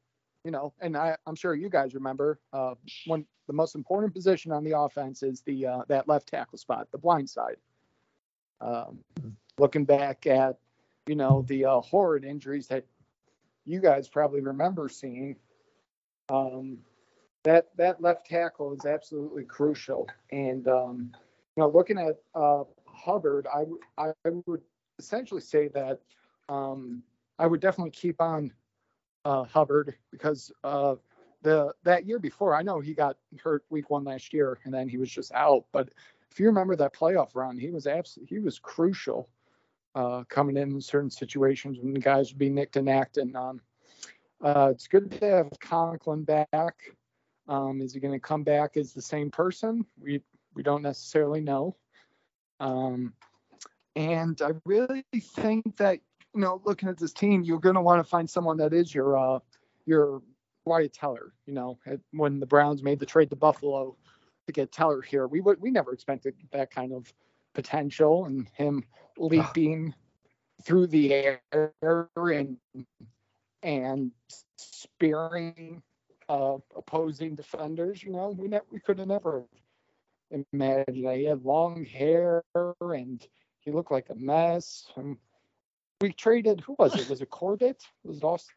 you 0.44 0.52
know, 0.52 0.74
and 0.82 0.98
I, 0.98 1.16
I'm 1.26 1.36
sure 1.36 1.56
you 1.56 1.70
guys 1.70 1.96
remember 1.96 2.40
uh, 2.52 2.76
one 3.06 3.26
the 3.48 3.54
most 3.54 3.76
important 3.76 4.14
position 4.14 4.52
on 4.52 4.64
the 4.64 4.78
offense 4.78 5.24
is 5.24 5.42
the 5.42 5.66
uh, 5.66 5.82
that 5.88 6.08
left 6.08 6.28
tackle 6.28 6.58
spot, 6.58 6.88
the 6.92 6.98
blind 6.98 7.30
side. 7.30 7.58
Um, 8.62 9.00
looking 9.58 9.84
back 9.86 10.26
at, 10.26 10.58
you 11.08 11.16
know, 11.16 11.44
the 11.48 11.66
uh, 11.66 11.82
horrid 11.82 12.24
injuries 12.24 12.68
that 12.68 12.86
you 13.66 13.80
guys 13.82 14.08
probably 14.08 14.42
remember 14.42 14.90
seeing. 14.90 15.36
Um, 16.30 16.80
that 17.44 17.76
that 17.78 18.02
left 18.02 18.26
tackle 18.26 18.74
is 18.74 18.86
absolutely 18.86 19.44
crucial. 19.44 20.08
And 20.32 20.68
um, 20.68 21.12
you 21.56 21.62
know, 21.62 21.70
looking 21.70 21.98
at 21.98 22.18
uh, 22.34 22.64
Hubbard, 22.86 23.48
I 23.54 23.60
w- 23.60 23.80
I 23.98 24.12
would 24.46 24.62
essentially 25.00 25.42
say 25.42 25.68
that 25.70 26.00
um, 26.50 27.04
I 27.40 27.48
would 27.48 27.60
definitely 27.60 27.92
keep 27.92 28.22
on 28.22 28.52
uh, 29.26 29.44
Hubbard 29.44 29.96
because 30.12 30.52
uh, 30.64 30.96
the 31.42 31.74
that 31.84 32.06
year 32.06 32.20
before, 32.20 32.56
I 32.56 32.62
know 32.62 32.80
he 32.80 32.94
got 32.94 33.18
hurt 33.42 33.64
week 33.70 33.90
one 33.90 34.04
last 34.04 34.34
year, 34.34 34.60
and 34.64 34.74
then 34.74 34.88
he 34.88 34.98
was 34.98 35.10
just 35.10 35.32
out. 35.34 35.66
But 35.72 35.90
if 36.32 36.40
you 36.40 36.48
remember 36.48 36.76
that 36.76 36.94
playoff 36.94 37.36
run, 37.36 37.58
he 37.58 37.70
was 37.70 37.88
absolutely 37.88 38.36
he 38.36 38.40
was 38.40 38.60
crucial 38.60 39.30
uh, 39.96 40.24
coming 40.30 40.58
in 40.58 40.72
in 40.72 40.82
certain 40.82 41.10
situations 41.10 41.78
when 41.80 41.94
the 41.94 42.00
guys 42.00 42.30
would 42.30 42.40
be 42.40 42.50
nicked 42.50 42.78
and 42.78 42.86
nacked. 42.86 43.18
And 43.18 43.36
um, 43.36 43.62
uh, 44.42 44.70
it's 44.72 44.88
good 44.88 45.12
to 45.12 45.26
have 45.26 45.50
Conklin 45.60 46.24
back. 46.24 46.76
Um, 47.48 47.82
is 47.82 47.94
he 47.94 48.00
going 48.00 48.14
to 48.14 48.20
come 48.20 48.44
back 48.44 48.78
as 48.78 48.94
the 48.94 49.02
same 49.02 49.30
person? 49.30 49.86
We 50.00 50.22
we 50.56 50.64
don't 50.64 50.82
necessarily 50.82 51.42
know. 51.42 51.76
Um, 52.60 53.14
and 53.96 54.42
I 54.42 54.52
really 54.66 55.04
think 55.14 55.78
that 55.78 56.00
you 56.34 56.42
know, 56.42 56.62
looking 56.66 56.90
at 56.90 56.98
this 56.98 57.14
team, 57.14 57.44
you're 57.44 57.60
going 57.60 57.76
to 57.76 57.82
want 57.82 58.04
to 58.04 58.10
find 58.10 58.30
someone 58.30 58.58
that 58.58 58.74
is 58.74 58.94
your 58.94 59.18
uh, 59.18 59.40
your 59.86 60.22
Wyatt 60.66 60.94
Teller. 60.94 61.34
You 61.46 61.54
know, 61.54 61.80
when 62.12 62.40
the 62.40 62.46
Browns 62.46 62.84
made 62.84 63.00
the 63.00 63.06
trade 63.06 63.30
to 63.30 63.36
Buffalo 63.36 63.96
to 64.48 64.54
get 64.54 64.72
Teller 64.72 65.02
here, 65.02 65.28
we 65.28 65.42
would 65.42 65.62
we 65.62 65.72
never 65.72 65.94
expected 65.94 66.36
that 66.52 66.72
kind 66.72 66.94
of 66.94 67.12
potential 67.54 68.26
and 68.26 68.48
him 68.56 68.84
leaping 69.18 69.94
through 70.64 70.88
the 70.88 71.14
air 71.14 71.42
and 72.16 72.58
and 73.62 74.12
spearing 74.58 75.82
uh, 76.30 76.58
opposing 76.76 77.36
defenders. 77.36 78.04
You 78.04 78.12
know, 78.12 78.30
we 78.30 78.48
ne- 78.48 78.60
we 78.72 78.80
could 78.80 79.00
have 79.00 79.08
never 79.08 79.46
imagined 80.32 81.06
that. 81.06 81.18
He 81.18 81.26
had 81.26 81.44
long 81.44 81.86
hair 81.86 82.44
and 82.56 83.26
he 83.60 83.72
looked 83.72 83.92
like 83.92 84.10
a 84.10 84.16
mess. 84.16 84.88
And 84.96 85.18
we 86.02 86.12
traded 86.12 86.62
who 86.62 86.76
was 86.78 86.96
it? 86.96 87.10
Was 87.10 87.22
it 87.22 87.30
Corbett? 87.30 87.82
Was 88.04 88.18
it 88.18 88.24
Austin? 88.24 88.56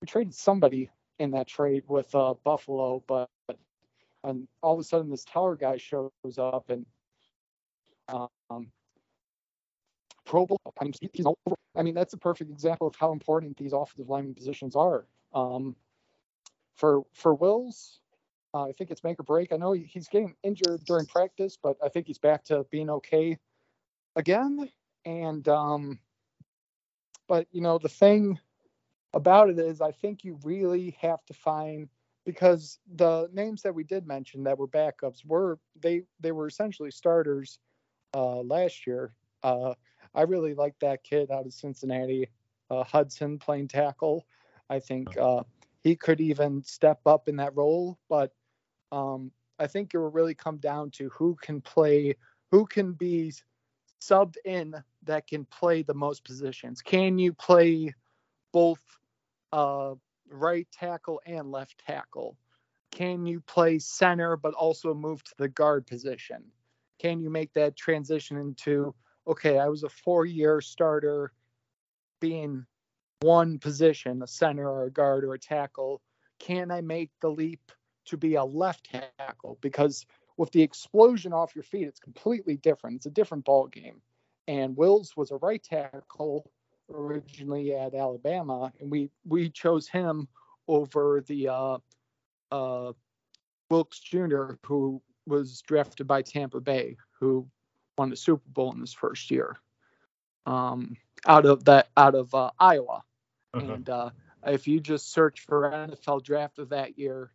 We 0.00 0.06
traded 0.06 0.34
somebody 0.34 0.90
in 1.18 1.30
that 1.32 1.46
trade 1.46 1.84
with 1.88 2.14
uh, 2.14 2.34
Buffalo, 2.44 3.02
but 3.06 3.28
and 4.24 4.46
all 4.62 4.74
of 4.74 4.80
a 4.80 4.84
sudden 4.84 5.10
this 5.10 5.24
Tower 5.24 5.56
guy 5.56 5.76
shows 5.78 6.10
up 6.38 6.70
and 6.70 6.86
um, 8.08 8.70
Pro 10.24 10.46
Bowl. 10.46 10.60
I 10.80 10.84
mean, 10.84 10.92
he's 11.12 11.26
over. 11.26 11.56
I 11.76 11.82
mean, 11.82 11.94
that's 11.94 12.12
a 12.12 12.18
perfect 12.18 12.50
example 12.50 12.86
of 12.86 12.94
how 12.96 13.12
important 13.12 13.56
these 13.56 13.72
offensive 13.72 14.08
lineman 14.08 14.34
positions 14.34 14.76
are. 14.76 15.06
Um, 15.34 15.76
for 16.76 17.02
for 17.12 17.34
Wills, 17.34 18.00
uh, 18.54 18.64
I 18.64 18.72
think 18.72 18.90
it's 18.90 19.04
make 19.04 19.20
or 19.20 19.24
break. 19.24 19.52
I 19.52 19.56
know 19.56 19.72
he's 19.72 20.08
getting 20.08 20.34
injured 20.42 20.84
during 20.84 21.06
practice, 21.06 21.56
but 21.62 21.76
I 21.82 21.88
think 21.88 22.06
he's 22.06 22.18
back 22.18 22.44
to 22.44 22.64
being 22.70 22.90
okay 22.90 23.38
again. 24.16 24.68
And 25.04 25.46
um, 25.48 25.98
but 27.30 27.46
you 27.52 27.60
know 27.60 27.78
the 27.78 27.88
thing 27.88 28.40
about 29.14 29.50
it 29.50 29.58
is, 29.60 29.80
I 29.80 29.92
think 29.92 30.24
you 30.24 30.36
really 30.42 30.96
have 31.00 31.24
to 31.26 31.32
find 31.32 31.88
because 32.26 32.80
the 32.96 33.28
names 33.32 33.62
that 33.62 33.74
we 33.74 33.84
did 33.84 34.04
mention 34.04 34.42
that 34.44 34.58
were 34.58 34.66
backups 34.66 35.24
were 35.24 35.60
they 35.80 36.02
they 36.18 36.32
were 36.32 36.48
essentially 36.48 36.90
starters 36.90 37.60
uh, 38.14 38.40
last 38.40 38.84
year. 38.84 39.14
Uh, 39.44 39.74
I 40.12 40.22
really 40.22 40.54
like 40.54 40.74
that 40.80 41.04
kid 41.04 41.30
out 41.30 41.46
of 41.46 41.52
Cincinnati, 41.52 42.28
uh, 42.68 42.82
Hudson 42.82 43.38
playing 43.38 43.68
tackle. 43.68 44.26
I 44.68 44.80
think 44.80 45.16
uh, 45.16 45.44
he 45.84 45.94
could 45.94 46.20
even 46.20 46.64
step 46.64 46.98
up 47.06 47.28
in 47.28 47.36
that 47.36 47.56
role, 47.56 47.96
but 48.08 48.32
um, 48.90 49.30
I 49.60 49.68
think 49.68 49.94
it 49.94 49.98
will 49.98 50.10
really 50.10 50.34
come 50.34 50.58
down 50.58 50.90
to 50.92 51.08
who 51.10 51.36
can 51.40 51.60
play, 51.60 52.16
who 52.50 52.66
can 52.66 52.92
be 52.92 53.32
subbed 54.00 54.36
in 54.44 54.74
that 55.04 55.26
can 55.26 55.44
play 55.44 55.82
the 55.82 55.94
most 55.94 56.24
positions. 56.24 56.82
Can 56.82 57.18
you 57.18 57.32
play 57.32 57.94
both 58.52 58.80
uh, 59.52 59.94
right 60.28 60.66
tackle 60.72 61.20
and 61.26 61.50
left 61.50 61.82
tackle? 61.86 62.36
Can 62.92 63.26
you 63.26 63.40
play 63.40 63.78
center 63.78 64.36
but 64.36 64.54
also 64.54 64.94
move 64.94 65.22
to 65.24 65.34
the 65.38 65.48
guard 65.48 65.86
position? 65.86 66.42
Can 66.98 67.20
you 67.20 67.30
make 67.30 67.52
that 67.54 67.76
transition 67.76 68.36
into 68.36 68.94
okay, 69.26 69.58
I 69.58 69.68
was 69.68 69.84
a 69.84 69.88
four-year 69.88 70.60
starter 70.60 71.32
being 72.20 72.66
one 73.20 73.58
position, 73.58 74.22
a 74.22 74.26
center 74.26 74.68
or 74.68 74.84
a 74.84 74.90
guard 74.90 75.24
or 75.24 75.34
a 75.34 75.38
tackle, 75.38 76.00
can 76.38 76.70
I 76.70 76.80
make 76.80 77.10
the 77.20 77.30
leap 77.30 77.70
to 78.06 78.16
be 78.16 78.34
a 78.34 78.44
left 78.44 78.90
tackle? 79.18 79.58
Because 79.60 80.06
with 80.40 80.52
the 80.52 80.62
explosion 80.62 81.34
off 81.34 81.54
your 81.54 81.62
feet, 81.62 81.86
it's 81.86 82.00
completely 82.00 82.56
different. 82.56 82.96
It's 82.96 83.04
a 83.04 83.10
different 83.10 83.44
ball 83.44 83.66
game. 83.66 84.00
And 84.48 84.74
Wills 84.74 85.14
was 85.14 85.30
a 85.30 85.36
right 85.36 85.62
tackle 85.62 86.50
originally 86.90 87.74
at 87.74 87.94
Alabama, 87.94 88.72
and 88.80 88.90
we 88.90 89.10
we 89.26 89.50
chose 89.50 89.86
him 89.86 90.28
over 90.66 91.22
the 91.26 91.48
uh, 91.48 91.78
uh, 92.50 92.92
Wilkes 93.68 94.00
Jr., 94.00 94.52
who 94.64 95.02
was 95.26 95.60
drafted 95.60 96.06
by 96.06 96.22
Tampa 96.22 96.58
Bay, 96.58 96.96
who 97.18 97.46
won 97.98 98.08
the 98.08 98.16
Super 98.16 98.48
Bowl 98.48 98.72
in 98.72 98.80
his 98.80 98.94
first 98.94 99.30
year, 99.30 99.58
um, 100.46 100.96
out 101.26 101.44
of 101.44 101.66
that 101.66 101.88
out 101.98 102.14
of 102.14 102.34
uh, 102.34 102.50
Iowa. 102.58 103.02
Mhm. 103.54 103.74
And 103.74 103.90
uh, 103.90 104.10
if 104.46 104.66
you 104.66 104.80
just 104.80 105.12
search 105.12 105.40
for 105.40 105.70
NFL 105.70 106.24
draft 106.24 106.58
of 106.58 106.70
that 106.70 106.98
year 106.98 107.30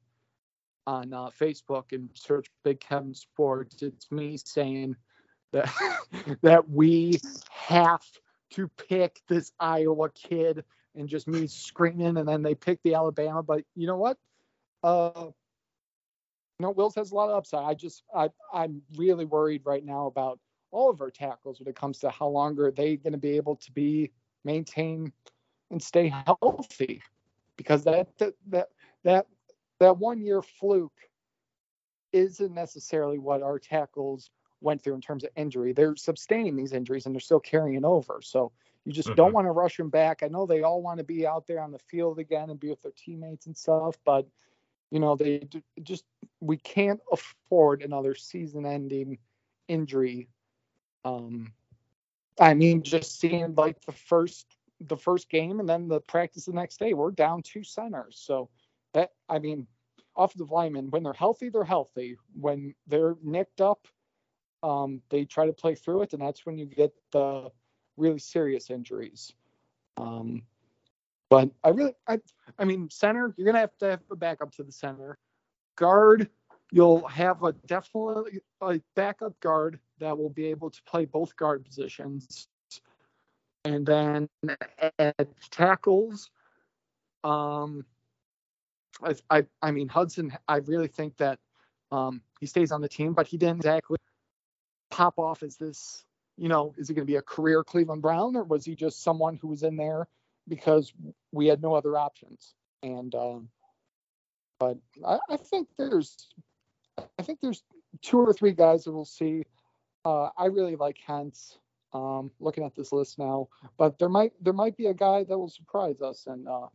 on 0.87 1.13
uh, 1.13 1.29
Facebook 1.39 1.91
and 1.91 2.09
search 2.13 2.47
Big 2.63 2.79
Kevin 2.79 3.13
Sports, 3.13 3.81
it's 3.81 4.11
me 4.11 4.37
saying 4.37 4.95
that 5.51 5.71
that 6.41 6.69
we 6.69 7.19
have 7.49 8.03
to 8.51 8.67
pick 8.89 9.21
this 9.27 9.51
Iowa 9.59 10.09
kid 10.09 10.63
and 10.95 11.09
just 11.09 11.27
me 11.27 11.47
screaming 11.47 12.17
and 12.17 12.27
then 12.27 12.41
they 12.41 12.55
pick 12.55 12.79
the 12.83 12.95
Alabama. 12.95 13.43
But 13.43 13.63
you 13.75 13.87
know 13.87 13.97
what? 13.97 14.17
Uh, 14.83 15.11
you 16.59 16.63
know, 16.63 16.71
Wills 16.71 16.95
has 16.95 17.11
a 17.11 17.15
lot 17.15 17.29
of 17.29 17.35
upside. 17.35 17.65
I 17.65 17.73
just 17.73 18.03
I 18.15 18.29
I'm 18.53 18.81
really 18.95 19.25
worried 19.25 19.63
right 19.65 19.83
now 19.83 20.07
about 20.07 20.39
all 20.71 20.89
of 20.89 21.01
our 21.01 21.11
tackles 21.11 21.59
when 21.59 21.67
it 21.67 21.75
comes 21.75 21.99
to 21.99 22.09
how 22.09 22.27
long 22.27 22.59
are 22.59 22.71
they 22.71 22.97
going 22.97 23.13
to 23.13 23.19
be 23.19 23.35
able 23.35 23.55
to 23.57 23.71
be 23.71 24.11
maintain 24.43 25.11
and 25.71 25.81
stay 25.81 26.13
healthy 26.25 27.01
because 27.57 27.83
that 27.83 28.07
that 28.19 28.33
that 28.47 28.67
that, 29.03 29.27
that 29.79 29.97
one 29.97 30.21
year 30.21 30.41
fluke 30.41 31.09
isn't 32.11 32.53
necessarily 32.53 33.19
what 33.19 33.43
our 33.43 33.59
tackles 33.59 34.29
went 34.61 34.81
through 34.81 34.95
in 34.95 35.01
terms 35.01 35.23
of 35.23 35.29
injury. 35.35 35.73
They're 35.73 35.95
sustaining 35.95 36.55
these 36.55 36.73
injuries 36.73 37.05
and 37.05 37.13
they're 37.13 37.19
still 37.19 37.39
carrying 37.39 37.83
over. 37.85 38.19
So 38.21 38.51
you 38.85 38.93
just 38.93 39.13
don't 39.15 39.31
Mhm. 39.31 39.33
want 39.33 39.47
to 39.47 39.51
rush 39.51 39.77
them 39.77 39.89
back. 39.89 40.23
I 40.23 40.27
know 40.27 40.45
they 40.45 40.63
all 40.63 40.81
want 40.81 40.99
to 40.99 41.03
be 41.03 41.27
out 41.27 41.45
there 41.45 41.59
on 41.61 41.71
the 41.71 41.79
field 41.79 42.19
again 42.19 42.49
and 42.49 42.59
be 42.59 42.69
with 42.69 42.81
their 42.81 42.93
teammates 42.93 43.47
and 43.47 43.57
stuff, 43.57 43.97
but 44.05 44.27
you 44.91 44.99
know 44.99 45.15
they 45.15 45.47
just 45.81 46.05
we 46.39 46.57
can't 46.57 47.01
afford 47.11 47.81
another 47.81 48.15
season-ending 48.15 49.17
injury. 49.67 50.29
Um, 51.03 51.53
I 52.39 52.53
mean, 52.53 52.83
just 52.83 53.19
seeing 53.19 53.55
like 53.55 53.81
the 53.85 53.91
first 53.91 54.57
the 54.81 54.97
first 54.97 55.29
game 55.29 55.59
and 55.59 55.67
then 55.67 55.87
the 55.87 56.01
practice 56.01 56.45
the 56.45 56.53
next 56.53 56.77
day, 56.77 56.93
we're 56.93 57.11
down 57.11 57.41
two 57.41 57.63
centers. 57.63 58.19
So 58.19 58.49
that 58.95 59.11
I 59.29 59.37
mean, 59.39 59.67
off 60.15 60.31
offensive 60.31 60.51
linemen 60.51 60.89
when 60.89 61.03
they're 61.03 61.13
healthy, 61.13 61.49
they're 61.49 61.63
healthy. 61.63 62.17
When 62.33 62.73
they're 62.87 63.15
nicked 63.21 63.61
up, 63.61 63.87
um, 64.63 65.01
they 65.09 65.25
try 65.25 65.45
to 65.45 65.53
play 65.53 65.75
through 65.75 66.01
it, 66.01 66.13
and 66.13 66.21
that's 66.21 66.45
when 66.45 66.57
you 66.57 66.65
get 66.65 66.93
the 67.11 67.51
really 67.97 68.19
serious 68.19 68.71
injuries. 68.71 69.33
Um, 69.97 70.41
but 71.29 71.51
I 71.63 71.69
really, 71.69 71.93
I, 72.07 72.19
I 72.57 72.65
mean, 72.65 72.89
center, 72.89 73.33
you're 73.37 73.45
gonna 73.45 73.59
have 73.59 73.77
to 73.79 73.91
have 73.91 74.01
a 74.09 74.15
backup 74.15 74.51
to 74.55 74.63
the 74.63 74.71
center. 74.71 75.17
Guard, 75.75 76.29
you'll 76.71 77.05
have 77.07 77.43
a 77.43 77.51
definitely 77.51 78.39
a 78.61 78.79
backup 78.95 79.39
guard 79.41 79.79
that 79.99 80.17
will 80.17 80.29
be 80.29 80.45
able 80.47 80.69
to 80.69 80.81
play 80.83 81.05
both 81.05 81.35
guard 81.35 81.65
positions. 81.65 82.47
And 83.65 83.85
then 83.85 84.29
at 84.99 85.27
tackles, 85.49 86.29
um, 87.23 87.83
I, 89.03 89.15
I, 89.29 89.45
I 89.61 89.71
mean 89.71 89.87
Hudson. 89.87 90.31
I 90.47 90.57
really 90.57 90.87
think 90.87 91.17
that 91.17 91.39
um, 91.91 92.21
he 92.39 92.45
stays 92.45 92.71
on 92.71 92.81
the 92.81 92.89
team, 92.89 93.13
but 93.13 93.27
he 93.27 93.37
didn't 93.37 93.57
exactly 93.57 93.97
pop 94.89 95.17
off 95.17 95.43
as 95.43 95.57
this. 95.57 96.05
You 96.37 96.49
know, 96.49 96.73
is 96.77 96.87
he 96.87 96.93
going 96.93 97.05
to 97.05 97.11
be 97.11 97.17
a 97.17 97.21
career 97.21 97.63
Cleveland 97.63 98.01
Brown, 98.01 98.35
or 98.35 98.43
was 98.43 98.65
he 98.65 98.75
just 98.75 99.03
someone 99.03 99.37
who 99.41 99.47
was 99.47 99.63
in 99.63 99.77
there 99.77 100.07
because 100.47 100.93
we 101.31 101.47
had 101.47 101.61
no 101.61 101.73
other 101.73 101.97
options? 101.97 102.53
And 102.83 103.13
um, 103.15 103.49
but 104.59 104.77
I, 105.05 105.19
I 105.29 105.37
think 105.37 105.69
there's, 105.77 106.29
I 107.19 107.23
think 107.23 107.39
there's 107.41 107.63
two 108.01 108.19
or 108.19 108.33
three 108.33 108.51
guys 108.51 108.83
that 108.83 108.91
we'll 108.91 109.05
see. 109.05 109.43
Uh, 110.03 110.29
I 110.37 110.45
really 110.45 110.75
like 110.75 110.97
Hance. 111.05 111.57
Um, 111.93 112.29
looking 112.41 112.65
at 112.65 112.75
this 112.75 112.91
list 112.91 113.17
now, 113.17 113.47
but 113.77 113.97
there 113.99 114.09
might 114.09 114.33
there 114.41 114.51
might 114.51 114.75
be 114.75 114.87
a 114.87 114.93
guy 114.93 115.23
that 115.23 115.37
will 115.37 115.49
surprise 115.49 116.01
us 116.01 116.27
and 116.27 116.45
uh, 116.45 116.67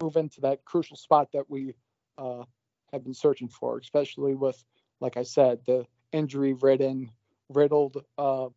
move 0.00 0.16
into 0.16 0.40
that 0.42 0.64
crucial 0.64 0.96
spot 0.96 1.28
that 1.32 1.48
we 1.48 1.74
uh, 2.16 2.44
have 2.92 3.04
been 3.04 3.14
searching 3.14 3.48
for, 3.48 3.78
especially 3.78 4.34
with, 4.34 4.62
like 5.00 5.16
I 5.16 5.22
said, 5.22 5.60
the 5.66 5.86
injury-ridden, 6.12 7.10
riddled 7.48 8.04
uh, 8.16 8.48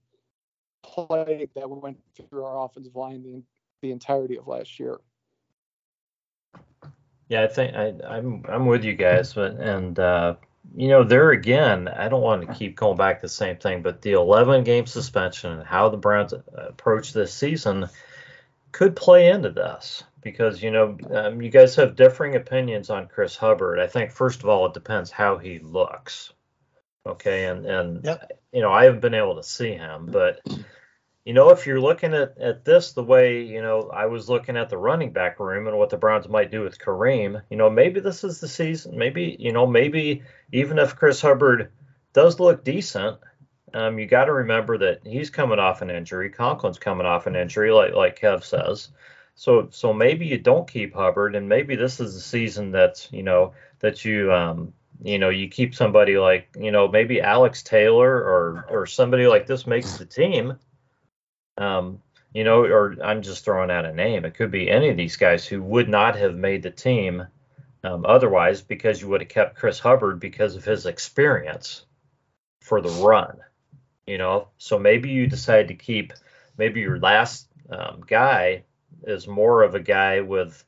plague 0.83 1.49
that 1.55 1.69
we 1.69 1.79
went 1.79 1.97
through 2.29 2.43
our 2.43 2.65
offensive 2.65 2.95
line 2.95 3.23
the, 3.23 3.43
the 3.81 3.91
entirety 3.91 4.37
of 4.37 4.47
last 4.47 4.79
year. 4.79 4.99
Yeah, 7.29 7.43
I 7.43 7.47
think 7.47 7.75
I, 7.75 7.93
I'm 8.05 8.43
I'm 8.49 8.65
with 8.65 8.83
you 8.83 8.93
guys, 8.93 9.33
but 9.33 9.53
and 9.53 9.97
uh, 9.97 10.35
you 10.75 10.89
know 10.89 11.05
there 11.05 11.31
again, 11.31 11.87
I 11.87 12.09
don't 12.09 12.21
want 12.21 12.45
to 12.45 12.53
keep 12.53 12.75
going 12.75 12.97
back 12.97 13.19
to 13.19 13.21
the 13.27 13.29
same 13.29 13.55
thing, 13.55 13.81
but 13.81 14.01
the 14.01 14.11
11 14.13 14.65
game 14.65 14.85
suspension 14.85 15.53
and 15.53 15.63
how 15.63 15.87
the 15.87 15.95
Browns 15.95 16.33
approach 16.53 17.13
this 17.13 17.33
season 17.33 17.87
could 18.73 18.97
play 18.97 19.29
into 19.29 19.49
this 19.49 20.03
because 20.21 20.61
you 20.61 20.71
know 20.71 20.97
um, 21.11 21.41
you 21.41 21.49
guys 21.49 21.75
have 21.75 21.95
differing 21.95 22.35
opinions 22.35 22.89
on 22.89 23.07
Chris 23.07 23.35
Hubbard. 23.35 23.79
I 23.79 23.87
think 23.87 24.11
first 24.11 24.43
of 24.43 24.49
all 24.49 24.65
it 24.67 24.73
depends 24.73 25.11
how 25.11 25.37
he 25.37 25.59
looks. 25.59 26.33
Okay, 27.05 27.45
and 27.45 27.65
and 27.65 28.05
Yep. 28.05 28.31
you 28.51 28.61
know 28.61 28.71
I 28.71 28.85
haven't 28.85 29.01
been 29.01 29.13
able 29.13 29.35
to 29.35 29.43
see 29.43 29.73
him, 29.73 30.07
but 30.07 30.39
you 31.25 31.33
know, 31.33 31.49
if 31.51 31.67
you're 31.67 31.79
looking 31.79 32.13
at, 32.13 32.37
at 32.39 32.65
this 32.65 32.93
the 32.93 33.03
way, 33.03 33.43
you 33.43 33.61
know, 33.61 33.91
I 33.93 34.07
was 34.07 34.27
looking 34.27 34.57
at 34.57 34.69
the 34.69 34.77
running 34.77 35.11
back 35.11 35.39
room 35.39 35.67
and 35.67 35.77
what 35.77 35.89
the 35.89 35.97
Browns 35.97 36.27
might 36.27 36.49
do 36.49 36.61
with 36.63 36.79
Kareem, 36.79 37.41
you 37.49 37.57
know, 37.57 37.69
maybe 37.69 37.99
this 37.99 38.23
is 38.23 38.39
the 38.39 38.47
season. 38.47 38.97
Maybe, 38.97 39.35
you 39.39 39.51
know, 39.51 39.67
maybe 39.67 40.23
even 40.51 40.79
if 40.79 40.95
Chris 40.95 41.21
Hubbard 41.21 41.71
does 42.13 42.39
look 42.39 42.63
decent, 42.63 43.19
um, 43.73 43.99
you 43.99 44.07
got 44.07 44.25
to 44.25 44.33
remember 44.33 44.79
that 44.79 45.01
he's 45.05 45.29
coming 45.29 45.59
off 45.59 45.81
an 45.83 45.91
injury. 45.91 46.31
Conklin's 46.31 46.79
coming 46.79 47.05
off 47.05 47.27
an 47.27 47.35
injury, 47.35 47.71
like 47.71 47.93
like 47.93 48.19
Kev 48.19 48.43
says. 48.43 48.89
So 49.35 49.69
so 49.71 49.93
maybe 49.93 50.27
you 50.27 50.37
don't 50.37 50.69
keep 50.69 50.93
Hubbard, 50.93 51.35
and 51.35 51.49
maybe 51.49 51.75
this 51.75 51.99
is 51.99 52.13
the 52.13 52.21
season 52.21 52.71
that's 52.71 53.11
you 53.11 53.23
know 53.23 53.53
that 53.79 54.05
you 54.05 54.31
um 54.31 54.73
you 55.03 55.17
know 55.19 55.29
you 55.29 55.47
keep 55.47 55.73
somebody 55.73 56.17
like 56.17 56.55
you 56.59 56.71
know 56.71 56.87
maybe 56.87 57.21
Alex 57.21 57.63
Taylor 57.63 58.11
or 58.11 58.65
or 58.69 58.85
somebody 58.85 59.27
like 59.27 59.47
this 59.47 59.65
makes 59.65 59.97
the 59.97 60.05
team 60.05 60.57
um, 61.57 62.01
you 62.33 62.43
know, 62.43 62.63
or 62.63 62.95
I'm 63.03 63.21
just 63.21 63.43
throwing 63.43 63.71
out 63.71 63.85
a 63.85 63.93
name. 63.93 64.25
It 64.25 64.35
could 64.35 64.51
be 64.51 64.69
any 64.69 64.89
of 64.89 64.97
these 64.97 65.17
guys 65.17 65.45
who 65.45 65.61
would 65.63 65.89
not 65.89 66.15
have 66.15 66.35
made 66.35 66.63
the 66.63 66.71
team 66.71 67.27
um, 67.83 68.05
otherwise 68.05 68.61
because 68.61 69.01
you 69.01 69.09
would 69.09 69.21
have 69.21 69.29
kept 69.29 69.57
Chris 69.57 69.79
Hubbard 69.79 70.19
because 70.19 70.55
of 70.55 70.63
his 70.63 70.85
experience 70.85 71.85
for 72.61 72.81
the 72.81 72.89
run. 72.89 73.39
You 74.07 74.17
know, 74.17 74.47
so 74.57 74.79
maybe 74.79 75.09
you 75.09 75.27
decide 75.27 75.67
to 75.67 75.75
keep 75.75 76.13
maybe 76.57 76.81
your 76.81 76.99
last 76.99 77.47
um, 77.69 78.01
guy 78.05 78.63
is 79.03 79.27
more 79.27 79.63
of 79.63 79.75
a 79.75 79.79
guy 79.79 80.21
with 80.21 80.63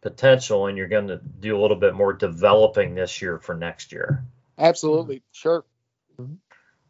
potential, 0.00 0.66
and 0.66 0.76
you're 0.76 0.88
going 0.88 1.08
to 1.08 1.20
do 1.40 1.58
a 1.58 1.60
little 1.60 1.76
bit 1.76 1.94
more 1.94 2.12
developing 2.12 2.94
this 2.94 3.20
year 3.20 3.38
for 3.38 3.54
next 3.54 3.92
year. 3.92 4.24
Absolutely, 4.58 5.22
sure. 5.32 5.64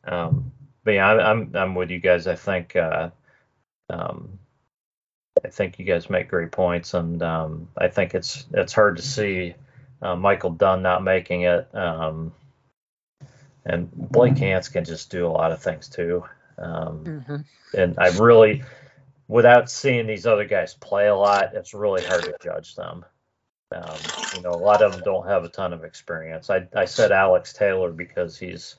Um, 0.05 0.53
but 0.85 0.93
yeah, 0.93 1.07
I'm, 1.07 1.21
I'm 1.21 1.57
I'm 1.57 1.75
with 1.75 1.91
you 1.91 1.99
guys. 2.01 2.27
I 2.27 2.35
think 2.35 2.77
uh, 2.77 3.11
um, 3.91 4.39
I 5.45 5.49
think 5.49 5.79
you 5.79 5.85
guys 5.85 6.11
make 6.11 6.29
great 6.29 6.51
points, 6.51 6.95
and 6.95 7.23
um, 7.23 7.69
I 7.77 7.89
think 7.89 8.15
it's 8.15 8.47
it's 8.53 8.73
hard 8.73 8.97
to 8.97 9.03
see 9.03 9.55
uh, 10.03 10.17
Michael 10.17 10.51
Dunn 10.51 10.83
not 10.83 11.03
making 11.05 11.43
it. 11.43 11.69
Um, 11.75 12.33
and 13.65 13.91
Blake 13.93 14.39
Hance 14.39 14.69
can 14.69 14.85
just 14.85 15.11
do 15.11 15.27
a 15.27 15.29
lot 15.29 15.53
of 15.53 15.63
things 15.63 15.89
too. 15.89 16.25
Um, 16.57 17.05
Mm-hmm. 17.05 17.37
and 17.75 17.99
I 17.99 18.09
really, 18.19 18.63
without 19.29 19.71
seeing 19.71 20.07
these 20.07 20.27
other 20.27 20.45
guys 20.45 20.75
play 20.75 21.07
a 21.09 21.15
lot, 21.15 21.55
it's 21.55 21.75
really 21.75 22.05
hard 22.05 22.25
to 22.25 22.35
judge 22.43 22.75
them. 22.75 23.05
Um, 23.71 23.97
you 24.35 24.41
know, 24.41 24.51
a 24.51 24.57
lot 24.57 24.83
of 24.83 24.93
them 24.93 25.03
don't 25.05 25.27
have 25.27 25.45
a 25.45 25.49
ton 25.49 25.75
of 25.75 25.85
experience. 25.85 26.49
I, 26.49 26.67
I 26.75 26.87
said 26.87 27.13
Alex 27.13 27.53
Taylor 27.53 27.93
because 27.93 28.39
he's 28.39 28.77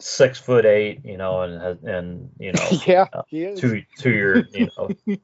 six 0.00 0.38
foot 0.40 0.66
eight, 0.66 1.04
you 1.04 1.16
know, 1.16 1.42
and 1.42 1.88
and 1.88 2.30
you 2.38 2.52
know 2.52 2.66
yeah, 2.86 3.06
uh, 3.12 3.22
he 3.28 3.44
is. 3.44 3.60
two 3.60 3.84
two 3.96 4.10
year, 4.10 4.48
you 4.52 4.68
know, 4.76 4.90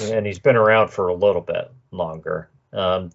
and 0.00 0.26
he's 0.26 0.38
been 0.38 0.56
around 0.56 0.88
for 0.88 1.08
a 1.08 1.14
little 1.14 1.42
bit 1.42 1.70
longer. 1.90 2.48
Um, 2.72 3.10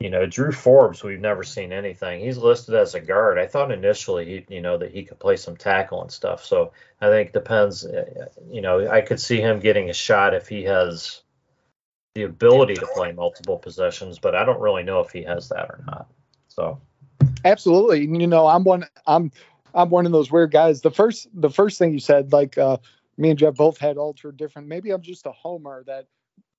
you 0.00 0.10
know, 0.10 0.26
Drew 0.26 0.52
Forbes, 0.52 1.02
we've 1.02 1.20
never 1.20 1.42
seen 1.42 1.72
anything. 1.72 2.20
He's 2.20 2.36
listed 2.36 2.74
as 2.74 2.94
a 2.94 3.00
guard. 3.00 3.38
I 3.38 3.46
thought 3.46 3.72
initially, 3.72 4.26
he, 4.26 4.54
you 4.56 4.60
know, 4.60 4.76
that 4.76 4.90
he 4.90 5.04
could 5.04 5.18
play 5.18 5.36
some 5.36 5.56
tackle 5.56 6.02
and 6.02 6.12
stuff. 6.12 6.44
So 6.44 6.72
I 7.00 7.08
think 7.08 7.32
depends. 7.32 7.86
uh, 7.86 8.28
You 8.50 8.60
know, 8.60 8.88
I 8.88 9.00
could 9.00 9.20
see 9.20 9.40
him 9.40 9.58
getting 9.58 9.88
a 9.88 9.94
shot 9.94 10.34
if 10.34 10.48
he 10.48 10.64
has 10.64 11.22
the 12.14 12.24
ability 12.24 12.74
to 12.74 12.86
play 12.86 13.12
multiple 13.12 13.58
possessions, 13.58 14.18
but 14.18 14.34
I 14.34 14.44
don't 14.44 14.60
really 14.60 14.82
know 14.82 15.00
if 15.00 15.10
he 15.10 15.22
has 15.22 15.48
that 15.48 15.70
or 15.70 15.82
not. 15.86 16.08
So 16.48 16.80
absolutely, 17.44 18.00
you 18.02 18.26
know, 18.26 18.46
I'm 18.46 18.64
one. 18.64 18.84
I'm 19.06 19.32
I'm 19.74 19.90
one 19.90 20.06
of 20.06 20.12
those 20.12 20.30
weird 20.30 20.50
guys. 20.50 20.80
The 20.80 20.90
first 20.90 21.28
the 21.34 21.50
first 21.50 21.78
thing 21.78 21.92
you 21.92 22.00
said, 22.00 22.32
like 22.32 22.58
uh, 22.58 22.78
me 23.16 23.30
and 23.30 23.38
Jeff 23.38 23.54
both 23.54 23.78
had 23.78 23.96
altered 23.96 24.36
different. 24.36 24.68
Maybe 24.68 24.90
I'm 24.90 25.02
just 25.02 25.26
a 25.26 25.32
homer 25.32 25.84
that 25.86 26.06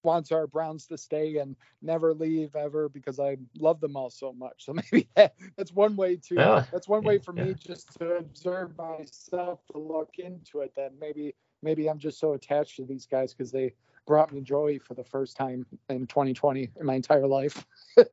wants 0.08 0.32
our 0.32 0.48
Browns 0.48 0.88
to 0.88 0.98
stay 0.98 1.36
and 1.38 1.56
never 1.82 2.14
leave 2.14 2.56
ever 2.56 2.88
because 2.88 3.20
I 3.20 3.38
love 3.60 3.82
them 3.82 3.98
all 3.98 4.10
so 4.10 4.32
much. 4.32 4.64
So 4.66 4.74
maybe 4.92 5.10
that, 5.16 5.36
that's 5.58 5.74
one 5.74 5.98
way 5.98 6.16
to 6.16 6.36
yeah. 6.36 6.64
that's 6.72 6.88
one 6.88 7.04
way 7.04 7.18
for 7.20 7.34
yeah. 7.36 7.44
me 7.44 7.54
just 7.54 7.94
to 8.00 8.16
observe 8.16 8.76
myself 8.78 9.60
to 9.74 9.78
look 9.78 10.14
into 10.18 10.62
it 10.62 10.72
that 10.78 10.94
maybe 11.00 11.36
maybe 11.62 11.90
I'm 11.90 12.00
just 12.00 12.20
so 12.20 12.34
attached 12.34 12.78
to 12.78 12.86
these 12.86 13.06
guys 13.06 13.34
because 13.34 13.52
they 13.52 13.74
brought 14.06 14.32
me 14.32 14.40
joy 14.40 14.80
for 14.80 14.94
the 14.94 15.04
first 15.04 15.36
time 15.36 15.66
in 15.90 16.08
2020 16.08 16.70
in 16.80 16.86
my 16.86 16.96
entire 16.96 17.28
life. 17.28 17.66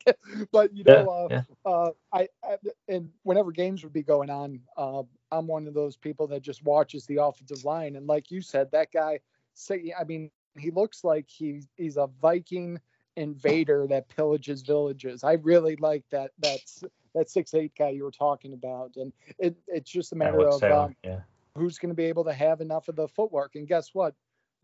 but 0.50 0.74
you 0.74 0.82
know, 0.82 1.28
yeah, 1.30 1.36
uh, 1.36 1.42
yeah. 1.64 1.72
Uh, 1.72 1.90
I, 2.12 2.28
I, 2.42 2.56
and 2.88 3.08
whenever 3.22 3.52
games 3.52 3.84
would 3.84 3.92
be 3.92 4.02
going 4.02 4.28
on, 4.28 4.58
uh, 4.76 5.04
I'm 5.30 5.46
one 5.46 5.68
of 5.68 5.74
those 5.74 5.96
people 5.96 6.26
that 6.26 6.42
just 6.42 6.64
watches 6.64 7.06
the 7.06 7.22
offensive 7.22 7.64
line. 7.64 7.94
And 7.94 8.08
like 8.08 8.32
you 8.32 8.40
said, 8.40 8.72
that 8.72 8.90
guy, 8.92 9.20
say, 9.54 9.94
I 9.96 10.02
mean, 10.02 10.32
he 10.58 10.70
looks 10.70 11.04
like 11.04 11.26
he's 11.28 11.68
he's 11.76 11.96
a 11.96 12.08
Viking 12.20 12.80
invader 13.16 13.86
that 13.88 14.08
pillages 14.08 14.66
villages. 14.66 15.24
I 15.24 15.34
really 15.34 15.76
like 15.76 16.04
that. 16.10 16.32
That's 16.38 16.82
that 17.14 17.30
six 17.30 17.54
eight 17.54 17.72
guy 17.78 17.90
you 17.90 18.04
were 18.04 18.10
talking 18.10 18.52
about, 18.52 18.92
and 18.96 19.12
it, 19.38 19.56
it's 19.68 19.90
just 19.90 20.12
a 20.12 20.16
matter 20.16 20.48
of 20.48 20.62
um, 20.64 20.96
yeah. 21.04 21.20
who's 21.56 21.78
going 21.78 21.90
to 21.90 21.96
be 21.96 22.04
able 22.04 22.24
to 22.24 22.32
have 22.32 22.60
enough 22.60 22.88
of 22.88 22.96
the 22.96 23.08
footwork. 23.08 23.54
And 23.54 23.68
guess 23.68 23.90
what? 23.92 24.14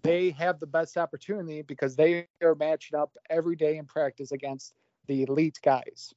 they 0.02 0.30
have 0.30 0.60
the 0.60 0.66
best 0.66 0.96
opportunity 0.96 1.62
because 1.62 1.96
they 1.96 2.26
are 2.42 2.54
matching 2.54 2.98
up 2.98 3.16
every 3.28 3.56
day 3.56 3.76
in 3.76 3.86
practice 3.86 4.32
against 4.32 4.74
the 5.06 5.22
elite 5.22 5.58
guys. 5.62 6.14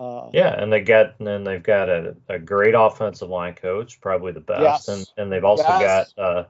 Uh, 0.00 0.30
yeah, 0.32 0.60
and 0.60 0.72
they 0.72 0.80
got 0.80 1.14
and 1.18 1.26
then 1.26 1.42
they've 1.42 1.62
got 1.62 1.88
a, 1.88 2.14
a 2.28 2.38
great 2.38 2.74
offensive 2.76 3.28
line 3.28 3.54
coach, 3.54 4.00
probably 4.00 4.30
the 4.30 4.40
best, 4.40 4.60
yes. 4.60 4.88
and 4.88 5.10
and 5.16 5.32
they've 5.32 5.44
also 5.44 5.64
yes. 5.64 6.12
got 6.16 6.22
uh, 6.22 6.44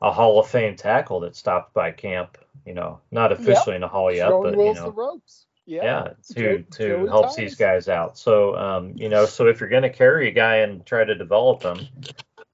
a 0.00 0.12
Hall 0.12 0.38
of 0.40 0.48
Fame 0.48 0.76
tackle 0.76 1.20
that 1.20 1.36
stopped 1.36 1.74
by 1.74 1.90
camp. 1.90 2.38
You 2.64 2.74
know, 2.74 3.00
not 3.10 3.30
officially 3.30 3.72
yep. 3.72 3.74
in 3.76 3.80
the 3.82 3.88
Hall 3.88 4.12
yet, 4.12 4.28
Showing 4.28 4.54
but 4.54 4.64
you 4.64 4.74
know, 4.74 4.90
ropes. 4.90 5.46
Yeah, 5.66 5.84
yeah 5.84 6.08
to 6.34 6.62
to 6.62 7.06
help 7.06 7.34
these 7.34 7.54
guys 7.54 7.88
out. 7.88 8.18
So 8.18 8.56
um, 8.56 8.92
you 8.96 9.08
know, 9.08 9.26
so 9.26 9.46
if 9.46 9.60
you're 9.60 9.68
going 9.68 9.82
to 9.82 9.90
carry 9.90 10.28
a 10.28 10.32
guy 10.32 10.56
and 10.56 10.84
try 10.84 11.04
to 11.04 11.14
develop 11.14 11.62
him, 11.62 11.86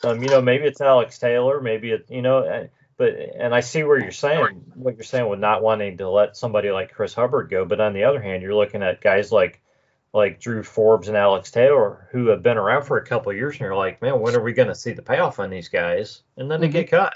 um, 0.03 0.23
you 0.23 0.29
know, 0.29 0.43
maybe 0.43 0.65
it's 0.65 0.81
Alex 0.81 1.19
Taylor, 1.19 1.61
maybe 1.61 1.93
it, 1.93 2.07
you 2.09 2.23
know 2.23 2.69
but 3.03 3.15
and 3.37 3.53
I 3.55 3.61
see 3.61 3.83
where 3.83 3.99
you're 3.99 4.13
saying 4.13 4.63
what 4.75 4.95
you're 4.95 5.03
saying 5.03 5.29
with 5.29 5.41
not 5.41 5.63
wanting 5.63 5.99
to 5.99 6.09
let 6.09 6.37
somebody 6.37 6.71
like 6.71 6.93
Chris 6.93 7.15
Hubbard 7.15 7.51
go, 7.51 7.65
but 7.65 7.81
on 7.81 7.95
the 7.95 8.05
other 8.05 8.21
hand, 8.21 8.43
you're 8.43 8.55
looking 8.55 8.83
at 8.83 9.01
guys 9.01 9.33
like 9.33 9.61
like 10.13 10.41
Drew 10.41 10.63
Forbes 10.63 11.09
and 11.09 11.17
Alex 11.17 11.51
Taylor 11.51 12.09
who 12.13 12.29
have 12.29 12.45
been 12.45 12.59
around 12.59 12.85
for 12.85 12.99
a 12.99 13.05
couple 13.05 13.33
years, 13.33 13.55
and 13.55 13.63
you're 13.63 13.77
like, 13.77 14.03
man, 14.03 14.21
when 14.21 14.37
are 14.37 14.43
we 14.43 14.53
going 14.53 14.69
to 14.69 14.75
see 14.75 14.93
the 14.93 15.03
payoff 15.03 15.41
on 15.41 15.51
these 15.51 15.69
guys? 15.69 16.23
And 16.37 16.51
then 16.51 16.61
mm-hmm. 16.61 16.73
they 16.73 16.81
get 16.85 16.91
cut. 16.91 17.15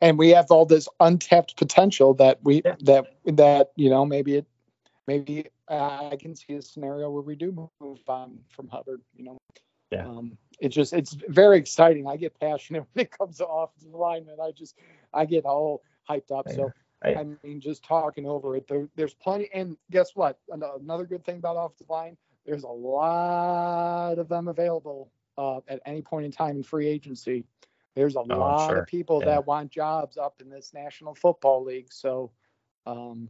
And 0.00 0.18
we 0.18 0.30
have 0.30 0.50
all 0.50 0.64
this 0.64 0.88
untapped 1.00 1.56
potential 1.56 2.14
that 2.14 2.38
we 2.42 2.62
yeah. 2.64 2.76
that 2.80 3.06
that 3.26 3.72
you 3.76 3.90
know 3.90 4.04
maybe 4.04 4.36
it 4.36 4.46
maybe 5.06 5.46
uh, 5.68 6.08
I 6.12 6.16
can 6.16 6.36
see 6.36 6.54
a 6.54 6.62
scenario 6.62 7.10
where 7.10 7.22
we 7.22 7.34
do 7.34 7.70
move 7.80 7.98
on 8.06 8.38
from 8.48 8.68
Hubbard. 8.68 9.00
You 9.16 9.24
know, 9.24 9.38
yeah. 9.90 10.06
Um, 10.06 10.38
it's 10.60 10.74
just 10.74 10.92
it's 10.92 11.16
very 11.28 11.58
exciting. 11.58 12.06
I 12.06 12.16
get 12.16 12.38
passionate 12.38 12.84
when 12.92 13.04
it 13.04 13.16
comes 13.16 13.38
to 13.38 13.46
offensive 13.46 13.94
linemen. 13.94 14.36
I 14.42 14.52
just 14.52 14.76
I 15.12 15.24
get 15.24 15.44
all 15.44 15.82
hyped 16.08 16.30
up. 16.30 16.48
So 16.48 16.72
I, 17.02 17.14
I 17.14 17.26
mean, 17.44 17.60
just 17.60 17.84
talking 17.84 18.26
over 18.26 18.56
it, 18.56 18.66
there, 18.66 18.88
there's 18.96 19.14
plenty. 19.14 19.48
And 19.54 19.76
guess 19.90 20.14
what? 20.14 20.38
Another 20.50 21.04
good 21.04 21.24
thing 21.24 21.38
about 21.38 21.56
offensive 21.56 21.88
line, 21.88 22.16
there's 22.44 22.64
a 22.64 22.68
lot 22.68 24.18
of 24.18 24.28
them 24.28 24.48
available 24.48 25.10
uh, 25.36 25.58
at 25.68 25.80
any 25.86 26.02
point 26.02 26.26
in 26.26 26.32
time 26.32 26.56
in 26.56 26.62
free 26.62 26.88
agency. 26.88 27.44
There's 27.98 28.14
a 28.14 28.20
oh, 28.20 28.38
lot 28.38 28.68
sure. 28.68 28.78
of 28.78 28.86
people 28.86 29.18
yeah. 29.18 29.30
that 29.30 29.46
want 29.48 29.72
jobs 29.72 30.16
up 30.16 30.40
in 30.40 30.48
this 30.48 30.70
National 30.72 31.16
Football 31.16 31.64
League. 31.64 31.92
So 31.92 32.30
um, 32.86 33.28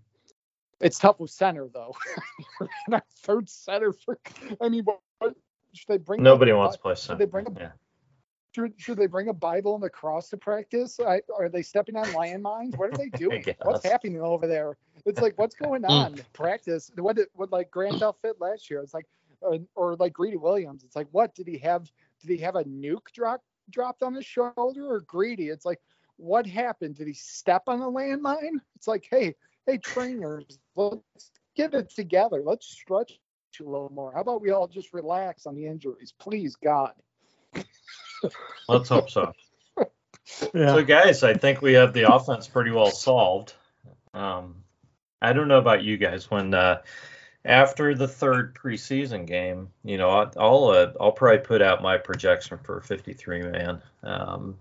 it's 0.78 0.99
tough 0.99 1.19
with 1.19 1.31
center 1.31 1.69
though. 1.73 1.97
third 3.23 3.49
center 3.49 3.95
for. 3.95 4.19
I 4.61 4.69
mean, 4.69 4.85
what, 4.85 5.35
should 5.73 5.89
they 5.89 5.97
bring? 5.97 6.23
Nobody 6.23 6.53
wants 6.53 6.77
to 6.77 6.82
play 6.82 6.95
center. 6.97 7.15
Should 7.15 7.19
they 7.19 7.31
bring 7.31 7.47
a 7.47 7.59
yeah. 7.59 7.70
should, 8.55 8.74
should 8.77 8.99
they 8.99 9.07
bring 9.07 9.28
a 9.28 9.32
Bible 9.32 9.74
and 9.74 9.82
a 9.85 9.89
cross 9.89 10.28
to 10.28 10.36
practice? 10.36 11.01
I, 11.01 11.23
are 11.35 11.49
they 11.49 11.62
stepping 11.62 11.97
on 11.97 12.05
landmines? 12.09 12.77
What 12.77 12.93
are 12.93 12.99
they 12.99 13.09
doing? 13.16 13.43
what's 13.62 13.86
happening 13.86 14.20
over 14.20 14.47
there? 14.47 14.77
It's 15.07 15.23
like 15.23 15.39
what's 15.39 15.55
going 15.55 15.85
hmm. 15.85 15.90
on? 15.90 16.20
practice. 16.35 16.90
What 16.95 17.16
did 17.16 17.28
what 17.32 17.51
like 17.51 17.70
Grant 17.70 18.03
Delpit 18.03 18.35
last 18.39 18.69
year? 18.69 18.82
It's 18.82 18.93
like 18.93 19.07
or, 19.40 19.61
or 19.74 19.97
like 19.97 20.12
Greedy 20.12 20.36
Williams. 20.36 20.85
It's 20.85 20.95
like 20.95 21.09
what 21.12 21.35
did 21.35 21.49
he 21.49 21.57
have? 21.57 21.90
Did 22.20 22.36
he 22.36 22.36
have 22.43 22.57
a 22.57 22.65
nuke 22.65 23.12
drop 23.15 23.40
dropped 23.70 24.03
on 24.03 24.15
his 24.15 24.27
shoulder 24.27 24.86
or 24.86 25.01
Greedy? 25.01 25.49
It's 25.49 25.65
like 25.65 25.81
what 26.16 26.47
happened? 26.47 26.97
Did 26.97 27.07
he 27.07 27.15
step 27.15 27.65
on 27.69 27.81
a 27.81 27.90
landmine? 27.90 28.61
It's 28.77 28.89
like 28.89 29.07
hey 29.11 29.35
hey 29.66 29.78
trainers, 29.78 30.59
let's 30.77 31.03
get 31.55 31.74
it 31.74 31.90
together. 31.90 32.43
Let's 32.45 32.66
stretch 32.66 33.19
a 33.61 33.65
little 33.65 33.90
more. 33.93 34.12
How 34.12 34.20
about 34.20 34.40
we 34.40 34.51
all 34.51 34.69
just 34.69 34.93
relax 34.93 35.47
on 35.47 35.55
the 35.55 35.66
injuries, 35.66 36.12
please, 36.19 36.57
God. 36.57 36.93
Let's 38.69 38.89
hope 38.89 39.11
so. 39.11 39.32
yeah. 40.55 40.74
So, 40.74 40.85
guys, 40.85 41.23
I 41.24 41.35
think 41.35 41.62
we 41.62 41.74
have 41.74 41.93
the 41.93 42.12
offense 42.12 42.47
pretty 42.47 42.70
well 42.70 42.90
solved. 42.90 43.55
Um, 44.15 44.65
I 45.20 45.32
don't 45.32 45.49
know 45.49 45.59
about 45.59 45.82
you 45.82 45.97
guys. 45.97 46.31
When 46.31 46.55
uh, 46.55 46.82
after 47.49 47.95
the 47.95 48.07
third 48.07 48.55
preseason 48.55 49.27
game, 49.27 49.70
you 49.83 49.97
know, 49.97 50.11
I'll 50.37 50.65
uh, 50.66 50.93
I'll 51.01 51.12
probably 51.12 51.39
put 51.39 51.62
out 51.62 51.83
my 51.83 51.97
projection 51.97 52.59
for 52.59 52.81
53 52.83 53.43
man 53.43 53.83
um, 54.03 54.59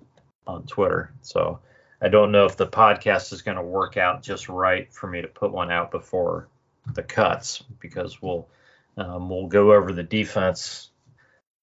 on 0.47 0.63
Twitter. 0.63 1.11
So 1.21 1.59
I 2.01 2.07
don't 2.07 2.31
know 2.31 2.45
if 2.45 2.55
the 2.55 2.65
podcast 2.65 3.33
is 3.33 3.41
going 3.41 3.57
to 3.57 3.63
work 3.63 3.97
out 3.97 4.23
just 4.23 4.47
right 4.47 4.91
for 4.93 5.07
me 5.07 5.21
to 5.21 5.27
put 5.27 5.51
one 5.51 5.69
out 5.69 5.91
before 5.91 6.47
the 6.93 7.03
cuts 7.03 7.61
because 7.79 8.21
we'll 8.21 8.47
um, 8.95 9.29
we'll 9.29 9.47
go 9.47 9.73
over 9.73 9.91
the 9.91 10.03
defense 10.03 10.89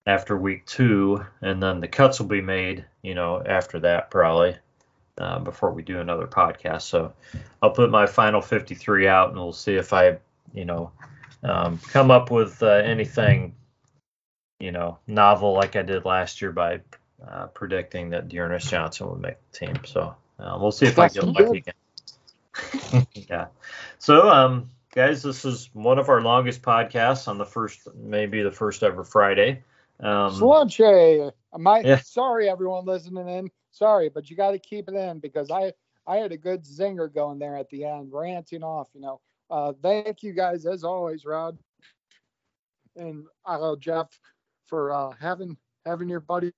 after 0.07 0.37
week 0.37 0.67
two, 0.67 1.25
and 1.41 1.63
then 1.63 1.81
the 1.81 1.89
cuts 1.89 2.21
will 2.21 2.27
be 2.27 2.43
made, 2.43 2.85
you 3.03 3.15
know, 3.15 3.43
after 3.45 3.81
that 3.81 4.11
probably 4.11 4.57
uh, 5.17 5.39
before 5.39 5.73
we 5.73 5.83
do 5.83 6.01
another 6.01 6.27
podcast. 6.27 6.83
So 6.83 7.15
I'll 7.63 7.71
put 7.71 7.91
my 7.91 8.07
final 8.07 8.43
53 8.43 9.09
out, 9.09 9.31
and 9.31 9.39
we'll 9.39 9.53
see 9.53 9.75
if 9.75 9.95
I, 9.95 10.19
you 10.53 10.67
know, 10.67 10.93
um, 11.45 11.79
come 11.91 12.11
up 12.11 12.31
with 12.31 12.63
uh, 12.63 12.67
anything, 12.67 13.55
you 14.59 14.73
know, 14.73 14.99
novel 15.07 15.53
like 15.53 15.77
I 15.77 15.83
did 15.83 16.05
last 16.05 16.41
year 16.41 16.53
by 16.53 16.81
uh, 17.27 17.47
predicting 17.49 18.11
that 18.11 18.29
D'Ernest 18.29 18.69
Johnson 18.69 19.11
would 19.11 19.21
make 19.21 19.37
the 19.53 19.67
team. 19.67 19.77
So 19.85 20.15
uh, 20.39 20.59
we'll 20.61 20.73
see 20.73 20.87
if 20.87 20.99
I 20.99 21.09
get 21.09 21.25
lucky 21.25 21.59
again. 21.59 23.07
yeah. 23.29 23.47
So 23.99 24.29
um, 24.29 24.71
guys. 24.95 25.23
This 25.23 25.45
is 25.45 25.69
one 25.73 25.99
of 25.99 26.09
our 26.09 26.23
longest 26.23 26.63
podcasts 26.63 27.29
on 27.29 27.39
the 27.39 27.45
first, 27.45 27.89
maybe 27.95 28.43
the 28.43 28.53
first 28.53 28.83
ever 28.83 29.05
Friday. 29.05 29.63
Um, 30.01 30.33
Slanche, 30.35 31.33
my 31.57 31.81
yeah. 31.81 32.01
sorry 32.05 32.49
everyone 32.49 32.85
listening 32.85 33.29
in. 33.29 33.51
Sorry, 33.71 34.09
but 34.09 34.31
you 34.31 34.37
got 34.37 34.53
to 34.53 34.59
keep 34.59 34.89
it 34.89 34.95
in 34.95 35.19
because 35.19 35.51
I 35.51 35.73
I 36.07 36.17
had 36.17 36.33
a 36.33 36.37
good 36.37 36.65
zinger 36.65 37.13
going 37.13 37.39
there 37.39 37.57
at 37.57 37.69
the 37.71 37.85
end, 37.85 38.11
ranting 38.13 38.63
off. 38.63 38.89
You 38.95 39.01
know, 39.01 39.21
uh, 39.51 39.73
thank 39.83 40.23
you 40.23 40.33
guys 40.33 40.67
as 40.67 40.85
always, 40.85 41.25
Rod 41.25 41.59
and 42.97 43.25
uh, 43.47 43.77
Jeff 43.77 44.09
for 44.67 44.93
uh, 44.93 45.11
having 45.21 45.57
having 45.85 46.09
your 46.09 46.21
buddy 46.21 46.53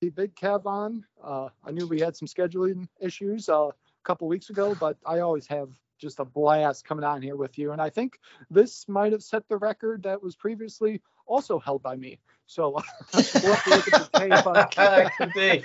Big 0.00 0.34
Kev 0.34 0.64
on. 0.64 1.04
Uh, 1.22 1.48
I 1.64 1.72
knew 1.72 1.86
we 1.86 2.00
had 2.00 2.16
some 2.16 2.26
scheduling 2.26 2.88
issues 3.00 3.50
uh, 3.50 3.68
a 3.68 3.72
couple 4.04 4.28
weeks 4.28 4.48
ago, 4.48 4.74
but 4.80 4.96
I 5.04 5.18
always 5.18 5.46
have 5.48 5.68
just 6.00 6.20
a 6.20 6.24
blast 6.24 6.86
coming 6.86 7.04
on 7.04 7.20
here 7.20 7.36
with 7.36 7.58
you. 7.58 7.72
And 7.72 7.82
I 7.82 7.90
think 7.90 8.18
this 8.48 8.88
might 8.88 9.12
have 9.12 9.22
set 9.22 9.46
the 9.48 9.58
record 9.58 10.02
that 10.04 10.22
was 10.22 10.34
previously 10.34 11.02
also 11.26 11.58
held 11.58 11.82
by 11.82 11.96
me. 11.96 12.18
So 12.46 12.70
we'll 13.14 13.22
have 13.22 13.64
to 13.64 13.70
look 13.70 13.92
at 13.92 14.10
the 14.12 15.04
tape. 15.34 15.64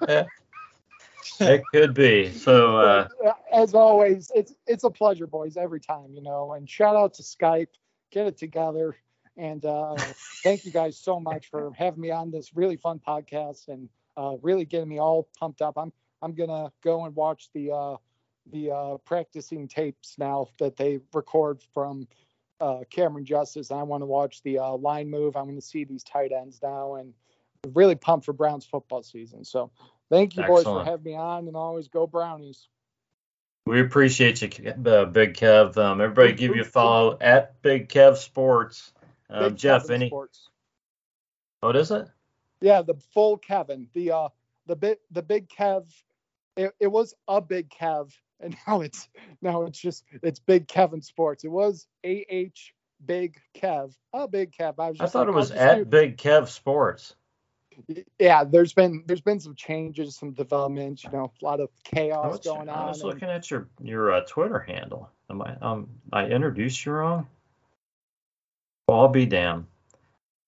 be. 0.10 0.26
it 1.40 1.62
could 1.72 1.94
be. 1.94 2.30
So 2.32 2.78
uh... 2.78 3.08
as 3.52 3.74
always, 3.74 4.30
it's 4.34 4.54
it's 4.66 4.84
a 4.84 4.90
pleasure, 4.90 5.26
boys, 5.26 5.56
every 5.56 5.80
time, 5.80 6.12
you 6.12 6.22
know. 6.22 6.52
And 6.52 6.68
shout 6.68 6.96
out 6.96 7.14
to 7.14 7.22
Skype, 7.22 7.68
get 8.10 8.26
it 8.26 8.36
together. 8.36 8.96
And 9.36 9.64
uh, 9.64 9.96
thank 10.42 10.64
you 10.64 10.72
guys 10.72 10.98
so 10.98 11.20
much 11.20 11.48
for 11.50 11.70
having 11.76 12.00
me 12.00 12.10
on 12.10 12.30
this 12.30 12.56
really 12.56 12.76
fun 12.76 13.00
podcast 13.06 13.68
and 13.68 13.88
uh, 14.16 14.36
really 14.40 14.64
getting 14.64 14.88
me 14.88 14.98
all 14.98 15.28
pumped 15.38 15.60
up. 15.60 15.76
I'm 15.76 15.92
I'm 16.22 16.34
gonna 16.34 16.72
go 16.82 17.04
and 17.04 17.14
watch 17.14 17.50
the 17.52 17.72
uh, 17.72 17.96
the 18.52 18.70
uh, 18.70 18.96
practicing 18.98 19.68
tapes 19.68 20.16
now 20.18 20.48
that 20.58 20.76
they 20.76 21.00
record 21.12 21.60
from 21.74 22.06
uh, 22.60 22.80
Cameron 22.90 23.24
Justice. 23.24 23.70
I 23.70 23.82
want 23.82 24.02
to 24.02 24.06
watch 24.06 24.42
the 24.42 24.58
uh, 24.58 24.76
line 24.76 25.10
move. 25.10 25.36
I'm 25.36 25.44
going 25.44 25.56
to 25.56 25.62
see 25.62 25.84
these 25.84 26.04
tight 26.04 26.32
ends 26.32 26.60
now 26.62 26.94
and 26.94 27.12
really 27.74 27.94
pumped 27.94 28.26
for 28.26 28.32
Browns 28.32 28.64
football 28.64 29.02
season. 29.02 29.44
So 29.44 29.70
thank 30.10 30.36
you, 30.36 30.42
Excellent. 30.42 30.64
boys, 30.64 30.84
for 30.84 30.90
having 30.90 31.04
me 31.04 31.16
on 31.16 31.48
and 31.48 31.56
always 31.56 31.88
go 31.88 32.06
Brownies. 32.06 32.68
We 33.66 33.80
appreciate 33.80 34.42
you, 34.42 34.70
uh, 34.70 35.06
Big 35.06 35.34
Kev. 35.34 35.76
Um, 35.76 36.00
everybody, 36.00 36.34
give 36.34 36.54
you 36.54 36.62
a 36.62 36.64
follow 36.64 37.18
at 37.20 37.60
Big 37.62 37.88
Kev 37.88 38.16
Sports. 38.16 38.92
Um, 39.28 39.50
Big 39.50 39.56
Jeff, 39.56 39.82
Kevin 39.82 39.94
any? 39.96 40.08
Sports. 40.08 40.48
What 41.60 41.74
is 41.74 41.90
it? 41.90 42.06
Yeah, 42.60 42.82
the 42.82 42.94
full 43.12 43.38
Kevin. 43.38 43.88
The 43.92 44.12
uh 44.12 44.28
the 44.66 44.76
big 44.76 44.98
the 45.10 45.22
big 45.22 45.48
Kev. 45.48 45.84
It, 46.56 46.74
it 46.78 46.86
was 46.86 47.14
a 47.26 47.40
big 47.40 47.68
Kev, 47.68 48.12
and 48.40 48.56
now 48.66 48.82
it's 48.82 49.08
now 49.42 49.62
it's 49.62 49.80
just 49.80 50.04
it's 50.22 50.38
Big 50.38 50.68
Kevin 50.68 51.02
Sports. 51.02 51.42
It 51.42 51.50
was 51.50 51.86
AH 52.04 52.70
Big 53.04 53.40
Kev. 53.54 53.94
A 54.12 54.28
big 54.28 54.52
Kev. 54.52 54.74
I 54.78 54.90
was 54.90 55.00
I 55.00 55.06
thought 55.06 55.26
like, 55.26 55.34
it 55.34 55.34
was 55.34 55.50
at 55.50 55.90
Big 55.90 56.18
Kev 56.18 56.48
Sports. 56.48 57.16
Do- 57.88 58.04
yeah, 58.18 58.44
there's 58.44 58.72
been 58.72 59.04
there's 59.06 59.20
been 59.20 59.40
some 59.40 59.54
changes, 59.54 60.16
some 60.16 60.32
developments, 60.32 61.04
you 61.04 61.10
know, 61.10 61.32
a 61.40 61.44
lot 61.44 61.60
of 61.60 61.68
chaos 61.84 62.32
was, 62.32 62.40
going 62.40 62.68
on. 62.68 62.78
I 62.78 62.86
was 62.88 63.00
and- 63.00 63.08
looking 63.10 63.28
at 63.28 63.50
your 63.50 63.68
your 63.82 64.12
uh, 64.12 64.20
Twitter 64.26 64.58
handle. 64.60 65.10
Am 65.30 65.42
I 65.42 65.56
um 65.60 65.88
I 66.12 66.26
introduced 66.26 66.84
you 66.86 66.92
wrong? 66.92 67.26
Well, 68.88 69.00
I'll 69.00 69.08
be 69.08 69.26
damned. 69.26 69.66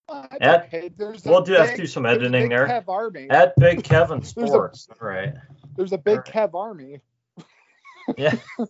Uh, 0.07 0.25
at- 0.41 0.65
okay. 0.65 0.89
There's 0.97 1.25
a 1.25 1.29
We'll 1.29 1.43
just 1.43 1.71
big- 1.71 1.77
do 1.81 1.85
some 1.87 2.05
a 2.05 2.09
editing 2.09 2.31
big 2.31 2.49
there. 2.49 2.67
Kev 2.67 2.85
Army. 2.87 3.29
At 3.29 3.55
Big 3.57 3.83
Kevin 3.83 4.19
a- 4.19 4.25
Sports. 4.25 4.87
All 5.01 5.07
right. 5.07 5.33
There's 5.75 5.93
a 5.93 5.97
big 5.97 6.19
Alright. 6.19 6.51
Kev 6.51 6.53
Army. 6.55 7.01
Yeah. 8.17 8.35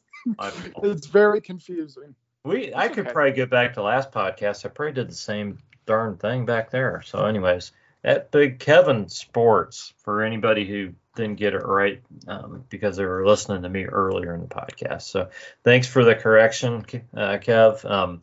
It's 0.83 1.07
very 1.07 1.39
confusing. 1.39 2.13
We 2.43 2.73
I 2.75 2.89
could 2.89 3.05
okay. 3.05 3.13
probably 3.13 3.31
get 3.31 3.49
back 3.49 3.73
to 3.75 3.81
last 3.81 4.11
podcast. 4.11 4.65
I 4.65 4.69
probably 4.69 4.91
did 4.93 5.09
the 5.09 5.15
same 5.15 5.59
darn 5.85 6.17
thing 6.17 6.45
back 6.45 6.71
there. 6.71 7.01
So, 7.05 7.25
anyways, 7.25 7.71
at 8.03 8.31
Big 8.31 8.59
Kevin 8.59 9.09
Sports 9.09 9.93
for 9.99 10.23
anybody 10.23 10.65
who 10.65 10.93
didn't 11.15 11.35
get 11.35 11.53
it 11.53 11.65
right 11.65 12.01
um, 12.27 12.63
because 12.69 12.95
they 12.95 13.05
were 13.05 13.27
listening 13.27 13.63
to 13.63 13.69
me 13.69 13.85
earlier 13.85 14.33
in 14.33 14.41
the 14.41 14.47
podcast. 14.47 15.03
So, 15.03 15.29
thanks 15.63 15.87
for 15.87 16.03
the 16.03 16.15
correction, 16.15 16.85
uh, 17.13 17.37
Kev. 17.37 17.83
Um, 17.89 18.21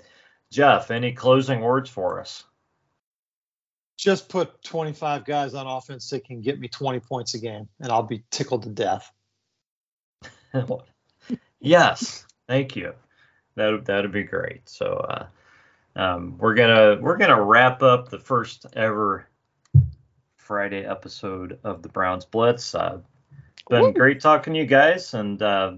Jeff, 0.51 0.91
any 0.91 1.13
closing 1.13 1.61
words 1.61 1.91
for 1.91 2.21
us? 2.21 2.45
Just 3.99 4.29
put 4.29 4.63
25 4.63 5.25
guys 5.25 5.55
on 5.55 5.67
offense 5.67 6.11
that 6.11 6.25
can 6.25 6.41
get 6.41 6.61
me 6.61 6.69
20 6.69 7.01
points 7.01 7.35
a 7.35 7.39
game, 7.39 7.69
and 7.81 7.91
I'll 7.91 8.03
be 8.03 8.25
tickled 8.31 8.63
to 8.65 8.69
death. 8.69 9.11
yes, 11.61 12.25
thank 12.47 12.77
you. 12.77 12.95
That 13.57 13.87
that'd 13.87 14.13
be 14.13 14.23
great. 14.23 14.69
So 14.69 14.93
uh, 14.97 15.27
um, 15.97 16.37
we're 16.39 16.55
gonna 16.55 16.99
we're 17.01 17.17
gonna 17.17 17.41
wrap 17.43 17.83
up 17.83 18.11
the 18.11 18.19
first 18.19 18.67
ever 18.75 19.27
Friday 20.47 20.85
episode 20.85 21.59
of 21.65 21.83
the 21.83 21.89
Browns 21.89 22.25
Blitz. 22.25 22.73
Uh, 22.73 22.99
been 23.69 23.83
Woo. 23.83 23.93
great 23.93 24.21
talking 24.21 24.55
to 24.55 24.61
you 24.61 24.65
guys, 24.65 25.13
and 25.13 25.43
uh, 25.43 25.73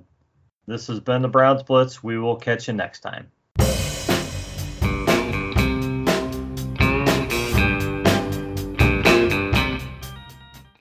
this 0.67 0.87
has 0.89 1.01
been 1.01 1.23
the 1.23 1.29
Browns 1.29 1.63
Blitz. 1.63 2.05
We 2.05 2.19
will 2.19 2.37
catch 2.37 2.69
you 2.69 2.75
next 2.75 3.01
time. 3.01 3.31